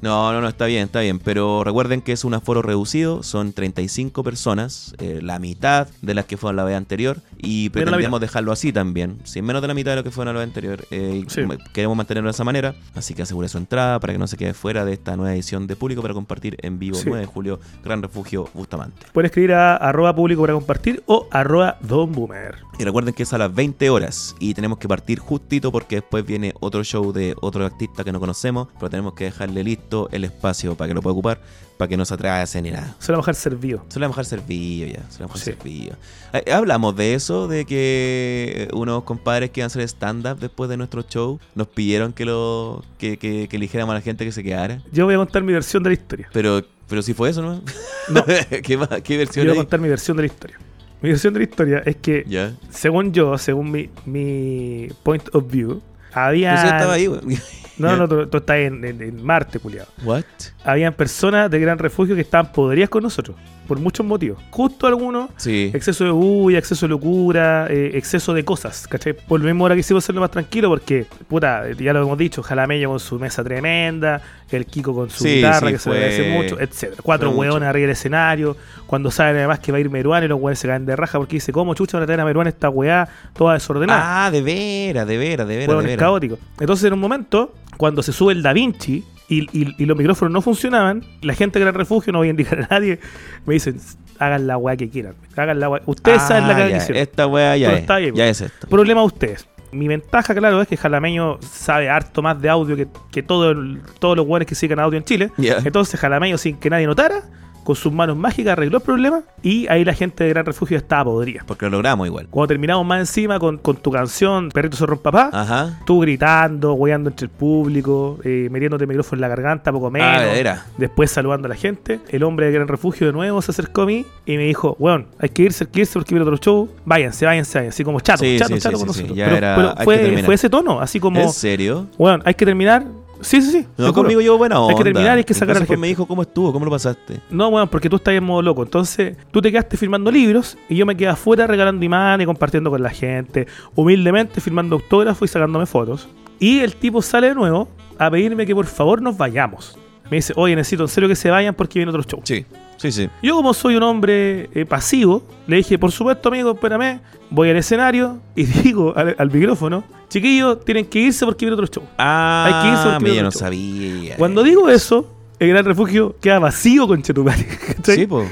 No, 0.00 0.32
no, 0.32 0.40
no, 0.40 0.48
está 0.48 0.66
bien, 0.66 0.84
está 0.84 1.00
bien. 1.00 1.18
Pero 1.18 1.62
recuerden 1.64 2.00
que 2.00 2.12
es 2.12 2.24
un 2.24 2.34
aforo 2.34 2.62
reducido, 2.62 3.22
son 3.22 3.52
35 3.52 4.22
personas, 4.24 4.94
eh, 4.98 5.20
la 5.22 5.38
mitad 5.38 5.88
de 6.02 6.14
las 6.14 6.24
que 6.24 6.36
fueron 6.36 6.56
la 6.56 6.64
vez 6.64 6.76
anterior. 6.76 7.18
Y 7.38 7.68
pretendemos 7.70 8.20
dejarlo 8.20 8.52
así 8.52 8.72
también, 8.72 9.18
sin 9.24 9.44
menos 9.44 9.60
de 9.62 9.68
la 9.68 9.74
mitad 9.74 9.90
de 9.92 9.96
lo 9.96 10.04
que 10.04 10.10
fueron 10.10 10.34
la 10.34 10.40
vez 10.40 10.48
anterior. 10.48 10.86
eh, 10.90 11.24
Sí. 11.28 11.42
Queremos 11.72 11.96
mantenerlo 11.96 12.28
de 12.28 12.32
esa 12.34 12.44
manera, 12.44 12.74
así 12.94 13.12
que 13.14 13.22
asegure 13.22 13.48
su 13.48 13.58
entrada 13.58 14.00
para 14.00 14.12
que 14.14 14.18
no 14.18 14.26
se 14.26 14.36
quede 14.36 14.54
fuera 14.54 14.84
de 14.84 14.92
esta 14.94 15.16
nueva 15.16 15.34
edición 15.34 15.66
de 15.66 15.76
público 15.76 16.00
para 16.02 16.14
compartir 16.14 16.56
en 16.62 16.78
vivo 16.78 16.96
Sí. 16.96 17.04
9 17.06 17.20
de 17.20 17.26
julio, 17.26 17.60
Gran 17.84 18.00
Refugio 18.02 18.48
Bustamante. 18.54 19.06
Pueden 19.12 19.26
escribir 19.26 19.52
a 19.52 19.76
arroba 19.76 20.14
público 20.14 20.40
para 20.42 20.54
compartir 20.54 21.02
o 21.06 21.28
arroba 21.30 21.76
Don 21.80 22.12
Boomer. 22.12 22.56
Y 22.78 22.84
recuerden 22.84 23.14
que 23.14 23.22
es 23.24 23.32
a 23.32 23.38
las 23.38 23.54
20 23.54 23.90
horas 23.90 24.13
y 24.38 24.54
tenemos 24.54 24.78
que 24.78 24.88
partir 24.88 25.18
justito 25.18 25.70
porque 25.72 25.96
después 25.96 26.24
viene 26.24 26.52
otro 26.60 26.82
show 26.84 27.12
de 27.12 27.34
otro 27.40 27.64
artista 27.64 28.04
que 28.04 28.12
no 28.12 28.20
conocemos, 28.20 28.68
pero 28.78 28.90
tenemos 28.90 29.14
que 29.14 29.24
dejarle 29.24 29.62
listo 29.64 30.08
el 30.12 30.24
espacio 30.24 30.74
para 30.76 30.88
que 30.88 30.94
lo 30.94 31.02
pueda 31.02 31.12
ocupar, 31.12 31.40
para 31.76 31.88
que 31.88 31.96
no 31.96 32.04
se 32.04 32.14
atrase 32.14 32.60
ni 32.62 32.70
nada. 32.70 32.94
Se 32.98 33.10
lo 33.12 33.16
vamos 33.18 33.28
a 33.28 33.30
dejar 33.32 33.34
servido. 33.42 33.84
Se 33.88 33.98
lo 33.98 34.04
vamos 34.04 34.18
a 34.18 34.22
dejar 34.22 34.38
servido 34.38 34.86
ya, 34.88 35.02
Sí. 35.10 35.18
dejar 35.22 35.38
servido. 35.38 35.96
Eh, 36.32 36.52
Hablamos 36.52 36.94
de 36.96 37.14
eso, 37.14 37.48
de 37.48 37.64
que 37.64 38.68
unos 38.72 39.04
compadres 39.04 39.50
que 39.50 39.60
iban 39.60 39.66
a 39.66 39.68
hacer 39.68 39.82
stand-up 39.82 40.38
después 40.38 40.68
de 40.70 40.76
nuestro 40.76 41.02
show 41.02 41.38
nos 41.54 41.68
pidieron 41.68 42.12
que 42.12 42.24
lo 42.24 42.84
que, 42.98 43.16
que, 43.18 43.48
que 43.48 43.56
eligiéramos 43.56 43.92
a 43.92 43.96
la 43.96 44.02
gente 44.02 44.24
que 44.24 44.32
se 44.32 44.42
quedara. 44.42 44.80
Yo 44.92 45.04
voy 45.04 45.14
a 45.14 45.18
contar 45.18 45.42
mi 45.42 45.52
versión 45.52 45.82
de 45.82 45.90
la 45.90 45.94
historia. 45.94 46.28
Pero, 46.32 46.62
pero 46.88 47.02
si 47.02 47.14
fue 47.14 47.30
eso, 47.30 47.42
¿no? 47.42 47.62
No. 48.08 48.24
¿Qué, 48.50 48.62
qué 48.62 48.76
Yo 49.14 49.18
versión 49.18 49.46
voy 49.46 49.54
a 49.54 49.56
contar 49.56 49.80
mi 49.80 49.88
versión 49.88 50.16
de 50.16 50.22
la 50.24 50.26
historia. 50.26 50.58
Mi 51.04 51.10
versión 51.10 51.34
de 51.34 51.40
la 51.40 51.44
historia 51.44 51.82
es 51.84 51.96
que, 51.96 52.24
según 52.70 53.12
yo, 53.12 53.36
según 53.36 53.70
mi, 53.70 53.90
mi 54.06 54.88
point 55.02 55.22
of 55.34 55.52
view, 55.52 55.82
había. 56.14 56.54
Yo 56.56 56.68
estaba 56.68 56.92
ahí, 56.94 57.06
güey. 57.06 57.20
No, 57.76 57.96
no, 57.96 58.08
tú, 58.08 58.24
tú 58.28 58.36
estás 58.36 58.58
en, 58.58 58.84
en- 58.84 59.02
en 59.02 59.24
Marte, 59.24 59.58
culiado. 59.58 59.88
What? 60.04 60.22
Habían 60.64 60.92
personas 60.92 61.50
de 61.50 61.58
Gran 61.58 61.76
Refugio 61.76 62.14
que 62.14 62.20
estaban 62.20 62.52
podridas 62.52 62.88
con 62.88 63.02
nosotros, 63.02 63.36
por 63.66 63.80
muchos 63.80 64.06
motivos. 64.06 64.38
Justo 64.52 64.86
algunos, 64.86 65.30
Sí. 65.38 65.72
exceso 65.74 66.04
de 66.04 66.10
bulla, 66.12 66.60
exceso 66.60 66.86
de 66.86 66.90
locura, 66.90 67.66
eh, 67.68 67.90
exceso 67.94 68.32
de 68.32 68.44
cosas, 68.44 68.86
¿cachai? 68.86 69.12
Por 69.14 69.40
lo 69.40 69.46
mismo 69.46 69.64
ahora 69.64 69.74
quisimos 69.74 70.04
hacerlo 70.04 70.20
más 70.20 70.30
tranquilo 70.30 70.68
porque, 70.68 71.06
puta, 71.26 71.64
ya 71.72 71.92
lo 71.92 72.02
hemos 72.02 72.16
dicho, 72.16 72.44
Jalameño 72.44 72.90
con 72.90 73.00
su 73.00 73.18
mesa 73.18 73.42
tremenda, 73.42 74.22
el 74.52 74.66
Kiko 74.66 74.94
con 74.94 75.10
su 75.10 75.24
Sí, 75.24 75.36
guitarra 75.36 75.66
sí, 75.66 75.72
que 75.72 75.78
se 75.80 75.90
le 75.90 75.96
agradece 75.96 76.30
mucho, 76.30 76.60
etcétera. 76.60 77.02
Cuatro 77.02 77.30
fue 77.30 77.36
mucho. 77.38 77.48
hueones 77.54 77.68
arriba 77.68 77.82
del 77.88 77.90
escenario, 77.90 78.56
cuando 78.86 79.10
saben 79.10 79.34
además 79.38 79.58
que 79.58 79.72
va 79.72 79.78
a 79.78 79.80
ir 79.80 79.90
Meruán 79.90 80.22
y 80.22 80.28
los 80.28 80.38
hueones 80.40 80.60
se 80.60 80.68
caen 80.68 80.86
de 80.86 80.94
raja 80.94 81.18
porque 81.18 81.36
dice, 81.36 81.50
¿cómo 81.50 81.74
chucha 81.74 81.96
van 81.96 82.04
a 82.04 82.06
traer 82.06 82.20
a 82.20 82.24
Meruán 82.24 82.46
esta 82.46 82.68
weá 82.70 83.08
toda 83.32 83.54
desordenada? 83.54 84.26
Ah, 84.26 84.30
de 84.30 84.42
veras, 84.42 85.08
de 85.08 85.18
veras, 85.18 85.48
de 85.48 85.56
veras, 85.56 85.76
de 85.78 85.82
veras. 85.86 86.03
Caóticos. 86.04 86.38
Entonces, 86.60 86.84
en 86.86 86.92
un 86.92 87.00
momento, 87.00 87.54
cuando 87.76 88.02
se 88.02 88.12
sube 88.12 88.32
el 88.32 88.42
Da 88.42 88.52
Vinci 88.52 89.04
y, 89.28 89.42
y- 89.58 89.74
y 89.78 89.86
los 89.86 89.96
micrófonos 89.96 90.32
no 90.32 90.40
funcionaban, 90.42 91.02
la 91.22 91.34
gente 91.34 91.58
de 91.58 91.64
Gran 91.64 91.74
Refugio, 91.74 92.12
no 92.12 92.18
voy 92.20 92.28
a 92.28 92.30
indicar 92.30 92.60
a 92.62 92.66
nadie, 92.70 92.98
me 93.46 93.54
dicen, 93.54 93.78
hagan 94.18 94.46
la 94.46 94.56
weá 94.58 94.76
que 94.76 94.88
quieran. 94.88 95.14
Hagan 95.36 95.58
la 95.60 95.68
weá. 95.68 95.82
Ustedes 95.86 96.22
Ah, 96.22 96.28
saben 96.28 96.48
la 96.48 96.58
ya, 96.58 96.68
que 96.68 96.76
hicieron. 96.76 97.02
Esta 97.02 97.26
weá 97.26 97.56
ya 97.56 97.72
es, 97.72 98.14
ya 98.14 98.28
es 98.28 98.40
esto. 98.40 98.68
Problema 98.68 99.00
de 99.00 99.06
ustedes. 99.06 99.48
Mi 99.72 99.88
ventaja, 99.88 100.34
claro, 100.36 100.62
es 100.62 100.68
que 100.68 100.76
Jalameño 100.76 101.38
sabe 101.40 101.88
harto 101.88 102.22
más 102.22 102.40
de 102.40 102.48
audio 102.48 102.76
que, 102.76 102.86
que 103.10 103.24
todo 103.24 103.50
el- 103.50 103.80
todos 103.98 104.16
los 104.16 104.24
weones 104.24 104.46
que 104.46 104.54
sigan 104.54 104.78
audio 104.78 104.98
en 104.98 105.04
Chile. 105.04 105.30
Entonces 105.64 105.98
Jalameño, 105.98 106.38
sin 106.38 106.58
que 106.58 106.70
nadie 106.70 106.86
notara, 106.86 107.22
con 107.64 107.74
sus 107.74 107.92
manos 107.92 108.16
mágicas 108.16 108.52
arregló 108.52 108.78
el 108.78 108.82
problema 108.82 109.22
y 109.42 109.66
ahí 109.68 109.84
la 109.84 109.94
gente 109.94 110.22
de 110.24 110.30
Gran 110.30 110.44
Refugio 110.46 110.76
estaba 110.76 111.04
podrida. 111.04 111.42
Porque 111.46 111.64
lo 111.66 111.70
logramos 111.72 112.06
igual. 112.06 112.26
Cuando 112.30 112.48
terminamos 112.48 112.86
más 112.86 113.00
encima 113.00 113.38
con, 113.38 113.58
con 113.58 113.76
tu 113.76 113.90
canción, 113.90 114.50
Perrito 114.50 114.76
Zorro 114.76 115.00
Papá, 115.00 115.30
Ajá. 115.32 115.80
tú 115.86 116.00
gritando, 116.00 116.74
weyando 116.74 117.10
entre 117.10 117.24
el 117.26 117.30
público, 117.30 118.18
eh, 118.24 118.48
metiéndote 118.50 118.84
el 118.84 118.88
micrófono 118.88 119.16
en 119.16 119.20
la 119.22 119.28
garganta, 119.28 119.72
poco 119.72 119.90
menos. 119.90 120.08
Ah, 120.08 120.26
era. 120.34 120.66
Después 120.76 121.10
saludando 121.10 121.46
a 121.46 121.48
la 121.48 121.56
gente. 121.56 122.00
El 122.08 122.22
hombre 122.22 122.46
de 122.46 122.52
Gran 122.52 122.68
Refugio 122.68 123.06
de 123.06 123.12
nuevo 123.12 123.40
se 123.42 123.50
acercó 123.50 123.82
a 123.82 123.86
mí 123.86 124.04
y 124.26 124.36
me 124.36 124.44
dijo, 124.44 124.76
weón, 124.78 125.06
hay 125.18 125.30
que 125.30 125.42
irse, 125.42 125.64
hay 125.64 125.70
que 125.70 125.80
irse 125.80 125.94
porque 125.94 126.14
viene 126.14 126.22
otro 126.28 126.36
show. 126.36 126.68
Váyanse, 126.84 127.24
váyanse, 127.26 127.58
váyanse. 127.58 127.74
Así 127.74 127.84
como 127.84 128.00
chato, 128.00 128.24
Sí, 128.24 128.36
chato, 128.38 128.54
sí, 128.54 128.60
chato 128.60 128.76
sí, 128.76 128.80
con 128.80 128.86
nosotros. 128.88 129.16
Pero 129.18 129.36
era, 129.36 129.76
fue, 129.82 130.22
fue 130.24 130.34
ese 130.34 130.50
tono, 130.50 130.80
así 130.80 131.00
como, 131.00 131.20
¿En 131.20 131.30
serio? 131.30 131.86
weón, 131.98 132.22
hay 132.24 132.34
que 132.34 132.44
terminar. 132.44 132.84
Sí, 133.20 133.40
sí, 133.42 133.50
sí. 133.50 133.66
No, 133.76 133.92
conmigo 133.92 134.20
yo 134.20 134.36
buena 134.38 134.60
onda. 134.60 134.72
Hay 134.72 134.78
que 134.78 134.84
terminar 134.84 135.16
hay 135.16 135.24
que 135.24 135.34
sacar 135.34 135.50
a 135.50 135.54
la 135.54 135.58
Incluso 135.60 135.72
gente. 135.74 135.80
me 135.80 135.88
dijo 135.88 136.06
cómo 136.06 136.22
estuvo, 136.22 136.52
cómo 136.52 136.64
lo 136.64 136.70
pasaste. 136.70 137.20
No, 137.30 137.48
weón, 137.48 137.68
porque 137.68 137.88
tú 137.88 137.96
estás 137.96 138.14
en 138.14 138.24
modo 138.24 138.42
loco. 138.42 138.62
Entonces, 138.62 139.16
tú 139.30 139.40
te 139.40 139.50
quedaste 139.50 139.76
firmando 139.76 140.10
libros 140.10 140.56
y 140.68 140.76
yo 140.76 140.86
me 140.86 140.96
quedé 140.96 141.08
afuera 141.08 141.46
regalando 141.46 141.84
imanes 141.84 142.24
y 142.24 142.26
compartiendo 142.26 142.70
con 142.70 142.82
la 142.82 142.90
gente. 142.90 143.46
Humildemente 143.74 144.40
firmando 144.40 144.76
autógrafos 144.76 145.30
y 145.30 145.32
sacándome 145.32 145.66
fotos. 145.66 146.08
Y 146.38 146.60
el 146.60 146.74
tipo 146.76 147.00
sale 147.02 147.28
de 147.28 147.34
nuevo 147.34 147.68
a 147.98 148.10
pedirme 148.10 148.44
que 148.46 148.54
por 148.54 148.66
favor 148.66 149.00
nos 149.00 149.16
vayamos. 149.16 149.78
me 150.10 150.16
dice, 150.16 150.32
oye, 150.36 150.54
necesito 150.56 150.82
en 150.82 150.88
serio 150.88 151.08
que 151.08 151.16
se 151.16 151.30
vayan 151.30 151.54
porque 151.54 151.78
viene 151.78 151.90
otro 151.90 152.02
show. 152.02 152.20
Sí, 152.24 152.44
sí, 152.76 152.92
sí. 152.92 153.08
Yo 153.22 153.34
como 153.36 153.54
soy 153.54 153.76
un 153.76 153.82
hombre 153.82 154.50
eh, 154.54 154.64
pasivo, 154.66 155.22
le 155.46 155.56
dije, 155.56 155.78
por 155.78 155.92
supuesto, 155.92 156.28
amigo, 156.28 156.52
espérame, 156.52 157.00
voy 157.30 157.50
al 157.50 157.56
escenario 157.56 158.18
y 158.36 158.44
digo 158.62 158.92
al, 158.96 159.14
al 159.18 159.30
micrófono, 159.30 159.84
chiquillos, 160.08 160.64
tienen 160.64 160.86
que 160.86 160.98
irse 161.00 161.24
porque 161.24 161.44
viene 161.46 161.54
otro 161.60 161.66
show. 161.66 161.84
Ah, 161.98 162.44
Hay 162.46 162.62
que 162.62 162.68
irse 162.76 162.88
porque 162.98 163.16
yo 163.16 163.22
no 163.22 163.30
show. 163.30 163.40
sabía. 163.40 164.16
Cuando 164.16 164.42
digo 164.42 164.68
eso, 164.68 165.10
el 165.38 165.48
gran 165.48 165.64
refugio 165.64 166.16
queda 166.20 166.38
vacío 166.38 166.86
con 166.86 167.02
Chetumare. 167.02 167.46
Sí, 167.84 168.06
po. 168.06 168.24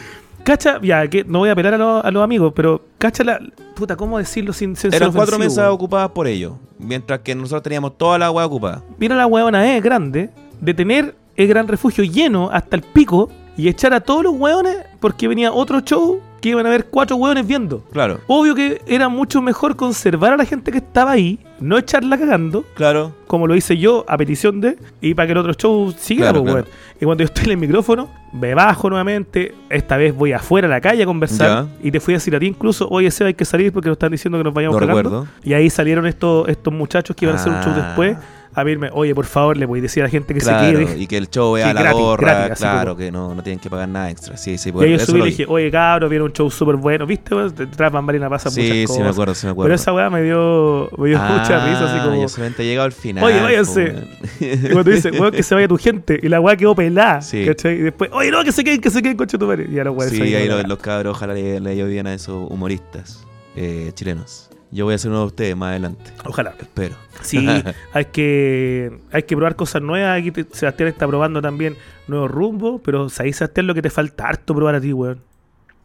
Cacha, 0.44 0.80
ya, 0.82 1.06
que 1.06 1.22
no 1.22 1.38
voy 1.40 1.50
a 1.50 1.52
apelar 1.52 1.74
a, 1.74 1.78
los- 1.78 2.04
a 2.04 2.10
los 2.10 2.24
amigos, 2.24 2.52
pero 2.56 2.84
cacha 2.98 3.22
la. 3.22 3.38
Puta, 3.76 3.94
¿cómo 3.96 4.18
decirlo 4.18 4.52
sin, 4.52 4.74
ser 4.74 4.92
Eran 4.92 5.12
cuatro 5.12 5.36
ofensivo, 5.36 5.44
mesas 5.50 5.58
weón? 5.64 5.74
ocupadas 5.74 6.10
por 6.10 6.26
ellos. 6.26 6.54
Mientras 6.80 7.20
que 7.20 7.32
nosotros 7.36 7.62
teníamos 7.62 7.96
toda 7.96 8.18
la 8.18 8.26
agua 8.26 8.44
ocupada. 8.44 8.82
Mira 8.98 9.14
la 9.14 9.26
huevona, 9.28 9.76
es 9.76 9.82
grande, 9.82 10.30
de 10.60 10.74
tener 10.74 11.14
el 11.36 11.46
gran 11.46 11.68
refugio 11.68 12.02
lleno 12.02 12.50
hasta 12.52 12.74
el 12.74 12.82
pico 12.82 13.30
y 13.56 13.68
echar 13.68 13.92
a 13.94 14.00
todos 14.00 14.22
los 14.24 14.34
hueones 14.34 14.76
porque 15.00 15.28
venía 15.28 15.52
otro 15.52 15.80
show 15.80 16.20
que 16.40 16.48
iban 16.48 16.66
a 16.66 16.70
haber 16.70 16.86
cuatro 16.86 17.14
hueones 17.16 17.46
viendo. 17.46 17.84
Claro, 17.92 18.18
Obvio 18.26 18.54
que 18.56 18.82
era 18.88 19.08
mucho 19.08 19.40
mejor 19.40 19.76
conservar 19.76 20.32
a 20.32 20.36
la 20.36 20.44
gente 20.44 20.72
que 20.72 20.78
estaba 20.78 21.12
ahí, 21.12 21.38
no 21.60 21.78
echarla 21.78 22.18
cagando, 22.18 22.64
claro. 22.74 23.14
como 23.28 23.46
lo 23.46 23.54
hice 23.54 23.76
yo 23.78 24.04
a 24.08 24.16
petición 24.16 24.60
de, 24.60 24.76
y 25.00 25.14
para 25.14 25.26
que 25.26 25.32
el 25.32 25.38
otro 25.38 25.52
show 25.54 25.94
siguiera, 25.96 26.32
Claro, 26.32 26.42
pues, 26.42 26.54
claro. 26.64 26.68
Y 27.00 27.04
cuando 27.04 27.22
yo 27.22 27.26
estoy 27.26 27.44
en 27.44 27.50
el 27.52 27.56
micrófono, 27.58 28.10
me 28.32 28.54
bajo 28.54 28.88
nuevamente, 28.90 29.54
esta 29.70 29.96
vez 29.96 30.16
voy 30.16 30.32
afuera 30.32 30.66
a 30.66 30.70
la 30.70 30.80
calle 30.80 31.04
a 31.04 31.06
conversar, 31.06 31.66
y 31.80 31.92
te 31.92 32.00
fui 32.00 32.14
a 32.14 32.16
decir 32.16 32.34
a 32.34 32.40
ti 32.40 32.46
incluso, 32.46 32.88
oye, 32.90 33.08
Seba, 33.12 33.28
hay 33.28 33.34
que 33.34 33.44
salir 33.44 33.72
porque 33.72 33.88
nos 33.88 33.94
están 33.94 34.10
diciendo 34.10 34.36
que 34.38 34.44
nos 34.44 34.54
vayamos 34.54 34.80
Lo 34.80 34.80
cagando. 34.86 35.10
recuerdo. 35.10 35.28
Y 35.44 35.52
ahí 35.52 35.70
salieron 35.70 36.06
estos, 36.06 36.48
estos 36.48 36.72
muchachos 36.74 37.14
que 37.14 37.24
iban 37.26 37.36
a 37.36 37.40
hacer 37.40 37.52
un 37.52 37.60
show 37.62 37.72
Ah. 37.76 37.84
después 37.86 38.16
a 38.54 38.64
verme, 38.64 38.90
oye, 38.92 39.14
por 39.14 39.24
favor, 39.26 39.56
le 39.56 39.64
voy 39.66 39.78
a 39.78 39.82
decir 39.82 40.02
a 40.02 40.06
la 40.06 40.10
gente 40.10 40.34
que 40.34 40.40
Claro, 40.40 40.78
se 40.78 40.84
quede. 40.86 40.98
y 41.02 41.06
que 41.06 41.16
el 41.16 41.28
show 41.30 41.52
vea 41.54 41.68
Sí, 41.68 41.74
la 41.74 41.80
gratis, 41.82 42.00
gorra, 42.00 42.34
gratis, 42.34 42.58
claro, 42.58 42.96
que 42.96 43.10
no, 43.10 43.34
no 43.34 43.42
tienen 43.42 43.58
que 43.58 43.70
pagar 43.70 43.88
nada 43.88 44.10
extra. 44.10 44.36
Sí, 44.36 44.58
sí, 44.58 44.70
Y 44.78 44.84
ahí 44.84 44.92
yo 44.92 44.98
subí 44.98 45.18
y 45.18 45.22
le 45.22 45.26
dije, 45.30 45.46
oye, 45.48 45.70
cabros, 45.70 46.10
viene 46.10 46.24
un 46.24 46.32
show 46.32 46.50
súper 46.50 46.76
bueno, 46.76 47.06
¿viste? 47.06 47.34
Detrás 47.34 47.90
bambalina 47.92 48.28
pasa 48.28 48.50
muchas 48.50 48.64
Sí, 48.64 48.84
cosas. 48.86 48.96
sí, 48.96 49.02
me 49.02 49.08
acuerdo, 49.08 49.34
sí 49.34 49.46
me 49.46 49.52
acuerdo. 49.52 49.66
Pero 49.68 49.74
esa 49.74 49.92
weá 49.92 50.10
me 50.10 50.22
dio, 50.22 50.90
me 50.98 51.08
dio 51.08 51.18
mucha 51.18 51.66
risa, 51.66 51.84
así 51.90 51.98
Ah, 52.00 52.04
como... 52.04 52.20
Yo 52.22 52.28
solamente 52.28 52.62
he 52.62 52.66
llegado 52.66 52.86
al 52.86 52.92
final. 52.92 53.24
Oye, 53.24 53.40
váyanse. 53.40 53.94
Y 54.40 54.56
cuando 54.70 54.90
dice, 54.90 55.10
weón, 55.12 55.32
que 55.32 55.42
se 55.42 55.54
vaya 55.54 55.68
tu 55.68 55.78
gente. 55.78 56.20
Y 56.22 56.28
la 56.28 56.40
weá 56.40 56.56
quedó 56.56 56.74
pelada. 56.74 57.22
Sí. 57.22 57.44
¿Cachai? 57.46 57.74
Y 57.76 57.82
después, 57.82 58.10
oye, 58.12 58.30
no, 58.30 58.44
que 58.44 58.52
se 58.52 58.62
queden, 58.64 58.80
que 58.80 58.90
se 58.90 59.00
queden, 59.02 59.16
coche 59.16 59.38
tu 59.38 59.46
madre. 59.46 59.66
Y 59.70 59.74
ya 59.74 59.84
los 59.84 60.02
Sí, 60.04 60.20
ahí 60.22 60.48
a 60.48 60.62
los, 60.66 60.78
cabros, 60.78 61.16
ojalá 61.16 61.34
le, 61.34 61.60
le 61.60 61.84
bien 61.84 62.06
a 62.06 62.14
esos 62.14 62.50
humoristas 62.50 63.24
eh, 63.56 63.92
chilenos. 63.94 64.48
Yo 64.72 64.86
voy 64.86 64.94
a 64.94 64.98
ser 64.98 65.10
uno 65.10 65.20
de 65.20 65.26
ustedes 65.26 65.54
más 65.56 65.68
adelante. 65.70 66.10
Ojalá. 66.24 66.54
Espero. 66.58 66.96
Sí, 67.20 67.46
hay 67.92 68.04
que, 68.06 68.98
hay 69.12 69.22
que 69.24 69.36
probar 69.36 69.54
cosas 69.54 69.82
nuevas. 69.82 70.18
Aquí 70.18 70.30
te- 70.32 70.46
Sebastián 70.50 70.88
está 70.88 71.06
probando 71.06 71.40
también 71.42 71.76
nuevos 72.08 72.30
rumbos. 72.30 72.80
Pero 72.82 73.06
ahí, 73.18 73.32
Sebastián, 73.32 73.66
lo 73.66 73.74
que 73.74 73.82
te 73.82 73.90
falta 73.90 74.26
harto 74.28 74.54
probar 74.54 74.74
a 74.76 74.80
ti, 74.80 74.92
weón. 74.92 75.20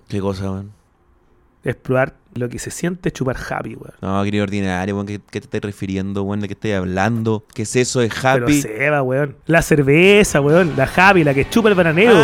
¿Qué 0.08 0.20
cosa, 0.22 0.50
weón? 0.50 0.72
Es 1.64 1.76
probar 1.76 2.16
lo 2.38 2.50
que 2.50 2.60
se 2.60 2.72
siente 2.72 3.12
chupar 3.12 3.38
happy, 3.38 3.76
weón. 3.76 3.94
No, 4.02 4.24
querido 4.24 4.44
ordinario, 4.44 4.96
weón. 4.96 5.08
¿Qué, 5.08 5.20
qué 5.20 5.40
te 5.40 5.46
estás 5.46 5.62
refiriendo, 5.62 6.24
weón? 6.24 6.42
¿De 6.42 6.48
qué 6.48 6.54
estás 6.54 6.72
hablando? 6.74 7.46
¿Qué 7.54 7.64
es 7.64 7.76
eso 7.76 8.00
de 8.00 8.10
Pero 8.10 8.46
happy? 8.46 8.62
Seba, 8.62 9.02
weón. 9.02 9.36
La 9.46 9.62
cerveza, 9.62 10.42
weón. 10.42 10.74
La 10.76 10.90
happy, 10.96 11.24
la 11.24 11.34
que 11.34 11.50
chupa 11.50 11.70
el 11.70 11.76
bananero. 11.76 12.16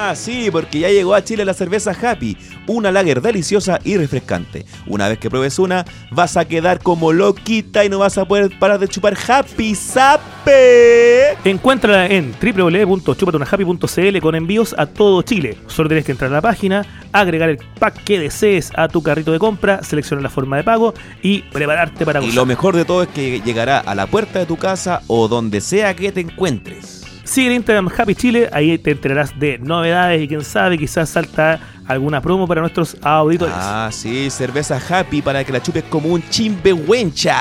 Ah, 0.00 0.14
sí, 0.14 0.48
porque 0.50 0.78
ya 0.78 0.88
llegó 0.88 1.14
a 1.14 1.22
Chile 1.22 1.44
la 1.44 1.52
cerveza 1.52 1.90
Happy, 1.90 2.36
una 2.66 2.90
lager 2.90 3.20
deliciosa 3.20 3.78
y 3.84 3.96
refrescante. 3.96 4.64
Una 4.86 5.08
vez 5.08 5.18
que 5.18 5.28
pruebes 5.28 5.58
una, 5.58 5.84
vas 6.10 6.36
a 6.36 6.46
quedar 6.46 6.78
como 6.78 7.12
loquita 7.12 7.84
y 7.84 7.88
no 7.90 7.98
vas 7.98 8.16
a 8.16 8.24
poder 8.24 8.56
parar 8.58 8.78
de 8.78 8.88
chupar 8.88 9.14
Happy 9.26 9.74
Sape. 9.74 11.36
Encuéntrala 11.44 12.06
en 12.06 12.32
www.chupatunahappy.cl 12.40 14.18
con 14.20 14.34
envíos 14.34 14.74
a 14.78 14.86
todo 14.86 15.20
Chile. 15.22 15.58
Solo 15.66 15.88
tienes 15.88 16.06
que 16.06 16.12
entrar 16.12 16.30
a 16.30 16.34
la 16.34 16.42
página, 16.42 16.86
agregar 17.12 17.50
el 17.50 17.58
pack 17.78 18.04
que 18.04 18.18
desees 18.18 18.70
a 18.76 18.88
tu 18.88 19.02
carrito 19.02 19.32
de 19.32 19.38
compra, 19.38 19.57
seleccionar 19.82 20.22
la 20.22 20.30
forma 20.30 20.56
de 20.56 20.64
pago 20.64 20.94
y 21.22 21.42
prepararte 21.42 22.04
para 22.04 22.20
Y 22.20 22.26
gozar. 22.26 22.34
lo 22.36 22.46
mejor 22.46 22.76
de 22.76 22.84
todo 22.84 23.02
es 23.02 23.08
que 23.08 23.40
llegará 23.40 23.78
a 23.78 23.94
la 23.94 24.06
puerta 24.06 24.38
de 24.38 24.46
tu 24.46 24.56
casa 24.56 25.02
o 25.06 25.28
donde 25.28 25.60
sea 25.60 25.94
que 25.94 26.10
te 26.12 26.20
encuentres. 26.20 27.04
Sigue 27.24 27.48
en 27.48 27.56
Instagram 27.56 27.90
Happy 27.94 28.14
Chile, 28.14 28.48
ahí 28.52 28.78
te 28.78 28.92
enterarás 28.92 29.38
de 29.38 29.58
novedades 29.58 30.22
y 30.22 30.28
quién 30.28 30.42
sabe, 30.42 30.78
quizás 30.78 31.10
salta 31.10 31.60
alguna 31.86 32.22
promo 32.22 32.46
para 32.48 32.62
nuestros 32.62 32.96
auditores. 33.02 33.54
Ah, 33.56 33.90
sí, 33.92 34.30
cerveza 34.30 34.80
Happy 34.88 35.20
para 35.20 35.44
que 35.44 35.52
la 35.52 35.62
chupes 35.62 35.84
como 35.84 36.08
un 36.08 36.22
chimbehuencha. 36.30 37.36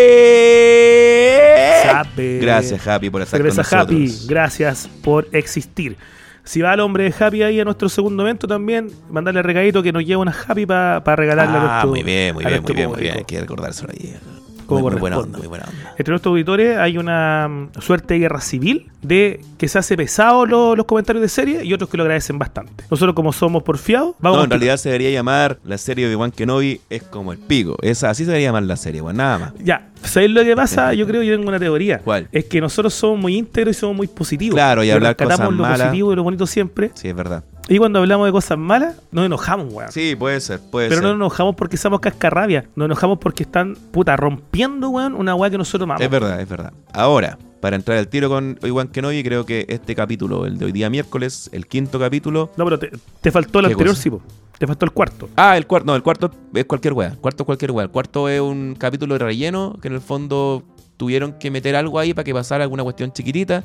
¡Sape! 0.00 1.82
Sape. 1.84 2.38
Gracias, 2.40 2.86
Happy, 2.86 3.10
por 3.10 3.22
estar 3.22 3.38
Cerveza 3.38 3.64
con 3.64 3.78
Happy, 3.78 3.94
nosotros. 4.04 4.28
gracias 4.28 4.88
por 5.02 5.28
existir. 5.32 5.96
Si 6.44 6.60
va 6.62 6.74
el 6.74 6.80
hombre 6.80 7.04
de 7.04 7.14
Happy 7.24 7.42
ahí 7.42 7.60
a 7.60 7.64
nuestro 7.64 7.88
segundo 7.88 8.22
evento 8.22 8.46
también, 8.46 8.90
mandarle 9.10 9.42
regalito 9.42 9.82
que 9.82 9.92
nos 9.92 10.04
lleva 10.04 10.22
una 10.22 10.32
Happy 10.46 10.66
para 10.66 11.16
regalarle 11.16 11.56
a 11.56 11.60
Ah, 11.60 11.64
nuestro 11.66 11.90
muy 11.90 12.02
bien, 12.02 12.34
muy 12.34 12.44
a 12.44 12.48
bien, 12.48 12.62
muy 12.62 12.74
bien, 12.74 12.88
muy 12.90 13.00
bien. 13.00 13.16
Hay 13.18 13.24
que 13.24 13.40
recordárselo 13.40 13.92
ahí. 13.92 14.14
Como 14.70 14.80
Muy, 14.82 14.90
muy 14.92 15.00
buena 15.00 15.16
corresponde. 15.16 15.36
onda, 15.36 15.38
muy 15.38 15.48
buena 15.48 15.64
onda. 15.68 15.94
Entre 15.98 16.12
nuestros 16.12 16.30
auditores 16.32 16.78
hay 16.78 16.96
una 16.96 17.48
mm, 17.48 17.80
suerte 17.80 18.14
de 18.14 18.20
guerra 18.20 18.40
civil 18.40 18.90
de 19.02 19.40
que 19.58 19.68
se 19.68 19.78
hace 19.78 19.96
pesado 19.96 20.46
lo- 20.46 20.76
los 20.76 20.86
comentarios 20.86 21.20
de 21.22 21.28
serie 21.28 21.64
y 21.64 21.72
otros 21.74 21.90
que 21.90 21.96
lo 21.96 22.02
agradecen 22.04 22.38
bastante. 22.38 22.84
Nosotros 22.90 23.14
como 23.14 23.32
somos 23.32 23.62
porfiados, 23.62 24.14
vamos 24.20 24.38
No, 24.38 24.44
en 24.44 24.50
realidad 24.50 24.76
se 24.76 24.88
debería 24.90 25.10
llamar 25.10 25.58
la 25.64 25.76
serie 25.78 26.06
de 26.08 26.14
Obi-Wan 26.14 26.30
Kenobi 26.30 26.80
es 26.88 27.02
como 27.02 27.32
el 27.32 27.38
pico. 27.38 27.76
Esa, 27.82 28.10
así 28.10 28.24
se 28.24 28.30
debería 28.30 28.48
llamar 28.48 28.62
la 28.64 28.76
serie, 28.76 29.00
weón, 29.02 29.16
nada 29.16 29.38
más. 29.38 29.52
Ya, 29.62 29.88
¿sabéis 30.02 30.30
lo 30.32 30.42
que 30.44 30.54
pasa? 30.56 30.94
Yo 30.94 31.06
creo 31.06 31.20
que 31.20 31.26
yo 31.26 31.36
tengo 31.36 31.48
una 31.48 31.58
teoría. 31.58 31.98
¿Cuál? 31.98 32.28
Es 32.32 32.44
que 32.46 32.60
nosotros 32.60 32.94
somos 32.94 33.18
muy 33.18 33.36
íntegros 33.36 33.76
y 33.76 33.80
somos 33.80 33.96
muy 33.96 34.06
positivos. 34.06 34.54
Claro, 34.54 34.84
y 34.84 34.90
hablar 34.90 35.16
cosas 35.16 35.40
lo 35.40 35.50
malas. 35.52 35.80
positivo 35.80 36.12
y 36.12 36.16
lo 36.16 36.22
bonito 36.22 36.46
siempre. 36.46 36.90
Sí, 36.94 37.08
es 37.08 37.14
verdad. 37.16 37.42
Y 37.70 37.78
cuando 37.78 38.00
hablamos 38.00 38.26
de 38.26 38.32
cosas 38.32 38.58
malas, 38.58 38.96
nos 39.12 39.26
enojamos, 39.26 39.72
weón. 39.72 39.92
Sí, 39.92 40.16
puede 40.16 40.40
ser, 40.40 40.58
puede 40.58 40.88
Pero 40.88 41.00
ser. 41.00 41.04
no 41.04 41.10
nos 41.10 41.18
enojamos 41.18 41.54
porque 41.54 41.76
somos 41.76 42.00
cascarrabia. 42.00 42.68
Nos 42.74 42.86
enojamos 42.86 43.18
porque 43.18 43.44
están, 43.44 43.76
puta, 43.92 44.16
rompiendo, 44.16 44.88
weón, 44.90 45.14
una 45.14 45.36
weá 45.36 45.50
que 45.50 45.56
nosotros 45.56 45.84
amamos. 45.84 46.02
Es 46.02 46.10
verdad, 46.10 46.40
es 46.40 46.48
verdad. 46.48 46.72
Ahora, 46.92 47.38
para 47.60 47.76
entrar 47.76 47.96
al 47.96 48.08
tiro 48.08 48.28
con 48.28 48.58
Obi-Wan 48.60 48.88
Kenobi, 48.88 49.22
creo 49.22 49.46
que 49.46 49.66
este 49.68 49.94
capítulo, 49.94 50.46
el 50.46 50.58
de 50.58 50.64
hoy 50.64 50.72
día 50.72 50.90
miércoles, 50.90 51.48
el 51.52 51.68
quinto 51.68 52.00
capítulo. 52.00 52.50
No, 52.56 52.64
pero 52.64 52.76
te, 52.80 52.90
te 53.20 53.30
faltó 53.30 53.60
el 53.60 53.66
¿Qué 53.66 53.72
anterior, 53.74 53.94
cosa? 53.94 54.02
sí, 54.02 54.10
po. 54.10 54.20
Te 54.58 54.66
faltó 54.66 54.84
el 54.84 54.90
cuarto. 54.90 55.28
Ah, 55.36 55.56
el 55.56 55.68
cuarto, 55.68 55.86
no, 55.86 55.94
el 55.94 56.02
cuarto 56.02 56.28
es 56.52 56.64
cualquier 56.64 56.92
wea. 56.94 57.10
El 57.10 57.18
cuarto 57.18 57.44
es 57.44 57.46
cualquier 57.46 57.70
wea. 57.70 57.84
El 57.84 57.90
cuarto 57.90 58.28
es 58.28 58.40
un 58.40 58.74
capítulo 58.76 59.14
de 59.14 59.24
relleno 59.24 59.78
que 59.80 59.86
en 59.86 59.94
el 59.94 60.00
fondo 60.00 60.64
tuvieron 60.96 61.34
que 61.34 61.52
meter 61.52 61.76
algo 61.76 62.00
ahí 62.00 62.12
para 62.14 62.24
que 62.24 62.34
pasara 62.34 62.64
alguna 62.64 62.82
cuestión 62.82 63.12
chiquitita. 63.12 63.62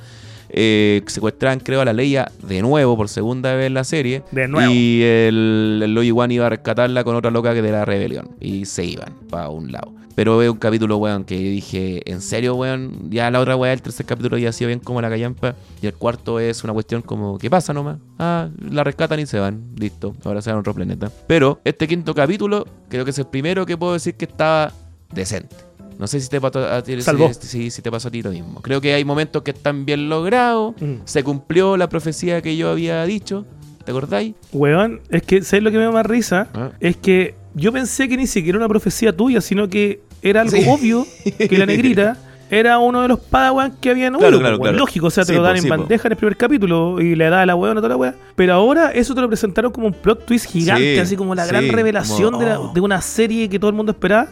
Eh, 0.49 1.01
secuestraban, 1.07 1.59
creo, 1.59 1.81
a 1.81 1.85
la 1.85 1.93
Leia 1.93 2.31
de 2.43 2.61
nuevo, 2.61 2.95
por 2.95 3.09
segunda 3.09 3.53
vez 3.55 3.67
en 3.67 3.73
la 3.73 3.83
serie. 3.83 4.23
De 4.31 4.47
nuevo. 4.47 4.71
Y 4.71 5.01
el, 5.03 5.81
el 5.83 5.97
Obi-Wan 5.97 6.31
iba 6.31 6.45
a 6.47 6.49
rescatarla 6.49 7.03
con 7.03 7.15
otra 7.15 7.31
loca 7.31 7.53
que 7.53 7.61
de 7.61 7.71
la 7.71 7.85
rebelión. 7.85 8.29
Y 8.39 8.65
se 8.65 8.85
iban 8.85 9.13
para 9.29 9.49
un 9.49 9.71
lado. 9.71 9.93
Pero 10.15 10.41
es 10.41 10.49
un 10.49 10.57
capítulo, 10.57 10.95
weón, 10.95 11.25
que 11.25 11.37
dije, 11.37 12.01
¿en 12.09 12.21
serio, 12.21 12.55
weón? 12.55 13.11
Ya 13.11 13.29
la 13.29 13.41
otra 13.41 13.57
weá, 13.57 13.73
el 13.73 13.81
tercer 13.81 14.05
capítulo 14.05 14.37
ya 14.37 14.49
ha 14.49 14.53
sido 14.53 14.69
bien 14.69 14.79
como 14.79 15.01
la 15.01 15.09
callampa. 15.09 15.55
Y 15.81 15.87
el 15.87 15.93
cuarto 15.93 16.39
es 16.39 16.63
una 16.63 16.71
cuestión 16.71 17.01
como, 17.01 17.37
¿qué 17.37 17.49
pasa 17.49 17.73
nomás? 17.73 17.97
Ah, 18.17 18.47
la 18.57 18.85
rescatan 18.85 19.19
y 19.19 19.25
se 19.25 19.39
van. 19.39 19.61
Listo, 19.75 20.15
ahora 20.23 20.41
se 20.41 20.49
van 20.49 20.57
a 20.57 20.59
otro 20.61 20.73
planeta. 20.73 21.11
Pero 21.27 21.59
este 21.65 21.85
quinto 21.85 22.15
capítulo, 22.15 22.65
creo 22.87 23.03
que 23.03 23.11
es 23.11 23.19
el 23.19 23.27
primero 23.27 23.65
que 23.65 23.77
puedo 23.77 23.91
decir 23.91 24.15
que 24.15 24.23
estaba 24.23 24.71
decente. 25.13 25.57
No 25.99 26.07
sé 26.07 26.19
si 26.19 26.29
te 26.29 26.41
pasó 26.41 26.59
a 26.67 26.81
ti, 26.83 27.01
si, 27.01 27.33
si- 27.47 27.71
si 27.71 27.81
te 27.81 27.89
pasó 27.91 28.07
a 28.07 28.11
ti 28.11 28.21
lo 28.21 28.31
mismo. 28.31 28.61
Creo 28.61 28.81
que 28.81 28.93
hay 28.93 29.05
momentos 29.05 29.43
que 29.43 29.51
están 29.51 29.85
bien 29.85 30.09
logrados. 30.09 30.73
Mm. 30.81 30.95
Se 31.05 31.23
cumplió 31.23 31.77
la 31.77 31.87
profecía 31.89 32.41
que 32.41 32.57
yo 32.57 32.69
había 32.69 33.03
dicho. 33.05 33.45
¿Te 33.85 33.91
acordáis? 33.91 34.33
Weón, 34.51 35.01
es 35.09 35.21
que, 35.21 35.41
¿sabes 35.43 35.63
lo 35.63 35.71
que 35.71 35.77
me 35.77 35.83
da 35.83 35.91
más 35.91 36.05
risa? 36.05 36.47
Ah. 36.55 36.71
Es 36.79 36.97
que 36.97 37.35
yo 37.53 37.71
pensé 37.71 38.09
que 38.09 38.17
ni 38.17 38.25
siquiera 38.27 38.57
era 38.57 38.65
una 38.65 38.69
profecía 38.69 39.15
tuya, 39.15 39.41
sino 39.41 39.69
que 39.69 40.01
era 40.21 40.41
algo 40.41 40.57
Sí. 40.57 40.65
obvio 40.67 41.05
que 41.37 41.55
la 41.57 41.67
negrita 41.67 42.17
era 42.49 42.79
uno 42.79 43.01
de 43.03 43.07
los 43.07 43.19
padawan 43.19 43.77
que 43.79 43.91
habían 43.91 44.13
Claro, 44.15 44.27
huido, 44.29 44.39
claro, 44.39 44.57
po, 44.57 44.63
weón. 44.63 44.73
claro. 44.73 44.85
Lógico, 44.85 45.05
o 45.07 45.09
sea, 45.11 45.23
te 45.23 45.33
Sí, 45.33 45.37
lo 45.37 45.43
dan 45.43 45.53
po, 45.53 45.57
en 45.57 45.61
sí, 45.63 45.69
po. 45.69 45.77
bandeja 45.77 46.07
en 46.07 46.11
el 46.13 46.17
primer 46.17 46.35
capítulo 46.37 46.99
y 46.99 47.15
le 47.15 47.29
da 47.29 47.43
a 47.43 47.45
la 47.45 47.55
weona 47.55 47.79
toda 47.79 47.89
la 47.89 47.95
wea. 47.97 48.15
Pero 48.35 48.53
ahora 48.55 48.91
eso 48.91 49.13
te 49.13 49.21
lo 49.21 49.27
presentaron 49.27 49.71
como 49.71 49.85
un 49.87 49.93
plot 49.93 50.25
twist 50.25 50.47
gigante, 50.47 50.95
Sí, 50.95 50.99
así 50.99 51.15
como 51.15 51.35
la 51.35 51.45
gran 51.45 51.69
revelación 51.69 52.31
como, 52.33 52.39
de, 52.43 52.49
la- 52.49 52.59
oh. 52.59 52.73
de 52.73 52.81
una 52.81 53.01
serie 53.01 53.47
que 53.49 53.59
todo 53.59 53.69
el 53.69 53.75
mundo 53.75 53.91
esperaba. 53.91 54.29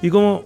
Y 0.00 0.08
como 0.08 0.44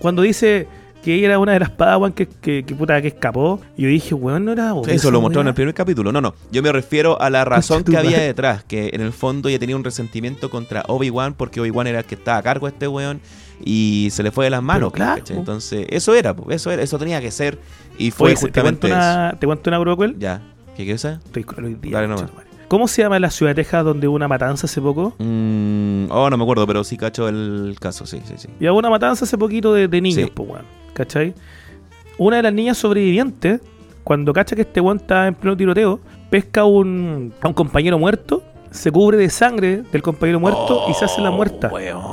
cuando 0.00 0.22
dice 0.22 0.66
que 1.02 1.14
ella 1.14 1.28
era 1.28 1.38
una 1.38 1.52
de 1.52 1.60
las 1.60 1.70
padawan 1.70 2.12
que, 2.12 2.26
que, 2.26 2.64
que 2.64 2.74
puta 2.74 3.00
que 3.00 3.08
escapó, 3.08 3.60
y 3.76 3.82
yo 3.82 3.88
dije, 3.88 4.14
weón, 4.14 4.44
no 4.44 4.52
era 4.52 4.74
obvio 4.74 4.92
Eso 4.92 5.10
lo 5.10 5.20
mostró 5.20 5.40
en 5.40 5.48
el 5.48 5.54
primer 5.54 5.74
capítulo. 5.74 6.12
No, 6.12 6.20
no. 6.20 6.34
Yo 6.50 6.62
me 6.62 6.72
refiero 6.72 7.20
a 7.20 7.30
la 7.30 7.44
razón 7.44 7.84
que 7.84 7.96
había 7.96 8.18
detrás. 8.18 8.64
Que 8.64 8.90
en 8.92 9.00
el 9.00 9.12
fondo 9.12 9.48
ella 9.48 9.58
tenía 9.58 9.76
un 9.76 9.84
resentimiento 9.84 10.50
contra 10.50 10.82
Obi-Wan 10.88 11.34
porque 11.34 11.60
Obi-Wan 11.60 11.86
era 11.86 12.00
el 12.00 12.04
que 12.04 12.16
estaba 12.16 12.38
a 12.38 12.42
cargo 12.42 12.66
de 12.66 12.72
este 12.72 12.88
weón 12.88 13.20
y 13.64 14.08
se 14.10 14.22
le 14.22 14.30
fue 14.30 14.46
de 14.46 14.50
las 14.50 14.62
manos. 14.62 14.92
Claro. 14.92 15.22
Entonces, 15.28 15.86
eso 15.90 16.14
era, 16.14 16.34
eso 16.50 16.70
era, 16.70 16.82
eso 16.82 16.98
tenía 16.98 17.20
que 17.20 17.30
ser. 17.30 17.58
Y 17.98 18.10
fue 18.10 18.32
Oye, 18.32 18.34
te 18.34 18.40
cuento 18.40 18.86
justamente 18.86 18.86
eso. 18.88 18.96
una, 18.96 19.36
te 19.38 19.46
cuento 19.46 19.70
una 19.70 19.78
broma, 19.78 19.96
cruel. 19.96 20.16
Ya. 20.18 20.42
¿Qué 20.76 20.84
quieres 20.84 21.02
saber? 21.02 21.18
Estoy 21.24 21.44
cruel 21.44 21.66
hoy 21.66 21.74
día. 21.74 21.92
Dale 21.92 22.08
nomás. 22.08 22.30
¿Cómo 22.70 22.86
se 22.86 23.02
llama 23.02 23.18
la 23.18 23.30
ciudad 23.32 23.50
de 23.50 23.56
Texas 23.64 23.84
donde 23.84 24.06
hubo 24.06 24.14
una 24.14 24.28
matanza 24.28 24.66
hace 24.66 24.80
poco? 24.80 25.12
Mm, 25.18 26.04
oh, 26.08 26.30
no 26.30 26.36
me 26.36 26.44
acuerdo, 26.44 26.64
pero 26.68 26.84
sí 26.84 26.96
cacho 26.96 27.28
el 27.28 27.74
caso, 27.80 28.06
sí, 28.06 28.20
sí, 28.24 28.34
sí. 28.36 28.48
Y 28.60 28.68
hubo 28.68 28.78
una 28.78 28.88
matanza 28.90 29.24
hace 29.24 29.36
poquito 29.36 29.74
de, 29.74 29.88
de 29.88 30.00
niños, 30.00 30.26
Sí. 30.26 30.32
pues, 30.32 30.48
weón. 30.48 30.64
¿Cachai? 30.94 31.34
Una 32.16 32.36
de 32.36 32.42
las 32.44 32.52
niñas 32.52 32.78
sobrevivientes 32.78 33.60
cuando 34.04 34.32
cacha 34.32 34.54
que 34.54 34.62
este 34.62 34.80
weón 34.80 34.98
está 34.98 35.26
en 35.26 35.34
pleno 35.34 35.56
tiroteo, 35.56 35.98
pesca 36.30 36.64
un, 36.64 37.32
a 37.40 37.48
un 37.48 37.54
compañero 37.54 37.98
muerto, 37.98 38.40
se 38.70 38.90
cubre 38.92 39.16
de 39.16 39.28
sangre 39.30 39.82
del 39.90 40.02
compañero 40.02 40.38
muerto 40.40 40.84
y 40.88 40.94
se 40.94 41.04
hace 41.04 41.20
la 41.20 41.30
muerta. 41.30 41.70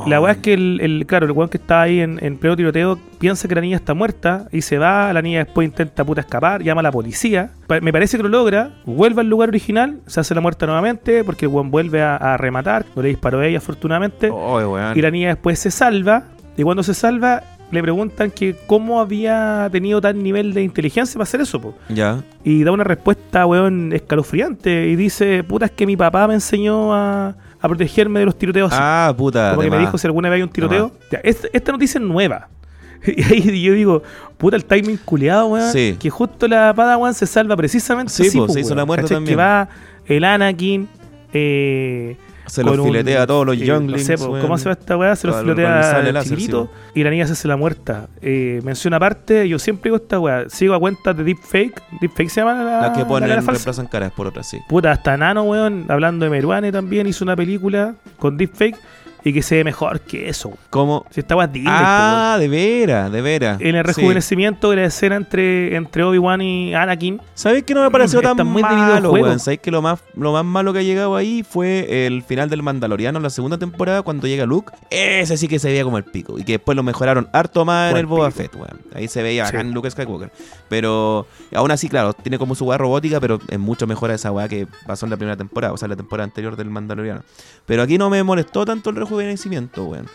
La 0.08 0.20
weá 0.22 0.32
es 0.34 0.38
que 0.40 0.54
el, 0.54 0.80
el- 0.82 1.06
claro, 1.06 1.26
el 1.26 1.32
weón 1.32 1.50
que 1.50 1.58
está 1.58 1.82
ahí 1.82 2.00
en, 2.00 2.18
en 2.24 2.38
pleno 2.38 2.56
tiroteo 2.56 2.98
piensa 3.20 3.48
que 3.48 3.56
la 3.56 3.62
niña 3.62 3.76
está 3.78 3.94
muerta 3.94 4.48
y 4.52 4.62
se 4.62 4.78
va, 4.78 5.12
la 5.14 5.22
niña 5.22 5.44
después 5.46 5.68
intenta 5.68 6.04
puta 6.04 6.22
escapar, 6.22 6.64
llama 6.64 6.80
a 6.80 6.84
la 6.84 6.92
policía. 6.92 7.52
Pa- 7.68 7.80
Me 7.82 7.92
parece 7.94 8.18
que 8.18 8.24
lo 8.24 8.30
logra, 8.30 8.72
vuelve 8.86 9.22
al 9.22 9.28
lugar 9.30 9.50
original, 9.50 10.00
se 10.08 10.20
hace 10.20 10.34
la 10.36 10.42
muerta 10.42 10.66
nuevamente 10.66 11.24
porque 11.24 11.46
el 11.46 11.52
weón 11.52 11.70
vuelve 11.72 12.02
a, 12.02 12.16
a 12.16 12.38
rematar, 12.38 12.86
no 12.96 13.02
le 13.02 13.10
disparó 13.10 13.40
a 13.40 13.46
ella 13.48 13.60
afortunadamente. 13.60 14.30
Oh. 14.32 14.78
Y 14.96 15.02
la 15.02 15.12
niña 15.12 15.30
después 15.30 15.60
se 15.60 15.72
salva. 15.72 16.24
Y 16.56 16.64
cuando 16.64 16.82
se 16.82 16.96
salva, 16.96 17.44
le 17.72 17.82
preguntan 17.82 18.32
que 18.32 18.56
cómo 18.66 19.02
había 19.02 19.68
tenido 19.72 20.00
tal 20.00 20.22
nivel 20.24 20.54
de 20.54 20.64
inteligencia 20.64 21.14
para 21.14 21.24
hacer 21.24 21.42
eso. 21.42 21.60
po. 21.62 21.76
Ya. 21.90 22.24
Y 22.44 22.64
da 22.64 22.72
una 22.72 22.84
respuesta, 22.86 23.46
weón, 23.46 23.92
escalofriante. 23.94 24.88
Y 24.88 24.96
dice, 24.96 25.44
puta, 25.44 25.66
es 25.66 25.72
que 25.72 25.86
mi 25.86 25.98
papá 25.98 26.28
me 26.28 26.34
enseñó 26.36 26.94
a, 26.94 27.36
a 27.60 27.68
protegerme 27.68 28.20
de 28.22 28.26
los 28.26 28.38
tiroteos. 28.38 28.72
así". 28.72 28.80
Ah, 28.82 29.14
puta. 29.18 29.50
Como 29.52 29.62
que 29.64 29.70
me 29.72 29.80
dijo 29.80 29.98
si 29.98 30.08
alguna 30.08 30.30
vez 30.30 30.38
hay 30.38 30.44
un 30.44 30.50
tiroteo. 30.50 30.92
Ya, 31.12 31.20
es- 31.24 31.50
esta 31.52 31.72
noticia 31.72 32.00
es 32.00 32.06
nueva. 32.06 32.48
Y 33.06 33.22
ahí 33.24 33.62
yo 33.62 33.74
digo, 33.74 34.02
puta, 34.38 34.56
el 34.56 34.66
timing 34.66 34.98
culeado, 34.98 35.48
weón. 35.48 35.72
Sí. 35.72 35.96
Que 36.00 36.10
justo 36.10 36.48
la 36.48 36.74
Padawan 36.74 37.14
se 37.14 37.28
salva 37.28 37.56
precisamente 37.56 38.12
Sí, 38.12 38.28
así, 38.28 38.38
po, 38.38 38.48
po, 38.48 38.54
se 38.54 38.62
hizo 38.62 38.70
weón. 38.70 38.78
la 38.78 38.86
muerte 38.86 39.04
¿Cachai? 39.04 39.16
también. 39.18 39.34
Que 39.34 39.44
va 39.44 39.70
el 40.08 40.24
Anakin, 40.24 40.88
eh, 41.34 42.16
Se 42.48 42.64
los 42.64 42.78
un- 42.78 42.86
filetea 42.86 43.22
a 43.24 43.28
todos 43.28 43.46
los 43.46 43.56
eh, 43.58 43.66
younglings. 43.66 44.10
No 44.10 44.18
sé. 44.18 44.42
¿cómo 44.42 44.58
se 44.58 44.66
va 44.66 44.74
esta 44.74 44.98
weá? 44.98 45.16
Se 45.16 45.28
los 45.28 45.36
sable 45.36 45.66
al 45.66 46.24
chiquitito 46.24 46.70
sí, 46.94 47.00
y 47.00 47.04
la 47.04 47.10
niña 47.10 47.28
se 47.28 47.34
hace 47.34 47.48
la 47.48 47.58
muerta. 47.58 48.08
Eh, 48.22 48.62
menciona 48.64 48.98
aparte, 48.98 49.48
yo 49.48 49.60
siempre 49.60 49.90
digo 49.90 49.98
esta 49.98 50.20
weá, 50.20 50.50
sigo 50.50 50.74
a 50.74 50.80
cuenta 50.80 51.14
de 51.14 51.24
Deepfake. 51.24 51.82
Deepfake 52.02 52.30
se 52.30 52.42
llama 52.42 52.64
la, 52.64 52.82
Las 52.82 52.92
que 52.92 53.02
la 53.02 53.08
ponen, 53.08 53.30
cara 53.30 53.42
falsa. 53.42 53.52
reemplazan 53.60 53.88
caras 53.88 54.12
por 54.12 54.28
otras, 54.28 54.50
sí. 54.50 54.60
Puta, 54.68 54.92
hasta 54.92 55.16
Nano, 55.18 55.44
weón, 55.44 55.86
hablando 55.90 56.26
de 56.26 56.32
Meruane 56.32 56.72
también, 56.72 57.08
hizo 57.08 57.24
una 57.24 57.36
película 57.36 57.96
con 58.18 58.38
Deepfake 58.38 58.78
y 59.24 59.34
que 59.34 59.42
se 59.42 59.56
ve 59.58 59.64
mejor 59.64 60.02
que 60.02 60.30
eso. 60.30 60.58
¿Cómo? 60.70 61.06
Si 61.10 61.20
esta 61.20 61.36
weá 61.36 61.46
es 61.48 61.54
Disney, 61.54 61.74
po, 61.74 61.80
Ah, 61.84 62.38
de 62.40 62.48
veras, 62.48 63.12
de 63.12 63.22
veras. 63.22 63.60
En 63.62 63.76
el 63.76 63.86
Sí. 63.86 63.94
rejuvenecimiento 63.94 64.70
de 64.70 64.76
la 64.78 64.86
escena 64.86 65.16
entre, 65.16 65.76
entre 65.76 66.04
Obi-Wan 66.04 66.42
y 66.42 66.74
Anakin. 66.76 67.22
¿Sabéis 67.34 67.64
que 67.64 67.74
no 67.74 67.82
me 67.84 67.92
pareció 67.92 68.22
tan 68.22 68.46
muy 68.48 68.62
malo, 68.62 69.12
weón? 69.12 69.40
¿Sabéis 69.40 69.60
que 69.62 69.72
lo 69.72 69.82
más, 69.82 70.00
lo 70.16 70.32
más 70.34 70.46
malo 70.46 70.74
que 70.74 70.80
ha 70.80 70.84
llegado 70.84 71.16
ahí 71.16 71.44
fue 71.48 72.06
el 72.08 72.24
final 72.24 72.50
del 72.50 72.64
Mandaloriano 72.64 73.18
en 73.18 73.24
la 73.24 73.30
segunda 73.30 73.58
temporada 73.58 74.02
cuando 74.02 74.28
llega 74.28 74.46
Luke? 74.46 74.72
Ese 74.90 75.38
sí 75.38 75.48
que 75.48 75.60
se 75.60 75.70
veía 75.70 75.84
como 75.84 75.98
el 75.98 76.04
pico. 76.04 76.38
Y 76.40 76.44
que 76.44 76.54
después 76.54 76.76
lo 76.76 76.84
mejoraron 76.84 77.28
harto 77.34 77.66
más 77.66 77.88
en 77.88 77.92
¿Cuál 77.94 78.00
el 78.02 78.06
Boba 78.08 78.28
pico? 78.30 78.38
Fett, 78.44 78.56
weón. 78.56 78.82
Ahí 78.96 79.08
se 79.08 79.22
veía 79.24 79.46
Sí. 79.48 79.54
bacán 79.56 79.74
Luke 79.74 79.90
Skywalker. 79.92 80.32
Pero 80.70 81.28
aún 81.54 81.72
así, 81.72 81.90
claro, 81.90 82.14
tiene 82.14 82.38
como 82.38 82.56
su 82.56 82.66
weá 82.66 82.78
robótica, 82.78 83.20
pero 83.20 83.40
es 83.48 83.60
mucho 83.60 83.88
mejor 83.88 84.12
a 84.12 84.16
esa 84.16 84.32
weá 84.32 84.48
que 84.48 84.68
pasó 84.86 85.06
en 85.06 85.10
la 85.12 85.18
primera 85.18 85.38
temporada, 85.38 85.74
o 85.74 85.78
sea, 85.78 85.88
la 85.88 85.96
temporada 85.96 86.26
anterior 86.26 86.56
del 86.56 86.70
Mandaloriano. 86.70 87.22
Pero 87.66 87.82
aquí 87.84 87.98
no 87.98 88.10
me 88.10 88.24
molestó 88.24 88.66
tanto 88.66 88.90
el 88.90 88.96
rejuvenecimiento, 89.08 89.86
weón. 89.86 90.06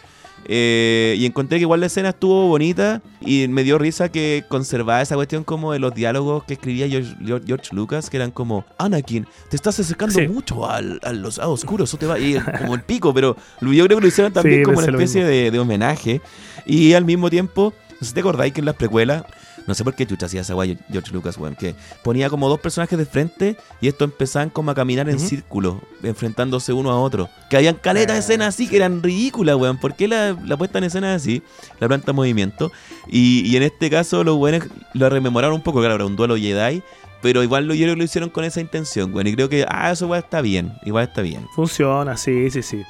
Eh, 0.44 1.14
y 1.18 1.24
encontré 1.26 1.58
que 1.58 1.62
igual 1.62 1.78
la 1.78 1.86
escena 1.86 2.08
estuvo 2.08 2.48
bonita 2.48 3.00
y 3.20 3.46
me 3.46 3.62
dio 3.62 3.78
risa 3.78 4.08
que 4.10 4.42
conservaba 4.48 5.00
esa 5.00 5.14
cuestión 5.14 5.44
como 5.44 5.72
de 5.72 5.78
los 5.78 5.94
diálogos 5.94 6.42
que 6.42 6.54
escribía 6.54 6.88
George, 6.88 7.14
George- 7.46 7.68
Lucas, 7.72 8.10
que 8.10 8.16
eran 8.16 8.32
como, 8.32 8.64
Anakin, 8.76 9.24
te 9.48 9.54
estás 9.54 9.78
acercando 9.78 10.14
Sí. 10.18 10.26
mucho 10.26 10.68
al, 10.68 10.98
a 11.04 11.12
los 11.12 11.38
lados 11.38 11.62
oscuros, 11.62 11.90
eso 11.90 11.96
te 11.96 12.06
va 12.06 12.14
a 12.14 12.18
ir 12.18 12.42
como 12.58 12.74
el 12.74 12.82
pico, 12.82 13.14
pero 13.14 13.36
yo 13.60 13.68
creo 13.84 13.98
que 13.98 14.02
lo 14.02 14.08
hicieron 14.08 14.32
también 14.32 14.58
Sí, 14.58 14.62
como 14.64 14.78
una 14.78 14.88
especie 14.88 15.24
de, 15.24 15.52
de 15.52 15.58
homenaje 15.60 16.20
y 16.66 16.92
al 16.94 17.04
mismo 17.04 17.30
tiempo, 17.30 17.72
no 17.92 17.98
sé 18.00 18.06
si 18.06 18.12
te 18.14 18.20
acordáis 18.20 18.52
que 18.52 18.60
en 18.62 18.66
las 18.66 18.74
precuelas 18.74 19.22
no 19.66 19.74
sé 19.74 19.84
por 19.84 19.94
qué 19.94 20.06
chucha 20.06 20.26
hacía 20.26 20.40
esa 20.42 20.54
guay 20.54 20.78
George 20.90 21.12
Lucas, 21.12 21.36
weón. 21.38 21.54
Que 21.54 21.74
ponía 22.02 22.28
como 22.30 22.48
dos 22.48 22.60
personajes 22.60 22.98
de 22.98 23.06
frente 23.06 23.56
y 23.80 23.88
estos 23.88 24.06
empezaban 24.10 24.50
como 24.50 24.70
a 24.70 24.74
caminar 24.74 25.08
en 25.08 25.18
círculo, 25.18 25.80
enfrentándose 26.02 26.72
uno 26.72 26.90
a 26.90 27.00
otro. 27.00 27.28
Que 27.50 27.56
habían 27.56 27.74
caletas 27.76 28.14
de 28.14 28.16
Ah, 28.16 28.18
escenas 28.24 28.48
así 28.54 28.68
que 28.68 28.76
eran 28.76 29.02
ridículas, 29.02 29.56
weón. 29.56 29.78
¿Por 29.78 29.94
qué 29.94 30.08
la, 30.08 30.36
la 30.44 30.56
puesta 30.56 30.78
en 30.78 30.84
escena 30.84 31.14
es 31.14 31.22
así? 31.22 31.42
La 31.80 31.88
planta 31.88 32.10
en 32.12 32.16
movimiento. 32.16 32.70
Y, 33.08 33.42
y 33.46 33.56
en 33.56 33.62
este 33.62 33.90
caso 33.90 34.24
los 34.24 34.36
buenos 34.36 34.64
lo 34.94 35.08
rememoraron 35.08 35.56
un 35.56 35.62
poco, 35.62 35.80
claro, 35.80 35.94
era 35.96 36.06
un 36.06 36.16
duelo 36.16 36.36
Jedi. 36.36 36.82
Pero 37.22 37.42
igual 37.42 37.66
lo, 37.66 37.74
yo 37.74 37.84
creo 37.84 37.94
que 37.94 37.98
lo 37.98 38.04
hicieron 38.04 38.30
con 38.30 38.44
esa 38.44 38.60
intención, 38.60 39.14
weón. 39.14 39.26
Y 39.28 39.34
creo 39.34 39.48
que, 39.48 39.64
ah, 39.68 39.90
eso 39.92 40.06
igual 40.06 40.20
está 40.20 40.40
bien. 40.40 40.72
Igual 40.84 41.04
está 41.04 41.22
bien. 41.22 41.46
Funciona, 41.54 42.16
sí, 42.16 42.50
sí, 42.50 42.62
sí. 42.62 42.82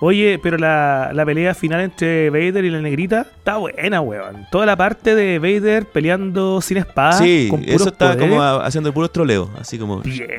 Oye, 0.00 0.38
pero 0.42 0.58
la, 0.58 1.10
la 1.14 1.24
pelea 1.24 1.54
final 1.54 1.80
entre 1.80 2.28
Vader 2.30 2.64
y 2.64 2.70
la 2.70 2.80
negrita 2.80 3.22
está 3.38 3.56
buena, 3.56 4.00
weón. 4.00 4.46
Toda 4.50 4.66
la 4.66 4.76
parte 4.76 5.14
de 5.14 5.38
Vader 5.38 5.86
peleando 5.86 6.60
sin 6.60 6.78
espada. 6.78 7.12
sí, 7.12 7.46
con 7.48 7.60
puros 7.60 7.74
eso 7.76 7.88
está 7.90 8.12
poderes, 8.12 8.28
como 8.28 8.42
a- 8.42 8.66
haciendo 8.66 8.88
el 8.88 8.94
puro 8.94 9.08
troleo. 9.08 9.48
Así 9.58 9.78
como. 9.78 10.00
Bien. 10.00 10.30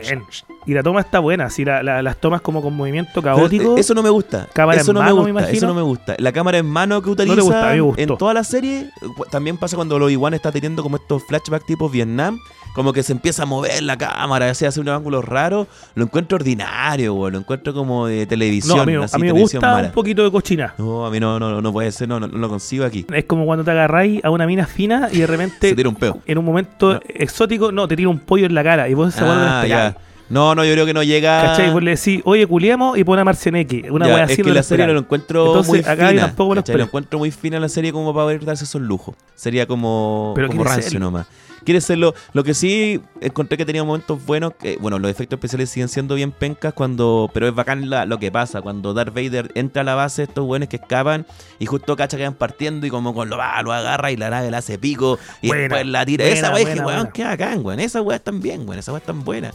Y 0.66 0.74
la 0.74 0.84
toma 0.84 1.00
está 1.00 1.20
buena, 1.20 1.50
sí, 1.50 1.64
la- 1.64 1.82
la- 1.82 2.02
las 2.04 2.18
tomas 2.18 2.42
como 2.42 2.62
con 2.62 2.76
movimiento 2.76 3.22
Pero, 3.22 3.36
caótico. 3.38 3.78
eh, 3.78 3.80
Eso 3.80 3.94
no 3.94 4.04
me 4.04 4.10
gusta. 4.10 4.48
Cámara 4.54 4.82
eso 4.82 4.92
en 4.92 4.96
no 4.96 5.02
mano, 5.02 5.24
me 5.24 5.32
me 5.34 5.40
gusta. 5.42 5.52
eso 5.52 5.68
no 5.68 5.74
me 5.74 5.82
gusta. 5.82 6.16
La 6.20 6.32
cámara 6.34 6.58
en 6.58 6.66
mano 6.66 7.02
que 7.02 7.10
utiliza 7.10 7.36
te 7.36 7.42
gusta, 7.42 7.96
me 7.96 8.04
en 8.04 8.18
toda 8.18 8.34
la 8.34 8.44
serie. 8.44 8.80
eh, 8.82 9.06
También 9.32 9.58
pasa 9.58 9.76
cuando 9.78 9.98
lo 9.98 10.10
igual 10.10 10.34
está 10.34 10.52
teniendo 10.52 10.84
como 10.84 10.98
estos 10.98 11.24
flashbacks 11.26 11.66
tipo 11.66 11.90
Vietnam. 11.90 12.38
Como 12.78 12.94
que 12.94 13.02
se 13.02 13.12
empieza 13.12 13.42
a 13.42 13.46
mover 13.48 13.82
la 13.82 13.98
cámara, 13.98 14.54
se 14.54 14.68
hace 14.68 14.80
unos 14.80 14.96
ángulos 14.96 15.26
raros. 15.26 15.66
Lo 15.96 16.04
encuentro 16.04 16.36
ordinario, 16.36 17.16
güey. 17.16 17.32
Lo 17.32 17.40
encuentro 17.40 17.74
como 17.74 18.06
de 18.06 18.28
televisión. 18.28 18.78
no, 18.78 18.84
a 18.84 18.86
mí, 18.86 18.94
así, 18.96 19.16
a 19.16 19.20
mí 19.20 19.26
me 19.26 19.32
gusta 19.32 19.60
mala. 19.60 19.88
un 19.88 19.94
poquito 19.94 20.24
de 20.24 20.30
cochina. 20.32 20.76
No, 20.78 21.04
a 21.04 21.10
mí 21.10 21.20
no, 21.20 21.40
no, 21.40 21.60
no 21.60 21.74
puede 21.74 21.92
ser. 21.92 22.08
No, 22.08 22.20
no, 22.20 22.28
no 22.28 22.38
lo 22.38 22.50
consigo 22.50 22.86
aquí. 22.86 23.04
Es 23.12 23.26
como 23.26 23.48
cuando 23.48 23.64
te 23.66 23.72
agarráis 23.72 24.24
a 24.24 24.30
una 24.30 24.46
mina 24.46 24.68
fina 24.68 25.10
y 25.12 25.18
de 25.22 25.26
repente 25.26 25.70
Se 25.70 25.76
tira 25.76 25.90
un 25.90 25.96
peo. 25.96 26.20
en 26.28 26.38
un 26.38 26.46
momento 26.46 26.94
No. 26.94 27.00
exótico, 27.08 27.72
no, 27.72 27.88
te 27.88 27.96
tira 27.96 28.10
un 28.10 28.20
pollo 28.20 28.46
en 28.46 28.54
la 28.54 28.64
cara 28.64 28.88
y 28.88 28.94
vos 28.94 29.20
la 29.20 29.62
Ah. 29.62 29.96
No, 30.30 30.56
no, 30.56 30.66
yo 30.66 30.74
creo 30.74 30.86
que 30.86 30.94
no 30.94 31.04
llega. 31.04 31.42
¿Cachai? 31.42 31.72
Vos 31.72 31.82
le 31.82 31.92
decís, 31.96 32.22
oye, 32.26 32.46
culiemos 32.46 32.98
y 32.98 33.04
pone 33.04 33.22
a 33.22 33.26
Marcianeque. 33.26 33.90
Una 33.90 34.08
Ya, 34.08 34.14
weá 34.16 34.24
es 34.26 34.32
así 34.34 34.42
que 34.44 34.52
la 34.52 34.64
serie 34.64 34.86
no 34.86 34.94
lo 34.94 35.00
encuentro 35.00 35.46
Entonces, 35.48 35.70
muy 35.70 35.80
acá 35.80 36.10
fina. 36.10 36.22
tampoco 36.28 36.56
lo. 36.56 36.64
Lo 36.68 36.84
encuentro 36.84 37.20
muy 37.20 37.32
fina 37.32 37.60
la 37.60 37.70
serie 37.70 37.92
como 37.94 38.14
para 38.14 38.26
poder 38.26 38.44
darse 38.46 38.66
esos 38.66 38.82
lujos. 38.82 39.16
Sería 39.36 39.66
como, 39.66 40.34
Pero 40.36 40.48
como 40.50 40.64
rancio 40.64 40.84
serlo. 40.84 41.00
nomás. 41.00 41.28
Quiere 41.64 41.82
serlo. 41.82 42.14
Lo 42.34 42.44
que 42.46 42.54
sí 42.54 43.02
encontré 43.20 43.58
que 43.58 43.66
tenía 43.66 43.84
momentos 43.84 44.26
buenos. 44.26 44.54
Que, 44.58 44.78
bueno, 44.80 45.00
los 45.00 45.10
efectos 45.12 45.38
especiales 45.38 45.70
siguen 45.70 45.90
siendo 45.90 46.16
bien 46.16 46.32
pencas 46.32 46.74
cuando. 46.74 47.30
Pero 47.34 47.48
es 47.48 47.56
bacán 47.56 47.90
la- 47.90 48.06
lo 48.06 48.20
que 48.20 48.32
pasa. 48.32 48.62
Cuando 48.62 48.94
Darth 48.94 49.14
Vader 49.14 49.52
entra 49.56 49.82
a 49.82 49.86
la 49.86 49.96
base, 49.96 50.24
estos 50.24 50.46
buenos 50.46 50.70
que 50.70 50.78
escapan 50.78 51.26
y 51.60 51.66
justo 51.66 51.96
cacha 51.98 52.16
que 52.16 52.24
van 52.24 52.36
partiendo 52.36 52.86
y 52.86 52.90
como 52.90 53.14
con 53.14 53.30
lo 53.30 53.38
va, 53.38 53.62
lo 53.64 53.74
agarra 53.74 54.12
y 54.12 54.18
la 54.18 54.30
nave 54.30 54.50
la 54.52 54.60
hace 54.60 54.78
pico 54.78 55.20
y 55.42 55.48
Buena, 55.48 55.64
después 55.64 55.86
la 55.88 56.06
tira. 56.06 56.24
buena, 56.26 56.38
esa 56.40 56.54
weá 56.54 56.64
es 56.64 56.70
que 56.80 56.86
weón, 56.86 57.10
qué 57.14 57.24
bacán, 57.26 57.66
weón. 57.66 57.80
Esa 57.82 58.02
weá 58.02 58.16
están 58.18 58.42
bien, 58.42 58.62
weón. 58.68 58.80
Esa 58.80 58.92
weá 58.94 59.00
están 59.00 59.24
buena. 59.26 59.52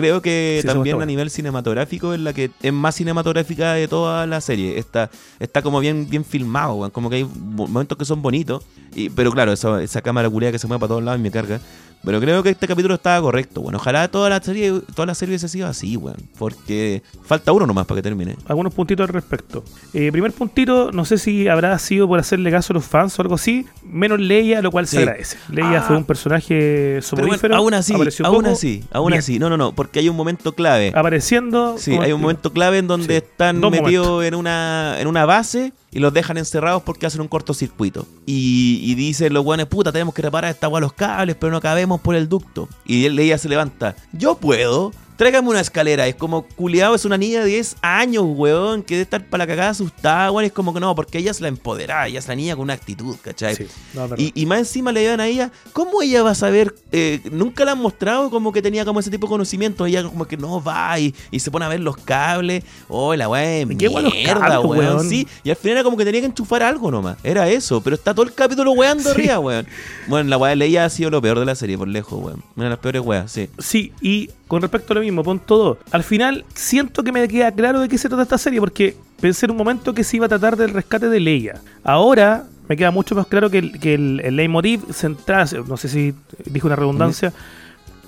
Creo 0.00 0.22
que 0.22 0.58
Sí, 0.62 0.66
también 0.66 1.00
a 1.02 1.06
nivel 1.06 1.30
cinematográfico 1.30 2.12
es 2.14 2.20
la 2.20 2.32
que 2.32 2.50
es 2.62 2.72
más 2.72 2.94
cinematográfica 2.94 3.74
de 3.74 3.86
toda 3.88 4.26
la 4.26 4.40
serie. 4.40 4.78
Está, 4.78 5.10
está 5.38 5.62
como 5.62 5.80
bien, 5.80 6.08
bien 6.08 6.24
filmado. 6.24 6.90
Como 6.90 7.10
que 7.10 7.16
hay 7.16 7.24
mo- 7.24 7.66
momentos 7.68 7.96
que 7.98 8.04
son 8.04 8.22
bonitos. 8.22 8.64
Y, 8.94 9.08
pero 9.10 9.30
claro, 9.32 9.52
esa, 9.52 9.82
esa 9.82 10.00
cámara 10.02 10.28
culiada 10.28 10.52
que 10.52 10.58
se 10.58 10.66
mueve 10.66 10.80
para 10.80 10.88
todos 10.88 11.02
lados 11.04 11.20
y 11.20 11.22
me 11.22 11.30
carga. 11.30 11.60
Pero 12.02 12.18
creo 12.20 12.42
que 12.42 12.48
este 12.50 12.66
capítulo 12.66 12.94
estaba 12.94 13.20
correcto, 13.20 13.60
bueno. 13.60 13.76
Ojalá 13.78 14.08
toda 14.08 14.30
la 14.30 14.40
serie, 14.40 14.72
toda 14.94 15.06
la 15.06 15.14
serie 15.14 15.32
hubiese 15.32 15.48
sido 15.48 15.66
así, 15.68 15.96
weón. 15.96 16.16
Porque 16.38 17.02
falta 17.24 17.52
uno 17.52 17.66
nomás 17.66 17.86
para 17.86 17.98
que 17.98 18.02
termine. 18.02 18.36
algunos 18.48 18.72
puntitos 18.72 19.06
al 19.06 19.12
respecto. 19.12 19.62
Eh, 19.92 20.10
primer 20.10 20.32
puntito, 20.32 20.92
no 20.92 21.04
sé 21.04 21.18
si 21.18 21.46
habrá 21.48 21.78
sido 21.78 22.08
por 22.08 22.18
hacerle 22.18 22.50
caso 22.50 22.72
a 22.72 22.74
los 22.74 22.84
fans 22.86 23.18
o 23.18 23.22
algo 23.22 23.34
así, 23.34 23.66
menos 23.84 24.18
Leia, 24.18 24.62
lo 24.62 24.70
cual 24.70 24.86
Sí. 24.86 24.96
se 24.96 25.02
agradece. 25.02 25.36
Leia 25.50 25.78
Ah. 25.80 25.82
fue 25.82 25.96
un 25.96 26.04
personaje 26.04 27.00
soporífero. 27.02 27.40
bueno, 27.40 27.56
aún 27.56 27.74
así, 27.74 27.92
aún 28.24 28.46
así, 28.46 28.82
aún 28.92 29.08
bien. 29.08 29.18
así. 29.18 29.38
No, 29.38 29.50
no, 29.50 29.56
no, 29.56 29.72
porque 29.74 29.98
hay 29.98 30.08
un 30.08 30.16
momento 30.16 30.54
clave. 30.54 30.92
Apareciendo. 30.94 31.76
Sí, 31.78 31.92
hay 32.00 32.12
un 32.12 32.20
momento 32.20 32.52
clave 32.52 32.78
en 32.78 32.86
donde 32.86 33.06
Sí. 33.20 33.24
están 33.24 33.60
Dos 33.60 33.70
metidos 33.70 34.24
en 34.24 34.34
una, 34.34 34.96
en 35.00 35.06
una 35.06 35.26
base 35.26 35.72
y 35.90 35.98
los 35.98 36.12
dejan 36.12 36.38
encerrados 36.38 36.82
porque 36.82 37.06
hacen 37.06 37.20
un 37.20 37.28
cortocircuito. 37.28 38.06
Y, 38.26 38.80
y 38.82 38.94
dicen 38.94 39.32
los 39.32 39.44
guanes, 39.44 39.66
puta, 39.66 39.92
tenemos 39.92 40.14
que 40.14 40.22
reparar 40.22 40.50
esta 40.50 40.66
agua 40.66 40.80
los 40.80 40.92
cables, 40.92 41.36
pero 41.38 41.52
no 41.52 41.60
cabemos 41.60 42.00
por 42.00 42.14
el 42.14 42.28
ducto. 42.28 42.68
Y 42.84 43.06
ella 43.06 43.38
se 43.38 43.48
levanta, 43.48 43.96
yo 44.12 44.36
puedo. 44.36 44.92
Tráigame 45.20 45.50
una 45.50 45.60
escalera. 45.60 46.06
Es 46.06 46.14
como, 46.14 46.46
culiado, 46.46 46.94
es 46.94 47.04
una 47.04 47.18
niña 47.18 47.40
de 47.40 47.44
10 47.44 47.76
años, 47.82 48.24
weón, 48.26 48.82
que 48.82 48.94
debe 48.94 49.02
estar 49.02 49.22
para 49.26 49.44
la 49.44 49.46
cagada 49.48 49.68
asustada, 49.68 50.30
weón. 50.30 50.46
Es 50.46 50.52
como 50.52 50.72
que 50.72 50.80
no, 50.80 50.94
porque 50.94 51.18
ella 51.18 51.30
es 51.30 51.42
la 51.42 51.48
empoderada, 51.48 52.06
ella 52.08 52.20
es 52.20 52.26
la 52.26 52.34
niña 52.34 52.54
con 52.56 52.62
una 52.62 52.72
actitud, 52.72 53.14
¿cachai? 53.20 53.54
Sí, 53.54 53.66
no. 53.92 54.08
Y, 54.16 54.32
y 54.34 54.46
más 54.46 54.60
encima 54.60 54.92
le 54.92 55.02
llevan 55.02 55.20
a 55.20 55.26
ella, 55.26 55.52
¿cómo 55.74 56.00
ella 56.00 56.22
va 56.22 56.30
a 56.30 56.34
saber? 56.34 56.74
Eh, 56.90 57.20
nunca 57.32 57.66
la 57.66 57.72
han 57.72 57.78
mostrado 57.80 58.30
como 58.30 58.50
que 58.50 58.62
tenía 58.62 58.86
como 58.86 58.98
ese 59.00 59.10
tipo 59.10 59.26
de 59.26 59.30
conocimiento. 59.32 59.84
Ella 59.84 60.02
como 60.04 60.24
que 60.26 60.38
no 60.38 60.62
va 60.64 60.98
y, 60.98 61.14
y 61.30 61.38
se 61.40 61.50
pone 61.50 61.66
a 61.66 61.68
ver 61.68 61.80
los 61.80 61.98
cables. 61.98 62.64
Oh, 62.88 63.14
la 63.14 63.26
es 63.44 63.66
¿Qué 63.76 63.90
los 63.90 64.02
mierda, 64.14 64.40
cables, 64.40 64.64
weón. 64.64 64.78
weón? 64.96 65.06
Sí, 65.10 65.28
y 65.44 65.50
al 65.50 65.56
final 65.56 65.72
era 65.76 65.84
como 65.84 65.98
que 65.98 66.06
tenía 66.06 66.22
que 66.22 66.28
enchufar 66.28 66.62
algo 66.62 66.90
nomás. 66.90 67.18
Era 67.22 67.46
eso, 67.46 67.82
pero 67.82 67.94
está 67.94 68.14
todo 68.14 68.24
el 68.24 68.32
capítulo 68.32 68.72
weando 68.72 69.02
Sí. 69.04 69.10
arriba, 69.10 69.38
weón. 69.38 69.66
Bueno, 70.06 70.30
la 70.30 70.38
weá 70.38 70.48
de 70.48 70.56
Leia 70.56 70.86
ha 70.86 70.88
sido 70.88 71.10
lo 71.10 71.20
peor 71.20 71.38
de 71.38 71.44
la 71.44 71.54
serie, 71.56 71.76
por 71.76 71.88
lejos, 71.88 72.18
weón. 72.24 72.42
Una 72.56 72.64
de 72.64 72.70
las 72.70 72.78
peores 72.78 73.02
weas, 73.02 73.30
sí. 73.30 73.50
Sí, 73.58 73.92
y 74.00 74.30
con 74.48 74.62
respecto 74.62 74.92
a 74.92 74.96
lo 74.96 75.00
mismo, 75.02 75.09
pon 75.12 75.38
todo. 75.38 75.78
Al 75.90 76.02
final, 76.04 76.44
siento 76.54 77.02
que 77.02 77.12
me 77.12 77.26
queda 77.28 77.52
claro 77.52 77.80
de 77.80 77.88
qué 77.88 77.98
se 77.98 78.08
trata 78.08 78.22
esta 78.22 78.38
serie, 78.38 78.60
porque 78.60 78.96
pensé 79.20 79.46
en 79.46 79.52
un 79.52 79.58
momento 79.58 79.92
que 79.94 80.04
se 80.04 80.16
iba 80.16 80.26
a 80.26 80.28
tratar 80.28 80.56
del 80.56 80.70
rescate 80.70 81.08
de 81.08 81.20
Leia. 81.20 81.60
Ahora 81.84 82.44
me 82.68 82.76
queda 82.76 82.90
mucho 82.90 83.14
más 83.14 83.26
claro 83.26 83.50
que 83.50 83.58
el, 83.58 83.80
que 83.80 83.94
el, 83.94 84.20
el 84.24 84.36
leitmotiv 84.36 84.92
central, 84.92 85.48
no 85.68 85.76
sé 85.76 85.88
si 85.88 86.14
dijo 86.46 86.66
una 86.68 86.76
redundancia, 86.76 87.32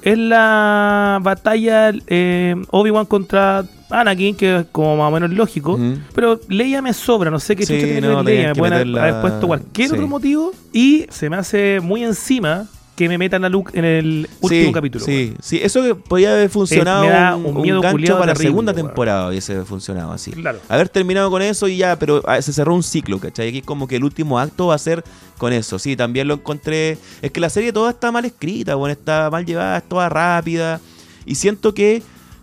es 0.03 0.19
la 0.19 1.19
batalla 1.23 1.93
eh, 2.09 2.57
Obi-Wan 2.70 3.07
contra 3.07 3.65
Anakin, 3.91 4.35
que 4.35 4.57
es 4.61 4.66
como 4.73 4.97
más 4.97 5.09
o 5.09 5.11
menos 5.12 5.31
lógico. 5.31 5.79
Pero 6.15 6.41
Leia 6.49 6.83
me 6.83 6.93
sobra, 6.93 7.31
no 7.31 7.39
sé 7.39 7.55
qué 7.55 7.65
Sí, 7.66 7.74
chucha 7.74 7.87
tiene 7.87 8.01
no, 8.09 8.23
Leia. 8.23 8.49
Me 8.49 8.55
pueden 8.57 8.97
haber- 8.99 9.20
puesto 9.20 9.47
cualquier 9.47 9.89
sí. 9.89 9.95
otro 9.95 10.09
motivo. 10.09 10.53
Y 10.73 11.07
se 11.11 11.31
me 11.31 11.37
hace 11.37 11.79
muy 11.81 12.03
encima 12.03 12.66
que 12.94 13.09
me 13.09 13.16
metan 13.16 13.44
a 13.44 13.48
Luke 13.48 13.77
en 13.78 13.85
el 13.85 14.28
último 14.40 14.66
sí, 14.66 14.73
capítulo. 14.73 15.05
Sí, 15.05 15.35
sí, 15.40 15.60
eso 15.62 15.82
que 15.82 15.94
podía 15.94 16.32
haber 16.32 16.51
funcionado 16.51 17.05
me 17.05 17.10
da 17.10 17.36
un, 17.36 17.47
un 17.47 17.56
un 17.56 17.62
miedo 17.62 17.81
gancho 17.81 18.19
para 18.19 18.35
la 18.35 18.36
segunda 18.36 18.73
weón. 18.73 18.86
temporada 18.86 19.28
hubiese 19.28 19.64
funcionado 19.64 20.12
así. 20.12 20.31
Claro. 20.32 20.59
Haber 20.69 20.89
terminado 20.89 21.31
con 21.31 21.40
eso 21.40 21.69
y 21.69 21.78
ya, 21.78 21.98
pero 21.98 22.23
ah, 22.27 22.40
se 22.43 22.52
cerró 22.52 22.74
un 22.74 22.82
ciclo, 22.82 23.19
¿cachai? 23.19 23.48
Aquí 23.48 23.59
es 23.59 23.64
como 23.64 23.89
que 23.89 23.97
el 23.97 24.05
último 24.05 24.39
acto 24.39 24.66
va 24.66 24.74
a 24.74 24.78
ser 24.78 25.02
con 25.39 25.52
eso. 25.52 25.78
Sí, 25.78 25.97
también 25.97 26.28
lo 26.28 26.35
encontré. 26.35 26.98
Es 27.23 27.31
que 27.31 27.40
la 27.40 27.48
serie 27.48 27.73
toda 27.73 27.90
está 27.90 28.12
mal 28.12 28.24
escrita, 28.24 28.74
bueno, 28.74 28.93
está 28.93 29.31
mal 29.31 29.47
llevada, 29.47 29.78
es 29.78 29.89
toda 29.89 30.09
rápida. 30.09 30.81
Y 31.24 31.36
siento 31.36 31.73
que 31.73 32.02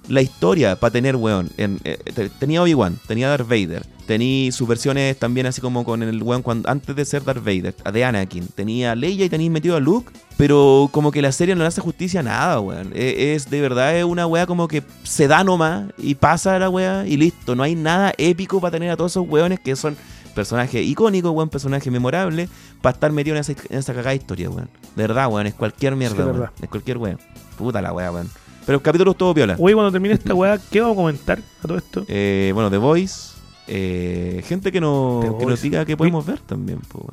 la 0.10 0.22
historia 0.22 0.76
para 0.76 0.92
tener, 0.92 1.16
weón, 1.16 1.50
en, 1.58 1.80
eh, 1.84 1.98
te- 2.14 2.30
tenía 2.30 2.62
Obi-Wan, 2.62 2.98
tenía 3.08 3.30
Darth 3.30 3.48
Vader, 3.48 3.86
tenía 4.08 4.52
sus 4.52 4.68
versiones 4.68 5.18
también 5.18 5.46
así 5.46 5.62
como 5.62 5.86
con 5.86 6.02
el 6.04 6.22
weón 6.24 6.42
cuando, 6.42 6.70
antes 6.70 6.96
de 6.96 7.06
ser 7.06 7.24
Darth 7.24 7.44
Vader, 7.44 7.76
de 7.76 8.04
Anakin, 8.06 8.48
tenía 8.48 8.96
Leia 8.96 9.26
y 9.26 9.30
tenéis 9.30 9.52
metido 9.52 9.76
a 9.76 9.80
Luke, 9.80 10.12
pero 10.36 10.90
como 10.92 11.12
que 11.12 11.22
la 11.22 11.32
serie 11.32 11.54
no 11.56 11.62
le 11.62 11.68
hace 11.68 11.80
justicia 11.82 12.20
a 12.22 12.24
nada, 12.24 12.60
weón. 12.60 12.92
Eh, 12.94 13.34
Es, 13.36 13.50
de 13.50 13.62
verdad, 13.62 13.96
es 13.96 14.04
una 14.04 14.26
weá 14.28 14.46
como 14.48 14.68
que 14.68 14.84
se 15.04 15.28
da 15.28 15.44
nomás 15.44 15.92
y 15.98 16.16
pasa 16.16 16.58
la 16.60 16.70
weá 16.70 17.06
y 17.08 17.16
listo. 17.18 17.56
No 17.56 17.64
hay 17.64 17.76
nada 17.76 18.14
épico 18.18 18.60
para 18.60 18.72
tener 18.72 18.90
a 18.90 18.98
todos 18.98 19.12
esos 19.12 19.28
weones 19.30 19.60
que 19.60 19.76
son 19.76 19.96
personajes 20.34 20.86
icónicos, 20.86 21.32
weón, 21.32 21.50
personajes 21.50 21.92
memorables, 21.92 22.50
para 22.82 22.94
estar 22.94 23.12
metido 23.12 23.36
en 23.36 23.42
esa, 23.42 23.52
en 23.70 23.78
esa 23.78 23.94
cagada 23.94 24.16
historia, 24.16 24.50
weón. 24.50 24.70
De 24.96 25.04
verdad, 25.04 25.28
weón, 25.28 25.46
es 25.48 25.54
cualquier 25.54 25.96
mierda, 25.96 26.16
es 26.16 26.26
weón. 26.26 26.36
Es 26.64 26.70
cualquier 26.70 26.98
weón. 26.98 27.20
Puta 27.58 27.82
la 27.82 27.92
weá, 27.94 28.12
weón. 28.12 28.30
Pero 28.70 28.78
el 28.78 28.84
capítulo 28.84 29.10
estuvo 29.10 29.34
piola. 29.34 29.56
Oye, 29.58 29.74
cuando 29.74 29.92
termine 29.92 30.14
esta 30.14 30.36
weá, 30.36 30.60
¿qué 30.70 30.80
vamos 30.80 30.94
a 30.94 30.98
comentar 30.98 31.40
a 31.40 31.68
todo 31.68 31.76
esto? 31.76 32.06
Eh, 32.08 32.52
bueno, 32.54 32.70
The 32.70 32.78
Voice. 32.78 33.32
eh, 33.68 34.44
gente 34.46 34.72
que, 34.72 34.80
no, 34.80 35.38
que 35.40 35.46
nos 35.48 35.60
diga 35.64 35.84
que 35.86 35.98
podemos 35.98 36.24
ver 36.24 36.38
también. 36.42 36.78
po. 36.82 37.04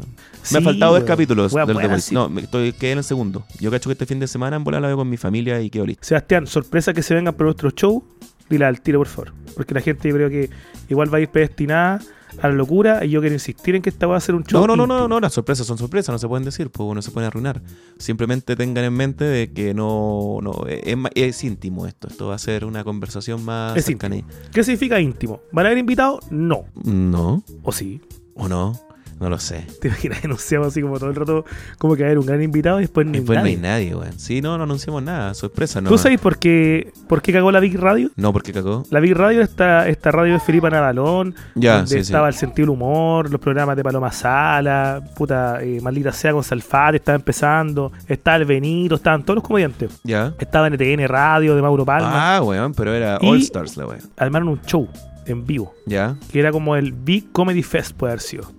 Me 0.52 0.58
ha 0.58 0.60
faltado 0.60 0.92
ver 0.92 1.06
capítulos 1.06 1.54
del 1.54 1.64
The 1.66 1.72
Voice. 1.72 2.00
sí. 2.00 2.14
No, 2.14 2.28
me 2.28 2.42
estoy, 2.42 2.74
quedé 2.74 2.92
en 2.92 2.98
el 2.98 3.04
segundo. 3.04 3.46
Yo 3.58 3.70
cacho 3.70 3.88
que 3.88 3.92
este 3.94 4.04
fin 4.04 4.20
de 4.20 4.26
semana 4.28 4.56
en 4.56 4.64
volar 4.64 4.82
la 4.82 4.88
veo 4.88 4.98
con 4.98 5.08
mi 5.08 5.16
familia 5.16 5.58
y 5.62 5.70
quedo 5.70 5.86
listo. 5.86 6.04
Sebastián, 6.04 6.46
sorpresa 6.46 6.92
que 6.92 7.02
se 7.02 7.14
vengan 7.14 7.32
por 7.32 7.46
nuestro 7.46 7.70
show. 7.70 8.04
Dile 8.50 8.66
al 8.66 8.82
tiro, 8.82 8.98
por 8.98 9.08
favor. 9.08 9.32
Porque 9.54 9.72
la 9.72 9.80
gente 9.80 10.10
yo 10.10 10.14
creo 10.14 10.28
que 10.28 10.50
igual 10.90 11.10
va 11.10 11.16
a 11.16 11.20
ir 11.22 11.30
predestinada 11.30 12.00
a 12.40 12.48
la 12.48 12.54
locura 12.54 13.04
y 13.04 13.10
yo 13.10 13.20
quiero 13.20 13.34
insistir 13.34 13.74
en 13.74 13.82
que 13.82 13.90
esta 13.90 14.06
va 14.06 14.16
a 14.16 14.20
ser 14.20 14.34
un 14.34 14.44
show. 14.44 14.66
No, 14.66 14.76
no, 14.76 14.86
no, 14.86 14.98
no, 14.98 15.08
no, 15.08 15.20
las 15.20 15.32
sorpresas 15.32 15.66
son 15.66 15.78
sorpresas, 15.78 16.12
no 16.12 16.18
se 16.18 16.28
pueden 16.28 16.44
decir, 16.44 16.70
pues 16.70 16.94
no 16.94 17.02
se 17.02 17.10
pueden 17.10 17.28
arruinar. 17.28 17.62
Simplemente 17.98 18.56
tengan 18.56 18.84
en 18.84 18.92
mente 18.94 19.24
de 19.24 19.52
que 19.52 19.74
no, 19.74 20.38
no 20.42 20.66
es, 20.68 20.96
es 21.14 21.44
íntimo 21.44 21.86
esto. 21.86 22.08
Esto 22.08 22.28
va 22.28 22.34
a 22.34 22.38
ser 22.38 22.64
una 22.64 22.84
conversación 22.84 23.44
más 23.44 23.82
cercana. 23.84 24.16
¿Qué 24.52 24.62
significa 24.62 25.00
íntimo? 25.00 25.40
¿Van 25.52 25.66
a 25.66 25.68
haber 25.68 25.78
invitados? 25.78 26.20
No. 26.30 26.64
No, 26.84 27.42
¿O 27.62 27.72
sí? 27.72 28.00
o 28.36 28.48
no, 28.48 28.78
no 29.18 29.30
lo 29.30 29.38
sé. 29.38 29.66
¿Te 29.80 29.88
imaginas? 29.88 30.18
Anunciamos 30.24 30.68
así 30.68 30.82
como 30.82 30.98
todo 30.98 31.10
el 31.10 31.16
rato, 31.16 31.44
como 31.78 31.94
que 31.96 32.02
va 32.02 32.08
a 32.08 32.10
haber 32.10 32.18
un 32.18 32.26
gran 32.26 32.42
invitado 32.42 32.78
y 32.78 32.82
después 32.82 33.06
ni 33.06 33.18
Después 33.18 33.38
no 33.38 33.44
hay 33.44 33.56
nadie. 33.56 33.90
nadie, 33.90 33.94
weón. 33.96 34.18
Sí, 34.18 34.40
no, 34.42 34.56
no 34.58 34.64
anunciamos 34.64 35.02
nada, 35.02 35.32
sorpresa, 35.34 35.80
no. 35.80 35.88
¿Tú 35.88 35.98
sabes 35.98 36.20
por 36.20 36.38
qué, 36.38 36.92
por 37.08 37.22
qué 37.22 37.32
cagó 37.32 37.50
la 37.50 37.60
Big 37.60 37.78
Radio? 37.78 38.10
No, 38.16 38.32
porque 38.32 38.52
cagó. 38.52 38.84
La 38.90 39.00
Big 39.00 39.14
Radio, 39.14 39.42
esta, 39.42 39.88
esta 39.88 40.10
radio 40.10 40.34
de 40.34 40.40
Felipe 40.40 40.68
Navalón, 40.70 41.34
Ya, 41.54 41.76
donde 41.76 41.88
sí, 41.88 41.94
sí. 41.94 42.00
estaba 42.00 42.28
el 42.28 42.34
sentido 42.34 42.66
del 42.66 42.70
humor, 42.70 43.30
los 43.30 43.40
programas 43.40 43.76
de 43.76 43.82
Paloma 43.84 44.12
Sala, 44.12 45.02
puta, 45.16 45.62
eh, 45.62 45.80
maldita 45.80 46.12
sea 46.12 46.32
con 46.32 46.42
Salfate, 46.44 46.96
estaba 46.98 47.16
empezando, 47.16 47.92
estaba 48.08 48.36
el 48.38 48.44
Benito, 48.44 48.96
estaban 48.96 49.22
todos 49.24 49.36
los 49.36 49.44
comediantes. 49.44 50.00
Ya. 50.04 50.34
Estaba 50.38 50.68
NTN 50.68 51.06
Radio 51.08 51.54
de 51.56 51.62
Mauro 51.62 51.84
Palma. 51.84 52.36
Ah, 52.36 52.42
weón, 52.42 52.74
pero 52.74 52.92
era 52.94 53.18
Y- 53.20 53.28
All 53.28 53.40
Stars 53.40 53.76
la 53.76 53.86
weón. 53.86 54.00
Armaron 54.16 54.48
un 54.48 54.60
show 54.62 54.88
en 55.26 55.44
vivo, 55.44 55.74
Ya, 55.86 56.16
que 56.30 56.38
era 56.38 56.52
como 56.52 56.76
el 56.76 56.92
Big 56.92 57.32
Comedy 57.32 57.62
Fest, 57.62 57.92
puede 57.96 58.12
haber 58.12 58.20
sido, 58.22 58.52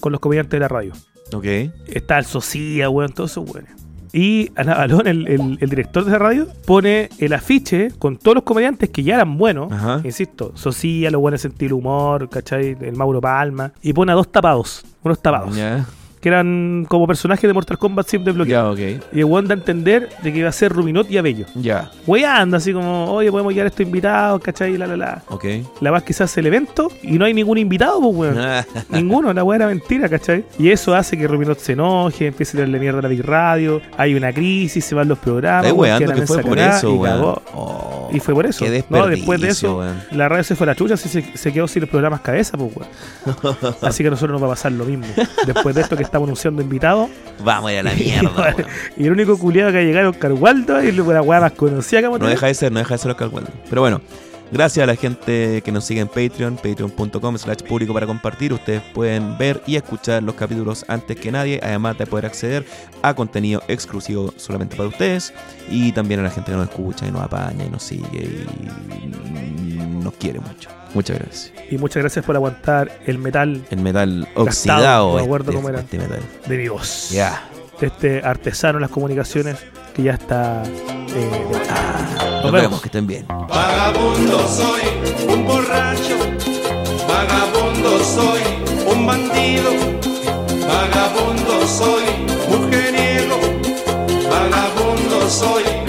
con 0.00 0.12
los 0.12 0.20
comediantes 0.20 0.52
de 0.52 0.60
la 0.60 0.68
radio. 0.68 0.92
ok. 1.32 1.44
Está 1.86 2.18
el 2.18 2.24
Socia, 2.24 2.88
weón, 2.90 3.12
todos 3.12 3.30
esos 3.32 3.48
weones. 3.48 3.70
Y 4.12 4.50
Ana 4.56 4.74
Balón, 4.74 5.06
el, 5.06 5.28
el- 5.28 5.58
el 5.60 5.70
director 5.70 6.02
de 6.04 6.10
esa 6.10 6.18
radio, 6.18 6.48
pone 6.66 7.08
el 7.20 7.32
afiche 7.32 7.92
con 7.96 8.16
todos 8.16 8.34
los 8.34 8.42
comediantes 8.42 8.90
que 8.90 9.04
ya 9.04 9.14
eran 9.14 9.38
buenos. 9.38 9.70
Ajá. 9.70 10.00
Insisto, 10.02 10.50
Socia, 10.56 11.12
los 11.12 11.20
buenos 11.20 11.40
sentir 11.40 11.72
humor, 11.72 12.28
¿cachai? 12.28 12.76
El 12.80 12.96
Mauro 12.96 13.20
Palma. 13.20 13.72
Y 13.82 13.92
pone 13.92 14.10
a 14.10 14.16
dos 14.16 14.32
tapados, 14.32 14.84
unos 15.04 15.22
tapados, 15.22 15.54
Ya, 15.54 15.86
que 16.20 16.28
eran 16.28 16.84
como 16.88 17.06
personajes 17.06 17.48
de 17.48 17.54
Mortal 17.54 17.78
Kombat 17.78 18.06
siempre 18.06 18.32
bloqueados. 18.32 18.78
ya, 18.78 18.96
ok. 18.96 19.02
Y 19.12 19.18
el 19.20 19.24
weón 19.24 19.48
da 19.48 19.54
a 19.54 19.58
entender 19.58 20.08
de 20.22 20.32
que 20.32 20.38
iba 20.40 20.48
a 20.48 20.52
ser 20.52 20.70
Ruminot 20.72 21.10
y 21.10 21.16
Abello. 21.18 21.46
Ya, 21.54 21.90
Weando 22.06 22.56
así 22.58 22.72
como, 22.72 23.10
oye, 23.12 23.30
podemos 23.30 23.52
llevar 23.52 23.66
a 23.66 23.68
estos 23.68 23.86
invitados, 23.86 24.40
¿cachai? 24.42 24.76
La, 24.76 24.86
la, 24.86 24.96
la. 24.96 25.22
ok. 25.28 25.44
La 25.80 25.90
más 25.92 26.02
quizás 26.02 26.36
el 26.36 26.46
evento 26.46 26.92
y 27.02 27.18
no 27.18 27.24
hay 27.24 27.32
ningún 27.32 27.56
invitado, 27.58 28.00
pues, 28.00 28.34
weón. 28.36 28.64
Ninguno, 28.90 29.32
la 29.32 29.42
weá 29.44 29.56
era 29.56 29.66
mentira, 29.66 30.08
¿cachai? 30.08 30.44
Y 30.58 30.70
eso 30.70 30.94
hace 30.94 31.16
que 31.16 31.26
Ruminot 31.26 31.58
se 31.58 31.72
enoje, 31.72 32.26
empiece 32.26 32.52
a 32.52 32.54
tirarle 32.58 32.78
mierda 32.78 32.98
a 32.98 33.02
la 33.02 33.08
Big 33.08 33.24
Radio, 33.24 33.80
hay 33.96 34.14
una 34.14 34.32
crisis, 34.32 34.84
se 34.84 34.94
van 34.94 35.08
los 35.08 35.18
programas. 35.18 35.66
Ay, 35.66 35.72
weando 35.72 36.06
la 36.06 36.14
que 36.14 36.26
fue 36.26 36.42
por 36.42 36.58
eso, 36.58 36.94
y 36.94 36.98
weón. 36.98 37.36
Oh, 37.54 38.10
Y 38.12 38.20
fue 38.20 38.34
por 38.34 38.44
eso. 38.46 38.64
No, 38.90 39.06
después 39.06 39.40
de 39.40 39.48
eso, 39.48 39.78
weón. 39.78 40.02
la 40.12 40.28
radio 40.28 40.44
se 40.44 40.54
fue 40.54 40.64
a 40.66 40.68
la 40.68 40.74
chucha, 40.74 40.94
así 40.94 41.08
se, 41.08 41.36
se 41.36 41.52
quedó 41.52 41.66
sin 41.66 41.80
los 41.80 41.88
programas 41.88 42.20
cabeza, 42.20 42.58
pues, 42.58 42.70
weón. 42.76 42.90
Así 43.82 44.02
que 44.02 44.08
a 44.08 44.10
nosotros 44.10 44.32
nos 44.32 44.42
va 44.42 44.52
a 44.52 44.56
pasar 44.56 44.72
lo 44.72 44.84
mismo. 44.84 45.06
Después 45.46 45.74
de 45.74 45.80
esto 45.82 45.96
que 45.96 46.02
estamos 46.10 46.26
anunciando 46.26 46.60
invitados, 46.60 47.08
Vamos 47.44 47.70
a 47.70 47.72
ir 47.72 47.78
a 47.78 47.82
la 47.84 47.94
mierda, 47.94 48.30
weón. 48.36 48.66
y 48.96 49.04
el 49.06 49.12
único 49.12 49.38
culiado 49.38 49.70
que 49.72 49.78
ha 49.78 49.82
llegado 49.82 50.10
es 50.10 50.16
Oscar 50.16 50.32
Waldo, 50.32 50.82
y 50.82 50.90
la 50.92 51.22
weá 51.22 51.40
más 51.40 51.52
conocida 51.52 52.02
que 52.02 52.08
No 52.08 52.26
deja 52.26 52.46
de 52.48 52.54
ser, 52.54 52.72
no 52.72 52.80
deja 52.80 52.94
de 52.94 52.98
ser 52.98 53.10
Oscar. 53.12 53.30
Pero 53.68 53.80
bueno, 53.80 54.00
gracias 54.50 54.82
a 54.82 54.86
la 54.86 54.96
gente 54.96 55.62
que 55.64 55.70
nos 55.72 55.84
sigue 55.84 56.00
en 56.00 56.08
Patreon, 56.08 56.56
patreon.com 56.56 57.38
slash 57.38 57.62
público 57.62 57.94
para 57.94 58.06
compartir. 58.06 58.52
Ustedes 58.52 58.82
pueden 58.92 59.38
ver 59.38 59.62
y 59.66 59.76
escuchar 59.76 60.22
los 60.22 60.34
capítulos 60.34 60.84
antes 60.88 61.16
que 61.16 61.30
nadie, 61.30 61.60
además 61.62 61.96
de 61.96 62.06
poder 62.06 62.26
acceder 62.26 62.66
a 63.02 63.14
contenido 63.14 63.62
exclusivo 63.68 64.34
solamente 64.36 64.76
para 64.76 64.88
ustedes. 64.88 65.32
Y 65.70 65.92
también 65.92 66.20
a 66.20 66.24
la 66.24 66.30
gente 66.30 66.50
que 66.50 66.56
nos 66.56 66.68
escucha 66.68 67.06
y 67.06 67.12
nos 67.12 67.22
apaña 67.22 67.64
y 67.64 67.70
nos 67.70 67.84
sigue 67.84 68.44
y 69.00 70.02
nos 70.02 70.12
quiere 70.14 70.40
mucho. 70.40 70.68
Muchas 70.94 71.18
gracias. 71.18 71.52
Y 71.70 71.78
muchas 71.78 72.02
gracias 72.02 72.24
por 72.24 72.36
aguantar 72.36 72.90
el 73.06 73.18
metal. 73.18 73.64
El 73.70 73.80
metal 73.80 74.28
oxidado. 74.34 75.14
me 75.14 75.22
acuerdo 75.22 75.50
este, 75.50 75.56
cómo 75.56 75.68
era. 75.68 75.80
Este 75.80 75.98
metal. 75.98 76.20
De 76.46 76.56
mi 76.56 76.68
voz. 76.68 77.10
Ya. 77.10 77.14
Yeah. 77.16 77.88
Este 77.88 78.22
artesano 78.22 78.78
en 78.78 78.82
las 78.82 78.90
comunicaciones 78.90 79.56
que 79.94 80.02
ya 80.02 80.12
está. 80.14 80.62
Eh, 80.64 81.46
ah, 81.70 82.40
nos 82.42 82.52
vemos. 82.52 82.62
vemos. 82.62 82.80
que 82.82 82.88
estén 82.88 83.06
bien. 83.06 83.26
Vagabundo 83.28 84.48
soy, 84.48 85.32
un 85.32 85.46
borracho. 85.46 86.16
Vagabundo 87.08 88.04
soy, 88.04 88.40
un 88.92 89.06
bandido. 89.06 89.70
Vagabundo 90.66 91.66
soy, 91.66 92.04
mujeriego. 92.50 93.38
Vagabundo 94.28 95.30
soy. 95.30 95.79